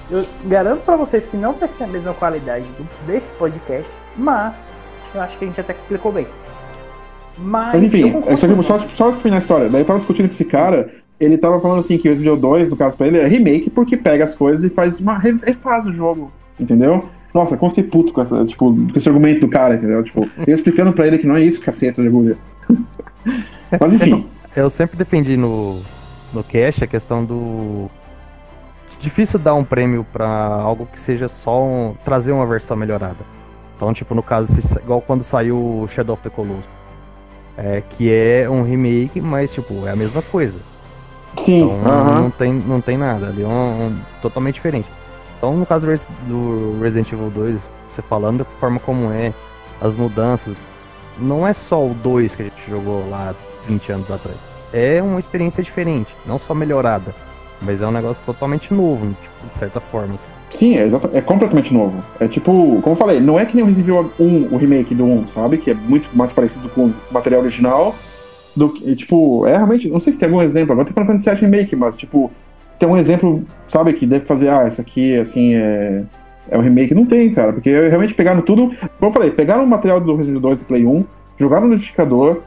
Eu 0.10 0.26
garanto 0.45 0.82
pra 0.84 0.95
vocês 0.95 1.28
que 1.28 1.36
não 1.38 1.53
vai 1.53 1.68
ser 1.68 1.84
a 1.84 1.88
mesma 1.88 2.14
qualidade 2.14 2.66
do- 2.78 2.88
desse 3.08 3.30
podcast, 3.34 3.89
mas 4.16 4.68
eu 5.14 5.22
acho 5.22 5.38
que 5.38 5.45
a 5.45 5.47
gente 5.47 5.60
até 5.60 5.74
explicou 5.74 6.12
bem. 6.12 6.28
Mas, 7.38 7.74
Mas 7.74 7.84
enfim, 7.84 8.14
é 8.26 8.36
só, 8.62 8.78
só, 8.80 9.12
terminar 9.12 9.38
a 9.38 9.39
história. 9.39 9.70
Daí 9.70 9.82
eu 9.82 9.86
tava 9.86 9.99
discutindo 9.99 10.28
com 10.28 10.32
esse 10.34 10.45
cara, 10.45 10.89
ele 11.20 11.38
tava 11.38 11.60
falando 11.60 11.80
assim 11.80 11.97
que 11.97 12.08
o 12.08 12.12
Resident 12.12 12.32
Evil 12.34 12.41
2, 12.41 12.70
no 12.70 12.78
caso 12.78 12.95
pra 12.95 13.08
ele, 13.08 13.18
é 13.20 13.26
remake 13.28 13.70
porque 13.70 13.97
pega 13.97 14.24
as 14.24 14.34
coisas 14.36 14.64
e 14.64 14.70
faz 14.74 14.99
uma. 14.99 15.18
re- 15.18 15.38
refaz 15.43 15.86
o 15.86 15.91
jogo, 15.91 16.32
entendeu? 16.60 17.03
Nossa, 17.36 17.58
como 17.58 17.70
eu 17.70 17.76
fiquei 17.76 17.90
puto 17.90 18.14
com, 18.14 18.22
essa, 18.22 18.46
tipo, 18.46 18.74
com 18.74 18.88
esse 18.98 19.10
argumento 19.10 19.42
do 19.42 19.50
cara, 19.50 19.76
entendeu? 19.76 20.02
Tipo, 20.02 20.22
eu 20.48 20.56
explicando 20.56 20.94
pra 20.94 21.06
ele 21.06 21.18
que 21.18 21.28
não 21.28 21.36
é 21.36 21.42
isso, 21.42 21.60
cacete, 21.62 22.02
de 22.02 22.08
agulha. 22.08 22.38
Mas 23.78 23.94
enfim. 23.94 24.26
Eu 24.56 24.70
sempre 24.70 24.96
defendi 24.98 25.36
no, 25.36 25.82
no 26.34 26.42
Cash 26.46 26.82
a 26.84 26.88
questão 26.88 27.26
do. 27.26 27.90
Difícil 29.02 29.38
dar 29.38 29.54
um 29.54 29.66
prêmio 29.66 30.06
pra 30.14 30.26
algo 30.28 30.88
que 30.92 30.98
seja 31.00 31.28
só 31.28 31.62
um- 31.62 31.94
trazer 32.06 32.32
uma 32.32 32.46
versão 32.46 32.78
melhorada. 32.78 33.18
Então, 33.76 33.94
tipo, 33.94 34.16
no 34.16 34.24
caso, 34.24 34.58
igual 34.82 35.02
quando 35.02 35.22
saiu 35.22 35.58
o 35.58 35.88
Shadow 35.90 36.14
of 36.14 36.24
the 36.24 36.30
Colossus. 36.30 36.64
É, 37.58 37.82
que 37.82 38.10
é 38.12 38.50
um 38.50 38.64
remake, 38.64 39.20
mas, 39.20 39.52
tipo, 39.54 39.86
é 39.86 39.92
a 39.92 39.96
mesma 39.96 40.22
coisa. 40.22 40.60
Sim, 41.38 41.64
Então, 41.66 41.86
aham. 41.86 42.22
não, 42.22 42.30
tem, 42.32 42.54
não 42.54 42.80
tem 42.80 42.98
nada. 42.98 43.28
Ali 43.28 43.44
é 43.44 43.46
um, 43.48 43.88
um- 43.88 44.00
totalmente 44.22 44.56
diferente. 44.56 44.88
Então, 45.46 45.58
no 45.58 45.66
caso 45.66 45.86
do 45.86 45.91
Res- 45.91 46.08
do 46.28 46.80
Resident 46.82 47.12
Evil 47.12 47.30
2, 47.30 47.62
você 47.93 48.02
falando 48.02 48.39
da 48.39 48.46
forma 48.46 48.80
como 48.80 49.12
é, 49.12 49.32
as 49.80 49.96
mudanças, 49.96 50.56
não 51.20 51.46
é 51.48 51.54
só 51.54 51.86
o 51.86 51.93
2 51.93 52.34
que 52.34 52.41
a 52.41 52.46
gente 52.46 52.68
jogou 52.68 53.08
lá 53.12 53.36
20 53.68 53.91
anos 53.91 54.10
atrás. 54.10 54.38
É 54.74 55.00
uma 55.04 55.20
experiência 55.20 55.62
diferente, 55.62 56.16
não 56.26 56.39
só 56.39 56.56
melhorada, 56.56 57.14
mas 57.62 57.84
é 57.84 57.86
um 57.88 57.91
negócio 57.91 58.24
totalmente 58.26 58.74
novo, 58.74 59.16
tipo, 59.22 59.48
de 59.48 59.54
certa 59.56 59.80
forma. 59.80 60.16
assim. 60.16 60.28
Sim, 60.50 60.78
é, 60.80 60.88
é 61.14 61.22
completamente 61.22 61.72
novo. 61.72 62.04
É 62.20 62.28
tipo, 62.28 62.52
como 62.82 62.93
eu 62.93 62.98
falei, 62.98 63.20
não 63.20 63.39
é 63.39 63.46
que 63.46 63.56
nem 63.56 63.64
o 63.64 63.68
Resident 63.68 63.88
Evil 63.88 64.12
1, 64.20 64.48
o 64.52 64.58
remake 64.58 64.96
do 64.96 65.06
1, 65.06 65.28
sabe? 65.28 65.60
Que 65.60 65.70
é 65.70 65.74
muito 65.76 66.10
mais 66.18 66.34
parecido 66.34 66.68
com 66.70 66.86
o 66.88 66.93
material 67.12 67.41
original. 67.41 67.93
Do 68.56 68.70
que, 68.70 68.96
tipo, 68.96 69.46
é 69.46 69.56
realmente. 69.58 69.89
Não 69.89 70.00
sei 70.00 70.12
se 70.14 70.18
tem 70.18 70.28
algum 70.30 70.41
exemplo. 70.41 70.72
Agora 70.72 70.86
tem 70.88 70.93
Final 70.93 71.08
Fantasy 71.08 71.30
VII 71.30 71.41
Remake, 71.52 71.76
mas, 71.76 71.96
tipo, 71.98 72.32
tem 72.80 72.88
um 72.88 72.98
exemplo, 72.98 73.44
sabe, 73.68 73.94
que 73.94 74.06
deve 74.06 74.26
fazer, 74.26 74.50
ah, 74.50 74.68
isso 74.68 74.82
aqui, 74.82 75.18
assim, 75.18 75.56
é. 75.56 76.04
É 76.48 76.56
um 76.60 76.62
remake, 76.62 76.94
não 76.94 77.06
tem, 77.06 77.34
cara, 77.34 77.52
porque 77.52 77.72
realmente 77.72 78.14
pegaram 78.14 78.40
tudo. 78.40 78.68
Como 78.68 79.10
eu 79.10 79.12
falei, 79.12 79.32
pegaram 79.32 79.64
o 79.64 79.68
material 79.68 80.00
do 80.00 80.16
Resident 80.16 80.38
Evil 80.38 80.50
2 80.50 80.60
do 80.60 80.66
Play 80.66 80.86
1, 80.86 81.04
jogaram 81.38 81.66
no 81.66 81.74
liquidificador, 81.74 82.42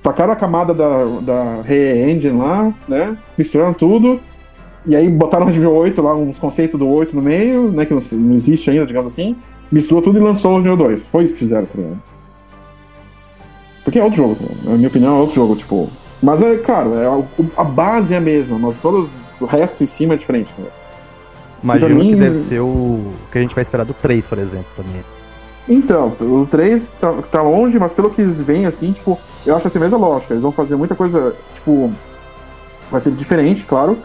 tacaram 0.00 0.32
a 0.32 0.36
camada 0.36 0.72
da, 0.72 1.04
da 1.20 1.62
Re-Engine 1.62 2.38
lá, 2.38 2.72
né? 2.88 3.18
Misturaram 3.36 3.74
tudo, 3.74 4.20
e 4.86 4.96
aí 4.96 5.08
botaram 5.08 5.44
o 5.44 5.46
Resident 5.46 5.68
Evil 5.68 5.80
8 5.80 6.02
lá, 6.02 6.14
uns 6.14 6.38
conceitos 6.38 6.78
do 6.78 6.88
8 6.88 7.14
no 7.14 7.22
meio, 7.22 7.70
né? 7.70 7.84
Que 7.84 7.94
não, 7.94 8.00
não 8.12 8.34
existe 8.34 8.70
ainda, 8.70 8.86
digamos 8.86 9.12
assim. 9.12 9.36
Misturou 9.70 10.02
tudo 10.02 10.18
e 10.18 10.22
lançou 10.22 10.52
o 10.52 10.56
Resident 10.56 10.78
Evil 10.78 10.88
2. 10.88 11.06
Foi 11.06 11.24
isso 11.24 11.34
que 11.34 11.40
fizeram, 11.40 11.66
tá? 11.66 11.78
Porque 13.84 13.98
é 13.98 14.04
outro 14.04 14.18
jogo, 14.18 14.36
na 14.64 14.76
minha 14.76 14.88
opinião, 14.88 15.16
é 15.16 15.20
outro 15.20 15.34
jogo, 15.34 15.56
tipo. 15.56 15.90
Mas 16.22 16.40
é, 16.40 16.56
claro, 16.58 16.94
é, 16.94 17.06
a, 17.06 17.60
a 17.60 17.64
base 17.64 18.14
é 18.14 18.18
a 18.18 18.20
mesma, 18.20 18.58
mas 18.58 18.76
todos, 18.76 19.30
o 19.40 19.44
resto 19.46 19.82
em 19.82 19.86
cima 19.86 20.14
é 20.14 20.16
diferente. 20.16 20.48
Ligado? 20.56 20.72
Imagino 21.62 21.94
mim- 21.94 22.10
que 22.10 22.16
deve 22.16 22.36
ser 22.36 22.60
o 22.60 23.12
que 23.30 23.38
a 23.38 23.40
gente 23.40 23.54
vai 23.54 23.62
esperar 23.62 23.84
do 23.84 23.94
3, 23.94 24.26
por 24.26 24.38
exemplo, 24.38 24.66
também. 24.76 25.04
Então, 25.68 26.16
o 26.20 26.46
3 26.50 26.90
tá, 26.92 27.12
tá 27.30 27.42
longe, 27.42 27.78
mas 27.78 27.92
pelo 27.92 28.10
que 28.10 28.20
eles 28.20 28.40
veem, 28.40 28.66
assim, 28.66 28.92
tipo, 28.92 29.18
eu 29.46 29.56
acho 29.56 29.66
assim 29.66 29.78
a 29.78 29.82
mesma 29.82 29.98
lógica. 29.98 30.32
Eles 30.32 30.42
vão 30.42 30.52
fazer 30.52 30.76
muita 30.76 30.94
coisa, 30.94 31.34
tipo. 31.54 31.92
Vai 32.90 33.00
ser 33.00 33.12
diferente, 33.12 33.64
claro. 33.64 33.96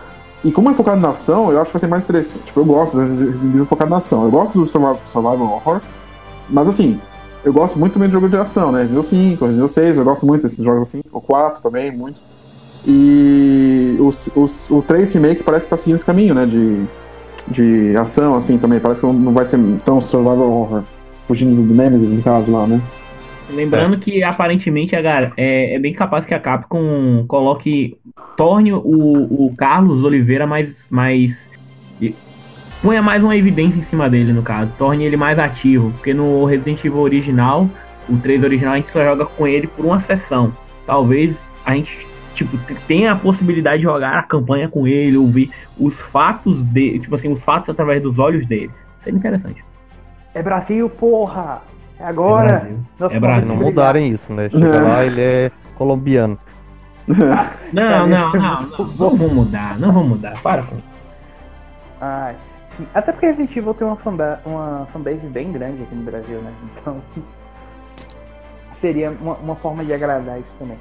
E 0.43 0.51
como 0.51 0.69
é 0.69 0.73
focado 0.73 1.01
na 1.01 1.09
ação, 1.09 1.51
eu 1.51 1.59
acho 1.59 1.71
que 1.71 1.73
vai 1.73 1.79
ser 1.79 1.87
mais 1.87 2.03
interessante. 2.03 2.45
Tipo, 2.45 2.59
eu 2.59 2.65
gosto 2.65 2.95
do 2.95 3.01
Resident 3.01 3.43
Evil 3.43 3.65
focado 3.65 3.89
na 3.89 3.97
ação. 3.97 4.23
Eu 4.23 4.29
gosto 4.31 4.59
do 4.59 4.67
survival 4.67 5.41
Horror. 5.41 5.81
Mas 6.47 6.69
assim, 6.69 6.99
eu 7.47 7.53
gosto 7.53 7.79
muito 7.79 7.93
também 7.93 8.09
de 8.09 8.13
jogo 8.13 8.27
de 8.29 8.35
ação, 8.37 8.71
né? 8.71 8.81
Resident 8.81 9.05
Evil 9.11 9.31
5, 9.31 9.45
Resident 9.45 9.53
Evil 9.55 9.67
6, 9.67 9.97
eu 9.97 10.03
gosto 10.03 10.25
muito 10.25 10.41
desses 10.43 10.63
jogos 10.63 10.81
assim. 10.83 11.01
O 11.11 11.21
4 11.21 11.61
também, 11.63 11.91
muito. 11.91 12.19
E 12.85 13.97
os, 13.99 14.29
os, 14.35 14.69
o 14.69 14.81
3 14.81 15.13
Remake 15.13 15.43
parece 15.43 15.65
que 15.65 15.69
tá 15.69 15.77
seguindo 15.77 15.95
esse 15.95 16.05
caminho, 16.05 16.33
né? 16.35 16.45
De, 16.45 16.83
de 17.47 17.97
ação, 17.97 18.35
assim, 18.35 18.57
também. 18.57 18.79
Parece 18.79 19.01
que 19.01 19.07
não 19.07 19.33
vai 19.33 19.45
ser 19.45 19.59
tão 19.83 19.99
Survival 20.01 20.49
Horror. 20.51 20.83
Fugindo 21.27 21.61
do 21.61 21.73
Nemesis, 21.73 22.13
no 22.13 22.21
caso 22.21 22.51
lá, 22.53 22.65
né? 22.65 22.81
Lembrando 23.49 23.97
que 23.97 24.23
aparentemente 24.23 24.95
a 24.95 25.01
gar- 25.01 25.33
é, 25.37 25.75
é 25.75 25.79
bem 25.79 25.93
capaz 25.93 26.25
que 26.25 26.33
a 26.33 26.39
Capcom 26.39 27.25
coloque. 27.27 27.97
torne 28.37 28.71
o, 28.73 28.79
o 28.83 29.53
Carlos 29.57 30.03
Oliveira 30.03 30.45
mais. 30.47 30.75
mais 30.89 31.49
ponha 32.81 33.01
mais 33.01 33.23
uma 33.23 33.35
evidência 33.35 33.79
em 33.79 33.81
cima 33.81 34.09
dele, 34.09 34.33
no 34.33 34.43
caso. 34.43 34.71
Torne 34.77 35.05
ele 35.05 35.17
mais 35.17 35.39
ativo. 35.39 35.91
Porque 35.91 36.13
no 36.13 36.45
Resident 36.45 36.83
Evil 36.83 36.99
original, 36.99 37.69
o 38.09 38.17
3 38.17 38.43
original, 38.43 38.73
a 38.73 38.77
gente 38.77 38.91
só 38.91 39.03
joga 39.03 39.25
com 39.25 39.47
ele 39.47 39.67
por 39.67 39.85
uma 39.85 39.99
sessão. 39.99 40.51
Talvez 40.85 41.49
a 41.65 41.73
gente. 41.75 42.07
Tipo, 42.33 42.55
tenha 42.87 43.13
a 43.13 43.15
possibilidade 43.15 43.77
de 43.77 43.83
jogar 43.83 44.19
a 44.19 44.21
campanha 44.21 44.69
com 44.69 44.85
ele, 44.85 45.17
ouvir 45.17 45.49
os 45.75 45.99
fatos 45.99 46.63
dele, 46.63 46.99
tipo 46.99 47.15
assim, 47.15 47.31
os 47.31 47.43
fatos 47.43 47.67
através 47.67 47.99
dos 47.99 48.19
olhos 48.19 48.45
dele. 48.45 48.69
Seria 49.01 49.17
interessante. 49.17 49.65
É 50.35 50.43
Brasil, 50.43 50.87
porra! 50.87 51.63
É 51.99 52.05
agora! 52.05 52.49
É 52.49 52.59
Brasil. 52.59 52.79
Nós 52.99 53.13
É 53.13 53.19
Brasil. 53.19 53.41
Se 53.41 53.47
não 53.47 53.55
mudarem 53.55 54.09
isso, 54.11 54.31
né? 54.33 54.51
Chega 54.51 54.81
lá, 54.83 55.03
ele 55.03 55.19
é 55.19 55.51
colombiano. 55.75 56.37
Não, 57.07 57.15
não, 57.17 58.09
Parece 58.09 58.37
não, 58.37 58.57
muito 58.59 58.77
não, 58.77 59.09
não 59.09 59.17
vamos 59.17 59.33
mudar, 59.33 59.79
não 59.79 59.91
vamos 59.91 60.09
mudar, 60.09 60.39
para 60.41 60.61
com 60.61 60.75
isso. 60.75 60.87
Ai, 61.99 62.35
sim. 62.77 62.87
Até 62.93 63.11
porque 63.11 63.25
Resident 63.25 63.55
Evil 63.55 63.73
tem 63.73 63.87
uma, 63.87 63.95
fanba 63.95 64.39
uma 64.45 64.87
fanbase 64.93 65.27
bem 65.27 65.51
grande 65.51 65.83
aqui 65.83 65.95
no 65.95 66.03
Brasil, 66.03 66.39
né? 66.39 66.53
Então. 66.63 67.01
Seria 68.71 69.09
uma, 69.09 69.33
uma 69.37 69.55
forma 69.55 69.83
de 69.83 69.91
agradar 69.91 70.39
isso 70.39 70.55
também. 70.59 70.77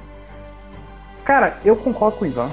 Cara, 1.25 1.57
eu 1.65 1.75
concordo 1.75 2.17
com 2.17 2.25
o 2.25 2.27
Ivan. 2.27 2.49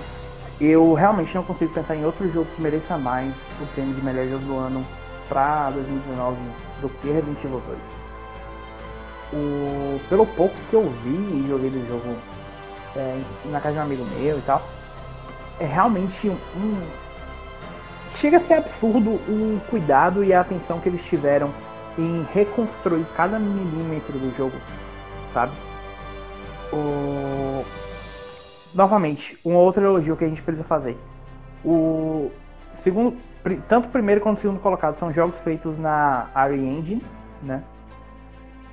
Eu 0.60 0.94
realmente 0.94 1.35
não 1.35 1.43
consigo 1.43 1.73
pensar 1.74 1.97
em 1.97 2.05
outro 2.05 2.31
jogo 2.32 2.48
que 2.55 2.62
mereça 2.62 2.97
mais 2.97 3.47
o 3.60 3.66
prêmio 3.66 3.94
de 3.94 4.02
melhor 4.02 4.27
jogo 4.27 4.44
do 4.47 4.56
ano 4.56 4.86
pra 5.28 5.70
2019 5.70 6.36
do 6.81 6.89
que 6.89 7.10
Resident 7.10 7.44
Evil 7.44 7.62
2. 7.66 7.78
O, 9.32 10.01
pelo 10.09 10.27
pouco 10.27 10.55
que 10.70 10.74
eu 10.74 10.89
vi 11.02 11.10
e 11.10 11.47
joguei 11.48 11.70
do 11.70 11.86
jogo 11.86 12.16
é, 12.97 13.20
na 13.47 13.60
casa 13.60 13.74
de 13.74 13.81
um 13.81 13.82
amigo 13.82 14.05
meu 14.18 14.39
e 14.39 14.43
tal, 14.43 14.62
é 15.59 15.66
realmente 15.66 16.28
um, 16.28 16.36
um 16.56 16.86
chega 18.16 18.36
a 18.39 18.41
ser 18.41 18.55
absurdo 18.55 19.11
o 19.11 19.61
cuidado 19.69 20.24
e 20.24 20.32
a 20.32 20.41
atenção 20.41 20.81
que 20.81 20.89
eles 20.89 21.05
tiveram 21.05 21.53
em 21.99 22.27
reconstruir 22.32 23.05
cada 23.16 23.39
milímetro 23.39 24.19
do 24.19 24.35
jogo, 24.36 24.57
sabe? 25.32 25.53
O... 26.73 27.65
Novamente, 28.74 29.39
um 29.45 29.55
outro 29.55 29.85
elogio 29.85 30.16
que 30.16 30.24
a 30.24 30.28
gente 30.28 30.43
precisa 30.43 30.65
fazer. 30.65 30.99
O 31.65 32.31
segundo, 32.74 33.16
tanto 33.69 33.86
o 33.86 33.91
primeiro 33.91 34.20
quanto 34.20 34.39
o 34.39 34.41
segundo 34.41 34.59
colocado 34.59 34.97
são 34.97 35.12
jogos 35.12 35.41
feitos 35.41 35.78
na 35.78 36.27
Ari 36.35 36.59
Engine, 36.59 37.03
né? 37.43 37.62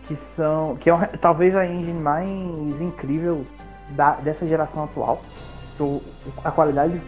Que 0.07 0.15
são, 0.15 0.75
que 0.77 0.89
é 0.89 0.93
um- 0.95 1.05
talvez 1.19 1.55
a 1.55 1.65
engine 1.65 1.99
mais 1.99 2.81
incrível 2.81 3.45
da- 3.91 4.15
dessa 4.15 4.47
geração 4.47 4.85
atual. 4.85 5.21
A 6.43 6.51
qualidade 6.51 7.01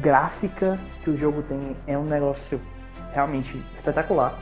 gráfica 0.00 0.78
que 1.02 1.10
o 1.10 1.16
jogo 1.16 1.42
tem 1.42 1.76
é 1.86 1.96
um 1.96 2.04
negócio 2.04 2.60
realmente 3.12 3.62
espetacular. 3.72 4.38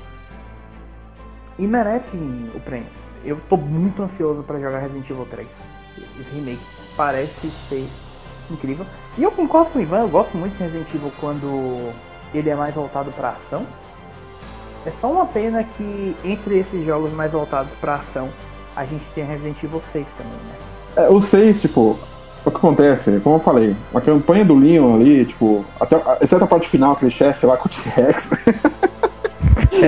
E 1.59 1.67
merece 1.67 2.17
o 2.17 2.61
prêmio. 2.61 2.89
Eu 3.25 3.39
tô 3.49 3.57
muito 3.57 4.03
ansioso 4.03 4.43
para 4.43 4.59
jogar 4.59 4.79
Resident 4.79 5.11
Evil 5.11 5.27
3. 5.27 5.49
Esse 6.19 6.35
remake 6.35 6.61
parece 6.97 7.51
ser 7.51 7.87
incrível. 8.51 8.87
E 9.19 9.23
eu 9.23 9.31
concordo 9.31 9.71
com 9.71 9.79
o 9.79 9.83
Ivan, 9.83 10.01
eu 10.01 10.09
gosto 10.09 10.37
muito 10.37 10.57
de 10.57 10.63
Resident 10.63 10.89
Evil 10.95 11.13
quando 11.21 11.93
ele 12.33 12.49
é 12.49 12.55
mais 12.55 12.75
voltado 12.75 13.11
para 13.13 13.31
ação. 13.31 13.67
É 14.87 14.91
só 14.91 15.13
uma 15.13 15.27
pena 15.27 15.63
que 15.63 16.17
entre 16.25 16.59
esses 16.59 16.85
jogos 16.85 17.13
mais 17.13 17.33
voltados 17.33 17.75
para 17.75 17.97
ação, 17.97 18.31
a 18.75 18.85
gente 18.85 19.05
tem 19.11 19.25
Resident 19.25 19.63
Evil 19.63 19.83
6 19.93 20.07
também, 20.17 20.33
né? 20.33 20.55
É, 20.97 21.09
o 21.09 21.21
6, 21.21 21.61
tipo, 21.61 21.99
o 22.45 22.51
que 22.51 22.57
acontece, 22.57 23.21
como 23.23 23.37
eu 23.37 23.41
falei, 23.41 23.77
a 23.95 24.01
campanha 24.01 24.45
do 24.45 24.55
Leon 24.55 24.95
ali, 24.95 25.25
tipo, 25.25 25.65
até, 25.79 26.01
exceto 26.21 26.45
a 26.45 26.47
parte 26.47 26.69
final, 26.69 26.93
aquele 26.93 27.11
chefe 27.11 27.45
lá 27.47 27.57
com 27.57 27.69
o 27.69 27.71
T-Rex. 27.71 28.31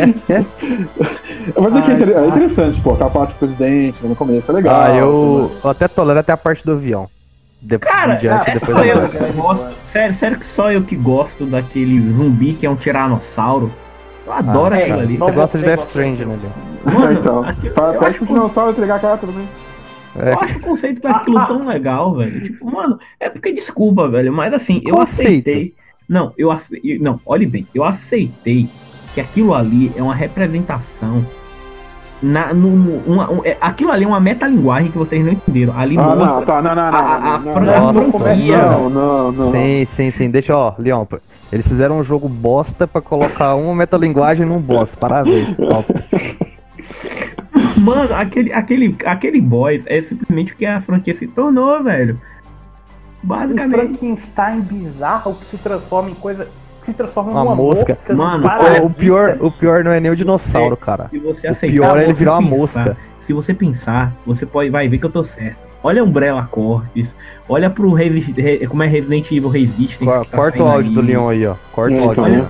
Mas 1.61 1.77
é, 1.77 1.83
que 1.83 1.91
é, 1.91 1.95
inter- 1.95 2.17
é 2.17 2.27
interessante, 2.27 2.81
pô, 2.81 2.93
aquela 2.93 3.11
parte 3.11 3.33
do 3.35 3.39
presidente 3.39 4.05
no 4.07 4.15
começo, 4.15 4.51
é 4.51 4.55
legal. 4.55 4.81
Ah, 4.83 4.95
eu, 4.95 5.53
eu 5.63 5.71
até 5.71 5.89
tolero 5.89 6.19
até 6.21 6.33
a 6.33 6.37
parte 6.37 6.65
do 6.65 6.73
avião. 6.73 7.09
De, 7.61 7.79
Cara, 7.79 8.15
diante, 8.17 8.51
é 8.51 8.55
depois 8.55 8.77
só 8.77 8.85
eu 8.85 9.01
parte. 9.01 9.17
que 9.19 9.33
gosto. 9.33 9.69
Sério, 9.85 10.15
sério 10.15 10.39
que 10.39 10.47
só 10.47 10.73
eu 10.73 10.83
que 10.83 10.97
gosto 10.97 11.47
daquele 11.47 12.13
zumbi 12.13 12.55
que 12.55 12.67
é 12.67 12.71
um 12.71 12.75
tiranossauro. 12.75 13.73
Eu 14.27 14.33
adoro 14.33 14.75
Ah, 14.75 14.79
aquilo 14.79 14.99
é, 14.99 15.03
ali. 15.03 15.17
Você 15.17 15.31
gosta 15.33 15.59
de 15.59 15.65
Death. 15.65 15.81
Strange, 15.89 16.25
né, 16.25 16.37
Leon? 16.43 16.99
Mano, 16.99 17.13
então, 17.19 17.41
aquilo- 17.45 17.69
eu 17.77 17.93
pede 17.93 18.05
acho 18.07 18.19
pro 18.19 18.27
que- 18.27 18.33
dinossauro 18.33 18.71
entregar 18.73 18.97
a 18.97 18.99
carta 18.99 19.27
também. 19.27 19.49
É. 20.17 20.33
Eu 20.33 20.41
acho 20.41 20.59
o 20.59 20.61
conceito 20.61 21.01
daquilo 21.03 21.45
tão 21.47 21.67
legal, 21.67 22.15
velho. 22.15 22.41
Tipo, 22.43 22.71
mano, 22.71 22.99
é 23.19 23.29
porque 23.31 23.53
desculpa, 23.53 24.09
velho, 24.09 24.33
mas 24.33 24.53
assim, 24.53 24.81
eu 24.85 25.01
aceitei. 25.01 25.75
Não, 26.09 26.33
eu 26.37 26.51
aceitei. 26.51 26.99
Não, 26.99 27.19
olhe 27.25 27.47
bem, 27.47 27.67
eu 27.75 27.83
aceitei 27.85 28.69
que 29.15 29.21
aquilo 29.21 29.55
ali 29.55 29.91
é 29.97 30.03
uma 30.03 30.15
representação. 30.15 31.25
Na, 32.23 32.55
no, 32.55 32.71
no- 32.71 32.99
uma- 33.05 33.31
um- 33.33 33.45
é- 33.45 33.57
aquilo 33.61 33.91
ali 33.91 34.05
é 34.05 34.07
uma 34.07 34.21
metalinguagem 34.21 34.93
que 34.93 34.99
vocês 34.99 35.25
não 35.25 35.33
entenderam. 35.33 35.77
Ali 35.77 35.99
Ah, 35.99 36.03
mostra 36.03 36.25
não, 36.27 36.43
tá, 36.45 36.63
não, 36.63 36.75
não, 36.77 36.93
não. 36.93 36.99
a- 36.99 37.01
a- 37.01 37.35
a 37.35 37.39
não, 37.41 37.57
a 37.57 37.61
não, 37.93 38.91
não, 38.91 38.91
não, 38.91 39.33
não. 39.33 39.51
Sim, 39.51 39.85
sim, 39.85 40.11
sim. 40.13 40.31
Deixa, 40.31 40.57
ó, 40.57 40.73
Leon. 40.79 41.05
Eles 41.53 41.67
fizeram 41.67 41.99
um 41.99 42.05
jogo 42.05 42.29
bosta 42.29 42.87
pra 42.87 43.01
colocar 43.01 43.57
uma 43.57 43.75
metalinguagem 43.75 44.47
num 44.47 44.59
boss. 44.61 44.95
Parabéns. 44.95 45.57
Top. 45.57 45.85
Mano, 47.83 48.15
aquele, 48.15 48.53
aquele, 48.53 48.97
aquele 49.05 49.41
boss 49.41 49.83
é 49.87 50.01
simplesmente 50.01 50.53
o 50.53 50.57
que 50.57 50.65
a 50.65 50.81
franquia 50.81 51.13
se 51.15 51.27
tornou, 51.27 51.83
velho. 51.83 52.21
Um 53.25 53.29
Basicamente. 53.29 53.71
Frankenstein 53.99 54.61
bizarro 54.61 55.35
que 55.35 55.45
se 55.47 55.59
transforma 55.59 56.11
em 56.11 56.15
coisa. 56.15 56.49
que 56.81 56.87
se 56.87 56.95
transforma 56.95 57.31
em 57.31 57.35
Uma 57.35 57.43
uma, 57.43 57.55
mosca. 57.55 57.93
mosca. 57.93 58.15
Mano, 58.15 58.47
olha, 58.47 58.81
a 58.81 58.83
o, 58.85 58.91
pior, 58.91 59.37
o 59.41 59.51
pior 59.51 59.85
não 59.85 59.93
é 59.93 60.01
nem 60.01 60.11
o 60.11 60.17
dinossauro, 60.17 60.77
cara. 60.77 61.09
Se 61.11 61.19
você 61.19 61.47
O 61.47 61.51
aceitar, 61.51 61.73
pior 61.75 61.97
é 61.99 62.05
ele 62.05 62.13
virar 62.13 62.39
uma 62.39 62.43
pensar- 62.51 62.81
mosca. 62.85 62.97
Se 63.19 63.33
você 63.33 63.55
pensar, 63.55 64.13
você 64.27 64.45
pode, 64.45 64.71
vai 64.71 64.89
ver 64.89 64.99
que 64.99 65.07
eu 65.07 65.11
tô 65.11 65.23
certo. 65.23 65.57
Olha 65.85 66.03
Umbrella 66.05 66.47
Corpus, 66.51 67.15
olha 67.49 67.69
pro 67.71 67.93
Resi- 67.93 68.33
Re- 68.37 68.67
como 68.69 68.83
é 68.83 68.87
Resident 68.89 69.27
Evil 69.31 69.49
Resistance. 69.49 70.05
Cor- 70.05 70.25
que 70.25 70.31
tá 70.31 70.37
Corta 70.37 70.63
o 70.63 70.67
áudio 70.69 70.89
aí. 70.91 70.95
do 70.95 71.01
Leon 71.01 71.29
aí, 71.29 71.47
ó. 71.47 71.55
Corta 71.73 71.95
É, 71.95 71.99
o 72.01 72.05
áudio 72.05 72.23
do 72.23 72.29
né? 72.29 72.37
Leon. 72.39 72.47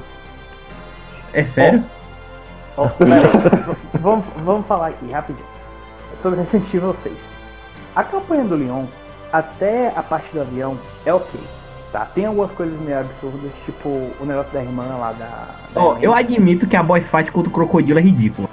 É 1.34 1.44
sério? 1.44 1.82
Pera, 2.76 3.76
vamos, 4.00 4.24
vamos 4.44 4.66
falar 4.66 4.88
aqui 4.88 5.10
rapidinho 5.10 5.46
sobre 6.18 6.40
Resident 6.40 6.72
Evil 6.74 6.94
6. 6.94 7.30
A 7.94 8.02
campanha 8.04 8.44
do 8.44 8.54
Leon, 8.56 8.86
até 9.32 9.92
a 9.94 10.02
parte 10.02 10.32
do 10.32 10.40
avião, 10.40 10.78
é 11.04 11.12
ok. 11.12 11.40
Tá? 11.92 12.06
Tem 12.06 12.24
algumas 12.24 12.50
coisas 12.52 12.80
meio 12.80 13.00
absurdas, 13.00 13.52
tipo 13.66 13.88
o 14.18 14.24
negócio 14.24 14.50
da 14.52 14.62
irmã 14.62 14.84
lá 14.98 15.12
da. 15.12 15.26
da 15.74 15.80
Ó, 15.82 15.90
Helena. 15.92 16.04
eu 16.04 16.14
admito 16.14 16.66
que 16.66 16.74
a 16.76 16.82
boss 16.82 17.06
fight 17.06 17.30
contra 17.30 17.50
o 17.50 17.52
crocodilo 17.52 17.98
é 17.98 18.02
ridícula. 18.02 18.48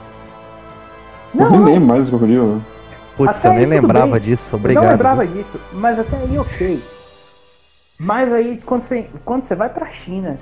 Eu 1.34 1.46
Não, 1.50 1.52
nem 1.52 1.76
lembro 1.76 1.88
mais 1.88 2.06
do 2.06 2.10
crocodilo. 2.18 2.62
Putz, 3.16 3.40
Até 3.40 3.48
eu 3.48 3.54
nem 3.54 3.66
lembrava 3.66 4.12
bem. 4.14 4.20
disso. 4.22 4.50
Eu 4.52 4.58
Obrigado. 4.60 4.84
não 4.84 4.92
lembrava 4.92 5.26
disso, 5.28 5.58
mas 5.72 5.98
até 6.00 6.18
aí 6.18 6.38
ok. 6.38 6.84
Mas 7.98 8.32
aí 8.34 8.58
quando 8.66 8.82
você, 8.82 9.10
quando 9.24 9.44
você 9.44 9.56
vai 9.56 9.70
pra 9.70 9.86
China, 9.88 10.38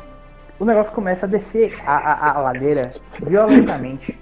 o 0.59 0.65
negócio 0.65 0.91
começa 0.91 1.25
a 1.25 1.29
descer 1.29 1.77
a, 1.85 1.95
a, 1.95 2.37
a 2.37 2.41
ladeira 2.41 2.89
violentamente. 3.21 4.17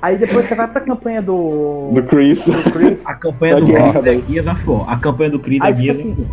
Aí 0.00 0.18
depois 0.18 0.46
você 0.46 0.54
vai 0.54 0.68
pra 0.68 0.82
campanha 0.82 1.22
do. 1.22 1.90
Do 1.92 2.02
Chris. 2.02 2.46
do 2.48 2.70
Chris. 2.70 3.06
A 3.06 3.14
campanha 3.14 3.54
Da 3.54 3.60
do 3.60 3.66
Chris 3.66 4.06
é 4.06 4.14
Gears 4.16 4.46
of 4.46 4.70
War. 4.70 4.92
A 4.92 4.98
campanha 4.98 5.30
do 5.30 5.38
Chris 5.38 5.62
é 5.62 5.72
tipo 5.72 5.90
assim. 5.90 6.28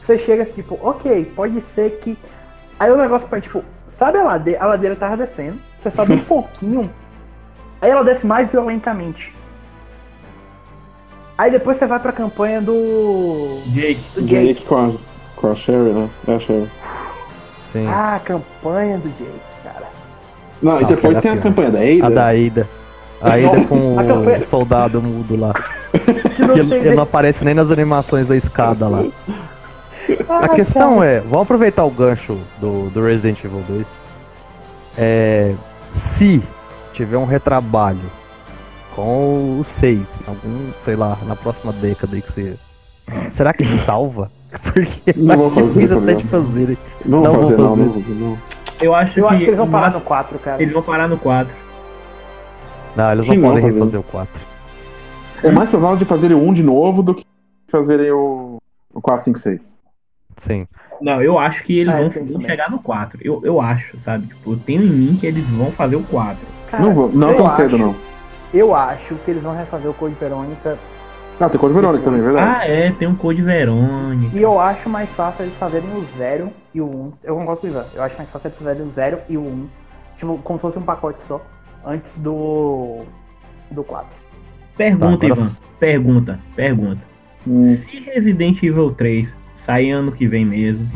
Você 0.00 0.18
chega 0.18 0.42
assim, 0.42 0.62
tipo, 0.62 0.78
ok, 0.80 1.30
pode 1.36 1.60
ser 1.60 1.98
que. 1.98 2.16
Aí 2.80 2.90
o 2.90 2.96
negócio 2.96 3.28
vai, 3.28 3.42
tipo, 3.42 3.62
sabe 3.86 4.18
a 4.18 4.24
ladeira? 4.24 4.62
A 4.62 4.66
ladeira 4.66 4.96
tava 4.96 5.18
descendo, 5.18 5.60
você 5.76 5.90
sobe 5.90 6.14
um 6.14 6.20
pouquinho, 6.24 6.90
aí 7.78 7.90
ela 7.90 8.02
desce 8.02 8.26
mais 8.26 8.50
violentamente. 8.50 9.34
Aí 11.36 11.50
depois 11.50 11.76
você 11.76 11.86
vai 11.86 12.00
pra 12.00 12.10
campanha 12.10 12.62
do. 12.62 13.60
Jake, 13.66 14.00
do 14.14 14.22
Jake. 14.22 14.46
Jake 14.46 14.64
com 14.64 14.76
a, 14.76 14.92
com 15.36 15.50
a 15.50 15.54
Sherry, 15.54 15.92
né? 15.92 16.08
É 16.26 16.34
a 16.34 16.40
Sherry. 16.40 16.70
Sim. 17.72 17.86
Ah, 17.86 18.16
a 18.16 18.20
campanha 18.20 18.98
do 18.98 19.08
Jake, 19.10 19.30
cara. 19.62 19.86
Não, 20.62 20.78
e 20.78 20.82
Não, 20.82 20.88
depois 20.88 21.18
aquela 21.18 21.20
tem 21.22 21.30
a 21.30 21.34
pior. 21.34 21.42
campanha 21.42 21.70
da 21.70 21.78
Ada. 21.80 22.06
A 22.06 22.10
da 22.10 22.34
Ida. 22.34 22.68
A 23.20 23.38
Ida 23.38 23.64
com 23.66 23.98
A 23.98 24.04
campanha- 24.04 24.38
o 24.38 24.44
soldado 24.44 25.02
mudo 25.02 25.36
lá. 25.36 25.52
Que 26.36 26.42
não 26.42 26.56
ele 26.76 26.94
não 26.94 27.02
aparece 27.02 27.44
nem 27.44 27.52
nas 27.54 27.70
animações 27.70 28.28
da 28.28 28.36
escada 28.36 28.86
lá. 28.88 29.04
Ah, 30.28 30.44
A 30.44 30.48
questão 30.50 30.98
cara. 30.98 31.06
é, 31.10 31.20
vamos 31.20 31.42
aproveitar 31.42 31.84
o 31.84 31.90
gancho 31.90 32.38
do, 32.60 32.88
do 32.90 33.04
Resident 33.04 33.42
Evil 33.44 33.62
2. 33.68 33.86
É, 34.96 35.54
se 35.92 36.42
tiver 36.92 37.16
um 37.18 37.24
retrabalho 37.26 38.00
com 38.94 39.58
o 39.60 39.64
6, 39.64 40.22
algum, 40.26 40.70
sei 40.84 40.96
lá, 40.96 41.18
na 41.24 41.36
próxima 41.36 41.72
década 41.72 42.16
aí 42.16 42.22
que 42.22 42.32
você. 42.32 42.54
Será 43.30 43.52
que 43.52 43.64
salva? 43.64 44.30
Porque 44.86 45.14
Não 45.20 45.36
vou 45.36 45.50
fazer, 45.50 45.66
difícil 45.80 45.96
tá 45.96 46.02
até 46.02 46.14
de 46.14 46.24
fazer. 46.24 46.78
Não, 47.04 47.22
Não 47.22 47.30
vou 47.32 47.42
fazer, 47.42 47.56
não, 47.58 47.68
fazer. 47.70 47.80
não 47.82 47.88
vou 47.92 48.02
fazer, 48.02 48.14
não. 48.14 48.38
eu 48.82 48.94
acho, 48.94 49.20
Eu 49.20 49.28
acho 49.28 49.38
que 49.38 49.44
eles 49.44 49.56
vão 49.56 49.66
o 49.66 49.70
parar 49.70 49.80
no 49.86 49.92
máximo- 49.92 50.04
4, 50.04 50.38
cara. 50.38 50.62
Eles 50.62 50.72
vão 50.74 50.82
parar 50.82 51.08
no 51.08 51.16
4. 51.18 51.54
Não, 52.96 53.12
eles 53.12 53.26
Sim, 53.26 53.32
não 53.36 53.42
não 53.42 53.48
podem 53.50 53.62
fazer. 53.62 53.74
refazer 53.78 54.00
o 54.00 54.02
4. 54.02 54.40
É 55.44 55.50
mais 55.50 55.70
provável 55.70 55.96
de 55.96 56.04
fazerem 56.04 56.36
o 56.36 56.40
1 56.42 56.52
de 56.52 56.62
novo 56.62 57.02
do 57.02 57.14
que 57.14 57.24
fazerem 57.70 58.10
o, 58.10 58.58
o 58.92 59.00
4, 59.00 59.24
5, 59.24 59.38
6. 59.38 59.78
Sim. 60.36 60.66
Não, 61.00 61.22
eu 61.22 61.38
acho 61.38 61.62
que 61.62 61.78
eles 61.78 61.92
É, 61.94 62.08
vão, 62.08 62.26
vão 62.26 62.40
chegar 62.42 62.70
no 62.70 62.78
4. 62.80 63.20
Eu, 63.22 63.40
eu 63.44 63.60
acho, 63.60 63.96
sabe? 64.00 64.26
Tipo, 64.26 64.52
eu 64.52 64.56
tenho 64.56 64.82
em 64.82 64.88
mim 64.90 65.16
que 65.20 65.26
eles 65.26 65.46
vão 65.48 65.70
fazer 65.72 65.96
o 65.96 66.02
4. 66.02 66.38
Cara, 66.70 66.82
não 66.82 66.92
vou, 66.94 67.08
não 67.12 67.30
eu 67.30 67.36
tão 67.36 67.48
cedo, 67.50 67.76
acho- 67.76 67.78
não. 67.84 67.94
Eu 68.52 68.74
acho 68.74 69.14
que 69.16 69.30
eles 69.30 69.42
vão 69.42 69.54
refazer 69.54 69.90
o 69.90 69.94
Code 69.94 70.14
Verônica. 70.18 70.78
Ah, 71.40 71.48
tem 71.48 71.60
Code 71.60 71.74
Verônica 71.74 72.02
também, 72.04 72.20
é 72.20 72.22
verdade. 72.24 72.46
Ah, 72.60 72.66
é, 72.68 72.90
tem 72.90 73.06
um 73.06 73.14
Code 73.14 73.42
Verônica. 73.42 74.36
E 74.36 74.42
eu 74.42 74.58
acho 74.60 74.88
mais 74.90 75.10
fácil 75.12 75.44
eles 75.44 75.54
fazerem 75.54 75.88
o 75.94 76.04
0 76.16 76.50
e 76.74 76.80
o 76.80 76.86
1. 76.86 76.88
Um. 76.88 77.12
Eu 77.22 77.36
concordo 77.36 77.60
com 77.60 77.66
o 77.66 77.70
Ivan. 77.70 77.84
Eu 77.94 78.02
acho 78.02 78.16
mais 78.18 78.28
fácil 78.30 78.48
eles 78.48 78.58
fazerem 78.58 78.82
o 78.86 78.90
0 78.90 79.18
e 79.28 79.36
o 79.36 79.40
1. 79.42 79.44
Um, 79.46 79.68
tipo, 80.16 80.38
como 80.38 80.58
se 80.58 80.62
fosse 80.62 80.78
um 80.78 80.82
pacote 80.82 81.20
só. 81.20 81.40
Antes 81.84 82.18
do. 82.18 83.02
Do 83.70 83.84
4. 83.84 84.08
Pergunta, 84.76 85.18
Tá, 85.18 85.26
agora- 85.26 85.40
Ivan. 85.40 85.56
Pergunta, 85.78 86.40
pergunta. 86.56 87.00
Hum, 87.46 87.62
Se 87.62 88.00
Resident 88.00 88.60
Evil 88.62 88.90
3 88.92 89.34
sair 89.54 89.90
ano 89.92 90.10
que 90.10 90.26
vem 90.26 90.44
mesmo 90.44 90.88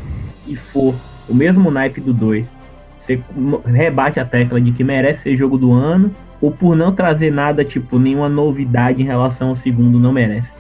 e 0.47 0.57
for 0.57 0.95
o 1.29 1.35
mesmo 1.35 1.71
naipe 1.71 2.01
do 2.01 2.13
2, 2.13 2.51
você 2.99 3.21
rebate 3.65 4.19
a 4.19 4.25
tecla 4.25 4.61
de 4.61 4.73
que 4.73 4.83
merece 4.83 5.23
ser 5.23 5.37
jogo 5.37 5.57
do 5.57 5.73
ano 5.73 6.13
ou 6.43 6.51
por 6.51 6.77
não 6.77 6.93
trazer 6.93 7.33
nada, 7.33 7.65
tipo, 7.65 7.99
nenhuma 7.99 8.29
novidade 8.29 9.01
em 9.01 9.07
relação 9.07 9.49
ao 9.51 9.57
segundo, 9.57 9.99
não 9.99 10.13
merece? 10.13 10.51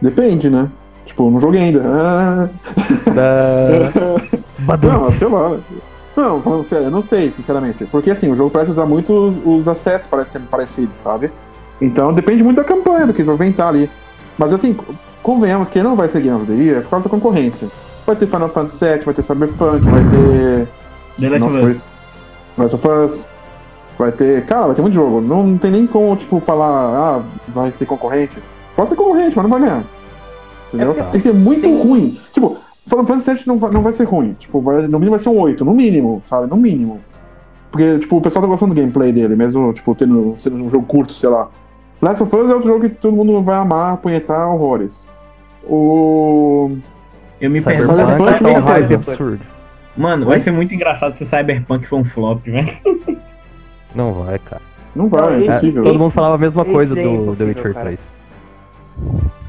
depende, 0.00 0.50
né? 0.50 0.68
Tipo, 1.06 1.30
não 1.30 1.38
joguei 1.40 1.60
ainda. 1.60 1.82
Ah, 1.84 2.48
Da... 3.14 4.76
não, 4.82 5.12
sei 5.12 5.28
lá. 5.28 5.58
Não, 6.16 6.40
falando 6.42 6.62
sério, 6.62 6.86
eu 6.86 6.90
não 6.90 7.02
sei, 7.02 7.30
sinceramente. 7.32 7.84
Porque 7.86 8.10
assim, 8.10 8.30
o 8.30 8.36
jogo 8.36 8.50
parece 8.50 8.70
usar 8.70 8.86
muito 8.86 9.12
os, 9.12 9.40
os 9.44 9.68
assets 9.68 10.06
parecem 10.06 10.42
parecidos, 10.42 10.98
sabe? 10.98 11.30
Então 11.80 12.12
depende 12.12 12.42
muito 12.42 12.56
da 12.56 12.64
campanha, 12.64 13.06
do 13.06 13.12
que 13.12 13.18
eles 13.18 13.26
vão 13.26 13.34
inventar 13.34 13.68
ali. 13.68 13.90
Mas 14.38 14.52
assim, 14.52 14.76
convenhamos 15.22 15.68
que 15.68 15.82
não 15.82 15.96
vai 15.96 16.08
ser 16.08 16.20
Game 16.20 16.40
of 16.40 16.46
the 16.46 16.54
Year 16.54 16.82
por 16.82 16.90
causa 16.90 17.04
da 17.04 17.10
concorrência. 17.10 17.68
Vai 18.06 18.14
ter 18.16 18.26
Final 18.26 18.48
Fantasy 18.48 18.84
VII, 18.84 19.04
vai 19.04 19.14
ter 19.14 19.22
Cyberpunk, 19.22 19.88
vai 19.88 20.04
ter. 20.04 20.68
The 21.18 21.28
Last 21.30 21.40
Nossa, 21.40 21.56
of 21.56 21.62
foi 21.62 21.70
Us. 21.72 21.78
isso. 21.78 21.88
Last 22.56 22.74
of 22.76 22.88
Us. 22.88 23.28
Vai 23.98 24.10
ter. 24.12 24.44
Cara, 24.46 24.66
vai 24.66 24.74
ter 24.74 24.82
muito 24.82 24.94
jogo. 24.94 25.20
Não, 25.20 25.42
não 25.44 25.58
tem 25.58 25.70
nem 25.70 25.86
como, 25.86 26.16
tipo, 26.16 26.40
falar, 26.40 26.66
ah, 27.18 27.22
vai 27.48 27.72
ser 27.72 27.86
concorrente. 27.86 28.38
Pode 28.74 28.88
ser 28.88 28.96
concorrente, 28.96 29.36
mas 29.36 29.42
não 29.44 29.50
vai 29.50 29.60
ganhar. 29.60 29.84
Entendeu? 30.68 30.90
É 30.92 31.02
tem 31.02 31.12
que 31.12 31.20
ser 31.20 31.32
muito 31.32 31.62
tem- 31.62 31.80
ruim. 31.80 32.18
Tipo, 32.32 32.56
Final 32.86 33.04
Fantasy 33.04 33.34
VII 33.34 33.42
não 33.46 33.58
vai, 33.58 33.70
não 33.70 33.82
vai 33.82 33.92
ser 33.92 34.04
ruim. 34.04 34.32
Tipo, 34.32 34.60
vai, 34.60 34.82
no 34.82 34.98
mínimo 34.98 35.10
vai 35.10 35.18
ser 35.18 35.28
um 35.28 35.38
8, 35.38 35.64
no 35.64 35.72
mínimo, 35.74 36.22
sabe? 36.26 36.48
No 36.48 36.56
mínimo. 36.56 37.00
Porque, 37.70 37.98
tipo, 37.98 38.16
o 38.16 38.20
pessoal 38.20 38.42
tá 38.42 38.48
gostando 38.48 38.74
do 38.74 38.80
gameplay 38.80 39.12
dele, 39.12 39.34
mesmo, 39.36 39.72
tipo, 39.72 39.94
tendo, 39.94 40.34
sendo 40.38 40.56
um 40.56 40.70
jogo 40.70 40.86
curto, 40.86 41.12
sei 41.12 41.28
lá. 41.28 41.48
Last 42.02 42.22
of 42.22 42.36
Us 42.36 42.50
é 42.50 42.54
outro 42.54 42.68
jogo 42.68 42.82
que 42.88 42.90
todo 42.96 43.16
mundo 43.16 43.40
vai 43.42 43.56
amar, 43.56 43.94
apunhetar 43.94 44.48
horrores. 44.52 45.08
O. 45.68 46.76
Eu 47.40 47.50
me 47.50 47.60
pergunto. 47.60 47.86
Cyberpunk 47.86 48.44
é 48.44 48.46
um 48.46 48.50
é 48.50 48.58
hype 48.58 48.94
absurdo. 48.94 49.40
Mano, 49.96 50.22
Oi? 50.24 50.28
vai 50.28 50.40
ser 50.40 50.50
muito 50.50 50.74
engraçado 50.74 51.12
se 51.14 51.22
o 51.22 51.26
Cyberpunk 51.26 51.86
for 51.86 51.98
um 52.00 52.04
flop, 52.04 52.44
velho. 52.44 52.68
Não 53.94 54.12
vai, 54.12 54.38
cara. 54.38 54.62
Não 54.94 55.08
vai, 55.08 55.20
Não, 55.22 55.28
é 55.30 55.36
esse- 55.38 55.48
impossível. 55.48 55.82
Todo 55.84 55.98
mundo 55.98 56.10
falava 56.10 56.34
a 56.34 56.38
mesma 56.38 56.62
esse 56.62 56.72
coisa 56.72 56.98
é 56.98 57.02
do 57.02 57.36
The 57.36 57.44
Witcher 57.44 57.72
cara. 57.74 57.84
3. 57.86 58.12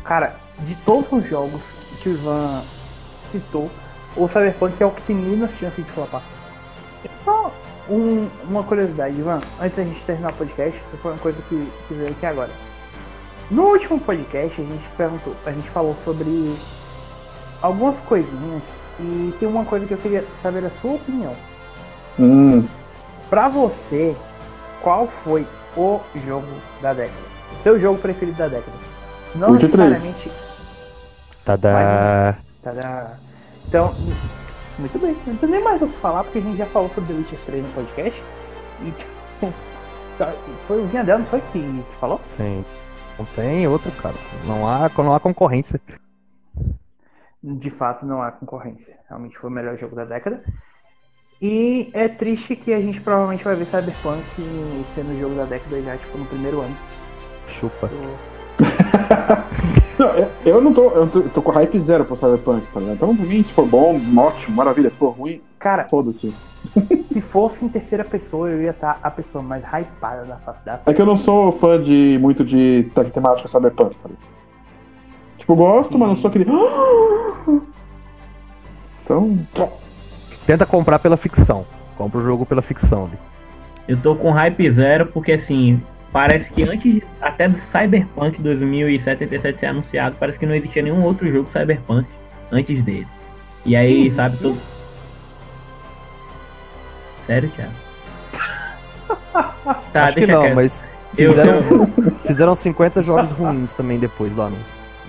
Cara, 0.04 0.36
de 0.60 0.76
todos 0.78 1.12
os 1.12 1.24
jogos 1.28 1.62
que 2.02 2.10
o 2.10 2.12
Ivan 2.14 2.62
citou, 3.32 3.70
o 4.16 4.28
Cyberpunk 4.28 4.82
é 4.82 4.86
o 4.86 4.92
que 4.92 5.02
tem 5.04 5.16
menos 5.16 5.52
chance 5.58 5.82
de 5.82 5.92
flopar. 5.92 6.22
Só 7.10 7.52
um- 7.90 8.28
uma 8.50 8.64
curiosidade, 8.64 9.16
Ivan, 9.18 9.42
antes 9.60 9.78
da 9.78 9.84
gente 9.84 10.04
terminar 10.04 10.32
o 10.32 10.36
podcast, 10.36 10.82
que 10.92 10.98
foi 10.98 11.12
uma 11.12 11.20
coisa 11.20 11.42
que, 11.50 11.70
que 11.88 11.94
veio 11.94 12.10
aqui 12.12 12.26
agora. 12.26 12.50
No 13.52 13.64
último 13.68 14.00
podcast 14.00 14.60
a 14.62 14.66
gente 14.66 14.88
perguntou, 14.98 15.36
a 15.46 15.52
gente 15.52 15.70
falou 15.70 15.96
sobre 16.04 16.56
algumas 17.62 18.00
coisinhas 18.02 18.80
e 19.00 19.34
tem 19.40 19.48
uma 19.48 19.64
coisa 19.66 19.86
que 19.86 19.94
eu 19.94 19.98
queria 20.00 20.26
saber 20.42 20.66
a 20.66 20.70
sua 20.70 20.94
opinião. 20.94 21.34
Hum, 22.20 22.66
Pra 23.30 23.50
você, 23.50 24.16
qual 24.86 25.08
foi 25.08 25.48
o 25.76 26.00
jogo 26.28 26.46
da 26.80 26.94
década? 26.94 27.18
Seu 27.60 27.80
jogo 27.80 28.00
preferido 28.00 28.38
da 28.38 28.48
década? 28.48 28.78
Não 29.34 29.50
Witcher 29.50 29.76
necessariamente. 29.76 30.32
Tadá. 31.44 32.38
Tadá. 32.62 33.18
Então, 33.68 33.96
muito 34.78 35.00
bem. 35.00 35.18
Não 35.26 35.36
tem 35.38 35.50
nem 35.50 35.64
mais 35.64 35.82
o 35.82 35.88
que 35.88 35.98
falar 35.98 36.24
porque 36.24 36.38
a 36.38 36.42
gente 36.42 36.58
já 36.58 36.68
falou 36.68 36.88
sobre 36.92 37.12
The 37.12 37.20
Witcher 37.20 37.40
3 37.48 37.66
no 37.66 37.74
podcast. 37.74 38.24
Então, 38.82 39.54
foi 40.68 40.84
o 40.84 40.88
Vinha 40.88 41.04
não 41.04 41.26
foi 41.26 41.42
que, 41.42 41.60
que 41.60 41.96
falou? 42.00 42.20
Sim. 42.38 42.64
Não 43.18 43.26
tem 43.26 43.68
outro, 43.68 43.92
cara. 43.94 44.16
Não 44.46 44.70
há, 44.70 44.92
não 44.98 45.16
há 45.16 45.20
concorrência. 45.20 45.82
De 47.42 47.72
fato, 47.72 48.06
não 48.06 48.22
há 48.22 48.32
concorrência. 48.32 49.00
Realmente 49.10 49.36
foi 49.36 49.50
o 49.50 49.54
melhor 49.54 49.76
jogo 49.78 49.96
da 49.96 50.06
década. 50.06 50.44
E 51.48 51.90
é 51.94 52.08
triste 52.08 52.56
que 52.56 52.74
a 52.74 52.82
gente 52.82 53.00
provavelmente 53.00 53.44
vai 53.44 53.56
ver 53.56 53.66
Cyberpunk 53.66 54.24
sendo 54.96 55.12
o 55.14 55.20
jogo 55.20 55.36
da 55.36 55.44
década 55.46 55.80
já, 55.80 55.96
tipo, 55.96 56.18
no 56.18 56.26
primeiro 56.26 56.62
ano. 56.62 56.76
Chupa. 57.48 57.88
Não, 60.00 60.08
eu- 60.46 60.60
não 60.62 60.74
tô. 60.74 60.90
Eu 60.90 61.08
tô, 61.08 61.22
tô 61.22 61.42
com 61.42 61.52
hype 61.52 61.80
zero 61.80 62.04
pro 62.04 62.16
Cyberpunk, 62.18 62.66
tá 62.74 62.80
ligado? 62.82 62.96
Então, 62.96 63.16
pra 63.16 63.26
mim, 63.26 63.42
se 63.42 63.54
for 63.54 63.66
bom, 63.66 63.98
ótimo, 64.18 64.56
maravilha. 64.58 64.90
Se 64.90 64.98
for 64.98 65.12
ruim, 65.12 65.42
Cara, 65.58 65.88
foda-se. 65.88 66.34
se 67.14 67.22
fosse 67.22 67.64
em 67.64 67.70
terceira 67.70 68.04
pessoa, 68.04 68.50
eu 68.50 68.62
ia 68.62 68.72
estar 68.72 69.00
a 69.02 69.10
pessoa 69.10 69.42
mais 69.42 69.64
hypada 69.64 70.26
da 70.26 70.36
face 70.38 70.66
da 70.66 70.82
É 70.86 70.94
que 70.94 71.02
eu 71.02 71.06
não 71.06 71.16
sou 71.16 71.50
fã 71.52 71.80
de 71.80 72.18
muito 72.22 72.44
de 72.44 72.90
te- 72.94 73.10
temática 73.12 73.48
Cyberpunk, 73.48 73.98
tá 73.98 74.10
ligado? 74.10 74.26
Tipo, 75.38 75.56
gosto, 75.56 75.98
mas 75.98 76.08
não 76.10 76.16
sou 76.16 76.30
aquele. 76.30 76.46
Então, 79.04 79.38
Tenta 80.46 80.66
comprar 80.66 81.00
pela 81.00 81.18
ficção. 81.18 81.66
Compra 81.98 82.20
o 82.20 82.24
jogo 82.24 82.46
pela 82.46 82.62
ficção. 82.62 83.06
ali. 83.06 83.18
Eu 83.88 83.98
tô 83.98 84.16
com 84.16 84.32
hype 84.32 84.70
zero 84.72 85.06
porque 85.08 85.34
assim, 85.34 85.82
parece 86.12 86.52
que 86.52 86.64
antes 86.64 87.02
até 87.22 87.48
do 87.48 87.58
Cyberpunk 87.58 88.42
2077 88.42 89.60
ser 89.60 89.66
anunciado, 89.68 90.16
parece 90.20 90.40
que 90.40 90.46
não 90.46 90.56
existia 90.56 90.82
nenhum 90.82 91.04
outro 91.04 91.32
jogo 91.32 91.50
Cyberpunk 91.52 92.08
antes 92.52 92.82
dele. 92.84 93.08
E 93.66 93.76
aí, 93.76 94.08
Isso. 94.08 94.18
sabe, 94.18 94.38
todo. 94.38 94.58
Sério, 97.26 97.50
Thiago? 97.50 97.72
Tá, 99.92 100.06
Acho 100.06 100.14
que 100.14 100.20
deixa 100.22 100.34
não, 100.34 100.42
quieto. 100.44 100.56
mas 100.56 100.86
Eu 101.18 101.30
fizeram, 101.30 101.86
fizeram 102.26 102.56
50 102.56 103.02
jogos 103.02 103.32
ruins 103.32 103.74
também 103.74 103.98
depois 103.98 104.36
lá 104.36 104.50
no. 104.50 104.58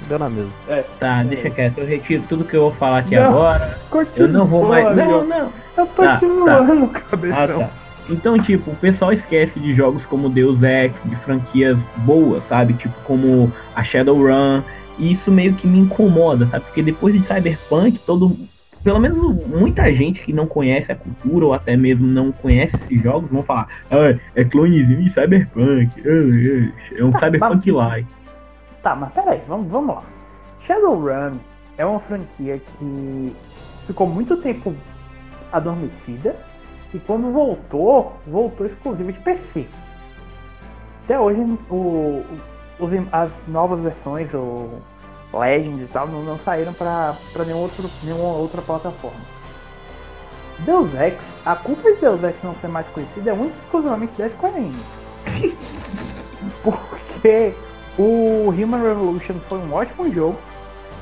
Deu 0.08 0.18
na 0.18 0.30
mesma. 0.30 0.52
Tá, 1.00 1.22
deixa 1.24 1.50
quieto. 1.50 1.78
Eu 1.78 1.86
retiro 1.86 2.22
tudo 2.28 2.44
que 2.44 2.54
eu 2.56 2.62
vou 2.62 2.72
falar 2.72 2.98
aqui 2.98 3.16
Não. 3.16 3.24
agora. 3.24 3.78
Continua, 3.90 4.28
Eu 4.28 4.32
não 4.32 4.44
vou 4.44 4.68
mais. 4.68 4.96
Não, 4.96 5.24
não. 5.24 5.52
Eu 5.76 5.86
tô 5.86 6.02
Tá, 6.02 6.16
te 6.16 6.20
tá. 6.20 6.26
zoando, 6.26 6.90
Ah, 6.94 7.00
cabeção. 7.00 7.58
tá. 7.60 7.70
Então, 8.08 8.38
tipo, 8.38 8.70
o 8.70 8.76
pessoal 8.76 9.12
esquece 9.12 9.58
de 9.58 9.74
jogos 9.74 10.06
como 10.06 10.28
Deus 10.28 10.62
Ex, 10.62 11.02
de 11.04 11.16
franquias 11.16 11.76
boas, 11.96 12.44
sabe? 12.44 12.74
Tipo, 12.74 12.94
como 13.04 13.52
a 13.74 13.82
Shadowrun. 13.82 14.62
E 14.98 15.10
isso 15.10 15.30
meio 15.32 15.54
que 15.54 15.66
me 15.66 15.78
incomoda, 15.80 16.46
sabe? 16.46 16.64
Porque 16.66 16.82
depois 16.82 17.14
de 17.14 17.26
Cyberpunk, 17.26 17.98
todo. 17.98 18.36
Pelo 18.84 19.00
menos 19.00 19.18
muita 19.48 19.92
gente 19.92 20.22
que 20.22 20.32
não 20.32 20.46
conhece 20.46 20.92
a 20.92 20.94
cultura 20.94 21.46
ou 21.46 21.52
até 21.52 21.76
mesmo 21.76 22.06
não 22.06 22.30
conhece 22.30 22.76
esses 22.76 23.02
jogos 23.02 23.28
vão 23.28 23.42
falar: 23.42 23.66
ah, 23.90 24.14
é 24.36 24.44
clonezinho 24.44 25.02
de 25.02 25.10
Cyberpunk. 25.10 25.90
ah, 26.06 26.72
É 26.94 27.00
é 27.00 27.04
um 27.04 27.12
Cyberpunk-like. 27.18 28.06
Tá, 28.86 28.94
mas 28.94 29.12
peraí, 29.12 29.42
vamos, 29.48 29.68
vamos 29.68 29.96
lá. 29.96 30.02
Shadowrun 30.60 31.40
é 31.76 31.84
uma 31.84 31.98
franquia 31.98 32.60
que 32.60 33.36
ficou 33.84 34.06
muito 34.06 34.36
tempo 34.36 34.72
adormecida 35.50 36.36
e 36.94 37.00
quando 37.00 37.32
voltou, 37.32 38.12
voltou 38.24 38.64
exclusivo 38.64 39.10
de 39.10 39.18
PC. 39.18 39.66
Até 41.02 41.18
hoje 41.18 41.40
o, 41.68 42.22
as 43.10 43.32
novas 43.48 43.80
versões, 43.80 44.32
o 44.34 44.80
Legends 45.34 45.82
e 45.82 45.88
tal, 45.88 46.06
não, 46.06 46.22
não 46.22 46.38
saíram 46.38 46.72
para 46.72 47.16
nenhum 47.44 47.58
outro, 47.58 47.90
nenhuma 48.04 48.34
outra 48.34 48.62
plataforma. 48.62 49.18
Deus 50.60 50.94
Ex, 50.94 51.34
a 51.44 51.56
culpa 51.56 51.90
de 51.90 52.02
Deus 52.02 52.22
Ex 52.22 52.40
não 52.44 52.54
ser 52.54 52.68
mais 52.68 52.86
conhecida 52.90 53.32
é 53.32 53.34
muito 53.34 53.56
exclusivamente 53.56 54.12
da 54.16 54.28
Square 54.28 54.56
Enix. 54.56 55.56
Porque 56.62 57.52
o 57.98 58.48
Human 58.50 58.82
Revolution 58.82 59.34
foi 59.48 59.58
um 59.58 59.72
ótimo 59.72 60.12
jogo. 60.12 60.38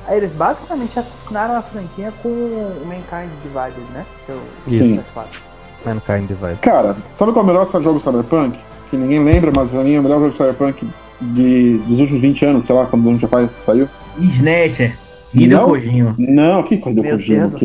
Aí 0.07 0.19
eles 0.19 0.33
basicamente 0.33 0.99
assassinaram 0.99 1.57
a 1.57 1.63
franquia 1.63 2.13
com 2.23 2.29
o 2.29 2.83
Mankind 2.85 3.31
Divided, 3.43 3.91
né? 3.93 4.05
Que 4.27 4.33
é 4.33 4.35
o 4.35 4.71
Sim. 4.71 4.99
PS4. 5.15 5.43
Mankind 5.87 6.29
Divide. 6.29 6.59
cara, 6.61 6.97
sabe 7.13 7.33
qual 7.33 7.43
é 7.43 7.45
o 7.45 7.47
melhor 7.47 7.67
jogo 7.67 8.01
Cyberpunk? 8.01 8.59
Que 8.91 8.97
ninguém 8.97 9.23
lembra, 9.25 9.51
mas 9.55 9.71
pra 9.71 9.83
mim 9.83 9.95
é 9.95 10.01
o 10.01 10.03
melhor 10.03 10.21
jogo 10.21 10.33
Cyberpunk 10.37 10.87
de, 11.21 11.79
dos 11.79 12.01
últimos 12.01 12.21
20 12.21 12.45
anos, 12.47 12.65
sei 12.65 12.75
lá, 12.75 12.87
quando 12.87 13.09
o 13.09 13.19
já 13.19 13.29
faz 13.29 13.53
saiu. 13.53 13.89
Snatcher. 14.19 14.97
Hideo 15.33 15.59
Não. 15.59 15.65
Kojima. 15.69 16.15
Não, 16.17 16.63
que 16.63 16.79
coisa 16.79 17.03
do 17.03 17.03
do 17.03 17.59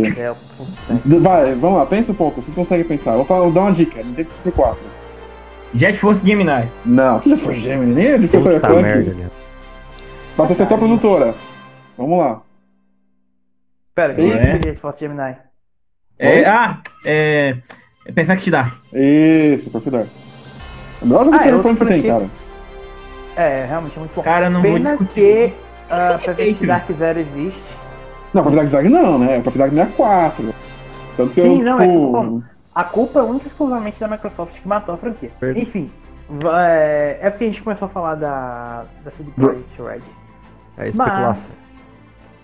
puta. 0.58 1.20
Vai, 1.20 1.54
vamos 1.56 1.78
lá, 1.78 1.86
pensa 1.86 2.12
um 2.12 2.16
pouco, 2.16 2.42
vocês 2.42 2.56
conseguem 2.56 2.86
pensar. 2.86 3.14
Vou, 3.14 3.26
falar, 3.26 3.42
vou 3.42 3.52
dar 3.52 3.62
uma 3.62 3.72
dica, 3.72 4.02
Nintendo 4.02 4.28
64. 4.28 4.80
Jet 5.74 5.98
Force 5.98 6.26
Gemini. 6.26 6.70
Não, 6.86 7.20
que 7.20 7.30
já 7.30 7.38
foi 7.38 7.56
Gemini, 7.56 7.94
nem 7.94 8.08
é 8.08 8.18
de 8.18 8.28
Cyberpunk. 8.28 8.82
merda, 8.82 9.14
né? 9.14 9.30
Mas 10.38 10.52
acertou 10.52 10.76
a 10.76 10.80
produtora. 10.80 11.36
Vamos 11.98 12.18
lá. 12.18 12.42
Pera, 13.94 14.14
que 14.14 14.22
Não 14.22 14.28
isso, 14.30 14.46
é? 14.46 14.52
gente? 14.54 14.76
Force 14.78 15.00
Gemini. 15.00 15.36
É, 16.18 16.46
ah, 16.46 16.82
é. 17.06 17.58
é 18.06 18.12
Perfect 18.12 18.50
Dark. 18.50 18.74
Isso, 18.94 19.70
Perfidar. 19.70 20.06
É 21.02 21.04
o 21.04 21.08
melhor 21.08 21.26
jogo 21.26 21.38
Ah, 21.38 21.40
é 21.40 21.44
Cyberpunk 21.44 21.80
que 21.80 21.86
tem, 21.86 22.04
cara. 22.04 22.30
É, 23.36 23.66
realmente 23.66 23.96
é 23.96 24.00
muito 24.00 24.14
bom. 24.16 24.22
Cara, 24.22 24.48
eu 24.48 24.52
não 24.52 24.62
vou 24.62 24.74
Pena 24.74 24.90
discutir. 24.98 25.14
que 25.14 25.54
a 25.90 26.00
sei 26.00 26.54
que 26.54 26.66
Perfect 26.66 26.66
Dark 26.66 26.92
Zero 26.98 27.20
existe. 27.20 27.80
Não, 28.34 28.44
Perfidar 28.44 28.68
Zag 28.68 28.90
não, 28.90 29.18
né? 29.18 29.40
Perfidar 29.42 29.70
64. 29.70 30.54
Tanto 31.18 31.34
que 31.34 31.42
Sim, 31.42 31.60
eu, 31.60 31.66
não, 31.66 31.82
é 31.82 31.86
isso 31.86 32.00
que 32.00 32.59
A 32.74 32.84
culpa 32.84 33.20
é 33.20 33.24
única 33.24 33.46
e 33.46 33.48
exclusivamente 33.48 34.00
da 34.00 34.08
Microsoft 34.08 34.62
que 34.62 34.68
matou 34.68 34.96
a 34.96 34.98
franquia. 34.98 35.32
Verdade. 35.40 35.66
Enfim, 35.66 35.92
é 36.54 37.18
é 37.22 37.30
porque 37.30 37.46
a 37.46 37.48
gente 37.48 37.62
começou 37.62 37.88
a 37.88 37.90
falar 37.90 38.16
da, 38.16 38.86
da 39.04 39.12
CD 39.12 39.32
Projekt 39.32 39.82
Red. 39.82 40.02
É 40.78 40.86
Mas, 40.86 40.90
especulação. 40.90 41.56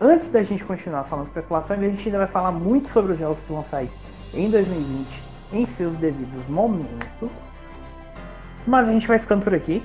antes 0.01 0.29
da 0.29 0.43
gente 0.43 0.65
continuar 0.65 1.03
falando 1.03 1.27
especulação, 1.27 1.77
a 1.77 1.79
gente 1.79 2.07
ainda 2.07 2.17
vai 2.17 2.27
falar 2.27 2.51
muito 2.51 2.89
sobre 2.89 3.13
os 3.13 3.17
jogos 3.17 3.41
que 3.41 3.51
vão 3.51 3.63
sair 3.63 3.89
em 4.33 4.49
2020, 4.49 5.23
em 5.53 5.65
seus 5.65 5.93
devidos 5.93 6.45
momentos. 6.47 7.29
Mas 8.67 8.89
a 8.89 8.91
gente 8.91 9.07
vai 9.07 9.19
ficando 9.19 9.43
por 9.43 9.53
aqui, 9.53 9.83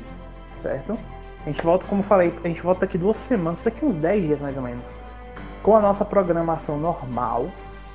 certo? 0.62 0.98
A 1.44 1.50
gente 1.50 1.62
volta, 1.62 1.84
como 1.86 2.00
eu 2.00 2.06
falei, 2.06 2.34
a 2.42 2.48
gente 2.48 2.62
volta 2.62 2.80
daqui 2.80 2.98
duas 2.98 3.16
semanas, 3.16 3.60
daqui 3.62 3.84
uns 3.84 3.94
10 3.94 4.22
dias 4.26 4.40
mais 4.40 4.56
ou 4.56 4.62
menos, 4.62 4.88
com 5.62 5.76
a 5.76 5.80
nossa 5.80 6.04
programação 6.04 6.78
normal. 6.78 7.50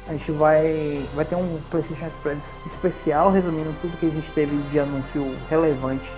A 0.07 0.11
gente 0.11 0.31
vai, 0.33 1.03
vai 1.15 1.25
ter 1.25 1.35
um 1.35 1.59
PlayStation 1.71 2.05
Express 2.05 2.59
especial 2.65 3.31
resumindo 3.31 3.73
tudo 3.81 3.97
que 3.97 4.05
a 4.05 4.09
gente 4.09 4.31
teve 4.33 4.55
de 4.69 4.79
anúncio 4.79 5.35
relevante 5.49 6.11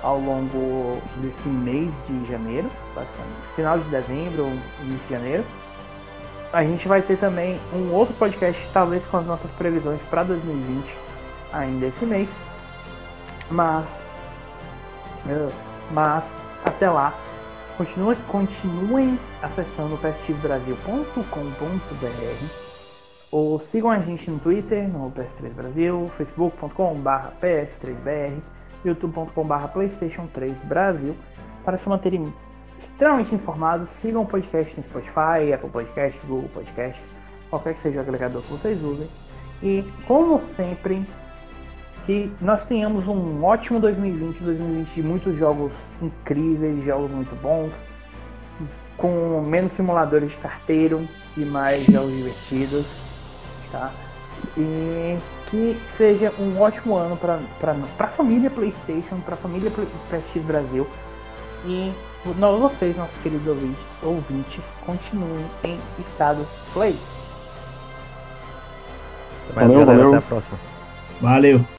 ao 0.00 0.18
longo 0.18 1.02
desse 1.16 1.48
mês 1.48 1.92
de 2.06 2.24
janeiro, 2.30 2.70
basicamente, 2.94 3.40
final 3.56 3.78
de 3.78 3.88
dezembro, 3.88 4.46
início 4.82 5.06
de 5.06 5.10
janeiro. 5.10 5.44
A 6.52 6.62
gente 6.62 6.86
vai 6.86 7.02
ter 7.02 7.16
também 7.16 7.58
um 7.72 7.92
outro 7.92 8.14
podcast, 8.14 8.68
talvez 8.72 9.04
com 9.06 9.16
as 9.16 9.26
nossas 9.26 9.50
previsões 9.52 10.02
para 10.02 10.22
2020, 10.22 10.94
ainda 11.52 11.86
esse 11.86 12.04
mês. 12.04 12.38
Mas, 13.50 14.04
mas 15.90 16.34
até 16.64 16.90
lá, 16.90 17.12
continue, 17.76 18.16
continuem 18.28 19.18
acessando 19.42 19.98
psxbrasil.com.br 19.98 22.61
ou 23.32 23.58
sigam 23.58 23.90
a 23.90 23.98
gente 23.98 24.30
no 24.30 24.38
Twitter, 24.38 24.86
no 24.86 25.10
PS3 25.10 25.54
Brasil, 25.54 26.10
facebook.com.br 26.18 27.30
PS3BR, 27.40 28.38
youtube.com.br 28.84 29.68
PlayStation 29.72 30.26
3 30.34 30.52
Brasil, 30.64 31.16
para 31.64 31.78
se 31.78 31.88
manterem 31.88 32.32
extremamente 32.78 33.34
informados. 33.34 33.88
Sigam 33.88 34.22
o 34.22 34.26
podcast 34.26 34.76
no 34.76 34.84
Spotify, 34.84 35.50
Apple 35.54 35.70
Podcasts, 35.70 36.22
Google 36.26 36.50
Podcasts, 36.50 37.10
qualquer 37.48 37.72
que 37.72 37.80
seja 37.80 38.00
o 38.00 38.02
agregador 38.02 38.42
que 38.42 38.52
vocês 38.52 38.82
usem. 38.84 39.08
E, 39.62 39.82
como 40.06 40.38
sempre, 40.38 41.08
que 42.04 42.30
nós 42.38 42.66
tenhamos 42.66 43.08
um 43.08 43.42
ótimo 43.42 43.80
2020, 43.80 44.42
2020 44.42 44.88
de 44.92 45.02
muitos 45.02 45.38
jogos 45.38 45.72
incríveis, 46.02 46.84
jogos 46.84 47.10
muito 47.10 47.34
bons, 47.40 47.72
com 48.98 49.40
menos 49.40 49.72
simuladores 49.72 50.32
de 50.32 50.36
carteiro 50.36 51.08
e 51.34 51.46
mais 51.46 51.86
jogos 51.86 52.12
divertidos, 52.12 53.11
tá? 53.72 53.90
E 54.56 55.18
que 55.50 55.80
seja 55.96 56.32
um 56.38 56.60
ótimo 56.60 56.96
ano 56.96 57.16
para 57.16 57.40
a 57.98 58.08
família 58.08 58.50
PlayStation, 58.50 59.18
para 59.24 59.34
a 59.34 59.36
família 59.36 59.70
PSX 59.70 60.44
Brasil. 60.44 60.86
E 61.66 61.92
nós, 62.38 62.60
vocês, 62.60 62.96
nossos 62.96 63.16
queridos 63.22 63.46
ouvintes, 63.48 63.84
ouvintes, 64.02 64.64
continuem 64.86 65.44
em 65.64 65.78
estado 65.98 66.46
play. 66.72 66.96
Valeu, 69.54 69.80
galera. 69.80 69.84
valeu. 69.86 70.08
Até 70.08 70.18
a 70.18 70.22
próxima. 70.22 70.58
Valeu. 71.20 71.64